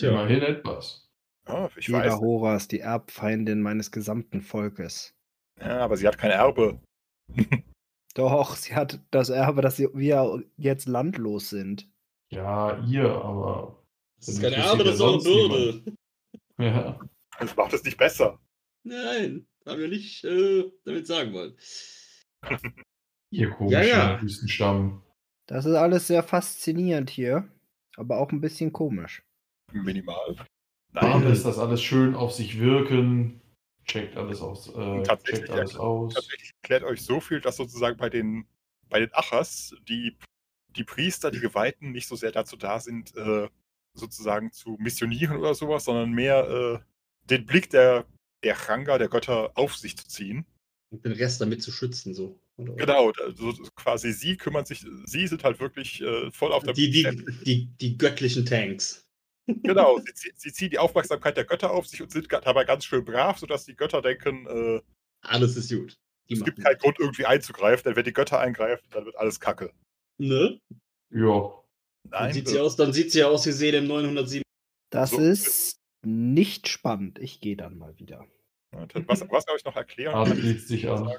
Immerhin 0.00 0.42
etwas. 0.42 1.08
Ja, 1.46 1.70
ich 1.76 1.86
Hela 1.86 2.00
weiß. 2.00 2.20
Horas, 2.20 2.68
die 2.68 2.80
Erbfeindin 2.80 3.62
meines 3.62 3.90
gesamten 3.90 4.42
Volkes. 4.42 5.14
Ja, 5.60 5.78
aber 5.78 5.96
sie 5.96 6.06
hat 6.06 6.18
kein 6.18 6.32
Erbe. 6.32 6.80
Doch, 8.14 8.56
sie 8.56 8.74
hat 8.74 9.00
das 9.10 9.30
Erbe, 9.30 9.62
dass 9.62 9.78
wir 9.78 10.44
jetzt 10.56 10.88
landlos 10.88 11.50
sind. 11.50 11.88
Ja, 12.30 12.78
ihr, 12.84 13.08
aber. 13.08 13.82
Das 14.18 14.28
ist 14.28 14.44
Arme, 14.44 14.56
ja 14.56 14.76
das 14.76 14.94
ist 14.94 15.00
auch 15.00 15.14
eine 15.14 15.22
Bürde. 15.22 15.96
Ja. 16.58 17.00
Das 17.38 17.56
macht 17.56 17.72
es 17.72 17.84
nicht 17.84 17.96
besser. 17.96 18.40
Nein, 18.82 19.46
haben 19.66 19.80
wir 19.80 19.88
nicht 19.88 20.24
äh, 20.24 20.70
damit 20.84 21.06
sagen 21.06 21.32
wollen. 21.32 21.56
Ihr 23.30 23.50
komischer 23.50 23.84
Ja, 23.84 24.14
ja. 24.14 24.22
Wüstenstamm. 24.22 25.02
Das 25.46 25.64
ist 25.64 25.74
alles 25.74 26.06
sehr 26.06 26.22
faszinierend 26.22 27.10
hier, 27.10 27.48
aber 27.96 28.18
auch 28.18 28.32
ein 28.32 28.40
bisschen 28.40 28.72
komisch. 28.72 29.22
Minimal. 29.72 30.36
Warum 30.92 31.20
Nein, 31.20 31.30
lässt 31.30 31.44
das 31.44 31.58
alles 31.58 31.82
schön 31.82 32.14
auf 32.14 32.32
sich 32.32 32.58
wirken? 32.58 33.40
Checkt 33.84 34.16
alles 34.16 34.40
aus. 34.40 34.68
Äh, 34.68 35.02
Tatsächlich, 35.02 35.46
checkt 35.46 35.50
alles 35.50 35.72
ja. 35.74 35.78
aus. 35.80 36.14
tatsächlich 36.14 36.52
erklärt 36.62 36.84
euch 36.84 37.02
so 37.02 37.20
viel, 37.20 37.40
dass 37.40 37.56
sozusagen 37.56 37.96
bei 37.96 38.10
den, 38.10 38.46
bei 38.88 39.00
den 39.00 39.10
Achas 39.14 39.74
die, 39.88 40.16
die 40.76 40.84
Priester, 40.84 41.30
die 41.30 41.40
Geweihten, 41.40 41.92
nicht 41.92 42.08
so 42.08 42.16
sehr 42.16 42.32
dazu 42.32 42.56
da 42.56 42.80
sind, 42.80 43.14
äh, 43.16 43.48
sozusagen 43.94 44.52
zu 44.52 44.76
missionieren 44.78 45.36
oder 45.38 45.54
sowas, 45.54 45.84
sondern 45.84 46.10
mehr 46.12 46.48
äh, 46.48 46.78
den 47.30 47.46
Blick 47.46 47.70
der, 47.70 48.06
der 48.44 48.56
Ranga, 48.68 48.98
der 48.98 49.08
Götter, 49.08 49.52
auf 49.56 49.76
sich 49.76 49.96
zu 49.96 50.06
ziehen. 50.06 50.46
Und 50.90 51.04
den 51.04 51.12
Rest 51.12 51.40
damit 51.40 51.62
zu 51.62 51.70
schützen, 51.70 52.14
so. 52.14 52.40
Oder? 52.56 52.74
Genau, 52.74 53.12
also 53.24 53.52
quasi 53.76 54.12
sie 54.12 54.36
kümmern 54.36 54.64
sich, 54.64 54.84
sie 55.04 55.26
sind 55.26 55.44
halt 55.44 55.60
wirklich 55.60 56.00
äh, 56.00 56.30
voll 56.32 56.52
auf 56.52 56.64
der 56.64 56.72
Die, 56.74 56.90
die, 56.90 57.24
die, 57.44 57.66
die 57.80 57.98
göttlichen 57.98 58.44
Tanks. 58.46 59.06
Genau, 59.46 59.98
sie, 60.14 60.32
sie 60.34 60.52
ziehen 60.52 60.70
die 60.70 60.78
Aufmerksamkeit 60.78 61.36
der 61.36 61.44
Götter 61.44 61.70
auf 61.70 61.86
sich 61.86 62.02
und 62.02 62.10
sind 62.10 62.30
dabei 62.32 62.64
ganz 62.64 62.84
schön 62.84 63.04
brav, 63.04 63.38
sodass 63.38 63.64
die 63.64 63.76
Götter 63.76 64.02
denken, 64.02 64.46
äh, 64.46 64.80
Alles 65.22 65.56
ist 65.56 65.70
gut. 65.70 65.96
Die 66.28 66.34
es 66.34 66.44
gibt 66.44 66.62
keinen 66.62 66.78
Grund, 66.78 66.98
irgendwie 66.98 67.24
einzugreifen, 67.24 67.84
denn 67.84 67.96
wenn 67.96 68.04
die 68.04 68.12
Götter 68.12 68.38
eingreifen, 68.38 68.86
dann 68.90 69.06
wird 69.06 69.16
alles 69.16 69.40
kacke. 69.40 69.72
Ne? 70.18 70.60
Ja. 71.10 71.62
Dann 72.10 72.24
Nein, 72.24 72.34
sieht 72.34 72.48
äh, 72.48 72.50
sie 72.50 72.58
aus, 72.58 72.76
dann 72.76 72.92
sieht 72.92 73.12
sie 73.12 73.24
aus 73.24 73.46
wie 73.46 73.52
Seele 73.52 73.78
im 73.78 73.86
907. 73.86 74.42
Das 74.90 75.10
So. 75.10 75.20
ist 75.20 75.77
nicht 76.04 76.68
spannend. 76.68 77.18
Ich 77.18 77.40
gehe 77.40 77.56
dann 77.56 77.78
mal 77.78 77.98
wieder. 77.98 78.26
was, 78.72 79.20
was 79.30 79.46
er 79.46 79.54
euch 79.54 79.64
noch 79.64 79.76
erklären 79.76 80.14
Hart 80.14 80.28
kann, 80.28 80.40
geht's 80.40 80.66
dich 80.66 80.88
an. 80.88 81.12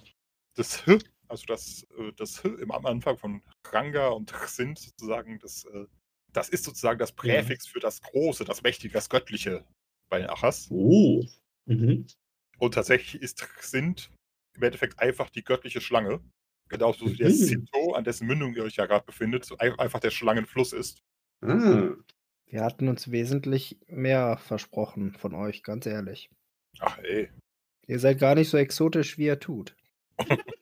das 0.56 0.86
H, 0.88 1.00
also 1.28 1.46
das, 1.46 1.84
äh, 1.98 2.12
das 2.16 2.44
H 2.44 2.50
im 2.60 2.72
am 2.72 2.86
Anfang 2.86 3.18
von 3.18 3.42
Ranga 3.66 4.10
und 4.10 4.34
sind 4.48 4.78
sozusagen, 4.80 5.40
das, 5.40 5.66
äh, 5.66 5.86
das 6.34 6.50
ist 6.50 6.64
sozusagen 6.64 7.00
das 7.00 7.12
Präfix 7.12 7.68
für 7.68 7.80
das 7.80 8.02
Große, 8.02 8.46
das 8.46 8.62
Mächtige, 8.62 8.94
das 8.94 9.10
Göttliche 9.10 9.66
bei 10.10 10.20
den 10.20 10.30
Achas. 10.30 10.68
Oh. 10.72 11.24
Mhm. 11.66 12.08
Und 12.58 12.74
tatsächlich 12.74 13.22
ist 13.22 13.48
sind 13.62 14.12
im 14.56 14.64
Endeffekt 14.64 15.00
einfach 15.00 15.30
die 15.30 15.44
göttliche 15.44 15.82
Schlange. 15.82 16.22
Genauso 16.70 17.08
wie 17.08 17.16
der 17.16 17.30
Mhm. 17.30 17.34
Sinto, 17.34 17.94
an 17.94 18.04
dessen 18.04 18.28
Mündung 18.28 18.54
ihr 18.54 18.64
euch 18.64 18.76
ja 18.76 18.86
gerade 18.86 19.06
befindet, 19.06 19.50
einfach 19.60 20.00
der 20.00 20.12
Schlangenfluss 20.12 20.74
ist. 20.74 21.00
Ah. 21.42 21.96
Wir 22.50 22.64
hatten 22.64 22.88
uns 22.88 23.12
wesentlich 23.12 23.78
mehr 23.88 24.38
versprochen 24.38 25.14
von 25.14 25.36
euch, 25.36 25.62
ganz 25.62 25.86
ehrlich. 25.86 26.32
Ach 26.80 26.98
ey. 27.00 27.30
Ihr 27.88 28.00
seid 28.00 28.20
gar 28.20 28.34
nicht 28.36 28.50
so 28.50 28.58
exotisch, 28.58 29.18
wie 29.20 29.26
ihr 29.26 29.40
tut. 29.40 29.76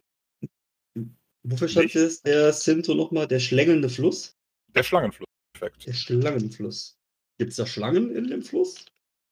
Wofür 1.44 1.70
stand 1.70 1.94
jetzt 1.94 2.28
der 2.28 2.52
Sinto 2.52 2.94
nochmal? 2.94 3.28
Der 3.28 3.40
schlängelnde 3.40 3.90
Fluss? 3.90 4.36
Der 4.76 4.84
Schlangenfluss. 4.84 5.28
Perfekt. 5.54 5.88
Der 5.88 5.94
Schlangenfluss. 5.94 6.98
Gibt 7.38 7.52
es 7.52 7.58
da 7.58 7.66
Schlangen 7.66 8.14
in 8.14 8.28
dem 8.28 8.42
Fluss? 8.42 8.86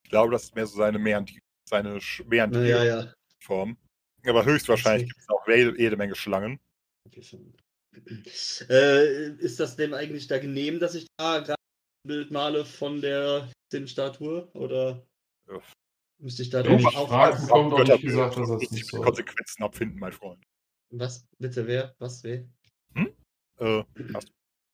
Ich 0.04 0.10
glaube, 0.12 0.32
das 0.32 0.46
ist 0.46 0.56
mehr 0.56 0.66
so 0.66 0.78
seine 0.78 0.98
Meandi 0.98 1.40
seine 1.68 2.00
Ja, 2.32 2.84
ja. 2.84 3.14
Aber 4.28 4.46
höchstwahrscheinlich 4.46 5.10
gibt 5.10 5.20
es 5.20 5.30
auch 5.30 5.48
jede, 5.48 5.98
Menge 5.98 6.16
Schlangen. 6.16 6.60
Okay, 7.06 7.22
schon. 7.22 7.54
Äh, 8.70 9.30
ist 9.38 9.60
das 9.62 9.78
dem 9.78 9.94
eigentlich 9.94 10.28
da 10.28 10.38
genehm, 10.38 10.80
dass 10.80 10.96
ich 10.96 11.08
da 11.16 11.40
gerade 11.40 11.56
Bild 12.06 12.32
male 12.32 12.66
von 12.66 13.02
der 13.02 13.50
Sin-Statue? 13.72 14.48
Oder 14.54 15.06
Ja. 15.50 15.60
müsste 16.22 16.42
ich 16.44 16.50
da 16.50 16.64
Wenn 16.64 16.80
ich 16.80 16.86
auf- 16.86 17.08
frage, 17.10 17.36
auf- 17.36 17.42
bekommt 17.42 17.74
auch 17.74 17.80
nicht 17.80 17.88
Götter- 17.92 18.02
gesagt, 18.02 18.38
dass 18.38 18.50
das 18.50 18.72
nicht 18.72 18.86
so. 18.88 19.02
Konsequenzen 19.02 19.64
abfinden, 19.64 20.00
mein 20.00 20.12
Freund. 20.14 20.44
Was? 20.92 21.26
Bitte, 21.40 21.68
wer? 21.68 21.96
Was, 22.00 22.24
wer? 22.24 22.48
Äh, 23.60 23.84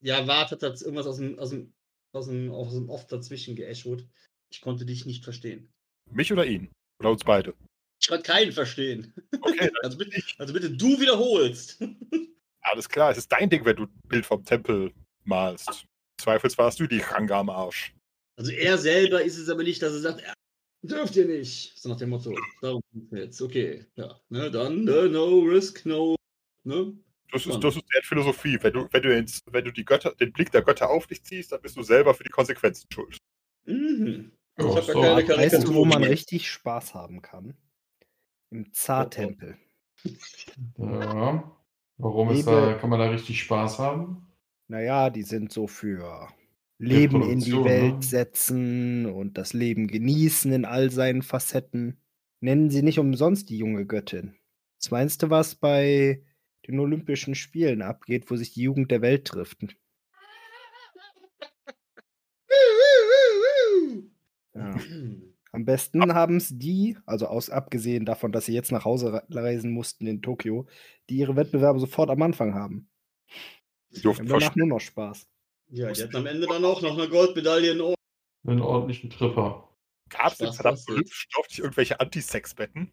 Ja, 0.03 0.25
wartet, 0.27 0.63
hat 0.63 0.81
irgendwas 0.81 1.05
aus 1.07 1.17
dem, 1.17 1.37
aus 1.37 1.51
dem, 1.51 1.73
aus 2.13 2.25
dem, 2.27 2.51
aus 2.51 2.73
dem 2.73 2.89
Off 2.89 3.05
dazwischen 3.07 3.55
geäschert. 3.55 4.07
Ich 4.51 4.61
konnte 4.61 4.85
dich 4.85 5.05
nicht 5.05 5.23
verstehen. 5.23 5.71
mich 6.11 6.31
oder 6.33 6.45
ihn? 6.45 6.71
Oder 6.99 7.11
uns 7.11 7.23
beide. 7.23 7.53
Ich 8.01 8.07
kann 8.07 8.23
keinen 8.23 8.51
verstehen. 8.51 9.13
Okay, 9.41 9.69
Also 9.83 9.97
bitte, 9.99 10.21
also 10.39 10.53
bitte 10.53 10.71
du 10.71 10.99
wiederholst. 10.99 11.79
alles 12.61 12.89
klar. 12.89 13.11
Es 13.11 13.19
ist 13.19 13.31
dein 13.31 13.49
Ding, 13.49 13.63
wenn 13.63 13.75
du 13.75 13.83
ein 13.83 14.01
Bild 14.07 14.25
vom 14.25 14.43
Tempel 14.43 14.91
malst. 15.23 15.85
Zweifelsfall 16.21 16.67
hast 16.67 16.79
du 16.79 16.87
die 16.87 16.99
Range 16.99 17.33
am 17.35 17.49
Arsch. 17.49 17.93
Also 18.37 18.51
er 18.51 18.77
selber 18.77 19.21
ist 19.21 19.37
es 19.37 19.49
aber 19.49 19.63
nicht, 19.63 19.81
dass 19.81 19.93
er 19.93 19.99
sagt, 19.99 20.23
dürft 20.81 21.15
ihr 21.15 21.25
nicht. 21.25 21.77
So 21.77 21.89
nach 21.89 21.97
dem 21.97 22.09
Motto. 22.09 22.35
Darum 22.61 22.81
geht's 22.93 23.11
jetzt. 23.11 23.41
Okay. 23.41 23.85
Ja. 23.95 24.19
Ne, 24.29 24.49
dann, 24.49 24.83
ne, 24.83 25.09
no 25.09 25.39
risk, 25.39 25.85
no. 25.85 26.15
Ne? 26.63 26.93
Das 27.31 27.45
ist, 27.45 27.63
das 27.63 27.75
ist 27.75 27.85
deren 27.93 28.03
Philosophie. 28.03 28.57
Wenn 28.61 28.73
du, 28.73 28.87
wenn 28.91 29.01
du, 29.01 29.15
ins, 29.15 29.41
wenn 29.45 29.63
du 29.63 29.71
die 29.71 29.85
Götter, 29.85 30.13
den 30.15 30.33
Blick 30.33 30.51
der 30.51 30.63
Götter 30.63 30.89
auf 30.89 31.07
dich 31.07 31.23
ziehst, 31.23 31.51
dann 31.51 31.61
bist 31.61 31.77
du 31.77 31.83
selber 31.83 32.13
für 32.13 32.23
die 32.23 32.29
Konsequenzen 32.29 32.87
schuld. 32.91 33.17
Mhm. 33.65 34.31
Ich 34.57 34.65
habe 34.65 34.81
so. 34.81 35.01
keine 35.01 35.27
Weißt 35.27 35.63
du, 35.63 35.73
wo 35.73 35.85
man 35.85 36.03
richtig 36.03 36.49
Spaß 36.51 36.93
haben 36.93 37.21
kann? 37.21 37.55
Im 38.49 38.71
Zartempel. 38.73 39.57
Ja. 40.77 41.57
Warum 41.97 42.31
ist 42.31 42.37
Liebe- 42.37 42.51
da, 42.51 42.73
kann 42.73 42.89
man 42.89 42.99
da 42.99 43.09
richtig 43.09 43.39
Spaß 43.41 43.79
haben? 43.79 44.27
Naja, 44.71 45.09
die 45.09 45.23
sind 45.23 45.51
so 45.51 45.67
für 45.67 46.29
Leben 46.77 47.29
in 47.29 47.41
die 47.41 47.51
Welt 47.51 47.95
ne? 47.95 48.01
setzen 48.01 49.05
und 49.05 49.37
das 49.37 49.51
Leben 49.51 49.87
genießen 49.87 50.49
in 50.53 50.63
all 50.63 50.89
seinen 50.91 51.23
Facetten. 51.23 51.99
Nennen 52.39 52.69
sie 52.69 52.81
nicht 52.81 52.97
umsonst 52.97 53.49
die 53.49 53.57
junge 53.57 53.85
Göttin. 53.85 54.33
Was 54.79 54.89
meinst 54.89 55.23
du, 55.23 55.29
was 55.29 55.55
bei 55.55 56.23
den 56.65 56.79
Olympischen 56.79 57.35
Spielen 57.35 57.81
abgeht, 57.81 58.31
wo 58.31 58.37
sich 58.37 58.53
die 58.53 58.61
Jugend 58.61 58.91
der 58.91 59.01
Welt 59.01 59.25
trifft? 59.27 59.59
Ja. 64.53 64.75
Am 65.53 65.65
besten 65.65 66.13
haben 66.13 66.37
es 66.37 66.57
die, 66.57 66.97
also 67.05 67.27
aus 67.27 67.49
abgesehen 67.49 68.05
davon, 68.05 68.31
dass 68.31 68.45
sie 68.45 68.53
jetzt 68.53 68.71
nach 68.71 68.85
Hause 68.85 69.11
re- 69.13 69.23
reisen 69.29 69.71
mussten 69.71 70.07
in 70.07 70.21
Tokio, 70.21 70.65
die 71.09 71.17
ihre 71.17 71.35
Wettbewerbe 71.35 71.79
sofort 71.79 72.09
am 72.09 72.21
Anfang 72.21 72.53
haben. 72.53 72.89
Haben 73.93 74.27
danach 74.27 74.27
verstehen. 74.27 74.53
nur 74.55 74.67
noch 74.67 74.79
Spaß. 74.81 75.27
Ja, 75.69 75.91
die 75.91 76.03
hatten 76.03 76.15
am 76.15 76.25
Ende 76.25 76.47
dann 76.47 76.65
auch 76.65 76.81
noch 76.81 76.97
eine 76.97 77.07
Goldmedaille 77.07 77.71
in 77.71 77.81
Ordnung. 77.81 77.95
Einen 78.47 78.61
ordentlichen 78.61 79.09
Tripper. 79.09 79.69
Gab 80.09 80.31
es 80.31 80.37
den 80.39 80.47
Was 80.47 80.55
verdammten 80.55 80.85
kostet? 80.85 81.05
Impfstoff 81.05 81.47
nicht 81.47 81.59
irgendwelche 81.59 81.99
Anti-Sex-Betten? 81.99 82.91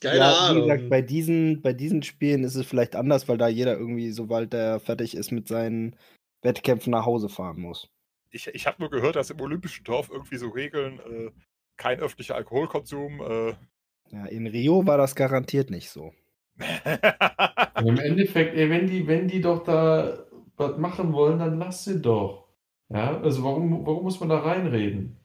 Keine 0.00 0.18
ja, 0.18 0.30
wie 0.30 0.36
Ahnung. 0.50 0.62
gesagt, 0.68 0.90
bei 0.90 1.00
diesen, 1.00 1.62
bei 1.62 1.72
diesen 1.72 2.02
Spielen 2.02 2.44
ist 2.44 2.56
es 2.56 2.66
vielleicht 2.66 2.94
anders, 2.94 3.26
weil 3.28 3.38
da 3.38 3.48
jeder 3.48 3.78
irgendwie, 3.78 4.10
sobald 4.10 4.52
er 4.52 4.80
fertig 4.80 5.16
ist 5.16 5.32
mit 5.32 5.48
seinen 5.48 5.96
Wettkämpfen, 6.42 6.90
nach 6.90 7.06
Hause 7.06 7.30
fahren 7.30 7.60
muss. 7.60 7.88
Ich, 8.30 8.48
ich 8.48 8.66
habe 8.66 8.76
nur 8.80 8.90
gehört, 8.90 9.16
dass 9.16 9.30
im 9.30 9.40
Olympischen 9.40 9.84
Dorf 9.84 10.10
irgendwie 10.10 10.36
so 10.36 10.48
Regeln, 10.48 11.00
äh, 11.00 11.30
kein 11.78 12.00
öffentlicher 12.00 12.34
Alkoholkonsum. 12.34 13.20
Äh, 13.20 13.54
Ja, 14.10 14.26
in 14.26 14.46
Rio 14.46 14.86
war 14.86 14.98
das 14.98 15.14
garantiert 15.14 15.70
nicht 15.70 15.88
so. 15.88 16.12
Und 16.58 17.86
Im 17.86 17.98
Endeffekt, 17.98 18.54
ey, 18.56 18.70
wenn 18.70 18.86
die, 18.86 19.06
wenn 19.06 19.28
die 19.28 19.40
doch 19.40 19.64
da 19.64 20.26
was 20.56 20.78
machen 20.78 21.12
wollen, 21.12 21.38
dann 21.38 21.58
lass 21.58 21.84
sie 21.84 22.00
doch. 22.00 22.48
Ja, 22.88 23.20
also 23.20 23.44
warum, 23.44 23.86
warum 23.86 24.04
muss 24.04 24.20
man 24.20 24.28
da 24.28 24.38
reinreden? 24.38 25.16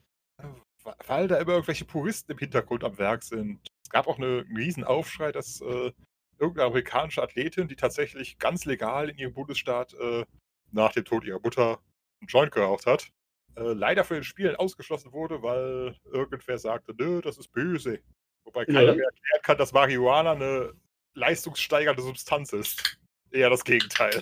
weil 1.05 1.27
da 1.27 1.37
immer 1.37 1.53
irgendwelche 1.53 1.85
Puristen 1.85 2.31
im 2.31 2.39
Hintergrund 2.39 2.83
am 2.83 2.97
Werk 2.97 3.23
sind. 3.23 3.59
Es 3.83 3.89
gab 3.89 4.07
auch 4.07 4.17
eine, 4.17 4.45
einen 4.47 4.57
riesen 4.57 4.83
Aufschrei, 4.83 5.31
dass 5.31 5.61
äh, 5.61 5.91
irgendeine 6.39 6.67
amerikanische 6.67 7.21
Athletin, 7.21 7.67
die 7.67 7.75
tatsächlich 7.75 8.39
ganz 8.39 8.65
legal 8.65 9.09
in 9.09 9.17
ihrem 9.17 9.33
Bundesstaat 9.33 9.93
äh, 9.93 10.25
nach 10.71 10.91
dem 10.93 11.05
Tod 11.05 11.23
ihrer 11.23 11.39
Mutter 11.39 11.79
einen 12.19 12.27
Joint 12.27 12.51
geraucht 12.51 12.87
hat, 12.87 13.09
äh, 13.55 13.73
leider 13.73 14.03
für 14.03 14.15
den 14.15 14.23
Spielen 14.23 14.55
ausgeschlossen 14.55 15.11
wurde, 15.13 15.43
weil 15.43 15.95
irgendwer 16.11 16.57
sagte, 16.57 16.95
nö, 16.97 17.21
das 17.21 17.37
ist 17.37 17.51
böse. 17.51 17.99
Wobei 18.43 18.65
keiner 18.65 18.81
Ja. 18.81 18.95
mehr 18.95 19.05
erklären 19.05 19.41
kann, 19.43 19.57
dass 19.59 19.73
Marihuana 19.73 20.31
eine 20.31 20.73
leistungssteigernde 21.13 22.01
Substanz 22.01 22.53
ist. 22.53 22.97
Eher 23.31 23.49
das 23.49 23.63
Gegenteil. 23.63 24.19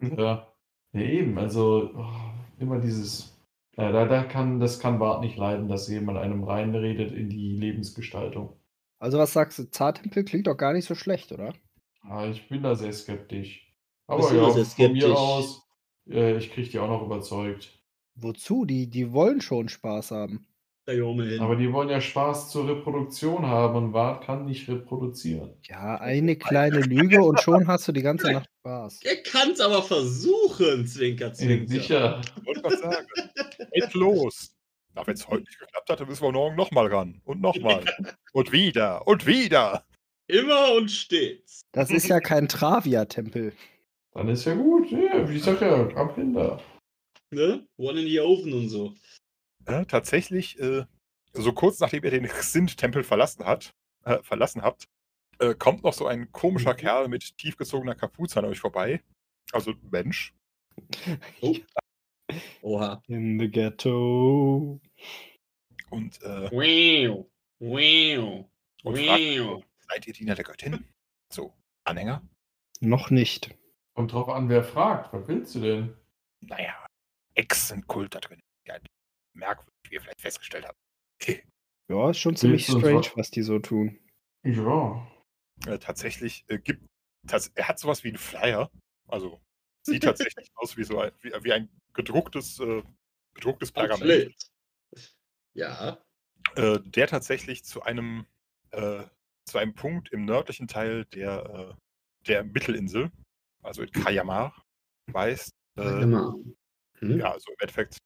Ja, 0.00 0.52
ja 0.92 1.00
eben, 1.00 1.38
also 1.38 1.90
oh, 1.94 2.06
immer 2.58 2.78
dieses, 2.78 3.36
ja, 3.76 3.92
da, 3.92 4.06
da 4.06 4.24
kann, 4.24 4.58
das 4.58 4.80
kann 4.80 4.98
Bart 4.98 5.20
nicht 5.20 5.36
leiden, 5.36 5.68
dass 5.68 5.88
jemand 5.88 6.18
einem 6.18 6.44
reinredet 6.44 7.12
in 7.12 7.28
die 7.28 7.56
Lebensgestaltung. 7.56 8.56
Also, 8.98 9.18
was 9.18 9.32
sagst 9.32 9.58
du? 9.58 9.70
Zartempel 9.70 10.24
klingt 10.24 10.46
doch 10.46 10.56
gar 10.56 10.72
nicht 10.72 10.86
so 10.86 10.94
schlecht, 10.94 11.30
oder? 11.30 11.54
Ah, 12.02 12.26
ich 12.26 12.48
bin 12.48 12.62
da 12.62 12.74
sehr 12.74 12.92
skeptisch. 12.92 13.72
Aber 14.06 14.32
ja, 14.34 14.50
sehr 14.50 14.64
von 14.64 14.92
mir 14.92 15.02
skeptisch? 15.02 15.16
aus, 15.16 15.68
äh, 16.08 16.36
ich 16.36 16.50
kriege 16.50 16.68
die 16.70 16.78
auch 16.78 16.88
noch 16.88 17.04
überzeugt. 17.04 17.78
Wozu? 18.16 18.64
Die, 18.64 18.88
die 18.88 19.12
wollen 19.12 19.40
schon 19.40 19.68
Spaß 19.68 20.10
haben. 20.10 20.46
Da 20.88 20.94
mal 20.94 21.28
hin. 21.28 21.40
Aber 21.40 21.54
die 21.56 21.70
wollen 21.70 21.90
ja 21.90 22.00
Spaß 22.00 22.50
zur 22.50 22.66
Reproduktion 22.66 23.44
haben 23.44 23.76
und 23.76 23.92
Bart 23.92 24.24
kann 24.24 24.46
nicht 24.46 24.66
reproduzieren. 24.70 25.52
Ja, 25.64 25.96
eine 25.96 26.34
kleine 26.34 26.80
Lüge 26.80 27.22
und 27.22 27.42
schon 27.42 27.68
hast 27.68 27.86
du 27.88 27.92
die 27.92 28.00
ganze 28.00 28.32
Nacht 28.32 28.48
Spaß. 28.60 29.00
er 29.02 29.22
kann 29.22 29.50
es 29.50 29.60
aber 29.60 29.82
versuchen, 29.82 30.86
Zwinker, 30.86 31.34
Zwinker. 31.34 31.68
sicher. 31.68 32.22
Wollte 32.42 32.62
was 32.64 32.80
sagen. 32.80 33.06
Endlos. 33.72 34.54
Na, 34.94 35.06
wenn 35.06 35.12
es 35.12 35.28
heute 35.28 35.42
nicht 35.42 35.58
geklappt 35.58 35.90
hat, 35.90 36.00
dann 36.00 36.08
müssen 36.08 36.22
wir 36.22 36.32
morgen 36.32 36.56
nochmal 36.56 36.86
ran. 36.86 37.20
Und 37.26 37.42
nochmal. 37.42 37.84
Und 38.32 38.52
wieder. 38.52 39.06
Und 39.06 39.26
wieder. 39.26 39.84
Immer 40.26 40.72
und 40.72 40.90
stets. 40.90 41.60
Das 41.72 41.90
ist 41.90 42.08
ja 42.08 42.20
kein 42.20 42.48
Travia-Tempel. 42.48 43.52
Dann 44.14 44.28
ist 44.28 44.46
ja 44.46 44.54
gut. 44.54 44.90
Ja, 44.90 45.28
ich 45.28 45.42
sag 45.42 45.60
ja, 45.60 45.86
ab 45.88 46.14
hinter. 46.14 46.62
Ne? 47.30 47.66
One 47.76 48.00
in 48.00 48.06
the 48.06 48.20
Oven 48.20 48.54
und 48.54 48.68
so. 48.70 48.94
Äh, 49.68 49.84
tatsächlich, 49.84 50.58
äh, 50.58 50.86
so 51.34 51.52
kurz 51.52 51.78
nachdem 51.78 52.02
ihr 52.04 52.10
den 52.10 52.24
Xint-Tempel 52.28 53.04
verlassen, 53.04 53.44
hat, 53.44 53.74
äh, 54.04 54.22
verlassen 54.22 54.62
habt, 54.62 54.88
äh, 55.40 55.54
kommt 55.54 55.84
noch 55.84 55.92
so 55.92 56.06
ein 56.06 56.32
komischer 56.32 56.72
Mhm. 56.72 56.78
Kerl 56.78 57.08
mit 57.08 57.36
tiefgezogener 57.36 57.94
Kapuze 57.94 58.38
an 58.38 58.46
euch 58.46 58.58
vorbei. 58.58 59.02
Also 59.52 59.74
Mensch. 59.90 60.34
Oh. 61.40 61.56
Oha. 62.62 63.02
In 63.08 63.38
the 63.40 63.50
ghetto. 63.50 64.80
Und 65.90 66.22
äh, 66.22 66.50
Wow. 66.50 67.26
Wow. 67.58 68.44
Und 68.84 68.96
fragt 68.96 69.64
seid 69.88 70.06
ihr 70.06 70.12
Diener 70.12 70.34
der 70.34 70.44
Göttin? 70.44 70.84
So, 71.32 71.54
Anhänger? 71.84 72.22
Noch 72.80 73.10
nicht. 73.10 73.54
Kommt 73.94 74.12
drauf 74.12 74.28
an, 74.28 74.48
wer 74.48 74.62
fragt. 74.62 75.12
Was 75.12 75.26
willst 75.26 75.54
du 75.54 75.60
denn? 75.60 75.96
Naja, 76.40 76.74
Echsenkult 77.34 78.14
da 78.14 78.20
drin. 78.20 78.40
Merkwürdig, 79.38 79.74
wie 79.88 79.94
ihr 79.94 80.00
vielleicht 80.00 80.20
festgestellt 80.20 80.66
habt. 80.66 80.78
Ja, 81.88 82.10
ist 82.10 82.18
schon 82.18 82.36
ziemlich 82.36 82.66
strange, 82.66 83.10
was- 83.14 83.30
die 83.30 83.42
so 83.42 83.58
tun. 83.58 83.98
Ja. 84.44 85.10
äh, 85.66 85.78
tatsächlich 85.78 86.44
äh, 86.48 86.58
gibt, 86.58 86.84
tats 87.26 87.48
er 87.54 87.66
hat 87.68 87.78
sowas 87.78 88.04
wie 88.04 88.08
einen 88.08 88.18
Flyer. 88.18 88.70
Also 89.08 89.40
sieht 89.82 90.02
tatsächlich 90.04 90.48
aus 90.54 90.76
wie 90.76 90.84
so 90.84 91.00
ein, 91.00 91.12
wie, 91.20 91.32
wie 91.42 91.52
ein 91.52 91.68
gedrucktes, 91.94 92.60
äh, 92.60 92.82
gedrucktes 93.34 93.72
Pergament. 93.72 94.34
Ja. 95.54 95.98
äh, 96.54 96.78
der 96.84 97.06
tatsächlich 97.08 97.64
zu 97.64 97.82
einem, 97.82 98.26
äh, 98.70 99.04
zu 99.46 99.58
einem 99.58 99.74
Punkt 99.74 100.10
im 100.12 100.24
nördlichen 100.24 100.68
Teil 100.68 101.04
der, 101.06 101.74
äh, 101.74 101.74
der 102.26 102.44
Mittelinsel, 102.44 103.10
also 103.62 103.82
in 103.82 103.90
Kayamar, 103.90 104.62
weist. 105.10 105.52
Äh, 105.76 106.02
Immer. 106.02 106.34
Hm? 106.98 107.18
ja, 107.18 107.32
also 107.32 107.50
im 107.50 107.56
Endeffekt. 107.60 107.98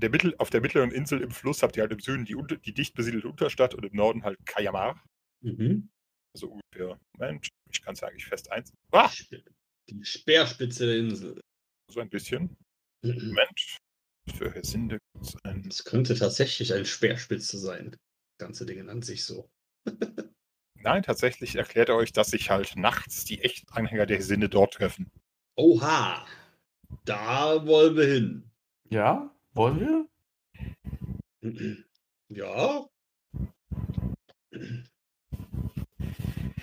Der 0.00 0.10
Mittel, 0.10 0.34
auf 0.38 0.50
der 0.50 0.60
mittleren 0.60 0.92
Insel 0.92 1.20
im 1.20 1.30
Fluss 1.32 1.62
habt 1.62 1.76
ihr 1.76 1.82
halt 1.82 1.92
im 1.92 1.98
Süden 2.00 2.24
die, 2.24 2.36
die 2.64 2.72
dicht 2.72 2.94
besiedelte 2.94 3.28
Unterstadt 3.28 3.74
und 3.74 3.84
im 3.84 3.94
Norden 3.96 4.22
halt 4.22 4.38
Kayamar. 4.46 5.02
Mhm. 5.42 5.88
Also 6.34 6.52
ungefähr, 6.52 6.98
Moment, 7.16 7.48
ich 7.70 7.82
kann 7.82 7.94
es 7.94 8.02
eigentlich 8.02 8.26
fest 8.26 8.50
eins. 8.52 8.72
Ah, 8.92 9.10
Die 9.90 10.04
Speerspitze 10.04 10.86
der 10.86 10.98
Insel. 10.98 11.40
so 11.90 12.00
ein 12.00 12.08
bisschen. 12.10 12.56
Mhm. 13.02 13.28
Moment. 13.28 13.76
Für 14.36 14.52
Hesinde 14.52 14.98
kurz 15.14 15.34
ein. 15.44 15.62
Das 15.62 15.84
könnte 15.84 16.14
tatsächlich 16.14 16.72
eine 16.74 16.84
Speerspitze 16.84 17.58
sein. 17.58 17.90
Das 17.92 18.46
ganze 18.46 18.66
Ding 18.66 18.84
nennt 18.84 19.04
sich 19.04 19.24
so. 19.24 19.48
Nein, 20.80 21.02
tatsächlich 21.02 21.56
erklärt 21.56 21.88
er 21.88 21.96
euch, 21.96 22.12
dass 22.12 22.30
sich 22.30 22.50
halt 22.50 22.76
nachts 22.76 23.24
die 23.24 23.40
echten 23.42 23.68
Anhänger 23.72 24.06
der 24.06 24.18
Hesinde 24.18 24.48
dort 24.48 24.74
treffen. 24.74 25.10
Oha. 25.56 26.24
Da 27.04 27.66
wollen 27.66 27.96
wir 27.96 28.06
hin. 28.06 28.50
Ja? 28.90 29.34
Wollen 29.58 29.80
wir? 29.80 30.08
Ja. 32.30 32.86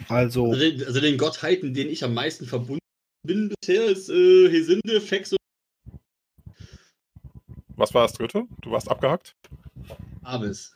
Also, 0.08 0.46
Also 0.46 0.60
den, 0.60 0.84
also 0.86 1.02
den 1.02 1.18
Gottheiten, 1.18 1.74
denen 1.74 1.90
ich 1.90 2.04
am 2.04 2.14
meisten 2.14 2.46
verbunden 2.46 2.80
bin 3.24 3.50
bisher, 3.50 3.86
ist 3.86 4.10
äh, 4.10 4.48
Hesinde, 4.50 5.02
Fex 5.02 5.34
und 5.34 5.40
Was 7.76 7.96
war 7.96 8.04
das 8.04 8.14
dritte? 8.14 8.46
Du 8.62 8.70
warst 8.70 8.88
abgehackt? 8.88 9.36
Avis. 10.22 10.72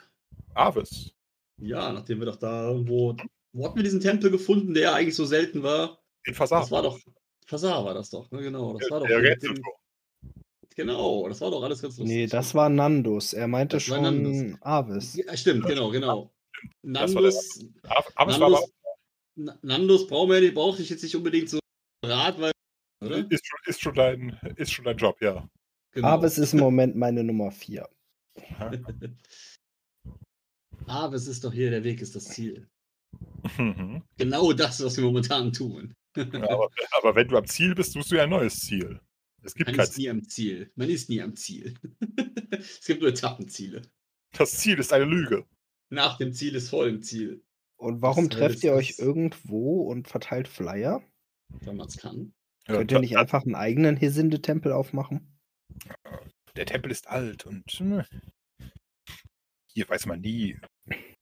Avis. 0.55 1.13
Ja, 1.61 1.93
nachdem 1.93 2.19
wir 2.19 2.25
doch 2.25 2.37
da, 2.37 2.73
wo, 2.75 3.15
wo 3.53 3.65
hatten 3.65 3.75
wir 3.75 3.83
diesen 3.83 4.01
Tempel 4.01 4.31
gefunden, 4.31 4.73
der 4.73 4.95
eigentlich 4.95 5.15
so 5.15 5.25
selten 5.25 5.61
war? 5.61 5.99
In 6.25 6.33
Fasar. 6.33 6.61
Das 6.61 6.71
war 6.71 6.81
doch, 6.81 6.99
Fasar 7.45 7.85
war 7.85 7.93
das 7.93 8.09
doch, 8.09 8.29
ne? 8.31 8.41
Genau. 8.41 8.75
Das 8.77 8.89
war 8.89 9.01
doch 9.01 9.07
der 9.07 9.19
mit 9.19 9.31
Rätselturm. 9.33 9.78
Genau, 10.79 11.27
das 11.27 11.41
war 11.41 11.51
doch 11.51 11.61
alles 11.61 11.81
ganz 11.81 11.97
lustig. 11.97 12.15
nee, 12.15 12.25
das 12.25 12.55
war 12.55 12.69
Nandos. 12.69 13.33
Er 13.33 13.49
meinte 13.49 13.75
Das 13.75 13.89
war 13.89 13.97
schon 13.97 14.23
Nandos. 14.23 14.57
Avis. 14.61 15.15
Ja, 15.15 15.35
stimmt, 15.35 15.65
genau, 15.65 15.89
genau. 15.89 16.31
Aber 16.95 17.03
es 17.03 17.59
war 17.83 18.05
aber, 18.15 18.37
Nandus, 18.37 18.71
Na- 19.35 19.59
Nandus 19.61 20.07
brauchen 20.07 20.29
wir 20.31 20.39
nicht, 20.39 20.53
brauche 20.53 20.81
ich 20.81 20.89
jetzt 20.89 21.03
nicht 21.03 21.17
unbedingt 21.17 21.49
so 21.49 21.59
Rat, 22.05 22.39
weil. 22.39 22.53
Oder? 23.03 23.29
ist, 23.29 23.45
schon, 23.45 23.59
ist, 23.65 23.81
schon 23.81 23.93
dein, 23.93 24.39
ist 24.55 24.71
schon 24.71 24.85
dein 24.85 24.95
Job, 24.95 25.21
ja. 25.21 25.49
Genau. 25.91 26.07
Aber 26.07 26.27
es 26.27 26.37
ist 26.37 26.53
im 26.53 26.61
Moment 26.61 26.95
meine 26.95 27.25
Nummer 27.25 27.51
4. 27.51 27.85
Aber 30.87 31.15
es 31.15 31.27
ist 31.27 31.43
doch 31.43 31.51
hier, 31.51 31.71
der 31.71 31.83
Weg 31.83 31.99
ist 32.01 32.15
das 32.15 32.23
Ziel. 32.23 32.69
Mhm. 33.57 34.01
Genau 34.17 34.53
das, 34.53 34.81
was 34.81 34.95
wir 34.95 35.03
momentan 35.03 35.51
tun. 35.51 35.93
aber, 36.15 36.69
aber 36.91 37.15
wenn 37.15 37.27
du 37.27 37.35
am 37.37 37.45
Ziel 37.47 37.75
bist, 37.75 37.91
suchst 37.91 38.11
du 38.11 38.15
ja 38.15 38.23
ein 38.23 38.29
neues 38.29 38.61
Ziel. 38.61 39.01
Es 39.43 39.53
gibt 39.55 39.67
Man 39.67 39.75
kein 39.77 39.85
ist 39.85 39.93
Ziel. 39.93 40.03
nie 40.03 40.09
am 40.09 40.27
Ziel. 40.27 40.71
Man 40.75 40.89
ist 40.89 41.09
nie 41.09 41.21
am 41.21 41.35
Ziel. 41.35 41.73
es 42.51 42.85
gibt 42.85 43.01
nur 43.01 43.09
Etappenziele. 43.09 43.81
Das 44.37 44.57
Ziel 44.57 44.77
ist 44.79 44.93
eine 44.93 45.05
Lüge. 45.05 45.45
Nach 45.89 46.17
dem 46.17 46.33
Ziel 46.33 46.55
ist 46.55 46.69
vor 46.69 46.85
dem 46.85 47.01
Ziel, 47.01 47.43
Und 47.77 48.01
warum 48.01 48.29
Das 48.29 48.37
trefft 48.39 48.63
ihr 48.63 48.73
euch 48.73 48.99
irgendwo 48.99 49.83
und 49.89 50.07
verteilt 50.07 50.47
Flyer? 50.47 51.03
wenn 51.61 51.77
man 51.77 51.87
es 51.87 51.97
kann. 51.97 52.33
Ja, 52.67 52.75
Könnt 52.75 52.91
ihr 52.91 52.99
nicht 52.99 53.17
einfach 53.17 53.43
einen 53.43 53.55
eigenen 53.55 53.97
Hesinde-Tempel 53.97 54.71
aufmachen? 54.71 55.39
Der 56.55 56.65
Tempel 56.67 56.91
ist 56.91 57.07
alt 57.07 57.45
und 57.47 57.63
ne, 57.79 58.05
hier 59.73 59.87
weiß 59.89 60.05
man 60.05 60.19
nie, 60.21 60.59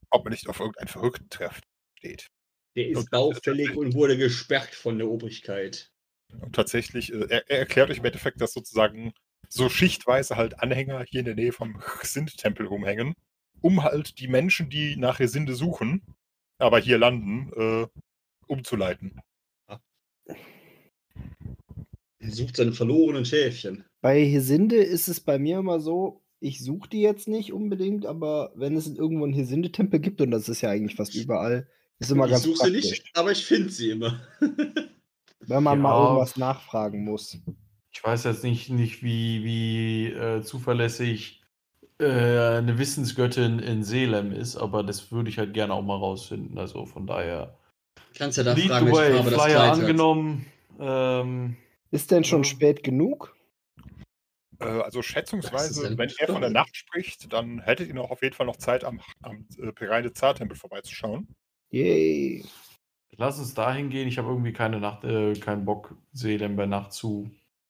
ob 0.10 0.26
man 0.26 0.32
nicht 0.32 0.48
auf 0.50 0.60
irgendeinen 0.60 0.88
Verrückten 0.90 1.30
trifft. 1.30 1.64
Steht. 2.00 2.28
Der 2.76 2.90
ist 2.90 3.10
baufällig 3.10 3.76
und 3.78 3.94
wurde 3.94 4.18
gesperrt 4.18 4.74
von 4.76 4.98
der 4.98 5.08
Obrigkeit. 5.08 5.92
Und 6.42 6.56
tatsächlich, 6.56 7.14
äh, 7.14 7.28
er, 7.30 7.50
er 7.50 7.60
erklärt 7.60 7.90
euch 7.90 8.00
im 8.00 8.06
Endeffekt, 8.06 8.42
dass 8.42 8.54
sozusagen 8.54 9.14
so 9.50 9.70
schichtweise 9.70 10.36
halt 10.36 10.60
Anhänger 10.60 11.04
hier 11.04 11.20
in 11.20 11.26
der 11.26 11.36
Nähe 11.36 11.52
vom 11.52 11.82
Sind-Tempel 12.02 12.68
rumhängen, 12.68 13.16
um 13.62 13.84
halt 13.84 14.20
die 14.20 14.28
Menschen, 14.28 14.70
die 14.70 14.98
nach 14.98 15.20
Resinde 15.20 15.56
suchen, 15.56 16.02
aber 16.58 16.80
hier 16.80 16.98
landen, 16.98 17.52
äh, 17.56 17.88
umzuleiten. 18.48 19.22
Er 22.20 22.32
sucht 22.32 22.58
seine 22.58 22.74
verlorenen 22.74 23.26
Schäfchen. 23.26 23.86
Bei 24.02 24.20
Hesinde 24.24 24.78
ist 24.78 25.08
es 25.08 25.20
bei 25.22 25.40
mir 25.40 25.60
immer 25.60 25.80
so, 25.80 26.24
ich 26.40 26.64
suche 26.64 26.90
die 26.90 27.02
jetzt 27.02 27.28
nicht 27.28 27.54
unbedingt, 27.54 28.06
aber 28.06 28.52
wenn 28.56 28.76
es 28.76 28.88
irgendwo 28.88 29.24
einen 29.24 29.34
Hesinde-Tempel 29.34 30.00
gibt, 30.00 30.22
und 30.22 30.32
das 30.32 30.50
ist 30.50 30.62
ja 30.62 30.70
eigentlich 30.70 30.96
fast 30.96 31.16
überall, 31.16 31.68
ist 32.00 32.12
immer 32.12 32.26
ich 32.26 32.32
ganz 32.32 32.44
suche 32.44 32.66
sie 32.66 32.72
nicht, 32.72 33.12
aber 33.14 33.32
ich 33.32 33.46
finde 33.46 33.70
sie 33.70 33.92
immer. 33.92 34.22
wenn 35.40 35.64
man 35.64 35.80
mal 35.80 35.92
Ja. 35.92 36.04
irgendwas 36.06 36.38
nachfragen 36.38 37.04
muss. 37.04 37.38
Ich 37.92 38.04
weiß 38.04 38.26
jetzt 38.26 38.44
nicht, 38.44 38.70
nicht 38.70 39.04
wie, 39.04 39.44
wie 39.44 40.08
äh, 40.12 40.42
zuverlässig 40.42 41.42
äh, 42.00 42.06
eine 42.06 42.78
Wissensgöttin 42.78 43.60
in 43.60 43.84
Selem 43.84 44.32
ist, 44.32 44.56
aber 44.56 44.84
das 44.84 45.12
würde 45.12 45.30
ich 45.30 45.40
halt 45.40 45.54
gerne 45.54 45.74
auch 45.74 45.82
mal 45.82 45.98
rausfinden. 45.98 46.58
Also 46.58 46.86
von 46.86 47.08
daher. 47.08 47.58
Kannst 48.16 48.38
ja 48.38 48.44
da 48.44 48.54
Lead 48.54 48.68
fragen, 48.68 48.86
the 48.88 48.92
welche 48.94 49.14
way, 49.14 49.24
Farbe 49.24 49.32
Flyer 49.32 49.72
angenommen. 49.74 50.46
Ähm, 50.80 51.58
Ist 51.90 52.12
denn 52.12 52.24
schon 52.24 52.44
Ja. 52.44 52.50
spät 52.50 52.84
genug? 52.84 53.36
Äh, 54.60 54.66
also 54.66 55.02
schätzungsweise, 55.02 55.98
wenn 55.98 56.12
er 56.20 56.28
von 56.28 56.42
der. 56.42 56.50
Nacht 56.50 56.76
spricht, 56.76 57.32
dann 57.34 57.60
hättet 57.60 57.88
ihr 57.88 57.94
noch 57.96 58.12
auf 58.12 58.22
jeden 58.22 58.36
Fall 58.36 58.46
noch 58.46 58.58
Zeit, 58.58 58.84
am, 58.84 59.02
am 59.22 59.48
äh, 59.60 59.72
Pereine 59.72 60.14
Zar-Tempel 60.14 60.58
vorbeizuschauen. 60.58 61.28
Yay. 61.70 62.46
Lass 63.12 63.40
uns 63.40 63.54
dahin 63.54 63.90
gehen. 63.90 64.08
Ich 64.08 64.18
habe 64.18 64.30
irgendwie 64.30 64.54
keine 64.54 64.80
Nacht, 64.80 65.04
äh, 65.04 65.34
keinen 65.34 65.66
Bock, 65.66 65.96
Selem 66.14 66.56
bei 66.56 66.66
Nacht 66.66 66.94
zu 66.94 67.30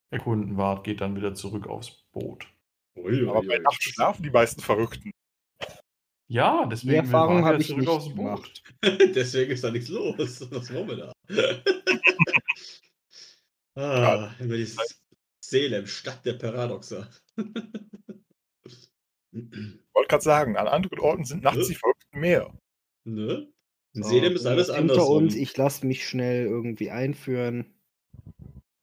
erkunden. 0.10 0.58
Wart 0.58 0.84
geht 0.84 1.02
dann 1.02 1.16
wieder 1.16 1.34
zurück 1.36 1.68
aufs 1.68 1.92
Boot. 2.12 2.48
Ui, 2.98 3.28
Aber 3.30 3.42
bei. 3.44 3.60
Nacht 3.60 3.82
schlafen 3.84 4.24
die 4.24 4.32
meisten 4.32 4.62
Verrückten. 4.62 5.12
Ja, 6.30 6.64
Die 6.66 6.70
deswegen 6.70 6.92
will 6.92 6.98
Erfahrung 6.98 7.46
habe 7.46 7.62
ich 7.62 7.68
zurück 7.68 7.80
nicht 7.80 7.90
aufs 7.90 8.14
Boot. 8.14 8.62
Deswegen 8.84 9.52
ist 9.52 9.64
da 9.64 9.72
nichts 9.72 9.88
los. 9.90 10.42
Was 10.52 10.74
wollen 10.74 10.88
wir 10.90 10.98
da? 10.98 11.14
ah, 13.76 14.36
über 14.40 14.58
die 14.58 14.68
Selem, 15.40 15.88
Stadt 15.88 16.26
der 16.26 16.34
Paradoxa. 16.34 17.08
wollte 19.34 20.08
gerade 20.10 20.24
sagen, 20.24 20.58
an 20.58 20.68
anderen 20.68 21.00
Orten 21.00 21.24
sind 21.24 21.44
nachts 21.44 21.60
Ja. 21.60 21.68
die 21.70 21.76
Verrückten 21.76 22.20
mehr. 22.20 22.54
ne? 23.06 23.48
In 23.98 24.04
So, 24.04 24.10
Selem 24.10 24.34
ist 24.36 24.46
alles 24.46 24.68
hinter 24.68 24.82
anders. 24.94 25.10
uns, 25.10 25.36
ich 25.36 25.56
lasse 25.58 25.86
mich 25.86 26.08
schnell 26.08 26.46
irgendwie 26.46 26.90
einführen 26.92 27.66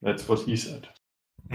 That's 0.03 0.29
what 0.29 0.41
he 0.45 0.57
said. 0.57 0.89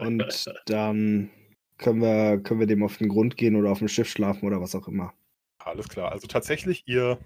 und 0.00 0.46
dann 0.66 1.30
können 1.78 2.00
wir, 2.00 2.38
können 2.40 2.60
wir 2.60 2.66
dem 2.66 2.82
auf 2.84 2.98
den 2.98 3.08
Grund 3.08 3.36
gehen 3.36 3.56
oder 3.56 3.70
auf 3.72 3.78
dem 3.78 3.88
Schiff 3.88 4.08
schlafen 4.08 4.46
oder 4.46 4.60
was 4.60 4.74
auch 4.74 4.86
immer. 4.86 5.12
Alles 5.58 5.88
klar. 5.88 6.12
Also 6.12 6.26
tatsächlich, 6.28 6.84
ihr 6.86 7.18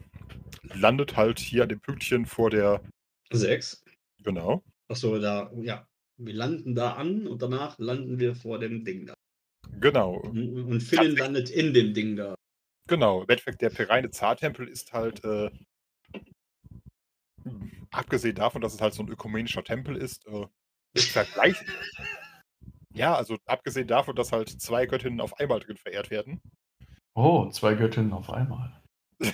landet 0.75 1.17
halt 1.17 1.39
hier 1.39 1.65
an 1.65 1.69
dem 1.69 1.81
Pünktchen 1.81 2.25
vor 2.27 2.51
der, 2.51 2.81
Sechs. 3.33 3.83
genau, 4.23 4.63
Achso, 4.89 5.19
da, 5.19 5.51
ja. 5.61 5.87
Wir 6.19 6.35
landen 6.35 6.75
da 6.75 6.93
an 6.93 7.27
und 7.27 7.43
danach 7.43 7.79
landen 7.79 8.19
wir 8.21 8.35
vor 8.35 8.59
dem 8.59 8.85
Ding 8.85 9.07
da. 9.07 9.15
genau, 9.81 10.17
Und 10.17 10.59
und 10.65 10.81
Philin 10.83 11.17
landet 11.17 11.51
in 11.51 11.73
dem 11.75 11.95
Ding 11.95 12.17
da. 12.17 12.35
Genau. 12.87 13.23
Im 13.23 13.29
Endeffekt, 13.29 13.61
der 13.63 13.71
Pereine 13.71 14.11
Zar-Tempel 14.11 14.69
ist 14.69 14.93
halt, 14.93 15.25
äh, 15.25 15.51
abgesehen 17.91 18.37
davon, 18.37 18.61
dass 18.61 18.75
es 18.75 18.81
halt 18.81 18.95
so 18.95 19.03
ein 19.03 19.09
ökumenischer 19.09 19.65
Tempel 19.65 19.97
ist, 19.97 20.27
äh, 20.27 20.47
vergleich. 20.97 21.57
Ja, 22.95 23.15
also 23.15 23.39
abgesehen 23.47 23.89
davon, 23.89 24.15
dass 24.17 24.33
halt 24.33 24.49
zwei 24.61 24.87
Göttinnen 24.87 25.21
auf 25.21 25.39
einmal 25.41 25.61
drin 25.61 25.77
verehrt 25.77 26.11
werden. 26.11 26.41
Oh, 27.15 27.49
zwei 27.51 27.75
Göttinnen 27.75 28.13
auf 28.13 28.31
einmal. 28.31 28.81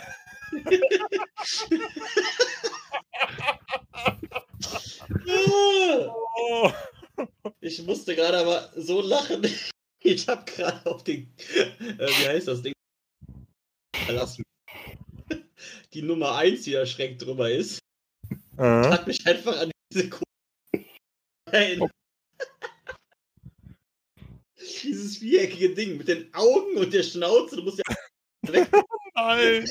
Ich 7.60 7.82
musste 7.84 8.14
gerade 8.14 8.38
aber 8.38 8.70
so 8.76 9.00
lachen. 9.00 9.42
Ich 10.00 10.28
habe 10.28 10.44
gerade 10.44 10.88
auf 10.88 11.02
den, 11.02 11.34
äh, 11.58 12.06
wie 12.06 12.28
heißt 12.28 12.46
das 12.46 12.62
Ding? 12.62 12.72
Verlassen. 14.08 14.42
Die 15.92 16.00
Nummer 16.00 16.36
1, 16.36 16.62
die 16.62 16.72
da 16.72 16.86
schräg 16.86 17.18
drüber 17.18 17.50
ist, 17.50 17.78
äh, 18.56 18.62
hat 18.62 19.06
mich 19.06 19.26
einfach 19.26 19.60
an 19.60 19.70
diese 19.92 20.08
Kuh 20.08 20.24
erinnert. 21.50 21.90
Dieses 24.82 25.18
viereckige 25.18 25.74
Ding 25.74 25.98
mit 25.98 26.08
den 26.08 26.32
Augen 26.32 26.78
und 26.78 26.94
der 26.94 27.02
Schnauze, 27.02 27.56
du 27.56 27.62
musst 27.62 27.78
ja 27.78 27.94
weg. 28.52 28.70
nein! 29.14 29.70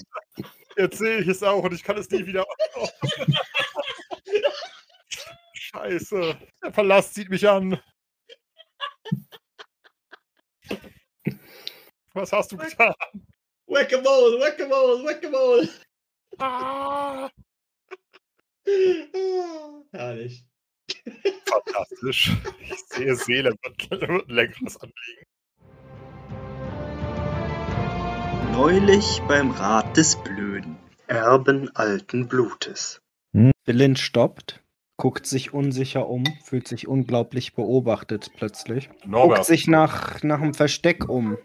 Jetzt 0.78 1.00
sehe 1.00 1.22
ich 1.22 1.28
es 1.28 1.42
auch 1.42 1.64
und 1.64 1.74
ich 1.74 1.82
kann 1.82 1.98
es 1.98 2.08
nie 2.12 2.24
wieder. 2.24 2.46
Scheiße. 5.54 6.40
Der 6.64 6.70
Palast 6.70 7.16
zieht 7.16 7.30
mich 7.30 7.50
an. 7.50 7.82
Was 12.14 12.32
hast 12.32 12.52
du 12.52 12.58
getan? 12.58 12.94
Whack-a-mole, 13.68 14.40
whack-a-mole, 14.40 15.04
whack-a-mole. 15.04 15.70
Ah, 16.40 17.30
Ah, 18.66 19.82
Herrlich. 19.92 20.44
fantastisch. 21.46 22.32
Ich 22.62 22.80
sehe 22.90 23.16
Seele 23.16 23.54
wird, 23.64 24.02
ein 24.02 24.22
längeres 24.28 24.78
Anliegen. 24.78 25.26
Neulich 28.54 29.22
beim 29.28 29.52
Rat 29.52 29.96
des 29.96 30.16
Blöden. 30.24 30.78
Erben 31.08 31.74
alten 31.76 32.28
Blutes. 32.28 33.02
Billin 33.66 33.96
stoppt, 33.96 34.62
guckt 34.98 35.26
sich 35.26 35.54
unsicher 35.54 36.08
um, 36.10 36.24
fühlt 36.44 36.68
sich 36.68 36.88
unglaublich 36.88 37.54
beobachtet 37.54 38.32
plötzlich. 38.36 38.90
Guckt 38.90 39.08
Norbert, 39.08 39.46
sich 39.46 39.68
nach, 39.68 40.24
nach 40.24 40.42
einem 40.42 40.54
Versteck 40.54 41.08
um. 41.08 41.38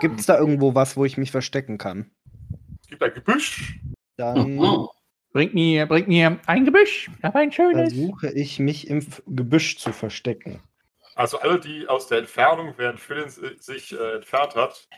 Gibt 0.00 0.20
es 0.20 0.26
da 0.26 0.38
irgendwo 0.38 0.74
was, 0.74 0.96
wo 0.96 1.04
ich 1.04 1.16
mich 1.18 1.30
verstecken 1.30 1.78
kann? 1.78 2.10
es 2.80 2.88
gibt 2.88 3.02
ein 3.02 3.14
Gebüsch. 3.14 3.78
Dann 4.16 4.58
Oh, 4.58 4.90
Bringt 5.32 5.52
mir, 5.54 5.86
bringt 5.86 6.08
mir 6.08 6.38
ein 6.46 6.64
Gebüsch, 6.64 7.10
aber 7.22 7.40
ein 7.40 7.52
schönes. 7.52 7.92
versuche 7.92 8.30
ich 8.30 8.58
mich 8.58 8.88
im 8.88 9.06
Gebüsch 9.26 9.76
zu 9.78 9.92
verstecken. 9.92 10.60
Also 11.14 11.38
alle, 11.40 11.60
die 11.60 11.86
aus 11.86 12.06
der 12.08 12.18
Entfernung, 12.18 12.74
während 12.76 12.98
Philin 12.98 13.28
sich 13.58 13.92
äh, 13.92 14.16
entfernt 14.16 14.54
hat, 14.54 14.88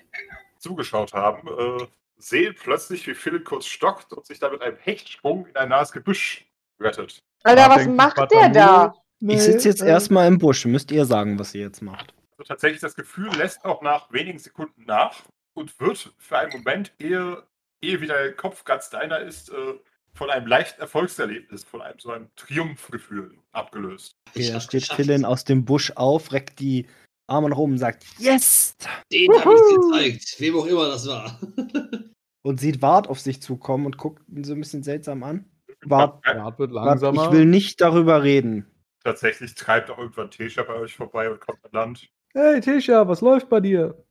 zugeschaut 0.59 1.13
haben, 1.15 1.49
äh, 1.49 1.87
sehen 2.19 2.55
plötzlich, 2.59 3.07
wie 3.07 3.15
Philin 3.15 3.43
kurz 3.43 3.67
stockt 3.67 4.13
und 4.13 4.25
sich 4.27 4.39
dann 4.39 4.53
mit 4.53 4.63
einem 4.63 4.77
Hechtsprung 4.77 5.47
in 5.47 5.57
ein 5.57 5.71
nahes 5.71 5.91
Gebüsch 5.93 6.47
rettet. 6.79 7.19
Alter, 7.43 7.63
Da 7.65 7.71
was 7.71 7.83
denkt 7.83 7.97
macht 7.97 8.31
der 8.33 8.49
da? 8.51 8.95
Ich 9.21 9.43
sitze 9.43 9.69
jetzt 9.69 9.83
erstmal 9.83 10.29
im 10.29 10.39
Busch. 10.39 10.65
Müsst 10.65 10.91
ihr 10.93 11.05
sagen, 11.07 11.39
was 11.39 11.55
ihr 11.55 11.63
jetzt 11.63 11.83
macht. 11.83 12.15
Also 12.41 12.55
tatsächlich, 12.55 12.81
das 12.81 12.95
Gefühl 12.95 13.29
lässt 13.37 13.67
auch 13.67 13.83
nach 13.83 14.11
wenigen 14.15 14.39
Sekunden 14.39 14.85
nach 14.87 15.25
und 15.53 15.79
wird 15.79 16.15
für 16.17 16.39
einen 16.39 16.51
Moment, 16.53 16.91
ehe, 16.99 17.43
ehe 17.83 18.01
wieder 18.01 18.15
der 18.15 18.33
Kopf 18.33 18.65
ganz 18.65 18.89
deiner 18.89 19.19
ist, 19.19 19.51
äh, 19.51 19.75
von 20.15 20.31
einem 20.31 20.47
leichten 20.47 20.81
Erfolgserlebnis, 20.81 21.65
von 21.65 21.83
einem 21.83 21.99
so 21.99 22.11
einem 22.11 22.31
Triumphgefühl 22.37 23.37
abgelöst. 23.53 24.13
Er 24.35 24.55
hab's 24.55 24.65
steht. 24.65 24.87
Philin 24.87 25.27
aus 25.27 25.45
dem 25.45 25.67
Busch 25.67 25.93
auf, 25.97 26.33
reckt 26.33 26.61
die 26.61 26.87
Arme 27.27 27.51
nach 27.51 27.59
oben 27.59 27.73
und 27.73 27.79
sagt, 27.79 28.07
yes! 28.19 28.75
Den 29.13 29.31
habe 29.33 29.55
ich 29.55 29.77
gezeigt, 29.77 30.41
wem 30.41 30.57
auch 30.57 30.67
immer 30.67 30.89
das 30.89 31.07
war. 31.07 31.39
Und 32.43 32.59
sieht 32.59 32.81
Wart 32.81 33.07
auf 33.07 33.21
sich 33.21 33.43
zukommen 33.43 33.85
und 33.85 33.99
guckt 33.99 34.27
ihn 34.31 34.45
so 34.45 34.55
ein 34.55 34.61
bisschen 34.61 34.83
seltsam 34.83 35.23
an. 35.25 35.45
Wart, 35.83 36.27
Rad 36.27 36.59
wird 36.59 36.73
Wart 36.73 36.87
langsamer. 36.87 37.27
ich 37.27 37.33
will 37.33 37.45
nicht 37.45 37.83
darüber 37.83 38.23
reden. 38.23 38.67
Tatsächlich 39.05 39.55
treibt 39.55 39.91
auch 39.91 39.99
irgendwann 39.99 40.31
Tesha 40.31 40.63
bei 40.63 40.73
euch 40.73 40.97
vorbei 40.97 41.31
und 41.31 41.39
kommt 41.39 41.63
an 41.67 41.71
Land. 41.73 42.11
Hey 42.33 42.61
Tisha, 42.61 43.09
was 43.09 43.23
läuft 43.23 43.49
bei 43.49 43.59
dir? 43.59 44.05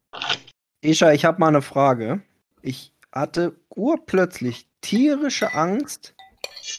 Escha, 0.82 1.14
ich 1.14 1.24
habe 1.24 1.40
mal 1.40 1.48
eine 1.48 1.62
Frage. 1.62 2.22
Ich 2.62 2.94
hatte 3.14 3.56
urplötzlich 3.70 4.68
tierische 4.82 5.54
Angst, 5.54 6.16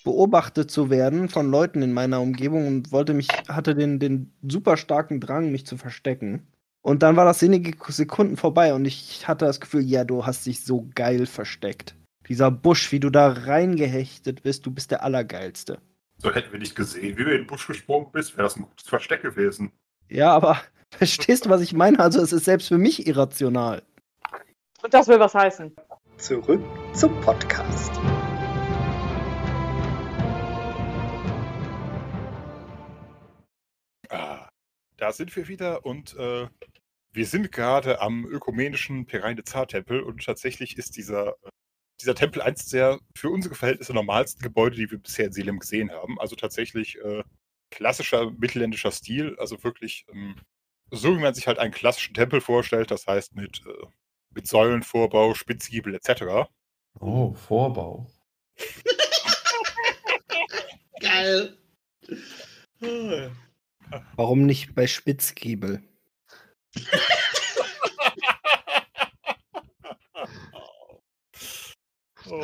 beobachtet 0.05 0.71
zu 0.71 0.91
werden 0.91 1.31
von 1.31 1.51
Leuten 1.51 1.81
in 1.81 1.95
meiner 1.95 2.21
Umgebung 2.21 2.67
und 2.67 2.93
wollte 2.93 3.15
mich, 3.15 3.29
hatte 3.49 3.75
den, 3.75 3.99
den 3.99 4.35
super 4.47 4.77
starken 4.77 5.19
Drang, 5.19 5.51
mich 5.51 5.65
zu 5.65 5.79
verstecken. 5.79 6.47
Und 6.83 7.03
dann 7.03 7.17
war 7.17 7.25
das 7.25 7.39
sinnige 7.39 7.73
Sekunden 7.91 8.37
vorbei 8.37 8.75
und 8.75 8.85
ich 8.85 9.27
hatte 9.27 9.47
das 9.47 9.61
Gefühl, 9.61 9.81
ja, 9.81 10.05
du 10.05 10.27
hast 10.27 10.45
dich 10.45 10.62
so 10.62 10.91
geil 10.95 11.25
versteckt. 11.25 11.97
Dieser 12.29 12.51
Busch, 12.51 12.93
wie 12.93 13.01
du 13.01 13.09
da 13.09 13.29
reingehechtet 13.29 14.43
bist, 14.43 14.67
du 14.67 14.71
bist 14.73 14.91
der 14.91 15.03
Allergeilste. 15.03 15.79
So 16.19 16.35
hätten 16.35 16.53
wir 16.53 16.59
nicht 16.59 16.77
gesehen, 16.77 17.17
wie 17.17 17.25
du 17.25 17.31
in 17.31 17.39
den 17.39 17.47
Busch 17.47 17.67
gesprungen 17.67 18.12
bist, 18.12 18.37
wäre 18.37 18.43
das 18.43 18.57
ein 18.57 18.65
gutes 18.65 18.87
Versteck 18.87 19.23
gewesen. 19.23 19.73
Ja, 20.11 20.33
aber 20.33 20.61
verstehst 20.97 21.47
du, 21.47 21.51
was 21.51 21.61
ich 21.61 21.73
meine? 21.73 21.99
Also 21.99 22.21
es 22.21 22.33
ist 22.33 22.45
selbst 22.45 22.69
für 22.69 22.79
mich 22.79 23.07
irrational. 23.07 23.83
Und 24.83 24.95
das 24.95 25.09
will 25.09 25.21
was 25.21 25.35
heißen. 25.35 25.75
Zurück 26.17 26.62
zum 26.95 27.19
Podcast. 27.21 27.93
Ah, 34.09 34.49
da 34.97 35.12
sind 35.12 35.35
wir 35.37 35.49
wieder 35.49 35.87
und 35.87 36.17
äh, 36.17 36.49
wir 37.12 37.27
sind 37.27 37.53
gerade 37.53 38.01
am 38.01 38.25
ökumenischen 38.25 39.07
Pereine-Zar-Tempel 39.07 40.01
und 40.01 40.25
tatsächlich 40.25 40.79
ist 40.79 40.97
dieser, 40.97 41.35
dieser 42.01 42.15
Tempel 42.15 42.43
eins 42.43 42.67
der 42.67 43.01
für 43.17 43.31
unsere 43.31 43.55
Verhältnisse 43.55 43.93
normalsten 43.93 44.43
Gebäude, 44.43 44.77
die 44.77 44.91
wir 44.91 44.99
bisher 44.99 45.27
in 45.27 45.33
Selim 45.33 45.59
gesehen 45.59 45.91
haben. 45.91 46.21
Also 46.21 46.37
tatsächlich 46.37 46.99
äh, 46.99 47.23
klassischer 47.71 48.31
mittelländischer 48.31 48.91
Stil, 48.91 49.37
also 49.39 49.62
wirklich 49.65 50.07
ähm, 50.12 50.37
so, 50.91 51.17
wie 51.17 51.21
man 51.21 51.35
sich 51.35 51.47
halt 51.47 51.59
einen 51.59 51.73
klassischen 51.73 52.15
Tempel 52.15 52.41
vorstellt, 52.41 52.91
das 52.91 53.07
heißt 53.07 53.35
mit, 53.35 53.62
äh, 53.67 53.87
mit 54.31 54.47
Säulenvorbau, 54.47 55.35
Spitzgiebel 55.35 55.95
etc. 55.95 56.49
Oh, 56.99 57.35
Vorbau. 57.35 58.11
Geil. 61.01 61.57
Warum 64.17 64.47
nicht 64.47 64.75
bei 64.75 64.87
Spitzgiebel? 64.87 65.83
Oh. 72.29 72.43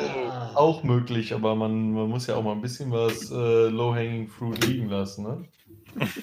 Auch 0.55 0.83
möglich, 0.83 1.33
aber 1.33 1.55
man, 1.55 1.93
man 1.93 2.09
muss 2.09 2.27
ja 2.27 2.35
auch 2.35 2.43
mal 2.43 2.51
ein 2.51 2.61
bisschen 2.61 2.91
was 2.91 3.31
äh, 3.31 3.69
Low-Hanging 3.69 4.27
Fruit 4.27 4.65
liegen 4.65 4.89
lassen, 4.89 5.23
ne? 5.23 5.47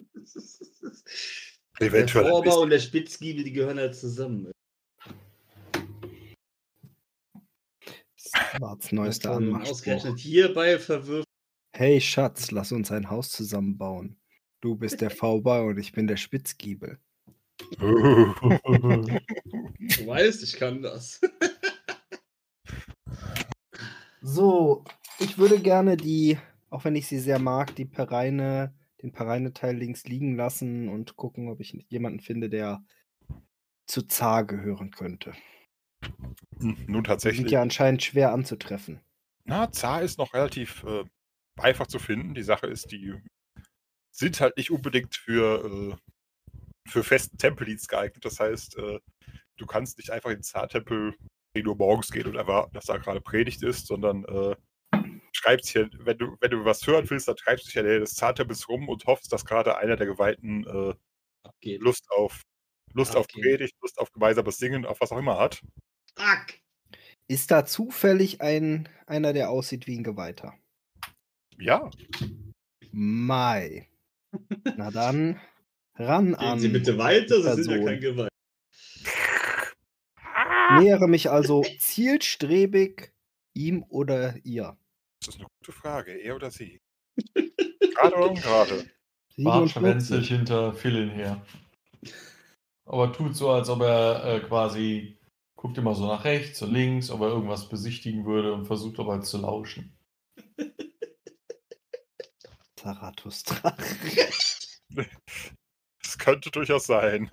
Der 1.81 1.89
Eventuell 1.89 2.27
ein 2.27 2.31
Vorbau 2.31 2.63
und 2.63 2.71
der 2.71 2.79
Spitzgiebel, 2.79 3.43
die 3.45 3.53
gehören 3.53 3.79
halt 3.79 3.97
zusammen. 3.97 4.53
Warts 8.59 8.93
neuester 8.93 9.33
Anmachspruch. 9.33 9.73
Ausgerechnet 9.73 10.19
hierbei 10.19 10.79
verwirft. 10.79 11.27
Hey 11.77 12.01
Schatz, 12.01 12.53
lass 12.53 12.71
uns 12.71 12.93
ein 12.93 13.11
Haus 13.11 13.31
zusammenbauen. 13.31 14.17
Du 14.61 14.77
bist 14.77 15.01
der 15.01 15.11
V-Bau 15.11 15.67
und 15.67 15.79
ich 15.79 15.93
bin 15.93 16.07
der 16.07 16.17
Spitzgiebel. 16.17 16.99
Du 17.79 17.87
weißt, 20.07 20.43
ich 20.43 20.53
kann 20.55 20.83
das. 20.83 21.21
So, 24.27 24.85
ich 25.19 25.37
würde 25.37 25.61
gerne 25.61 25.99
die, 25.99 26.39
auch 26.71 26.87
wenn 26.87 26.97
ich 26.97 27.07
sie 27.07 27.19
sehr 27.19 27.39
mag, 27.39 27.77
die 27.77 27.85
Pereine, 27.85 28.73
den 29.05 29.13
Pereine-Teil 29.13 29.77
links 29.77 30.05
liegen 30.05 30.35
lassen 30.35 30.89
und 30.89 31.17
gucken, 31.17 31.49
ob 31.49 31.61
ich 31.61 31.85
jemanden 31.89 32.21
finde, 32.21 32.49
der 32.49 32.83
zu 33.87 34.03
Zar 34.03 34.45
gehören 34.45 34.91
könnte. 34.91 35.35
Hm, 36.59 36.61
Nun 36.61 36.77
Die 36.87 36.93
sind 36.95 37.07
tatsächlich. 37.07 37.51
ja 37.53 37.63
anscheinend 37.63 38.03
schwer 38.03 38.33
anzutreffen. 38.33 39.01
Na, 39.45 39.71
Zar 39.71 40.03
ist 40.03 40.19
noch 40.19 40.33
relativ 40.33 40.83
äh, 40.85 41.05
einfach 41.61 41.87
zu 41.87 41.99
finden. 41.99 42.35
Die 42.35 42.43
Sache 42.43 42.67
ist, 42.67 42.91
die 42.93 43.15
sind 44.11 44.41
halt 44.41 44.57
nicht 44.57 44.71
unbedingt 44.71 45.15
für, 45.15 45.65
äh, 45.93 45.97
für 46.89 47.05
festen 47.05 47.37
Tempeldienst 47.37 47.89
geeignet. 47.89 48.25
Das 48.25 48.41
heißt, 48.41 48.79
äh, 48.79 49.01
du 49.59 49.67
kannst 49.67 49.99
nicht 49.99 50.11
einfach 50.11 50.31
in 50.31 50.37
den 50.39 50.43
Zar-Tempel 50.43 51.15
nur 51.63 51.77
morgens 51.77 52.11
gehen 52.11 52.27
und 52.27 52.37
erwarten, 52.37 52.73
dass 52.75 52.87
da 52.87 52.97
gerade 52.97 53.21
Predigt 53.21 53.63
ist, 53.63 53.87
sondern 53.87 54.25
schreibst 55.45 55.69
hier, 55.71 55.91
wenn 55.99 56.19
du, 56.19 56.37
wenn 56.41 56.51
du 56.51 56.65
was 56.65 56.87
hören 56.87 57.09
willst, 57.09 57.29
dann 57.29 57.37
treibst 57.37 57.65
du 57.65 57.69
dich 57.69 57.75
ja 57.75 57.83
des 57.83 58.15
Zar-Tempels 58.15 58.69
rum 58.69 58.89
und 58.89 59.05
hoffst, 59.07 59.33
dass 59.33 59.45
gerade 59.45 59.77
einer 59.77 59.97
der 59.97 60.07
Geweihten 60.07 60.67
äh. 60.67 60.95
Lust 61.77 62.07
auf 62.11 62.43
Lust 62.95 63.17
auf 63.17 63.27
Okay. 63.27 63.41
Predigt, 63.41 63.75
Lust 63.83 63.99
auf 63.99 64.11
gemeinsames 64.13 64.57
Singen, 64.57 64.87
auf 64.87 65.01
was 65.01 65.13
auch 65.13 65.19
immer 65.19 65.39
hat. 65.39 65.61
Fuck. 66.17 66.59
Ist 67.27 67.51
da 67.51 67.65
zufällig 67.65 68.41
ein, 68.41 68.89
einer, 69.07 69.33
der 69.33 69.51
aussieht 69.51 69.87
wie 69.87 69.99
ein 69.99 70.05
Geweihter? 70.05 70.55
Ja, 71.59 71.91
Mai. 72.97 73.89
Na 74.77 74.93
dann, 74.93 75.41
ran 75.97 76.27
Gehen 76.27 76.35
an. 76.37 76.59
Sie 76.61 76.69
bitte 76.69 76.97
weiter, 76.97 77.57
Sie 77.57 77.63
sind 77.65 77.81
ja 77.81 77.85
kein 77.85 78.01
Gewalt. 78.01 78.31
Nähere 80.79 81.09
mich 81.09 81.29
also 81.29 81.63
zielstrebig 81.79 83.13
ihm 83.53 83.85
oder 83.89 84.37
ihr. 84.45 84.77
Das 85.27 85.35
ist 85.35 85.41
eine 85.41 85.49
gute 85.59 85.73
Frage. 85.73 86.13
Er 86.13 86.37
oder 86.37 86.51
sie? 86.51 86.81
Gerade 87.35 88.17
oder 88.17 88.31
ungerade? 88.31 88.91
Bart 89.39 89.69
47. 89.69 89.73
schwänzt 89.73 90.07
sich 90.09 90.29
hinter 90.29 90.75
Philin 90.75 91.11
her. 91.11 91.45
Aber 92.85 93.13
tut 93.13 93.37
so, 93.37 93.51
als 93.51 93.69
ob 93.69 93.81
er 93.81 94.25
äh, 94.25 94.41
quasi 94.41 95.19
guckt 95.57 95.79
immer 95.79 95.95
so 95.95 96.07
nach 96.07 96.25
rechts 96.25 96.61
und 96.61 96.73
links, 96.73 97.11
ob 97.11 97.23
er 97.23 97.29
irgendwas 97.29 97.69
besichtigen 97.69 98.27
würde 98.27 98.53
und 98.53 98.67
versucht 98.67 99.01
aber 99.01 99.23
zu 99.23 99.39
lauschen. 99.39 99.97
Zarathustra. 102.77 103.77
Das 106.01 106.19
könnte 106.19 106.51
durchaus 106.51 106.87
sein. 106.87 107.31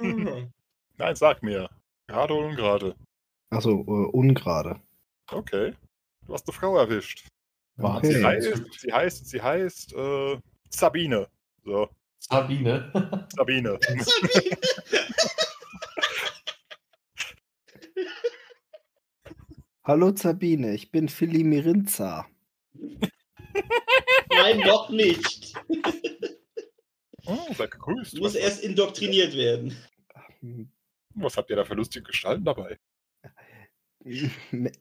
Nein, 0.00 1.14
sag 1.14 1.42
mir. 1.42 1.68
Gerade 2.08 2.34
oder 2.34 2.46
ungerade? 2.46 2.96
Achso, 3.50 3.70
äh, 3.70 4.10
ungerade. 4.12 4.80
Okay. 5.30 5.74
Du 6.26 6.34
hast 6.34 6.48
eine 6.48 6.54
Frau 6.54 6.76
erwischt. 6.78 7.26
Okay. 7.78 8.12
Sie 8.12 8.24
heißt, 8.24 8.80
sie 8.80 8.92
heißt, 8.92 9.26
sie 9.28 9.42
heißt 9.42 9.94
äh, 9.94 10.38
Sabine. 10.70 11.28
So, 11.64 11.88
Sabine. 12.18 13.26
Sabine. 13.36 13.78
Hallo 19.86 20.16
Sabine, 20.16 20.74
ich 20.74 20.90
bin 20.90 21.10
Philly 21.10 21.44
Mirinza. 21.44 22.26
Nein, 24.30 24.60
noch 24.60 24.88
nicht. 24.90 25.54
Oh, 27.26 27.54
seid 27.54 27.70
gegrüßt. 27.70 28.18
Muss 28.18 28.34
Was, 28.34 28.34
erst 28.34 28.62
indoktriniert 28.62 29.34
werden. 29.34 29.74
was 31.14 31.38
habt 31.38 31.48
ihr 31.48 31.56
da 31.56 31.64
für 31.64 31.72
lustige 31.72 32.04
Gestalten 32.04 32.44
dabei? 32.44 32.78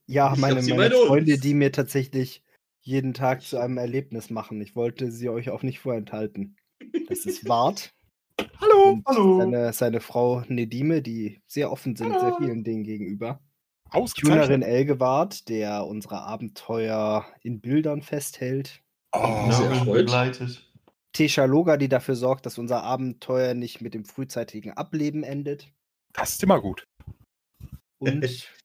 Ja, 0.05 0.35
meine, 0.37 0.61
meine. 0.61 0.95
Freunde, 0.95 1.37
die 1.37 1.53
mir 1.53 1.71
tatsächlich 1.71 2.43
jeden 2.81 3.13
Tag 3.13 3.41
zu 3.41 3.57
einem 3.57 3.77
Erlebnis 3.77 4.29
machen. 4.29 4.59
Ich 4.61 4.75
wollte 4.75 5.11
sie 5.11 5.29
euch 5.29 5.49
auch 5.49 5.63
nicht 5.63 5.79
vorenthalten. 5.79 6.57
Das 7.07 7.25
ist 7.25 7.47
Wart. 7.49 7.93
Hallo! 8.59 9.01
hallo. 9.05 9.39
Seine, 9.39 9.73
seine 9.73 9.99
Frau 10.01 10.43
Nedime, 10.47 11.01
die 11.01 11.41
sehr 11.47 11.71
offen 11.71 11.95
sind, 11.95 12.19
sehr 12.19 12.35
vielen 12.37 12.63
Dingen 12.63 12.83
gegenüber. 12.83 13.39
Ausgezeichnet. 13.91 14.43
Tunerin 14.45 14.61
Elgewart, 14.63 15.47
der 15.49 15.85
unsere 15.85 16.21
Abenteuer 16.21 17.25
in 17.41 17.61
Bildern 17.61 18.01
festhält. 18.01 18.81
Oh, 19.13 19.19
sehr 19.19 19.69
Nörgeln 19.69 19.71
erfreut. 19.71 19.95
begleitet. 19.97 20.71
Tesha 21.13 21.45
Loga, 21.45 21.77
die 21.77 21.89
dafür 21.89 22.15
sorgt, 22.15 22.47
dass 22.47 22.57
unser 22.57 22.83
Abenteuer 22.83 23.53
nicht 23.53 23.81
mit 23.81 23.93
dem 23.93 24.03
frühzeitigen 24.03 24.71
Ableben 24.71 25.23
endet. 25.23 25.71
das 26.13 26.31
ist 26.31 26.43
immer 26.43 26.59
gut. 26.59 26.87
Und 27.99 28.23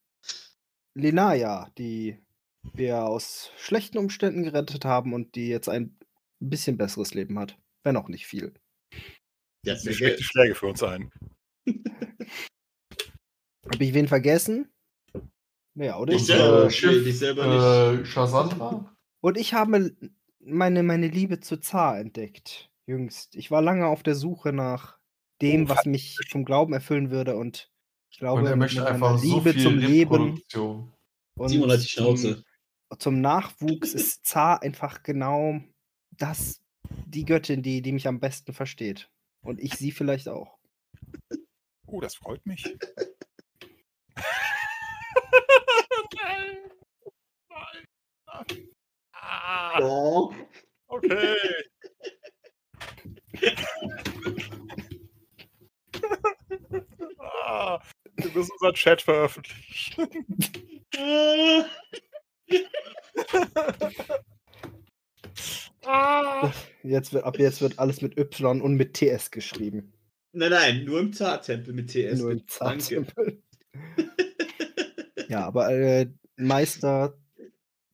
Lenaya, 0.99 1.70
die 1.79 2.19
wir 2.75 3.05
aus 3.05 3.53
schlechten 3.57 3.99
Umständen 3.99 4.43
gerettet 4.43 4.85
haben 4.85 5.15
und 5.15 5.35
die 5.35 5.49
jetzt 5.49 5.69
ein 5.69 5.97
bisschen 6.41 6.77
besseres 6.77 7.15
Leben 7.15 7.39
hat. 7.39 7.57
Wenn 7.85 7.97
auch 7.97 8.09
nicht 8.09 8.27
viel. 8.27 8.53
Ja, 9.65 9.77
sehr 9.77 9.93
schlägt 9.93 10.19
die 10.19 10.25
Schläge 10.25 10.55
für 10.55 10.66
uns 10.66 10.83
ein. 10.83 11.11
Habe 13.66 13.85
ich 13.85 13.95
wen 13.95 14.09
vergessen? 14.09 14.70
Ja, 15.75 15.99
oder? 15.99 16.12
Ich 16.12 16.20
Und, 16.20 16.27
selber, 16.27 16.65
äh, 16.66 16.70
Schiff, 16.70 17.05
dich 17.05 17.19
selber 17.19 17.47
nicht. 17.47 18.01
Äh, 18.03 18.05
Shazandra? 18.05 18.95
Und 19.20 19.37
ich 19.37 19.55
habe 19.55 19.95
meine, 20.41 20.83
meine 20.83 21.09
Liebe 21.09 21.41
zu 21.41 21.59
Zar 21.59 21.99
entdeckt. 21.99 22.70
jüngst. 22.87 23.37
Ich 23.37 23.51
war 23.51 23.62
lange 23.62 23.87
auf 23.87 24.03
der 24.03 24.15
Suche 24.15 24.53
nach 24.53 24.99
dem, 25.43 25.66
Oh, 25.66 25.69
was 25.69 25.85
mich 25.85 26.19
vom 26.31 26.45
Glauben 26.45 26.73
erfüllen 26.73 27.11
würde 27.11 27.37
und 27.37 27.70
ich 28.10 28.18
glaube, 28.18 28.40
Und 28.40 28.47
er 28.47 28.56
möchte 28.56 28.86
einfach 28.86 29.18
so 29.18 29.39
Liebe 29.39 29.52
viel 29.52 29.62
zum 29.62 29.78
Leben 29.78 30.43
und 31.36 31.48
Simon 31.51 31.70
hat 31.70 31.80
die 31.80 31.86
zum, 31.86 31.89
Schnauze. 31.89 32.44
zum 32.98 33.20
Nachwuchs 33.20 33.94
ist 33.94 34.24
Zar 34.26 34.62
einfach 34.62 35.02
genau 35.02 35.60
das, 36.10 36.60
die 37.06 37.24
Göttin, 37.24 37.62
die, 37.62 37.82
die 37.82 37.93
mich 37.93 38.09
am 38.09 38.20
besten 38.20 38.52
versteht. 38.52 39.10
Und 39.43 39.60
ich 39.60 39.74
sie 39.74 39.93
vielleicht 39.93 40.28
auch. 40.28 40.59
Oh, 41.86 42.01
das 42.01 42.16
freut 42.16 42.44
mich. 42.44 42.64
Nein. 46.20 46.56
Nein. 47.48 47.85
Nein. 48.26 48.68
Ah, 49.20 49.78
Oh. 49.82 50.32
okay. 50.89 51.36
ah, 57.20 57.80
wir 58.19 58.31
müssen 58.32 58.53
unseren 58.53 58.74
Chat 58.74 59.03
veröffentlichen. 59.03 60.09
ah. 65.85 66.53
Jetzt 66.82 67.12
wird, 67.12 67.24
ab 67.24 67.39
jetzt 67.39 67.61
wird 67.61 67.78
alles 67.78 68.01
mit 68.03 68.16
Y 68.19 68.61
und 68.62 68.74
mit 68.74 68.95
TS 68.95 69.31
geschrieben. 69.31 69.93
Nein, 70.32 70.51
nein, 70.51 70.85
nur 70.85 71.01
im 71.01 71.12
Zartempel 71.12 71.74
mit 71.74 71.90
TS. 71.90 72.19
Nur 72.20 72.32
im. 72.32 72.47
Zartempel. 72.49 73.43
Ja, 75.28 75.45
aber 75.47 75.69
äh, 75.70 76.09
Meister 76.36 77.12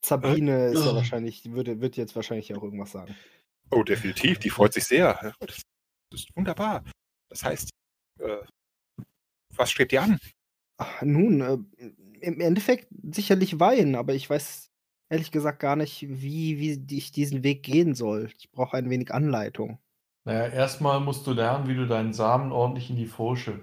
Sabine 0.05 0.69
ist 0.69 0.85
ja 0.85 0.93
Oh. 0.93 0.95
wahrscheinlich, 0.95 1.51
würde, 1.51 1.81
wird 1.81 1.97
jetzt 1.97 2.15
wahrscheinlich 2.15 2.55
auch 2.55 2.63
irgendwas 2.63 2.93
sagen. 2.93 3.17
Oh, 3.73 3.83
definitiv. 3.83 4.39
Die 4.39 4.51
freut 4.51 4.73
sich 4.73 4.85
sehr. 4.85 5.35
Das 5.49 5.65
ist 6.13 6.29
wunderbar. 6.37 6.85
Das 7.29 7.43
heißt, 7.43 7.71
äh, 8.21 8.37
was 9.57 9.71
strebt 9.71 9.93
ihr 9.93 10.03
an? 10.03 10.19
Ach, 10.77 11.03
nun, 11.03 11.41
äh, 11.41 11.87
im 12.21 12.41
Endeffekt 12.41 12.89
sicherlich 13.13 13.61
Wein, 13.61 13.95
aber 13.95 14.15
ich 14.15 14.29
weiß 14.29 14.71
ehrlich 15.11 15.31
gesagt 15.31 15.61
gar 15.61 15.77
nicht, 15.77 16.07
wie, 16.09 16.59
wie 16.59 16.97
ich 16.97 17.13
diesen 17.13 17.45
Weg 17.45 17.63
gehen 17.63 17.95
soll. 17.95 18.31
Ich 18.39 18.51
brauche 18.51 18.77
ein 18.77 18.91
wenig 18.91 19.13
Anleitung. 19.13 19.79
Naja, 20.25 20.47
erstmal 20.47 21.01
musst 21.01 21.27
du 21.27 21.33
lernen, 21.33 21.69
wie 21.69 21.75
du 21.75 21.87
deinen 21.87 22.15
Samen 22.15 22.51
ordentlich 22.51 22.89
in 22.89 22.97
die 22.97 23.07
Furche 23.07 23.61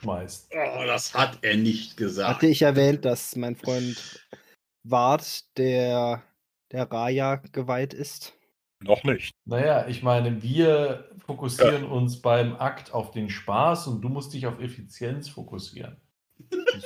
schmeißt. 0.00 0.52
Oh, 0.52 0.84
das 0.86 1.14
hat 1.14 1.38
er 1.42 1.56
nicht 1.56 1.96
gesagt. 1.96 2.28
Hatte 2.28 2.46
ich 2.46 2.62
erwähnt, 2.62 3.04
dass 3.04 3.34
mein 3.36 3.56
Freund 3.56 4.26
Wart, 4.84 5.56
der 5.56 6.22
der 6.72 6.90
Raya 6.90 7.36
geweiht 7.36 7.94
ist? 7.94 8.34
Noch 8.84 9.04
nicht. 9.04 9.34
Naja, 9.44 9.86
ich 9.88 10.02
meine, 10.02 10.42
wir 10.42 11.10
fokussieren 11.26 11.84
uns 11.84 12.20
beim 12.20 12.56
Akt 12.56 12.92
auf 12.92 13.10
den 13.10 13.30
Spaß 13.30 13.86
und 13.88 14.02
du 14.02 14.08
musst 14.08 14.34
dich 14.34 14.46
auf 14.46 14.60
Effizienz 14.60 15.28
fokussieren. 15.28 15.96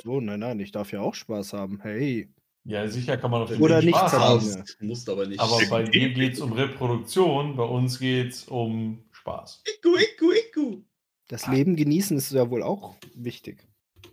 So, 0.02 0.20
nein, 0.20 0.40
nein, 0.40 0.60
ich 0.60 0.72
darf 0.72 0.92
ja 0.92 1.00
auch 1.00 1.14
Spaß 1.14 1.52
haben. 1.52 1.80
Hey. 1.80 2.30
Ja, 2.64 2.88
sicher 2.88 3.16
kann 3.16 3.30
man 3.30 3.42
auf 3.42 3.48
den 3.48 3.60
Oder 3.60 3.80
Spaß 3.80 4.12
nicht, 4.12 4.20
haben. 4.20 4.64
Musst 4.80 5.08
aber 5.08 5.26
nicht. 5.26 5.40
Aber 5.40 5.58
bei 5.70 5.84
dir 5.84 6.12
geht 6.12 6.34
es 6.34 6.40
um 6.40 6.52
Reproduktion, 6.52 7.56
bei 7.56 7.64
uns 7.64 7.98
geht 7.98 8.32
es 8.32 8.44
um 8.44 9.04
Spaß. 9.12 9.62
Iku, 9.76 9.96
iku, 9.96 10.32
iku. 10.32 10.82
Das 11.28 11.46
Leben 11.46 11.76
genießen 11.76 12.16
ist 12.16 12.32
ja 12.32 12.50
wohl 12.50 12.62
auch 12.62 12.96
wichtig. 13.14 13.66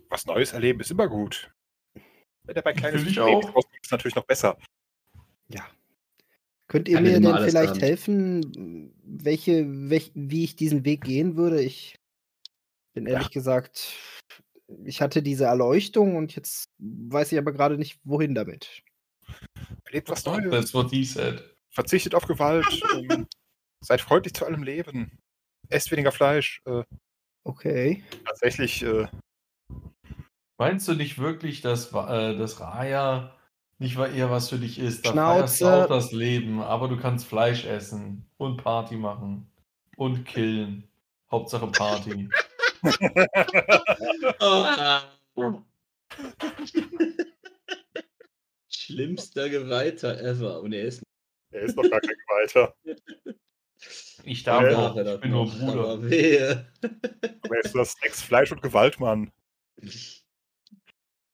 Was 0.08 0.26
Neues 0.26 0.52
erleben 0.52 0.80
ist 0.80 0.90
immer 0.90 1.08
gut. 1.08 1.52
Wenn 2.44 2.56
er 2.56 2.62
bei 2.62 2.72
kleines 2.72 3.16
rauskommt, 3.16 3.66
ist 3.82 3.90
natürlich 3.90 4.14
noch 4.14 4.24
besser. 4.24 4.56
Ja. 5.48 5.66
Könnt 6.74 6.88
ihr 6.88 6.96
ja 6.96 7.00
mir 7.02 7.20
denn 7.20 7.38
vielleicht 7.44 7.80
helfen, 7.80 8.92
welche, 9.04 9.64
welch, 9.88 10.10
wie 10.16 10.42
ich 10.42 10.56
diesen 10.56 10.84
Weg 10.84 11.04
gehen 11.04 11.36
würde? 11.36 11.62
Ich 11.62 12.00
bin 12.94 13.06
ehrlich 13.06 13.30
gesagt, 13.30 13.94
ich 14.84 15.00
hatte 15.00 15.22
diese 15.22 15.44
Erleuchtung 15.44 16.16
und 16.16 16.34
jetzt 16.34 16.70
weiß 16.78 17.30
ich 17.30 17.38
aber 17.38 17.52
gerade 17.52 17.78
nicht, 17.78 18.00
wohin 18.02 18.34
damit. 18.34 18.82
Erlebt 19.84 20.08
was 20.08 20.24
Neues. 20.24 20.50
That's 20.50 20.74
what 20.74 20.90
he 20.90 21.04
said. 21.04 21.44
Verzichtet 21.70 22.12
auf 22.12 22.26
Gewalt. 22.26 22.66
ähm, 22.92 23.28
seid 23.80 24.00
freundlich 24.00 24.34
zu 24.34 24.44
allem 24.44 24.64
Leben. 24.64 25.16
Esst 25.68 25.92
weniger 25.92 26.10
Fleisch. 26.10 26.60
Äh, 26.64 26.82
Okay. 27.44 28.02
tatsächlich, 28.24 28.82
äh, 28.82 29.06
Meinst 30.58 30.88
du 30.88 30.94
nicht 30.94 31.18
wirklich, 31.18 31.60
dass 31.60 31.92
äh, 31.92 32.36
das 32.36 32.58
Raya 32.58 33.32
nicht 33.78 33.96
mal 33.96 34.14
eher 34.14 34.30
was 34.30 34.50
für 34.50 34.58
dich 34.58 34.78
ist? 34.78 35.06
Da 35.06 35.12
feierst 35.12 35.60
du 35.60 35.64
Schnauze. 35.64 35.84
auch 35.84 35.88
das 35.88 36.12
Leben, 36.12 36.60
aber 36.60 36.88
du 36.88 36.96
kannst 36.96 37.26
Fleisch 37.26 37.64
essen 37.64 38.26
und 38.36 38.62
Party 38.62 38.96
machen 38.96 39.50
und 39.96 40.24
killen. 40.24 40.88
Hauptsache 41.30 41.66
Party. 41.68 42.28
Schlimmster 48.68 49.48
Geweihter 49.48 50.20
ever. 50.20 50.60
Und 50.60 50.72
er 50.72 50.84
ist 50.84 51.02
er 51.50 51.62
ist 51.62 51.76
noch 51.76 51.88
gar 51.88 52.00
kein 52.00 52.16
Geweihter. 52.26 52.74
Ich 54.24 54.42
darf 54.42 54.62
Ja, 54.62 54.88
auch, 54.90 54.96
ich 54.96 55.20
bin 55.20 55.30
nur 55.30 55.46
Bruder. 55.46 55.84
Aber 55.84 56.10
wehe. 56.10 56.66
Aber 57.42 57.56
er 57.56 57.64
ist 57.64 57.74
das 57.74 57.92
Sex, 57.92 58.22
Fleisch 58.22 58.50
und 58.50 58.62
Gewaltmann. 58.62 59.30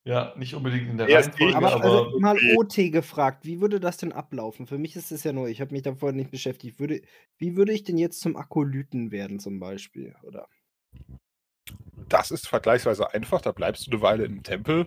Ja, 0.05 0.33
nicht 0.37 0.55
unbedingt 0.55 0.89
in 0.89 0.97
der 0.97 1.09
Er 1.09 1.21
ist 1.21 1.29
Reihenfolge, 1.29 1.57
Aber, 1.57 1.73
aber, 1.75 1.85
also 1.85 2.19
mal. 2.21 2.39
OT 2.57 2.91
gefragt, 2.91 3.45
wie 3.45 3.61
würde 3.61 3.81
das 3.81 3.99
denn 3.99 4.13
ablaufen? 4.13 4.67
Für 4.67 4.79
mich 4.79 4.97
ist 4.97 5.13
es 5.13 5.25
ja 5.25 5.33
nur, 5.33 5.49
ich 5.49 5.61
habe 5.61 5.73
mich 5.73 5.83
da 5.83 5.95
vorher 5.95 6.17
nicht 6.17 6.31
beschäftigt. 6.31 6.81
Würde, 6.81 7.03
wie 7.37 7.57
würde 7.57 7.73
ich 7.73 7.85
denn 7.85 7.99
jetzt 7.99 8.21
zum 8.21 8.37
Akolyten 8.37 9.11
werden 9.11 9.41
zum 9.41 9.61
Beispiel? 9.61 10.15
Oder? 10.23 10.49
Das 12.09 12.31
ist 12.31 12.49
vergleichsweise 12.49 13.13
einfach. 13.13 13.43
Da 13.43 13.53
bleibst 13.53 13.87
du 13.87 13.91
eine 13.91 14.01
Weile 14.01 14.25
im 14.25 14.43
Tempel. 14.43 14.87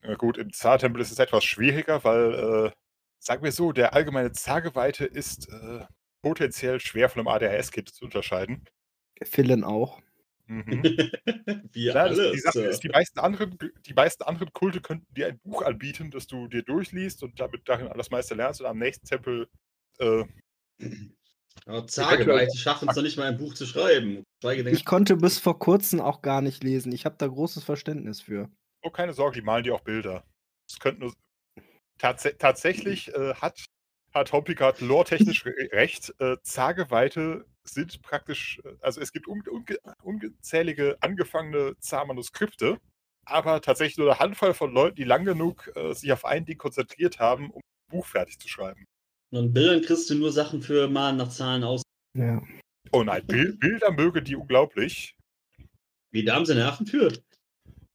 Äh, 0.00 0.16
gut, 0.16 0.38
im 0.38 0.52
Zar-Tempel 0.52 1.02
ist 1.02 1.12
es 1.12 1.18
etwas 1.18 1.44
schwieriger, 1.44 2.04
weil, 2.04 2.34
äh, 2.34 2.70
sagen 3.18 3.44
wir 3.44 3.52
so, 3.52 3.72
der 3.72 3.92
allgemeine 3.92 4.32
Zargeweihte 4.32 5.04
ist 5.04 5.48
äh, 5.50 5.84
potenziell 6.22 6.80
schwer 6.80 7.10
von 7.10 7.20
einem 7.20 7.28
ADHS-Kind 7.28 7.90
zu 7.90 8.06
unterscheiden. 8.06 8.64
Philin 9.22 9.62
auch. 9.62 10.00
Mhm. 10.46 10.82
Wir 11.72 11.94
Ja, 11.94 12.08
das, 12.08 12.18
alle. 12.18 12.32
die 12.32 12.40
Sache 12.40 12.58
Sir. 12.58 12.68
ist, 12.68 12.84
die 12.84 12.88
meisten, 12.88 13.18
anderen, 13.18 13.58
die 13.86 13.94
meisten 13.94 14.22
anderen 14.24 14.52
Kulte 14.52 14.80
könnten 14.80 15.12
dir 15.14 15.28
ein 15.28 15.38
Buch 15.38 15.62
anbieten, 15.62 16.10
das 16.10 16.26
du 16.26 16.48
dir 16.48 16.62
durchliest 16.62 17.22
und 17.22 17.40
damit 17.40 17.68
darin 17.68 17.90
das 17.96 18.10
meiste 18.10 18.34
lernst 18.34 18.60
und 18.60 18.66
am 18.66 18.78
nächsten 18.78 19.06
Tempel 19.06 19.48
äh, 19.98 20.24
Aber 21.66 21.86
Zageweihte 21.86 22.56
schaffen 22.58 22.88
es 22.88 22.96
noch 22.96 23.02
nicht 23.02 23.16
mal 23.16 23.26
ein 23.26 23.38
Buch 23.38 23.54
zu 23.54 23.66
schreiben. 23.66 24.24
Ich 24.42 24.84
konnte 24.84 25.16
bis 25.16 25.38
vor 25.38 25.58
kurzem 25.58 26.00
auch 26.00 26.20
gar 26.20 26.42
nicht 26.42 26.62
lesen. 26.62 26.92
Ich 26.92 27.04
habe 27.06 27.16
da 27.18 27.26
großes 27.26 27.64
Verständnis 27.64 28.20
für. 28.20 28.50
Oh, 28.82 28.90
keine 28.90 29.14
Sorge, 29.14 29.40
die 29.40 29.44
malen 29.44 29.64
dir 29.64 29.74
auch 29.74 29.80
Bilder. 29.80 30.24
Es 30.68 30.78
könnten 30.78 31.02
nur. 31.02 31.14
Tats 31.98 32.28
tatsächlich 32.38 33.14
äh, 33.14 33.34
hat, 33.34 33.64
hat 34.12 34.32
Hompigard 34.32 34.80
lore-technisch 34.80 35.46
re 35.46 35.54
recht. 35.72 36.12
Äh, 36.18 36.36
Zageweite 36.42 37.46
sind 37.66 38.02
praktisch. 38.02 38.60
äh, 38.64 38.74
Also, 38.80 39.00
es 39.00 39.12
gibt 39.12 39.26
unge 39.26 39.50
unge 39.50 39.78
ungezählige 40.02 40.96
angefangene 41.00 41.76
Zar-Manuskripte, 41.78 42.78
aber 43.24 43.60
tatsächlich 43.60 43.98
nur 43.98 44.10
eine 44.10 44.18
Handvoll 44.20 44.54
von 44.54 44.72
Leuten, 44.72 44.96
die 44.96 45.04
lang 45.04 45.24
genug 45.24 45.70
äh, 45.76 45.92
sich 45.94 46.12
auf 46.12 46.24
ein 46.24 46.44
Ding 46.44 46.58
konzentriert 46.58 47.18
haben, 47.18 47.50
um 47.50 47.60
ein 47.60 47.90
Buch 47.90 48.06
fertig 48.06 48.38
zu 48.38 48.48
schreiben. 48.48 48.84
Und 49.30 49.46
in 49.46 49.52
Bildern 49.52 49.82
kriegst 49.82 50.08
du 50.10 50.14
nur 50.14 50.32
Sachen 50.32 50.62
für 50.62 50.88
Malen 50.88 51.16
nach 51.16 51.30
Zahlen 51.30 51.64
aus. 51.64 51.82
Ja. 52.16 52.42
Oh 52.92 53.02
nein, 53.02 53.26
Bil 53.26 53.56
Bilder 53.56 53.90
möge 53.90 54.22
die 54.22 54.36
unglaublich. 54.36 55.16
Wie 56.12 56.24
da 56.24 56.36
haben 56.36 56.46
sie 56.46 56.54
Nerven 56.54 56.86
für? 56.86 57.12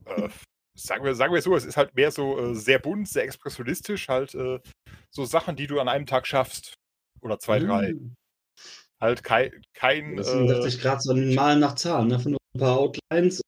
Äh, 0.05 0.29
sagen, 0.75 1.05
wir, 1.05 1.15
sagen 1.15 1.33
wir 1.33 1.41
so, 1.41 1.55
es 1.55 1.63
ist 1.63 1.77
halt 1.77 1.95
mehr 1.95 2.11
so 2.11 2.37
äh, 2.37 2.55
sehr 2.55 2.79
bunt, 2.79 3.07
sehr 3.07 3.23
expressionistisch, 3.23 4.09
halt 4.09 4.35
äh, 4.35 4.59
so 5.09 5.23
Sachen, 5.23 5.55
die 5.55 5.67
du 5.67 5.79
an 5.79 5.87
einem 5.87 6.05
Tag 6.05 6.27
schaffst. 6.27 6.73
Oder 7.21 7.39
zwei, 7.39 7.59
drei. 7.59 7.93
Halt 8.99 9.23
kein, 9.23 9.51
kein 9.73 10.17
dachte 10.17 10.51
äh, 10.63 10.67
ich 10.67 10.79
gerade 10.79 11.01
so 11.01 11.13
ein 11.13 11.33
Malen 11.33 11.59
nach 11.59 11.75
Zahlen. 11.75 12.09
Ne? 12.09 12.19
Von 12.19 12.33
ein 12.35 12.59
paar 12.59 12.77
Outlines. 12.77 13.41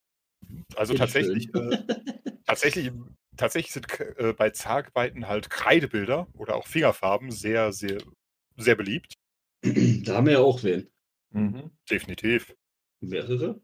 also 0.76 0.94
tatsächlich, 0.94 1.54
äh, 1.54 1.78
tatsächlich, 2.46 2.92
tatsächlich 3.36 3.74
sind 3.74 3.88
äh, 4.18 4.34
bei 4.34 4.52
Zargeweiten 4.52 5.28
halt 5.28 5.50
Kreidebilder 5.50 6.28
oder 6.38 6.56
auch 6.56 6.68
Fingerfarben 6.68 7.32
sehr, 7.32 7.74
sehr, 7.74 7.98
sehr 8.58 8.76
beliebt. 8.76 9.14
da 9.64 10.16
haben 10.16 10.26
wir 10.26 10.34
ja 10.34 10.40
auch 10.40 10.64
wen. 10.64 10.90
Mhm. 11.34 11.72
Definitiv. 11.90 12.56
Mehrere? 13.02 13.62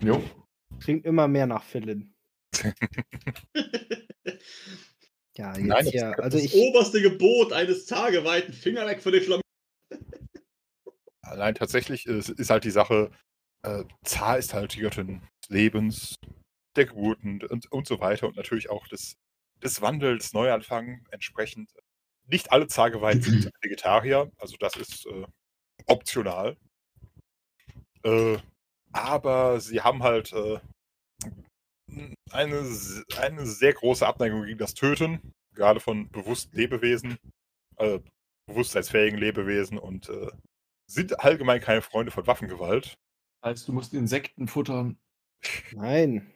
Jo. 0.00 0.22
Klingt 0.80 1.04
immer 1.04 1.28
mehr 1.28 1.46
nach 1.46 1.62
Philin. 1.64 2.14
Ja, 5.38 5.54
jetzt 5.54 5.66
Nein, 5.66 5.84
das- 5.84 5.92
hier. 5.92 6.18
Also 6.18 6.38
das 6.38 6.46
ich. 6.46 6.54
oberste 6.54 7.02
Gebot 7.02 7.52
eines 7.52 7.84
Zageweihten. 7.84 8.54
Finger 8.54 8.86
weg 8.86 9.02
von 9.02 9.12
den 9.12 9.22
Flammen. 9.22 9.42
Allein 11.26 11.54
tatsächlich 11.54 12.06
ist, 12.06 12.28
ist 12.30 12.50
halt 12.50 12.64
die 12.64 12.70
Sache, 12.70 13.10
äh, 13.62 13.84
Zar 14.04 14.38
ist 14.38 14.54
halt 14.54 14.74
die 14.74 14.80
Göttin 14.80 15.22
des 15.42 15.50
Lebens, 15.50 16.14
der 16.76 16.86
Geburten 16.86 17.42
und, 17.44 17.70
und 17.72 17.86
so 17.86 18.00
weiter 18.00 18.26
und 18.26 18.36
natürlich 18.36 18.70
auch 18.70 18.86
des, 18.88 19.16
des 19.62 19.80
Wandels, 19.82 20.32
Neuanfang 20.32 21.04
entsprechend. 21.10 21.70
Nicht 22.28 22.52
alle 22.52 22.66
Zargeweihten 22.66 23.22
sind 23.22 23.52
Vegetarier, 23.62 24.30
also 24.38 24.56
das 24.58 24.76
ist, 24.76 25.06
äh, 25.06 25.26
optional. 25.86 26.56
Äh, 28.02 28.38
aber 28.92 29.60
sie 29.60 29.80
haben 29.80 30.02
halt 30.02 30.32
äh, 30.32 30.60
eine, 32.30 32.64
eine 33.18 33.46
sehr 33.46 33.72
große 33.72 34.06
Abneigung 34.06 34.44
gegen 34.44 34.58
das 34.58 34.74
Töten, 34.74 35.32
gerade 35.54 35.80
von 35.80 36.10
bewussten 36.10 36.56
Lebewesen, 36.56 37.18
äh, 37.76 38.00
bewusstseinsfähigen 38.46 39.18
Lebewesen 39.18 39.78
und 39.78 40.08
äh, 40.08 40.30
sind 40.86 41.20
allgemein 41.20 41.60
keine 41.60 41.82
Freunde 41.82 42.12
von 42.12 42.26
Waffengewalt. 42.26 42.94
Heißt, 43.44 43.68
du 43.68 43.72
musst 43.72 43.94
Insekten 43.94 44.48
futtern. 44.48 44.98
Nein. 45.72 46.30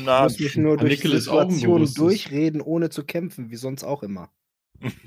Na, 0.00 0.24
muss 0.24 0.38
mich 0.38 0.56
nur 0.56 0.76
durch 0.76 1.00
Situationen 1.00 1.60
bewusstes- 1.60 1.94
durchreden, 1.94 2.60
ohne 2.60 2.90
zu 2.90 3.04
kämpfen, 3.04 3.50
wie 3.50 3.56
sonst 3.56 3.84
auch 3.84 4.02
immer. 4.02 4.32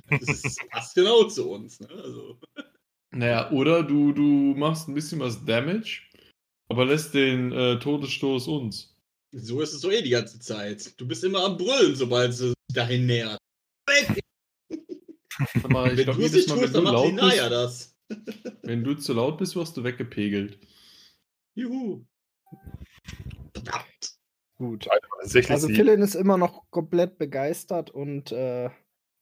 Das 0.09 0.21
ist, 0.21 0.59
passt 0.71 0.95
genau 0.95 1.23
zu 1.25 1.49
uns. 1.51 1.79
Ne? 1.79 1.89
Also, 1.89 2.39
Naja, 3.11 3.51
oder 3.51 3.83
du, 3.83 4.13
du 4.13 4.21
machst 4.55 4.87
ein 4.87 4.93
bisschen 4.93 5.19
was 5.19 5.43
Damage, 5.45 6.03
aber 6.69 6.85
lässt 6.85 7.13
den 7.13 7.51
äh, 7.51 7.79
Todesstoß 7.79 8.47
uns. 8.47 8.95
so 9.33 9.61
ist 9.61 9.73
es 9.73 9.81
so 9.81 9.91
eh 9.91 10.01
die 10.01 10.09
ganze 10.11 10.39
Zeit. 10.39 10.99
Du 10.99 11.07
bist 11.07 11.23
immer 11.23 11.43
am 11.43 11.57
Brüllen, 11.57 11.95
sobald 11.95 12.33
sie 12.33 12.47
sich 12.49 12.55
dahin 12.73 13.05
nähert. 13.07 13.36
Mal, 15.67 15.91
ich 15.91 15.97
Wenn 15.97 16.03
glaube, 16.05 16.19
du 16.19 16.25
es 16.25 16.33
nicht 16.33 16.49
tust, 16.49 16.75
dann 16.75 16.83
macht 16.83 16.93
laut 16.93 17.07
die 17.07 17.13
Naya 17.13 17.49
bist, 17.49 17.51
das. 17.51 17.95
wenn 18.63 18.83
du 18.83 18.95
zu 18.95 19.13
laut 19.13 19.37
bist, 19.37 19.55
wirst 19.55 19.75
du 19.77 19.83
weggepegelt. 19.83 20.59
Juhu. 21.55 22.05
Verdammt. 23.53 23.85
Gut. 24.57 24.87
Also 25.21 25.67
sie- 25.67 25.75
Philin 25.75 26.01
ist 26.01 26.15
immer 26.15 26.37
noch 26.37 26.69
komplett 26.71 27.17
begeistert 27.17 27.89
und 27.91 28.31
äh, 28.31 28.69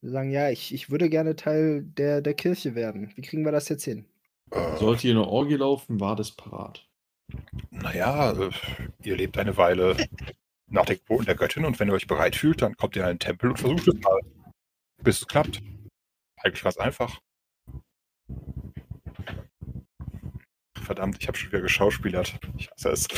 sagen, 0.02 0.30
ja, 0.30 0.50
ich, 0.50 0.72
ich 0.72 0.90
würde 0.90 1.10
gerne 1.10 1.36
Teil 1.36 1.82
der, 1.82 2.22
der 2.22 2.34
Kirche 2.34 2.74
werden. 2.74 3.12
Wie 3.16 3.22
kriegen 3.22 3.44
wir 3.44 3.52
das 3.52 3.68
jetzt 3.68 3.84
hin? 3.84 4.06
äh, 4.52 4.76
Sollte 4.78 5.02
hier 5.02 5.10
eine 5.12 5.26
Orgie 5.26 5.56
laufen, 5.56 6.00
war 6.00 6.16
das 6.16 6.30
parat. 6.32 6.88
Naja, 7.70 8.32
äh, 8.32 8.50
ihr 9.02 9.16
lebt 9.16 9.36
eine 9.36 9.56
Weile 9.56 9.96
nach 10.68 10.84
den 10.86 10.96
Geboten 10.98 11.26
der 11.26 11.34
Göttin 11.34 11.64
und 11.64 11.78
wenn 11.80 11.88
ihr 11.88 11.94
euch 11.94 12.06
bereit 12.06 12.36
fühlt, 12.36 12.62
dann 12.62 12.76
kommt 12.76 12.96
ihr 12.96 13.02
in 13.02 13.08
einen 13.08 13.18
Tempel 13.18 13.50
und 13.50 13.58
versucht 13.58 13.88
es 13.88 13.94
mal, 14.00 14.20
bis 15.02 15.18
es 15.20 15.26
klappt. 15.26 15.60
Eigentlich 16.36 16.62
ganz 16.62 16.76
einfach. 16.76 17.20
Verdammt, 20.74 21.16
ich 21.20 21.26
habe 21.26 21.36
schon 21.36 21.50
wieder 21.50 21.62
geschauspielert. 21.62 22.38
Ich 22.56 22.70
hasse 22.70 22.90
es. 22.90 23.08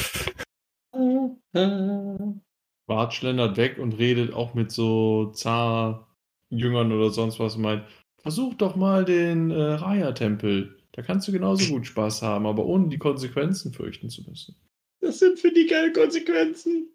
Bart 2.87 3.15
schlendert 3.15 3.57
weg 3.57 3.79
und 3.79 3.99
redet 3.99 4.33
auch 4.33 4.55
mit 4.55 4.73
so 4.73 5.31
Zar-Jüngern 5.33 6.93
oder 6.93 7.11
sonst 7.11 7.39
was 7.39 7.57
und 7.57 7.63
meint, 7.63 7.85
versuch 8.23 8.55
doch 8.55 8.77
mal 8.77 9.05
den 9.05 9.51
äh, 9.51 9.75
Raya-Tempel. 9.75 10.79
Da 10.93 11.03
kannst 11.03 11.29
du 11.29 11.33
genauso 11.33 11.73
gut 11.73 11.87
Spaß 11.87 12.23
haben, 12.23 12.47
aber 12.47 12.65
ohne 12.65 12.89
die 12.89 12.99
Konsequenzen 12.99 13.73
fürchten 13.73 14.09
zu 14.09 14.23
müssen. 14.23 14.57
Das 15.01 15.19
sind 15.19 15.39
für 15.39 15.53
die 15.53 15.67
keine 15.67 15.93
Konsequenzen. 15.93 16.89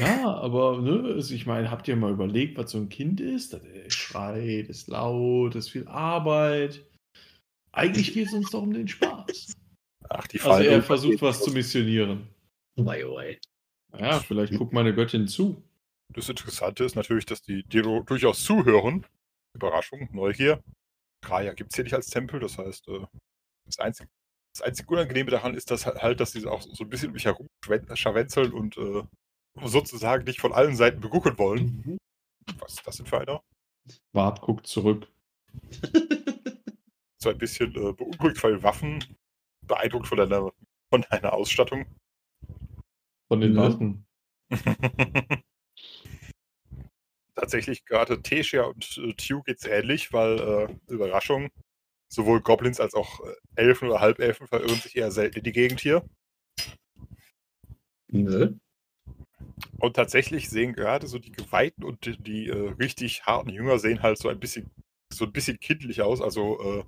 Ja, 0.00 0.34
aber 0.36 0.80
ne, 0.80 1.12
also 1.14 1.34
ich 1.34 1.46
meine, 1.46 1.70
habt 1.70 1.86
ihr 1.88 1.96
mal 1.96 2.12
überlegt, 2.12 2.56
was 2.58 2.70
so 2.70 2.78
ein 2.78 2.88
Kind 2.88 3.20
ist? 3.20 3.52
Das 3.52 3.62
äh, 3.64 3.90
schreit, 3.90 4.68
ist 4.68 4.88
laut, 4.88 5.54
ist 5.54 5.70
viel 5.70 5.86
Arbeit. 5.88 6.84
Eigentlich 7.72 8.12
geht 8.12 8.26
es 8.28 8.32
uns 8.34 8.50
doch 8.50 8.62
um 8.62 8.72
den 8.72 8.88
Spaß. 8.88 9.54
Ach, 10.08 10.26
die 10.26 10.38
Also 10.40 10.50
Fallen. 10.50 10.70
er 10.70 10.82
versucht 10.82 11.22
was 11.22 11.42
zu 11.42 11.52
missionieren. 11.52 12.28
Wei, 12.76 13.02
wei. 13.04 13.38
Naja, 13.92 14.20
vielleicht 14.20 14.56
guckt 14.56 14.72
meine 14.72 14.94
Göttin 14.94 15.28
zu. 15.28 15.62
Das 16.14 16.28
Interessante 16.28 16.84
ist 16.84 16.96
natürlich, 16.96 17.26
dass 17.26 17.42
die 17.42 17.62
dir 17.62 17.82
durchaus 18.04 18.42
zuhören. 18.44 19.06
Überraschung, 19.54 20.08
Neugier. 20.12 20.62
Raya 21.24 21.52
gibt 21.54 21.72
es 21.72 21.76
hier 21.76 21.84
nicht 21.84 21.94
als 21.94 22.08
Tempel, 22.08 22.40
das 22.40 22.58
heißt, 22.58 22.88
äh, 22.88 23.06
das 23.66 23.78
einzige, 23.78 24.08
das 24.54 24.62
einzige 24.62 24.88
Unangenehme 24.90 25.30
daran 25.30 25.54
ist 25.54 25.70
dass 25.70 25.86
halt, 25.86 26.20
dass 26.20 26.32
sie 26.32 26.46
auch 26.46 26.60
so 26.62 26.84
ein 26.84 26.90
bisschen 26.90 27.12
mich 27.12 27.24
herum 27.26 27.46
schwen- 27.64 27.94
scharwenzeln 27.96 28.52
und 28.52 28.76
äh, 28.76 29.02
sozusagen 29.62 30.24
dich 30.24 30.40
von 30.40 30.52
allen 30.52 30.76
Seiten 30.76 31.00
begucken 31.00 31.38
wollen. 31.38 31.98
Was 32.58 32.74
ist 32.74 32.86
das 32.86 32.96
denn 32.96 33.06
für 33.06 33.20
einer? 33.20 33.42
Bart 34.12 34.40
guckt 34.40 34.66
zurück. 34.66 35.08
So 37.18 37.30
ein 37.30 37.38
bisschen 37.38 37.70
äh, 37.74 37.92
beunruhigt 37.92 38.38
von 38.38 38.52
den 38.52 38.62
Waffen, 38.62 39.04
beeindruckt 39.66 40.06
von 40.06 40.18
deiner, 40.18 40.52
von 40.90 41.02
deiner 41.10 41.32
Ausstattung. 41.32 41.86
Von 43.28 43.40
den 43.40 43.52
Mhm. 43.52 43.56
Waffen. 43.56 44.06
Tatsächlich 47.34 47.84
gerade 47.86 48.20
Tesia 48.22 48.64
und 48.64 48.98
äh, 48.98 49.14
Tew 49.14 49.42
geht's 49.42 49.64
ähnlich, 49.64 50.12
weil, 50.12 50.38
äh, 50.38 50.92
Überraschung, 50.92 51.50
sowohl 52.12 52.40
Goblins 52.42 52.78
als 52.80 52.94
auch 52.94 53.20
äh, 53.20 53.34
Elfen 53.56 53.88
oder 53.88 54.00
Halbelfen 54.00 54.46
verirren 54.46 54.78
sich 54.80 54.96
eher 54.96 55.10
selten 55.10 55.38
in 55.38 55.44
die 55.44 55.52
Gegend 55.52 55.80
hier. 55.80 56.04
Nö. 58.08 58.54
Und 59.78 59.96
tatsächlich 59.96 60.48
sehen 60.48 60.72
gerade 60.72 61.06
so 61.06 61.18
die 61.18 61.32
Geweihten 61.32 61.84
und 61.84 62.04
die, 62.06 62.16
die 62.16 62.48
äh, 62.48 62.70
richtig 62.78 63.24
harten 63.24 63.50
Jünger 63.50 63.78
sehen 63.78 64.02
halt 64.02 64.18
so 64.18 64.28
ein 64.28 64.40
bisschen, 64.40 64.70
so 65.12 65.24
ein 65.24 65.32
bisschen 65.32 65.58
kindlich 65.58 66.02
aus. 66.02 66.20
Also 66.20 66.60
äh, 66.60 66.84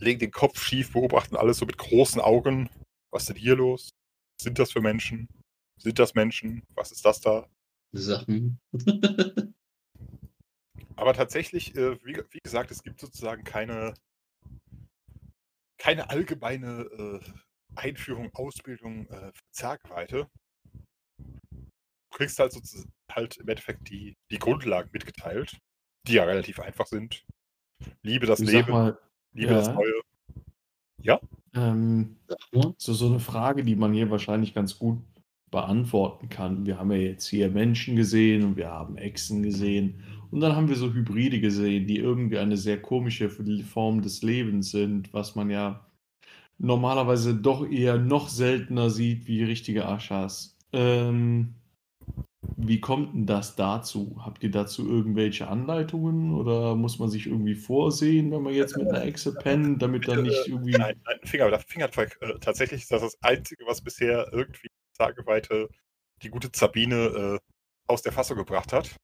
legen 0.00 0.20
den 0.20 0.30
Kopf 0.30 0.62
schief, 0.62 0.92
beobachten 0.92 1.36
alles 1.36 1.58
so 1.58 1.66
mit 1.66 1.78
großen 1.78 2.20
Augen. 2.20 2.68
Was 3.10 3.22
ist 3.22 3.30
denn 3.30 3.36
hier 3.36 3.56
los? 3.56 3.90
Sind 4.40 4.58
das 4.58 4.72
für 4.72 4.80
Menschen? 4.80 5.28
Sind 5.78 5.98
das 5.98 6.14
Menschen? 6.14 6.62
Was 6.74 6.92
ist 6.92 7.04
das 7.04 7.20
da? 7.20 7.48
Sachen. 7.92 8.60
Aber 10.96 11.12
tatsächlich, 11.14 11.74
äh, 11.76 11.98
wie, 12.04 12.16
wie 12.30 12.40
gesagt, 12.42 12.70
es 12.70 12.82
gibt 12.82 13.00
sozusagen 13.00 13.44
keine, 13.44 13.94
keine 15.78 16.10
allgemeine 16.10 16.82
äh, 16.82 17.20
Einführung, 17.74 18.30
Ausbildung 18.34 19.06
äh, 19.08 19.32
für 19.32 19.42
Zergweite. 19.50 20.28
Du 22.14 22.18
kriegst 22.18 22.38
halt, 22.38 22.52
sozusagen, 22.52 22.92
halt 23.10 23.36
im 23.38 23.48
Endeffekt 23.48 23.90
die, 23.90 24.16
die 24.30 24.38
Grundlagen 24.38 24.88
mitgeteilt, 24.92 25.58
die 26.06 26.12
ja 26.12 26.22
relativ 26.22 26.60
einfach 26.60 26.86
sind. 26.86 27.24
Liebe 28.02 28.24
das 28.24 28.38
Ich 28.38 28.52
Leben, 28.52 28.70
mal, 28.70 28.96
liebe 29.32 29.52
das 29.52 29.66
ja. 29.66 29.72
Neue. 29.72 29.92
ähm, 31.56 32.16
Sag 32.28 32.38
mal. 32.52 32.74
so, 32.78 32.92
so 32.92 33.06
eine 33.06 33.18
Frage, 33.18 33.64
die 33.64 33.74
man 33.74 33.92
hier 33.92 34.10
wahrscheinlich 34.10 34.54
ganz 34.54 34.78
gut 34.78 35.02
beantworten 35.50 36.28
kann. 36.28 36.64
Wir 36.66 36.78
haben 36.78 36.92
ja 36.92 36.98
jetzt 36.98 37.26
hier 37.26 37.50
Menschen 37.50 37.96
gesehen 37.96 38.44
und 38.44 38.56
wir 38.56 38.68
haben 38.70 38.96
Echsen 38.96 39.42
gesehen. 39.42 40.04
Und 40.30 40.38
dann 40.38 40.54
haben 40.54 40.68
wir 40.68 40.76
so 40.76 40.92
Hybride 40.92 41.40
gesehen, 41.40 41.88
die 41.88 41.98
irgendwie 41.98 42.38
eine 42.38 42.56
sehr 42.56 42.80
komische 42.80 43.28
Form 43.28 44.02
des 44.02 44.22
Lebens 44.22 44.70
sind, 44.70 45.12
was 45.12 45.34
man 45.34 45.50
ja 45.50 45.84
normalerweise 46.58 47.34
doch 47.34 47.68
eher 47.68 47.98
noch 47.98 48.28
seltener 48.28 48.88
sieht 48.88 49.26
wie 49.26 49.42
richtige 49.42 49.86
Aschas. 49.86 50.56
Ähm, 50.72 51.54
wie 52.56 52.80
kommt 52.80 53.14
denn 53.14 53.26
das 53.26 53.56
dazu? 53.56 54.16
Habt 54.24 54.42
ihr 54.42 54.50
dazu 54.50 54.88
irgendwelche 54.88 55.48
Anleitungen 55.48 56.34
oder 56.34 56.74
muss 56.74 56.98
man 56.98 57.08
sich 57.08 57.26
irgendwie 57.26 57.54
vorsehen, 57.54 58.30
wenn 58.30 58.42
man 58.42 58.54
jetzt 58.54 58.76
mit 58.76 58.88
einer 58.88 59.04
Echse 59.04 59.34
pennt, 59.34 59.82
damit 59.82 60.08
dann 60.08 60.22
nicht 60.22 60.46
irgendwie. 60.46 60.72
Nein, 60.72 61.00
nein, 61.04 61.18
Finger, 61.24 61.50
der 61.50 61.60
Fingerzeig. 61.60 62.16
Äh, 62.20 62.38
tatsächlich 62.40 62.82
ist 62.82 62.90
das 62.92 63.02
das 63.02 63.22
Einzige, 63.22 63.64
was 63.66 63.80
bisher 63.80 64.28
irgendwie 64.32 64.68
Zageweite 64.96 65.68
die 66.22 66.30
gute 66.30 66.48
Sabine 66.54 66.96
äh, 66.96 67.38
aus 67.86 68.02
der 68.02 68.12
Fassung 68.12 68.36
gebracht 68.36 68.72
hat. 68.72 68.96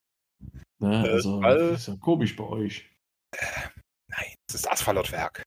Äh, 0.80 0.86
Also, 0.86 1.42
weil- 1.42 1.70
das 1.70 1.80
ist 1.82 1.88
ja 1.88 1.96
komisch 1.96 2.36
bei 2.36 2.44
euch. 2.44 2.90
Nein, 4.08 4.34
es 4.48 4.54
ist 4.54 4.70
Asphalotwerk. 4.70 5.42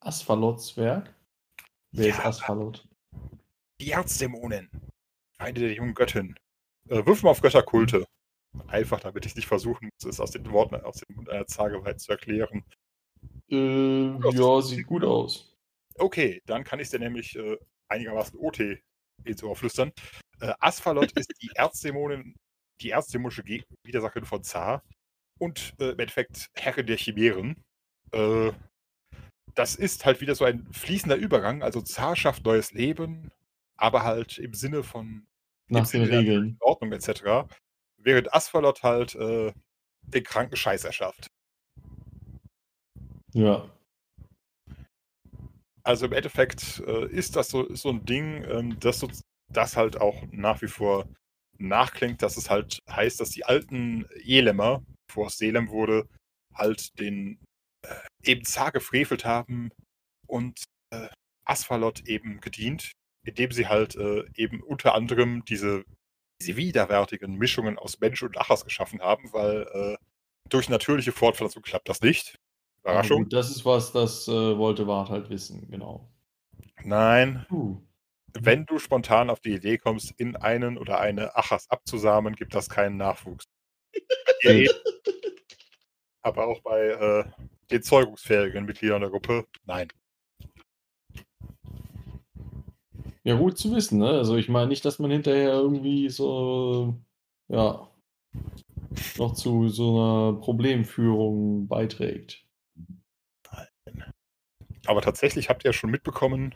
Asphalots 0.00 0.76
Werk? 0.76 1.14
Wer 1.92 2.08
ist 2.08 2.18
Ja. 2.18 2.24
Asphalt? 2.26 2.86
Die 3.80 3.90
Erzdämonen. 3.92 4.70
Feinde 5.36 5.62
der 5.62 5.72
jungen 5.74 5.94
Göttin. 5.94 6.38
Äh, 6.88 7.04
wirf 7.06 7.22
mal 7.22 7.30
auf 7.30 7.40
Götterkulte. 7.40 8.04
Einfach, 8.68 9.00
damit 9.00 9.26
ich 9.26 9.34
nicht 9.34 9.48
versuchen 9.48 9.88
muss, 9.92 10.08
es 10.08 10.20
aus 10.20 10.30
den 10.30 10.48
Worten, 10.50 10.76
aus 10.76 10.96
dem 11.00 11.16
Mund 11.16 11.28
einer 11.28 11.46
Zageweit 11.46 12.00
zu 12.00 12.12
erklären. 12.12 12.64
Äh, 13.50 14.18
ja, 14.30 14.60
sieht 14.60 14.86
gut 14.86 15.04
aus. 15.04 15.54
Okay, 15.98 16.40
dann 16.46 16.64
kann 16.64 16.80
ich 16.80 16.90
dir 16.90 16.98
nämlich 16.98 17.36
äh, 17.36 17.56
einigermaßen 17.88 18.38
OT 18.38 18.80
ins 19.24 19.42
Ohr 19.42 19.56
flüstern. 19.56 19.92
Äh, 20.40 20.52
Asphalot 20.60 21.12
ist 21.18 21.32
die 21.42 21.50
Erzdämonin, 21.54 22.34
die 22.80 22.90
erzdämonische 22.90 23.42
Ge- 23.42 23.64
Widersacherin 23.84 24.24
von 24.24 24.42
Zar 24.42 24.82
und 25.38 25.74
äh, 25.80 25.90
im 25.90 25.98
Endeffekt 25.98 26.46
Herrin 26.54 26.86
der 26.86 26.96
Chimären. 26.96 27.62
Äh, 28.12 28.52
das 29.54 29.76
ist 29.76 30.04
halt 30.04 30.20
wieder 30.20 30.34
so 30.34 30.44
ein 30.44 30.66
fließender 30.72 31.16
Übergang. 31.16 31.62
Also 31.62 31.80
Zar 31.80 32.16
schafft 32.16 32.44
neues 32.44 32.72
Leben, 32.72 33.30
aber 33.76 34.02
halt 34.02 34.38
im 34.38 34.54
Sinne 34.54 34.82
von 34.82 35.26
Nach 35.68 35.88
den 35.88 36.04
Regeln. 36.04 36.56
Ordnung 36.60 36.92
etc. 36.92 37.48
Während 37.96 38.32
Asphalot 38.32 38.82
halt 38.82 39.14
äh, 39.14 39.52
den 40.02 40.24
kranken 40.24 40.56
Scheiß 40.56 40.84
erschafft. 40.84 41.28
Ja. 43.32 43.70
Also 45.82 46.06
im 46.06 46.12
Endeffekt 46.12 46.82
äh, 46.86 47.06
ist 47.08 47.36
das 47.36 47.48
so, 47.48 47.74
so 47.74 47.90
ein 47.90 48.04
Ding, 48.04 48.44
ähm, 48.44 48.78
das, 48.80 49.00
so, 49.00 49.08
das 49.48 49.76
halt 49.76 50.00
auch 50.00 50.22
nach 50.30 50.62
wie 50.62 50.68
vor 50.68 51.06
nachklingt, 51.58 52.22
dass 52.22 52.36
es 52.36 52.50
halt 52.50 52.78
heißt, 52.88 53.20
dass 53.20 53.30
die 53.30 53.44
alten 53.44 54.06
Elämmer, 54.24 54.82
bevor 55.06 55.26
es 55.26 55.38
Selem 55.38 55.68
wurde, 55.68 56.08
halt 56.54 56.98
den 56.98 57.38
äh, 57.82 57.94
eben 58.22 58.44
zar 58.44 58.72
gefrevelt 58.72 59.24
haben 59.24 59.70
und 60.26 60.64
äh, 60.90 61.08
Asphalot 61.44 62.08
eben 62.08 62.40
gedient, 62.40 62.92
indem 63.24 63.50
sie 63.50 63.66
halt 63.66 63.96
äh, 63.96 64.24
eben 64.36 64.62
unter 64.62 64.94
anderem 64.94 65.44
diese, 65.44 65.84
diese 66.40 66.56
widerwärtigen 66.56 67.36
Mischungen 67.36 67.78
aus 67.78 68.00
Mensch 68.00 68.22
und 68.22 68.38
Achas 68.38 68.64
geschaffen 68.64 69.00
haben, 69.00 69.32
weil 69.32 69.66
äh, 69.72 69.96
durch 70.48 70.68
natürliche 70.68 71.12
Fortpflanzung 71.12 71.62
klappt 71.62 71.88
das 71.88 72.00
nicht. 72.00 72.38
Überraschung. 72.80 73.22
gut, 73.22 73.32
das 73.32 73.50
ist 73.50 73.64
was, 73.64 73.92
das 73.92 74.28
äh, 74.28 74.58
wollte 74.58 74.86
Wart 74.86 75.08
halt 75.08 75.30
wissen, 75.30 75.70
genau. 75.70 76.10
Nein, 76.82 77.46
Uh. 77.50 77.80
wenn 78.34 78.66
du 78.66 78.78
spontan 78.78 79.30
auf 79.30 79.40
die 79.40 79.54
Idee 79.54 79.78
kommst, 79.78 80.12
in 80.18 80.36
einen 80.36 80.76
oder 80.76 81.00
eine 81.00 81.34
Achas 81.34 81.70
abzusamen, 81.70 82.36
gibt 82.36 82.54
das 82.54 82.68
keinen 82.68 82.98
Nachwuchs. 82.98 83.46
Aber 86.22 86.46
auch 86.46 86.60
bei 86.60 86.88
äh, 86.88 87.24
den 87.70 87.82
zeugungsfähigen 87.82 88.66
Mitgliedern 88.66 89.00
der 89.00 89.10
Gruppe, 89.10 89.46
nein. 89.64 89.88
Ja, 93.24 93.36
gut 93.36 93.58
zu 93.58 93.74
wissen, 93.74 93.98
ne? 93.98 94.08
Also 94.08 94.36
ich 94.36 94.48
meine 94.48 94.68
nicht, 94.68 94.84
dass 94.84 94.98
man 94.98 95.10
hinterher 95.10 95.52
irgendwie 95.52 96.10
so, 96.10 96.94
ja, 97.48 97.88
noch 99.16 99.34
zu 99.34 99.68
so 99.68 99.96
einer 99.96 100.40
Problemführung 100.40 101.66
beiträgt. 101.66 102.44
Aber 104.86 105.00
tatsächlich 105.00 105.48
habt 105.48 105.64
ihr 105.64 105.72
schon 105.72 105.90
mitbekommen, 105.90 106.54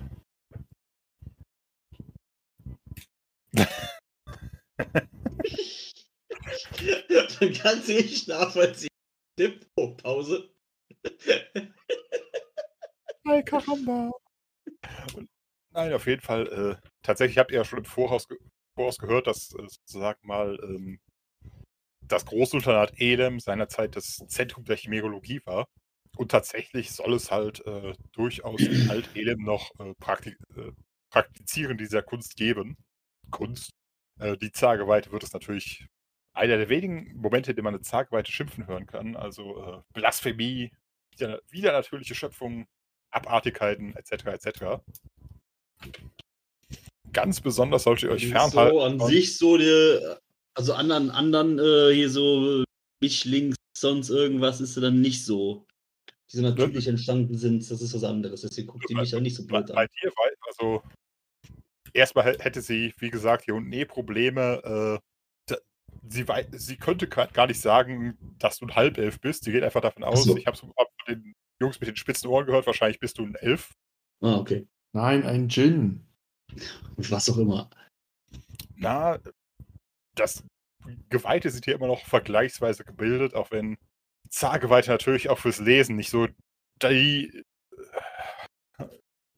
Man 7.40 7.53
kann 7.53 7.82
sie 7.82 7.95
nicht 7.97 8.28
nachvollziehen. 8.28 8.89
Tipp, 9.36 9.66
oh, 9.77 9.95
Pause. 9.95 10.51
Hi, 13.27 13.43
Karamba. 13.43 14.11
Nein, 15.79 15.93
auf 15.93 16.09
jeden 16.09 16.23
Fall. 16.23 16.49
Äh, 16.49 16.89
tatsächlich 17.03 17.39
habt 17.39 17.53
ihr 17.53 17.59
ja 17.59 17.65
schon 17.65 17.79
im 17.79 17.85
Voraus, 17.85 18.27
ge 18.27 18.37
Voraus 18.77 18.99
gehört, 18.99 19.29
dass 19.29 19.55
äh, 19.55 19.63
sozusagen 19.69 20.19
mal 20.27 20.59
ähm, 20.65 20.99
das 22.03 22.27
Großsultanat 22.27 23.01
Elem 23.01 23.39
seinerzeit 23.39 23.95
das 23.95 24.17
Zentrum 24.27 24.65
der 24.65 24.77
Chimerologie 24.77 25.41
war. 25.45 25.69
Und 26.17 26.33
tatsächlich 26.33 26.91
soll 26.91 27.15
es 27.15 27.31
halt 27.31 27.65
äh, 27.65 27.95
durchaus 28.11 28.61
in 28.61 28.91
Alt-Elem 28.91 29.45
noch 29.45 29.71
äh, 29.79 29.95
Praktik 30.01 30.37
äh, 30.57 30.73
Praktizierende 31.13 31.85
dieser 31.85 32.03
Kunst 32.03 32.35
geben. 32.35 32.77
Kunst. 33.31 33.71
Äh, 34.19 34.37
die 34.37 34.51
Zageweite 34.51 35.13
wird 35.13 35.23
es 35.23 35.33
natürlich 35.33 35.87
einer 36.35 36.57
der 36.57 36.69
wenigen 36.71 37.17
Momente, 37.17 37.53
in 37.53 37.57
denen 37.57 37.67
man 37.67 37.75
eine 37.75 37.83
Zageweite 37.83 38.33
schimpfen 38.33 38.67
hören 38.67 38.87
kann. 38.87 39.15
Also 39.15 39.85
Blasphemie, 39.93 40.73
wieder, 41.13 41.41
wieder 41.51 41.71
natürliche 41.71 42.17
Schöpfung, 42.17 42.67
Abartigkeiten 43.11 43.95
etc. 43.97 44.27
etc. 44.27 44.83
Ganz 47.13 47.41
besonders 47.41 47.85
solltet 47.85 48.05
ihr 48.05 48.11
euch 48.11 48.25
so 48.25 48.31
fernhalten. 48.31 48.79
an 48.79 48.99
von- 48.99 49.09
sich 49.11 49.37
so 49.39 49.57
der, 49.57 50.21
also 50.55 50.75
anderen, 50.75 51.11
anderen 51.11 51.59
äh, 51.59 51.95
hier 51.95 52.11
so 52.11 52.65
mich 53.01 53.25
links, 53.25 53.57
sonst 53.77 54.11
irgendwas 54.11 54.61
ist 54.61 54.77
dann 54.77 55.01
nicht 55.01 55.25
so. 55.25 55.67
Die 56.31 56.37
so 56.37 56.43
natürlich 56.43 56.87
entstanden 56.87 57.39
sind, 57.39 57.69
das 57.71 57.81
ist 57.81 57.95
was 57.95 58.05
anderes. 58.05 58.43
Deswegen 58.43 58.67
guckt 58.69 58.89
die 58.91 58.95
mich 58.95 59.13
ja 59.13 59.21
nicht 59.21 59.37
so 59.37 59.47
bei, 59.47 59.63
blöd 59.63 59.75
bei 59.75 59.83
an. 59.83 59.89
dir 60.03 60.11
war 60.11 60.27
also 60.47 60.83
erstmal 61.95 62.27
hä- 62.27 62.39
hätte 62.41 62.61
sie, 62.61 62.93
wie 62.99 63.11
gesagt, 63.11 63.45
hier 63.47 63.55
unten 63.55 63.73
eh 63.73 63.87
Probleme. 63.87 65.01
Äh, 65.51 65.57
sie, 66.11 66.27
sie 66.53 66.77
könnte 66.77 67.09
gar 67.09 67.47
nicht 67.47 67.61
sagen, 67.61 68.19
dass 68.39 68.59
du 68.59 68.67
ein 68.67 68.77
Halbelf 68.77 69.21
bist. 69.21 69.45
Sie 69.45 69.53
geht 69.53 69.63
einfach 69.63 69.81
davon 69.81 70.05
aus, 70.05 70.25
so. 70.25 70.37
ich 70.37 70.47
habe 70.47 70.55
es 70.55 70.61
von 70.61 70.73
den 71.09 71.35
Jungs 71.61 71.81
mit 71.81 71.89
den 71.89 71.97
spitzen 71.97 72.29
Ohren 72.29 72.45
gehört, 72.47 72.67
wahrscheinlich 72.67 73.01
bist 73.01 73.19
du 73.19 73.25
ein 73.25 73.35
Elf. 73.37 73.73
Ah, 74.21 74.37
okay. 74.37 74.67
Nein, 74.99 75.25
ein 75.25 75.47
Djinn. 75.47 76.05
Was 76.97 77.31
auch 77.31 77.39
immer. 77.39 77.70
Na, 78.75 79.20
das 80.16 80.43
Geweihte 81.09 81.51
sind 81.51 81.66
hier 81.66 81.77
immer 81.77 81.87
noch 81.87 82.05
vergleichsweise 82.05 82.83
gebildet, 82.83 83.33
auch 83.33 83.53
wenn 83.53 83.79
Zahlgeweihte 84.29 84.91
natürlich 84.91 85.29
auch 85.29 85.39
fürs 85.39 85.61
Lesen 85.61 85.95
nicht 85.95 86.11
so 86.11 86.27
die, 86.83 87.45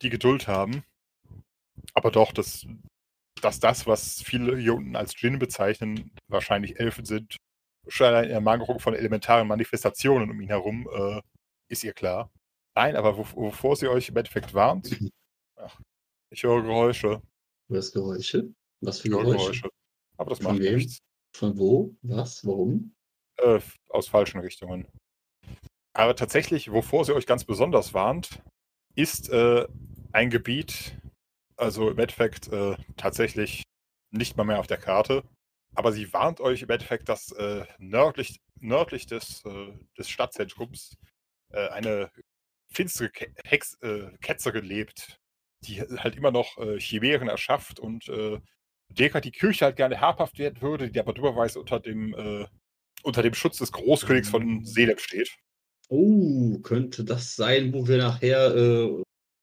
die 0.01 0.09
Geduld 0.09 0.49
haben. 0.49 0.82
Aber 1.93 2.11
doch, 2.11 2.32
dass, 2.32 2.66
dass 3.43 3.61
das, 3.61 3.87
was 3.87 4.23
viele 4.23 4.57
hier 4.57 4.74
unten 4.74 4.97
als 4.97 5.12
Djinn 5.12 5.39
bezeichnen, 5.39 6.11
wahrscheinlich 6.28 6.81
Elfen 6.81 7.05
sind, 7.05 7.37
schon 7.87 8.07
allein 8.07 8.24
in 8.24 8.31
der 8.31 8.41
Mangelung 8.41 8.81
von 8.81 8.95
elementaren 8.95 9.47
Manifestationen 9.47 10.31
um 10.31 10.41
ihn 10.41 10.49
herum, 10.49 10.89
äh, 10.91 11.20
ist 11.69 11.85
ihr 11.85 11.93
klar. 11.93 12.31
Nein, 12.74 12.97
aber 12.97 13.19
wo, 13.19 13.27
wovor 13.35 13.77
sie 13.77 13.89
euch 13.89 14.09
im 14.09 14.16
Endeffekt 14.16 14.55
warnt, 14.55 14.99
ach, 15.62 15.81
ich 16.31 16.43
höre 16.43 16.62
Geräusche. 16.62 17.23
Du 17.69 17.74
hörst 17.74 17.93
Geräusche? 17.93 18.53
Was 18.81 19.01
für 19.01 19.09
Ich 19.09 19.12
Geräusche? 19.12 19.37
Geräusche. 19.37 19.69
Aber 20.16 20.31
das 20.31 20.39
Von 20.41 20.53
macht 20.55 20.62
wem? 20.62 20.77
nichts. 20.77 20.99
Von 21.37 21.59
wo? 21.59 21.97
Was? 22.03 22.45
Warum? 22.45 22.95
Äh, 23.39 23.61
aus 23.89 24.09
falschen 24.09 24.41
Richtungen. 24.41 24.87
Aber 25.93 26.15
tatsächlich, 26.16 26.70
wovor 26.73 27.05
sie 27.05 27.15
euch 27.15 27.27
ganz 27.27 27.45
besonders 27.45 27.95
warnt, 27.95 28.43
ist 28.95 29.28
äh, 29.31 29.66
ein 30.12 30.31
Gebiet, 30.31 30.97
also 31.57 31.91
im 31.91 31.99
Endeffekt 31.99 32.49
äh, 32.49 32.77
tatsächlich 32.97 33.62
nicht 34.12 34.37
mal 34.37 34.45
mehr 34.45 34.61
auf 34.61 34.66
der 34.66 34.78
Karte, 34.78 35.23
aber 35.74 35.93
sie 35.93 36.12
warnt 36.12 36.41
euch 36.41 36.62
im 36.62 36.70
Endeffekt, 36.70 37.09
dass 37.09 37.32
äh, 37.32 37.65
nördlich, 37.78 38.41
nördlich 38.61 39.07
des, 39.07 39.45
äh, 39.45 39.73
des 39.97 40.09
Stadtzentrums 40.09 40.97
äh, 41.53 41.69
eine 41.69 42.11
finstere 42.73 43.11
Ke 43.11 43.32
Hex, 43.45 43.74
äh, 43.82 44.11
Ketzerin 44.20 44.65
lebt, 44.65 45.20
die 45.65 45.81
halt 45.82 46.16
immer 46.16 46.31
noch 46.31 46.59
äh, 46.59 46.78
Chimären 46.78 47.28
erschafft 47.28 47.81
und 47.81 48.09
äh, 48.09 48.39
der 48.89 49.20
die 49.20 49.31
Kirche 49.31 49.66
halt 49.66 49.77
gerne 49.77 50.01
habhaft 50.01 50.39
werden 50.39 50.61
würde, 50.61 50.91
die 50.91 50.99
aber 50.99 51.12
dummerweise 51.12 51.61
unter 51.61 51.78
dem 51.78 52.15
äh, 52.15 52.47
unter 53.03 53.23
dem 53.23 53.35
Schutz 53.35 53.59
des 53.59 53.73
Großkönigs 53.73 54.28
von 54.28 54.65
Selem 54.65 54.99
steht. 54.99 55.37
Oh, 55.89 56.59
könnte 56.61 57.05
das 57.05 57.35
sein, 57.35 57.73
wo 57.73 57.87
wir 57.87 57.99
nachher 57.99 58.55
äh, 58.55 59.03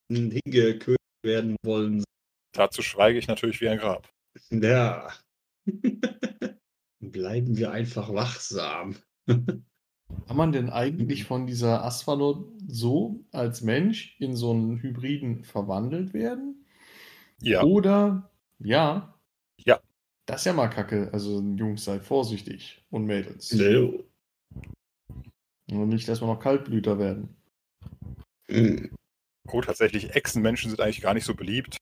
hingeködert 0.10 0.98
werden 1.24 1.56
wollen? 1.64 2.04
Dazu 2.54 2.82
schweige 2.82 3.20
ich 3.20 3.28
natürlich 3.28 3.62
wie 3.62 3.70
ein 3.70 3.80
Grab. 3.80 4.10
Ja. 4.50 5.14
Bleiben 7.00 7.58
wir 7.58 7.72
einfach 7.72 8.14
wachsam. 8.14 8.96
Kann 10.28 10.38
man 10.38 10.52
denn 10.52 10.70
eigentlich 10.70 11.26
von 11.26 11.48
dieser 11.48 11.84
Asphalot 11.84 12.50
so 12.68 13.24
als 13.32 13.62
Mensch 13.62 14.16
in 14.20 14.36
so 14.36 14.52
einen 14.52 14.82
Hybriden 14.82 15.44
verwandelt 15.44 16.14
werden? 16.14 16.66
Ja, 17.42 17.64
Oder, 17.64 18.32
ja. 18.60 19.14
Ja. 19.64 19.80
Das 20.26 20.42
ist 20.42 20.46
ja 20.46 20.54
mal 20.54 20.70
kacke. 20.70 21.10
Also, 21.14 21.42
Jungs, 21.42 21.84
seid 21.84 22.04
vorsichtig. 22.04 22.86
Und 22.90 23.06
Mädels. 23.06 23.52
No. 23.54 24.04
Und 25.72 25.90
nicht, 25.90 26.08
dass 26.08 26.22
wir 26.22 26.28
noch 26.28 26.40
Kaltblüter 26.40 26.98
werden. 27.00 27.36
Hm. 28.50 28.96
oh, 29.52 29.62
tatsächlich, 29.62 30.16
Echsenmenschen 30.16 30.70
sind 30.70 30.80
eigentlich 30.80 31.02
gar 31.02 31.14
nicht 31.14 31.26
so 31.26 31.36
beliebt, 31.36 31.78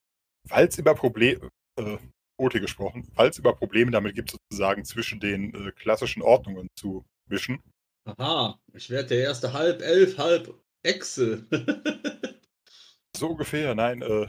es 0.49 0.77
immer 0.80 0.95
Probleme, 0.95 1.49
äh, 1.80 1.97
Ote 2.38 2.60
gesprochen, 2.60 3.07
es 3.18 3.39
immer 3.39 3.53
Probleme 3.53 3.91
damit 3.91 4.15
gibt, 4.15 4.31
sozusagen 4.31 4.84
zwischen 4.84 5.19
den 5.19 5.53
äh, 5.53 5.72
klassischen 5.72 6.22
Ordnungen 6.22 6.68
zu 6.76 7.06
mischen. 7.30 7.61
Aha, 8.06 8.60
ich 8.73 8.90
werde 8.90 9.10
der 9.10 9.19
erste 9.23 9.53
halb 9.53 9.82
elf, 9.82 10.18
halb 10.18 10.53
Echse. 10.84 11.45
So 13.18 13.30
ungefähr, 13.30 13.73
nein, 13.76 14.02
äh, 14.02 14.27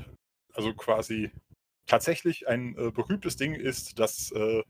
also 0.52 0.72
quasi 0.72 1.32
tatsächlich 1.86 2.46
ein 2.46 2.78
äh, 2.78 2.92
berühmtes 2.92 3.34
Ding 3.34 3.56
ist, 3.56 3.98
dass 3.98 4.30
äh, 4.30 4.62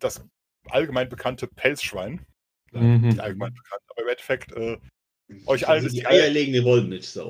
das 0.00 0.24
allgemein 0.68 1.08
bekannte 1.08 1.46
Pelzschwein, 1.46 2.26
Mhm. 2.72 3.00
nicht 3.02 3.20
allgemein 3.20 3.54
bekannt, 3.54 3.82
aber 3.86 4.02
im 4.02 4.08
Endeffekt 4.08 4.50
äh, 4.52 4.78
Euch 5.46 5.68
allen 5.68 5.76
also 5.76 5.86
ist 5.86 5.92
die 5.94 6.00
die 6.00 6.06
Eier- 6.06 6.22
eierlegende 6.24 6.64
Wollmilchsau. 6.64 7.28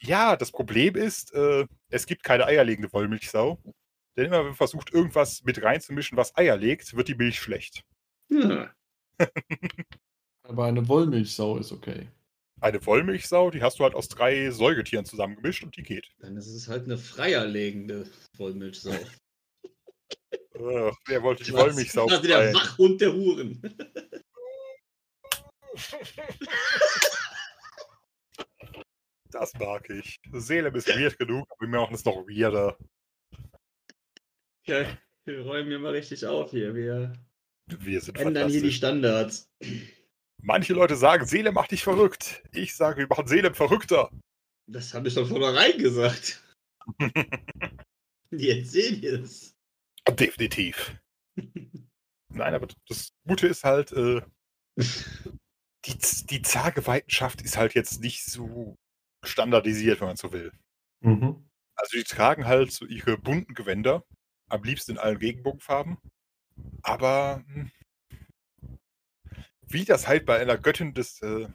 Ja, 0.00 0.34
das 0.36 0.50
Problem 0.50 0.96
ist, 0.96 1.34
äh, 1.34 1.66
es 1.90 2.06
gibt 2.06 2.22
keine 2.22 2.46
eierlegende 2.46 2.90
Wollmilchsau. 2.92 3.58
Denn 4.16 4.26
immer, 4.26 4.38
wenn 4.38 4.46
man 4.46 4.54
versucht, 4.54 4.92
irgendwas 4.94 5.42
mit 5.44 5.62
reinzumischen, 5.62 6.16
was 6.16 6.34
Eier 6.36 6.56
legt, 6.56 6.94
wird 6.96 7.08
die 7.08 7.14
Milch 7.14 7.38
schlecht. 7.38 7.82
Hm. 8.30 8.68
Aber 10.44 10.64
eine 10.64 10.86
Wollmilchsau 10.88 11.58
ist 11.58 11.72
okay. 11.72 12.08
Eine 12.60 12.84
Wollmilchsau, 12.84 13.50
die 13.50 13.62
hast 13.62 13.78
du 13.78 13.84
halt 13.84 13.94
aus 13.94 14.08
drei 14.08 14.50
Säugetieren 14.50 15.04
zusammengemischt 15.04 15.64
und 15.64 15.76
die 15.76 15.82
geht. 15.82 16.08
Dann 16.20 16.36
ist 16.36 16.46
es 16.46 16.68
halt 16.68 16.84
eine 16.84 16.96
freierlegende 16.96 18.08
Wollmilchsau. 18.36 18.92
Äh, 18.92 20.92
wer 21.06 21.22
wollte 21.22 21.44
die? 21.44 21.52
Wollmilchsau 21.52 22.06
Also 22.06 22.22
der 22.22 22.38
freien? 22.38 22.54
Wachhund 22.54 23.00
der 23.00 23.12
Huren. 23.12 23.60
Das 29.30 29.54
mag 29.54 29.88
ich. 29.90 30.20
Seelem 30.32 30.74
ist 30.74 30.88
weird 30.88 31.18
genug, 31.18 31.46
aber 31.50 31.60
wir 31.60 31.68
machen 31.80 31.94
es 31.94 32.04
noch 32.04 32.16
weirder. 32.28 32.76
Ja, 34.64 34.84
wir 35.24 35.40
räumen 35.40 35.68
hier 35.68 35.78
mal 35.78 35.92
richtig 35.92 36.26
auf 36.26 36.50
hier. 36.50 36.74
Wir 36.74 37.12
Wir 37.66 38.00
sind 38.00 38.18
ändern 38.18 38.50
hier 38.50 38.62
die. 38.62 38.72
Standards. 38.72 39.50
Manche 40.42 40.74
Leute 40.74 40.96
sagen, 40.96 41.24
Seele 41.24 41.52
macht 41.52 41.70
dich 41.70 41.84
verrückt. 41.84 42.42
Ich 42.52 42.74
sage, 42.74 42.98
wir 42.98 43.06
machen 43.06 43.28
Seele 43.28 43.54
verrückter. 43.54 44.10
Das 44.66 44.92
habe 44.92 45.06
ich 45.06 45.14
doch 45.14 45.28
vornherein 45.28 45.78
gesagt. 45.78 46.42
Jetzt 48.30 48.72
seht 48.72 49.02
ihr 49.02 49.22
es. 49.22 49.54
Definitiv. 50.10 50.96
Nein, 52.28 52.54
aber 52.54 52.66
das 52.88 53.12
Gute 53.26 53.46
ist 53.46 53.62
halt, 53.62 53.92
äh, 53.92 54.22
die, 55.84 55.98
die 56.30 56.42
Zageweitenschaft 56.42 57.42
ist 57.42 57.56
halt 57.56 57.74
jetzt 57.74 58.00
nicht 58.00 58.24
so 58.24 58.76
standardisiert, 59.24 60.00
wenn 60.00 60.08
man 60.08 60.16
so 60.16 60.32
will. 60.32 60.52
Mhm. 61.00 61.48
Also 61.76 61.96
die 61.96 62.04
tragen 62.04 62.46
halt 62.46 62.72
so 62.72 62.84
ihre 62.86 63.16
bunten 63.16 63.54
Gewänder, 63.54 64.04
am 64.48 64.64
liebsten 64.64 64.92
in 64.92 64.98
allen 64.98 65.18
Regenbogenfarben. 65.18 65.98
Aber 66.82 67.44
hm, 67.46 67.70
wie 69.72 69.84
das 69.84 70.08
halt 70.08 70.26
bei 70.26 70.38
einer 70.38 70.58
Göttin 70.58 70.94
des, 70.94 71.20
äh, 71.22 71.48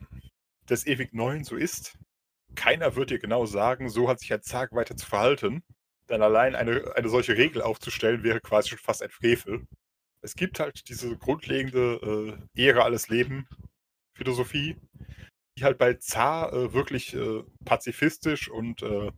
des 0.70 0.86
ewig 0.86 1.14
Neuen 1.14 1.44
so 1.44 1.56
ist, 1.56 1.98
keiner 2.56 2.96
wird 2.96 3.12
dir 3.12 3.20
genau 3.20 3.46
sagen, 3.46 3.90
so 3.90 4.10
hat 4.10 4.20
sich 4.20 4.34
ein 4.34 4.42
Zag 4.42 4.74
weiter 4.74 4.98
zu 4.98 5.06
verhalten. 5.06 5.64
Denn 6.10 6.22
allein 6.22 6.56
eine, 6.56 6.96
eine 6.96 7.10
solche 7.10 7.38
Regel 7.38 7.62
aufzustellen, 7.62 8.24
wäre 8.24 8.40
quasi 8.40 8.70
schon 8.70 8.80
fast 8.80 9.04
ein 9.04 9.10
Frevel. 9.10 9.68
Es 10.22 10.36
gibt 10.36 10.60
halt 10.60 10.88
diese 10.90 11.18
grundlegende 11.18 12.40
äh, 12.56 12.62
Ehre 12.62 12.84
alles 12.84 13.10
Leben 13.10 13.48
Philosophie, 14.14 14.78
die 15.58 15.64
halt 15.64 15.78
bei 15.78 15.94
Zar 15.96 16.54
äh, 16.54 16.74
wirklich 16.74 17.14
äh, 17.14 17.44
pazifistisch 17.66 18.50
und 18.50 18.82
äh, 18.82 19.12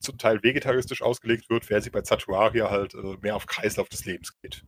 zum 0.00 0.18
Teil 0.18 0.42
vegetaristisch 0.42 1.02
ausgelegt 1.02 1.48
wird, 1.50 1.68
während 1.68 1.84
sie 1.84 1.90
bei 1.90 2.02
Zatuaria 2.02 2.70
halt 2.70 2.94
äh, 2.94 3.16
mehr 3.22 3.34
auf 3.34 3.46
Kreislauf 3.46 3.88
des 3.88 4.04
Lebens 4.04 4.38
geht. 4.40 4.64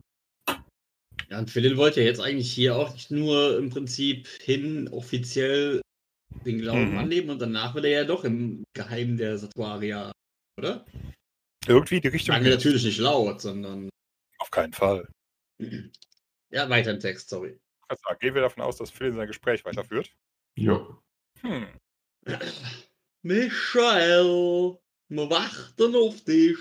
Ja, 1.29 1.37
und 1.39 1.51
Philin 1.51 1.77
wollte 1.77 2.01
ja 2.01 2.07
jetzt 2.07 2.19
eigentlich 2.19 2.51
hier 2.51 2.75
auch 2.75 2.91
nicht 2.91 3.11
nur 3.11 3.57
im 3.57 3.69
Prinzip 3.69 4.27
hin 4.41 4.87
offiziell 4.89 5.81
den 6.45 6.59
Glauben 6.59 6.91
Mhm. 6.91 6.97
annehmen 6.97 7.29
und 7.29 7.39
danach 7.39 7.75
will 7.75 7.85
er 7.85 8.01
ja 8.01 8.03
doch 8.03 8.23
im 8.23 8.63
Geheimen 8.73 9.17
der 9.17 9.37
Satuaria, 9.37 10.11
oder? 10.57 10.85
Irgendwie 11.67 11.99
die 11.99 12.07
Richtung. 12.07 12.33
Sagen 12.33 12.45
wir 12.45 12.51
natürlich 12.51 12.83
nicht 12.83 12.97
laut, 12.97 13.41
sondern. 13.41 13.89
Auf 14.39 14.51
keinen 14.51 14.73
Fall. 14.73 15.07
Ja, 16.51 16.67
weiter 16.67 16.89
im 16.89 16.99
Text, 16.99 17.29
sorry. 17.29 17.59
Also, 17.89 18.01
gehen 18.19 18.33
wir 18.33 18.41
davon 18.41 18.63
aus, 18.63 18.77
dass 18.77 18.89
Phil 18.89 19.13
sein 19.13 19.27
Gespräch 19.27 19.63
weiterführt. 19.65 20.11
Ja. 20.57 20.99
Hm. 21.41 21.67
Michael, 23.21 24.79
wir 25.09 25.29
warten 25.29 25.95
auf 25.95 26.23
dich. 26.23 26.57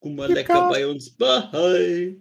Komm 0.00 0.14
mal 0.14 0.32
lecker 0.32 0.68
bei 0.68 0.86
uns 0.86 1.10
bei. 1.10 2.14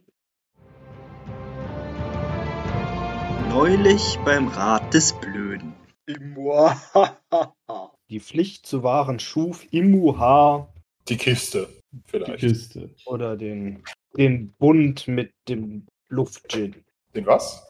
Neulich 3.49 4.17
beim 4.25 4.47
Rat 4.49 4.93
des 4.93 5.13
Blöden. 5.13 5.73
Die 8.09 8.19
Pflicht 8.19 8.65
zu 8.65 8.83
wahren 8.83 9.19
schuf 9.19 9.65
Imuha 9.71 10.71
Die 11.07 11.17
Kiste, 11.17 11.67
Die 11.91 12.01
vielleicht. 12.05 12.39
Kiste. 12.39 12.93
oder 13.05 13.35
den, 13.35 13.83
den 14.15 14.53
Bund 14.53 15.07
mit 15.07 15.31
dem 15.47 15.87
Luftgin. 16.09 16.83
Den 17.15 17.25
was? 17.25 17.67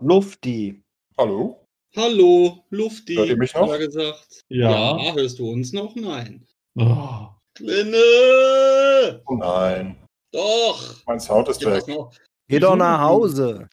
Lufti. 0.00 0.82
Hallo? 1.16 1.64
Hallo, 1.94 2.64
Lufti. 2.70 3.14
Hört 3.16 3.28
ihr 3.28 3.36
mich 3.36 3.54
noch? 3.54 3.78
Gesagt. 3.78 4.44
Ja. 4.48 4.98
ja. 4.98 5.14
Hörst 5.14 5.38
du 5.38 5.50
uns 5.50 5.72
noch? 5.72 5.94
Nein. 5.94 6.44
Oh. 6.76 7.28
Klinne! 7.54 9.22
Oh 9.26 9.36
nein. 9.36 9.96
Doch! 10.32 10.96
Mein 11.06 11.20
Sound 11.20 11.48
ist 11.48 11.64
weg. 11.64 11.84
Geh 12.48 12.58
doch 12.58 12.76
nach 12.76 13.00
Hause. 13.00 13.68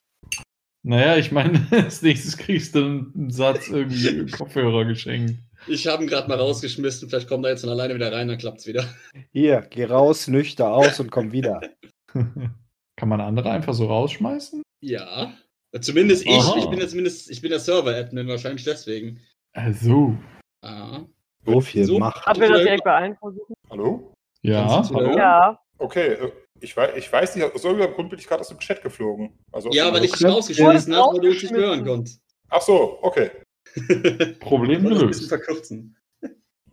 Naja, 0.83 1.17
ich 1.17 1.31
meine, 1.31 1.65
als 1.71 2.01
nächstes 2.01 2.37
kriegst 2.37 2.75
du 2.75 2.79
einen 2.79 3.29
Satz 3.29 3.69
irgendwie 3.69 4.25
Kopfhörer 4.31 4.85
geschenkt. 4.85 5.35
Ich 5.67 5.87
habe 5.87 6.03
ihn 6.03 6.09
gerade 6.09 6.27
mal 6.27 6.37
rausgeschmissen. 6.37 7.09
Vielleicht 7.09 7.29
kommt 7.29 7.45
er 7.45 7.51
jetzt 7.51 7.61
von 7.61 7.69
alleine 7.69 7.95
wieder 7.95 8.11
rein, 8.11 8.27
dann 8.27 8.37
klappt's 8.37 8.67
wieder. 8.67 8.85
Hier, 9.31 9.65
geh 9.69 9.85
raus, 9.85 10.27
nüchter 10.27 10.73
aus 10.73 10.99
und 10.99 11.09
komm 11.09 11.31
wieder. 11.31 11.61
Kann 12.13 13.09
man 13.09 13.21
andere 13.21 13.49
einfach 13.49 13.73
so 13.73 13.87
rausschmeißen? 13.87 14.61
Ja. 14.81 15.33
Zumindest 15.79 16.25
ich. 16.25 16.37
Aha. 16.37 16.57
Ich 16.57 16.69
bin 16.69 16.79
ja 16.79 16.87
zumindest, 16.87 17.31
ich 17.31 17.41
bin 17.41 17.49
der 17.49 17.59
Server-Admin, 17.59 18.27
wahrscheinlich 18.27 18.65
deswegen. 18.65 19.21
Also. 19.53 20.15
Ah. 20.61 21.05
So 21.45 21.61
viel 21.61 21.85
So. 21.85 21.97
Macht. 21.97 22.25
Hat 22.25 22.39
wir 22.39 22.49
das 22.49 22.59
direkt 22.59 22.83
bei 22.83 22.93
allen 22.93 23.15
versuchen? 23.15 23.53
Hallo? 23.69 24.13
Ja. 24.41 24.87
Hallo? 24.93 25.17
Ja. 25.17 25.59
Okay, 25.77 26.13
äh, 26.13 26.31
ich 26.63 26.75
weiß, 26.75 26.91
ich 26.95 27.11
weiß 27.11 27.35
nicht, 27.35 27.53
aus 27.53 27.63
irgendeinem 27.63 27.93
Grund 27.93 28.09
bin 28.09 28.19
ich 28.19 28.27
gerade 28.27 28.41
aus 28.41 28.47
dem 28.49 28.59
Chat 28.59 28.81
geflogen. 28.81 29.37
Also 29.51 29.69
Ja, 29.71 29.93
weil 29.93 30.03
ich 30.05 30.11
dich 30.11 30.25
rausgeschmissen 30.25 30.95
habe, 30.95 31.13
weil 31.13 31.21
du 31.21 31.27
uns 31.29 31.41
nicht 31.43 31.53
hören 31.53 31.85
konntest. 31.85 32.21
Ach 32.49 32.61
so, 32.61 32.99
okay. 33.01 33.31
Problem 34.39 34.83
das 34.83 35.01
ein 35.01 35.07
bisschen 35.07 35.27
gelöst. 35.27 35.29
verkürzen. 35.29 35.97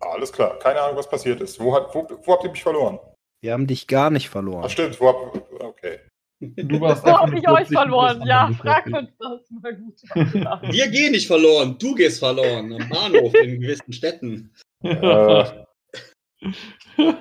Alles 0.01 0.33
klar. 0.33 0.59
Keine 0.59 0.81
Ahnung, 0.81 0.97
was 0.97 1.09
passiert 1.09 1.41
ist. 1.41 1.61
Wo, 1.61 1.75
hat, 1.75 1.95
wo, 1.95 2.07
wo 2.23 2.33
habt 2.33 2.45
ihr 2.45 2.51
mich 2.51 2.63
verloren? 2.63 2.99
Wir 3.43 3.53
haben 3.53 3.67
dich 3.67 3.87
gar 3.87 4.11
nicht 4.11 4.27
Ach 4.29 4.33
verloren. 4.33 4.69
stimmt, 4.71 5.01
wo 5.01 5.09
hab, 5.09 5.63
okay. 5.63 6.01
Du 6.41 6.81
warst 6.81 7.05
Wo 7.05 7.09
einfach 7.09 7.21
hab 7.23 7.31
nur 7.31 7.39
ich 7.39 7.49
euch 7.49 7.69
verloren? 7.69 8.23
Ja, 8.27 8.51
fragt 8.59 8.87
uns 8.93 9.11
das 9.19 9.41
mal 9.63 9.77
gut. 9.77 10.01
Ja. 10.35 10.61
Wir 10.71 10.89
gehen 10.89 11.13
nicht 11.13 11.27
verloren, 11.27 11.77
du 11.79 11.95
gehst 11.95 12.19
verloren. 12.19 12.73
Am 12.73 12.89
Bahnhof 12.89 13.35
in 13.35 13.61
gewissen 13.61 13.93
Städten. 13.93 14.53
Äh, 14.83 15.45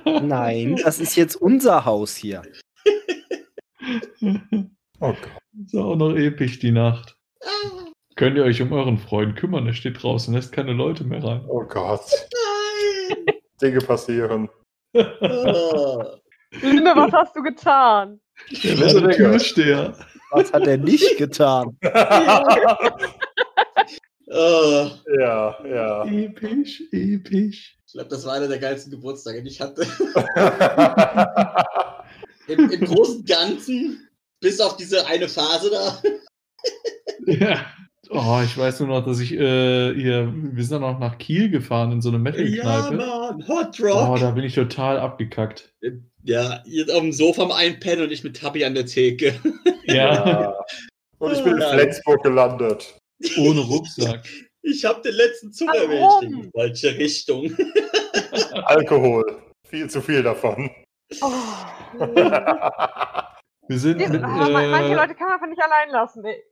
Nein, 0.06 0.76
das 0.84 1.00
ist 1.00 1.16
jetzt 1.16 1.36
unser 1.36 1.86
Haus 1.86 2.16
hier. 2.16 2.42
oh 5.00 5.14
Gott. 5.14 5.18
ist 5.66 5.76
auch 5.76 5.96
noch 5.96 6.16
episch, 6.16 6.60
die 6.60 6.72
Nacht. 6.72 7.16
Könnt 8.16 8.36
ihr 8.36 8.44
euch 8.44 8.62
um 8.62 8.74
euren 8.74 8.98
Freund 8.98 9.36
kümmern? 9.38 9.66
Er 9.68 9.74
steht 9.74 10.02
draußen, 10.02 10.34
lässt 10.34 10.52
keine 10.52 10.74
Leute 10.74 11.04
mehr 11.06 11.24
rein. 11.24 11.46
Oh 11.48 11.64
Gott. 11.64 12.02
Nein! 12.34 13.36
Dinge 13.62 13.80
passieren. 13.80 14.50
Linde, 14.94 16.92
was 16.96 17.12
hast 17.14 17.36
du 17.36 17.44
getan? 17.44 18.20
Der 18.64 18.80
wäre 18.80 19.02
der 19.02 19.16
Türsteher. 19.16 19.94
Was 20.32 20.52
hat 20.54 20.68
er 20.68 20.78
nicht 20.78 21.18
getan? 21.18 21.78
Ah. 24.32 24.92
ja, 25.20 25.58
ja. 25.66 26.06
Episch, 26.06 26.84
episch. 26.92 27.79
Ich 27.90 27.94
glaube, 27.94 28.10
das 28.10 28.24
war 28.24 28.34
einer 28.34 28.48
der 28.48 28.60
geilsten 28.60 28.92
Geburtstage, 28.92 29.42
die 29.42 29.50
ich 29.50 29.60
hatte. 29.62 29.82
Im, 32.48 32.70
Im 32.70 32.82
Großen 32.86 33.18
und 33.22 33.28
Ganzen, 33.28 34.08
bis 34.40 34.60
auf 34.62 34.78
diese 34.78 35.08
eine 35.08 35.28
Phase 35.28 35.72
da. 35.72 36.00
Ja. 37.26 37.66
Oh, 38.12 38.42
ich 38.46 38.56
weiß 38.56 38.82
nur 38.82 38.90
noch, 38.90 39.04
dass 39.06 39.20
ich 39.20 39.32
äh, 39.34 39.96
hier, 39.96 40.32
wir 40.36 40.64
sind 40.64 40.82
dann 40.82 40.84
auch 40.84 41.00
nach 41.00 41.18
Kiel 41.18 41.50
gefahren 41.50 41.92
in 41.94 42.02
so 42.02 42.10
eine 42.10 42.18
Ja, 42.18 42.24
Metal-Kneipe. 42.24 42.96
Mann, 42.96 43.48
Hot 43.48 43.80
oh, 43.82 43.86
Rock. 43.88 44.20
da 44.20 44.32
bin 44.32 44.44
ich 44.44 44.54
total 44.54 45.00
abgekackt. 45.00 45.74
ja, 46.24 46.62
jetzt 46.68 46.92
auf 46.92 47.02
dem 47.02 47.12
Sofa 47.12 47.42
am 47.42 47.52
Einpennen 47.52 48.06
und 48.06 48.12
ich 48.12 48.24
mit 48.24 48.38
Tabby 48.38 48.66
an 48.66 48.76
der 48.76 48.86
Theke. 48.86 49.34
Ja, 49.86 49.96
ja. 49.96 50.56
Und 51.18 51.34
ich 51.34 51.44
bin 51.44 51.56
in 51.56 51.62
Ja. 51.62 51.74
Flensburg 51.74 52.22
gelandet. 52.24 52.96
ohne 53.40 53.60
Rucksack. 53.62 54.26
Ich 54.62 54.84
habe 54.86 55.02
den 55.02 55.16
letzten 55.16 55.52
Zug 55.52 55.68
Warum? 55.70 55.92
erwischt 55.92 56.24
in 56.24 56.42
die 56.42 56.50
falsche 56.52 56.98
Richtung. 56.98 57.56
Alkohol. 58.66 59.42
Viel 59.68 59.90
zu 59.90 60.02
viel 60.02 60.24
davon. 60.24 60.70
Oh. 61.22 61.32
Wir 63.68 63.78
sind 63.78 63.98
mit, 63.98 64.10
aber 64.24 64.50
manche 64.50 64.92
äh, 64.92 64.96
Leute 64.96 65.14
kann 65.16 65.28
man 65.28 65.34
einfach 65.36 65.48
nicht 65.48 65.62
allein 65.62 65.90
lassen. 65.92 66.24
Ey. 66.26 66.44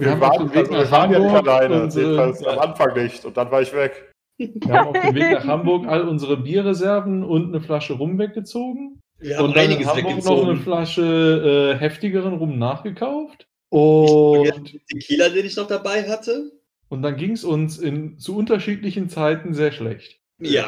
Wir, 0.00 0.12
auf 0.12 0.20
waren, 0.20 0.50
also, 0.50 0.70
wir 0.72 0.90
waren 0.90 1.10
ja 1.10 1.18
nicht 1.18 1.34
alleine. 1.34 1.82
unsere- 1.82 2.04
Jedenfalls 2.06 2.46
am 2.46 2.58
Anfang 2.58 2.94
nicht. 2.94 3.24
Und 3.24 3.36
dann 3.36 3.50
war 3.50 3.62
ich 3.62 3.72
weg. 3.72 4.12
wir 4.38 4.72
haben 4.72 4.88
auf 4.88 5.00
dem 5.00 5.14
Weg 5.14 5.32
nach 5.32 5.46
Hamburg 5.46 5.86
all 5.88 6.06
unsere 6.06 6.36
Bierreserven 6.36 7.24
und 7.24 7.48
eine 7.48 7.60
Flasche 7.60 7.94
Rum 7.94 8.18
weggezogen. 8.18 9.00
Wir 9.18 9.36
haben 9.38 9.46
und 9.46 9.56
dann 9.56 9.64
in 9.64 9.70
einiges 9.72 9.88
Hamburg 9.88 10.04
noch 10.04 10.12
eine 10.12 10.22
weggezogen. 10.52 10.62
Flasche 10.62 11.74
äh, 11.76 11.78
heftigeren 11.80 12.34
Rum 12.34 12.58
nachgekauft. 12.58 13.46
Und, 13.70 14.78
Tequila, 14.88 15.28
den 15.28 15.46
ich 15.46 15.56
noch 15.56 15.66
dabei 15.66 16.08
hatte. 16.08 16.52
Und 16.90 17.02
dann 17.02 17.16
ging 17.16 17.32
es 17.32 17.44
uns 17.44 17.78
in, 17.78 18.18
zu 18.18 18.36
unterschiedlichen 18.36 19.08
Zeiten 19.08 19.54
sehr 19.54 19.72
schlecht. 19.72 20.20
Ja. 20.38 20.66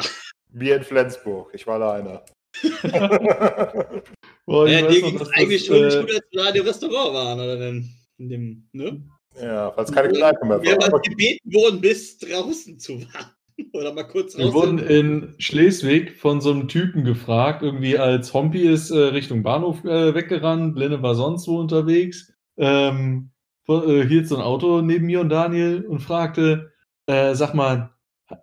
Mir 0.51 0.77
in 0.77 0.83
Flensburg. 0.83 1.51
Ich 1.53 1.67
war 1.67 1.75
alleine. 1.81 2.23
Boah, 4.45 4.67
ich 4.67 4.73
ja 4.73 4.85
weiß 4.85 4.93
dir 4.93 5.01
ging 5.01 5.19
es 5.19 5.29
eigentlich 5.31 5.67
das, 5.67 5.67
schon 5.67 5.85
nicht 5.85 5.95
äh, 5.95 6.01
gut, 6.01 6.11
als 6.11 6.25
wir 6.31 6.41
da 6.41 6.47
in 6.47 6.53
dem 6.55 6.65
Restaurant 6.65 7.13
waren. 7.13 7.39
Oder 7.39 7.69
in, 7.69 7.89
in 8.17 8.29
dem, 8.29 8.69
ne? 8.71 9.03
ja, 9.41 9.73
es 9.77 9.91
keine 9.91 10.09
Kneipe 10.09 10.45
mehr 10.45 10.61
Wir 10.61 10.77
war. 10.77 10.85
haben 10.85 10.93
Aber 10.93 11.01
gebeten 11.01 11.53
worden, 11.53 11.81
bis 11.81 12.17
draußen 12.19 12.79
zu 12.79 13.01
warten. 13.01 13.31
Oder 13.73 13.93
mal 13.93 14.03
kurz 14.03 14.37
Wir 14.37 14.45
raus. 14.45 14.53
wurden 14.53 14.79
in 14.79 15.35
Schleswig 15.39 16.17
von 16.17 16.41
so 16.41 16.51
einem 16.51 16.67
Typen 16.67 17.03
gefragt, 17.03 17.63
irgendwie 17.63 17.97
als 17.97 18.33
Hompi 18.33 18.61
ist 18.61 18.91
äh, 18.91 18.97
Richtung 18.97 19.43
Bahnhof 19.43 19.83
äh, 19.83 20.15
weggerannt, 20.15 20.77
Lenne 20.77 21.01
war 21.01 21.15
sonst 21.15 21.47
wo 21.47 21.59
unterwegs. 21.59 22.33
Ähm, 22.57 23.29
äh, 23.29 23.32
hielt 23.65 24.27
so 24.27 24.35
ein 24.35 24.41
Auto 24.41 24.81
neben 24.81 25.05
mir 25.05 25.21
und 25.21 25.29
Daniel 25.29 25.85
und 25.85 25.99
fragte, 25.99 26.71
äh, 27.07 27.33
sag 27.35 27.53
mal, 27.53 27.91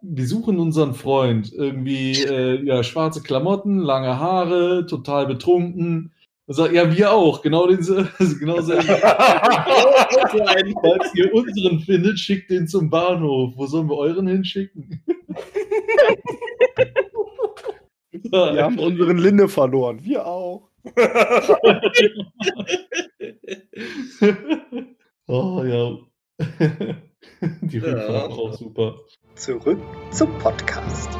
wir 0.02 0.26
suchen 0.26 0.58
unseren 0.58 0.94
Freund. 0.94 1.52
Irgendwie, 1.52 2.12
äh, 2.22 2.64
ja, 2.64 2.82
schwarze 2.82 3.22
Klamotten, 3.22 3.78
lange 3.78 4.18
Haare, 4.18 4.86
total 4.86 5.26
betrunken. 5.26 6.12
Und 6.46 6.54
sagt, 6.54 6.72
ja, 6.72 6.94
wir 6.94 7.12
auch. 7.12 7.42
Genau, 7.42 7.66
den, 7.66 7.78
genau 8.38 8.60
selben. 8.60 8.82
So 8.82 8.94
Falls 10.82 11.14
ihr 11.14 11.32
unseren 11.34 11.80
findet, 11.80 12.18
schickt 12.18 12.50
den 12.50 12.66
zum 12.66 12.90
Bahnhof. 12.90 13.52
Wo 13.56 13.66
sollen 13.66 13.88
wir 13.88 13.96
euren 13.96 14.26
hinschicken? 14.26 15.02
Wir 18.12 18.64
haben 18.64 18.78
unseren 18.78 19.18
Linde 19.18 19.48
verloren. 19.48 20.00
Wir 20.02 20.26
auch. 20.26 20.68
Oh 25.30 25.64
ja. 25.64 25.96
Die 27.62 27.78
Ja. 27.78 27.84
Rückfahrt 27.84 28.30
war 28.30 28.38
auch 28.38 28.52
super. 28.54 28.96
Zurück 29.36 29.78
zum 30.10 30.36
Podcast. 30.38 31.10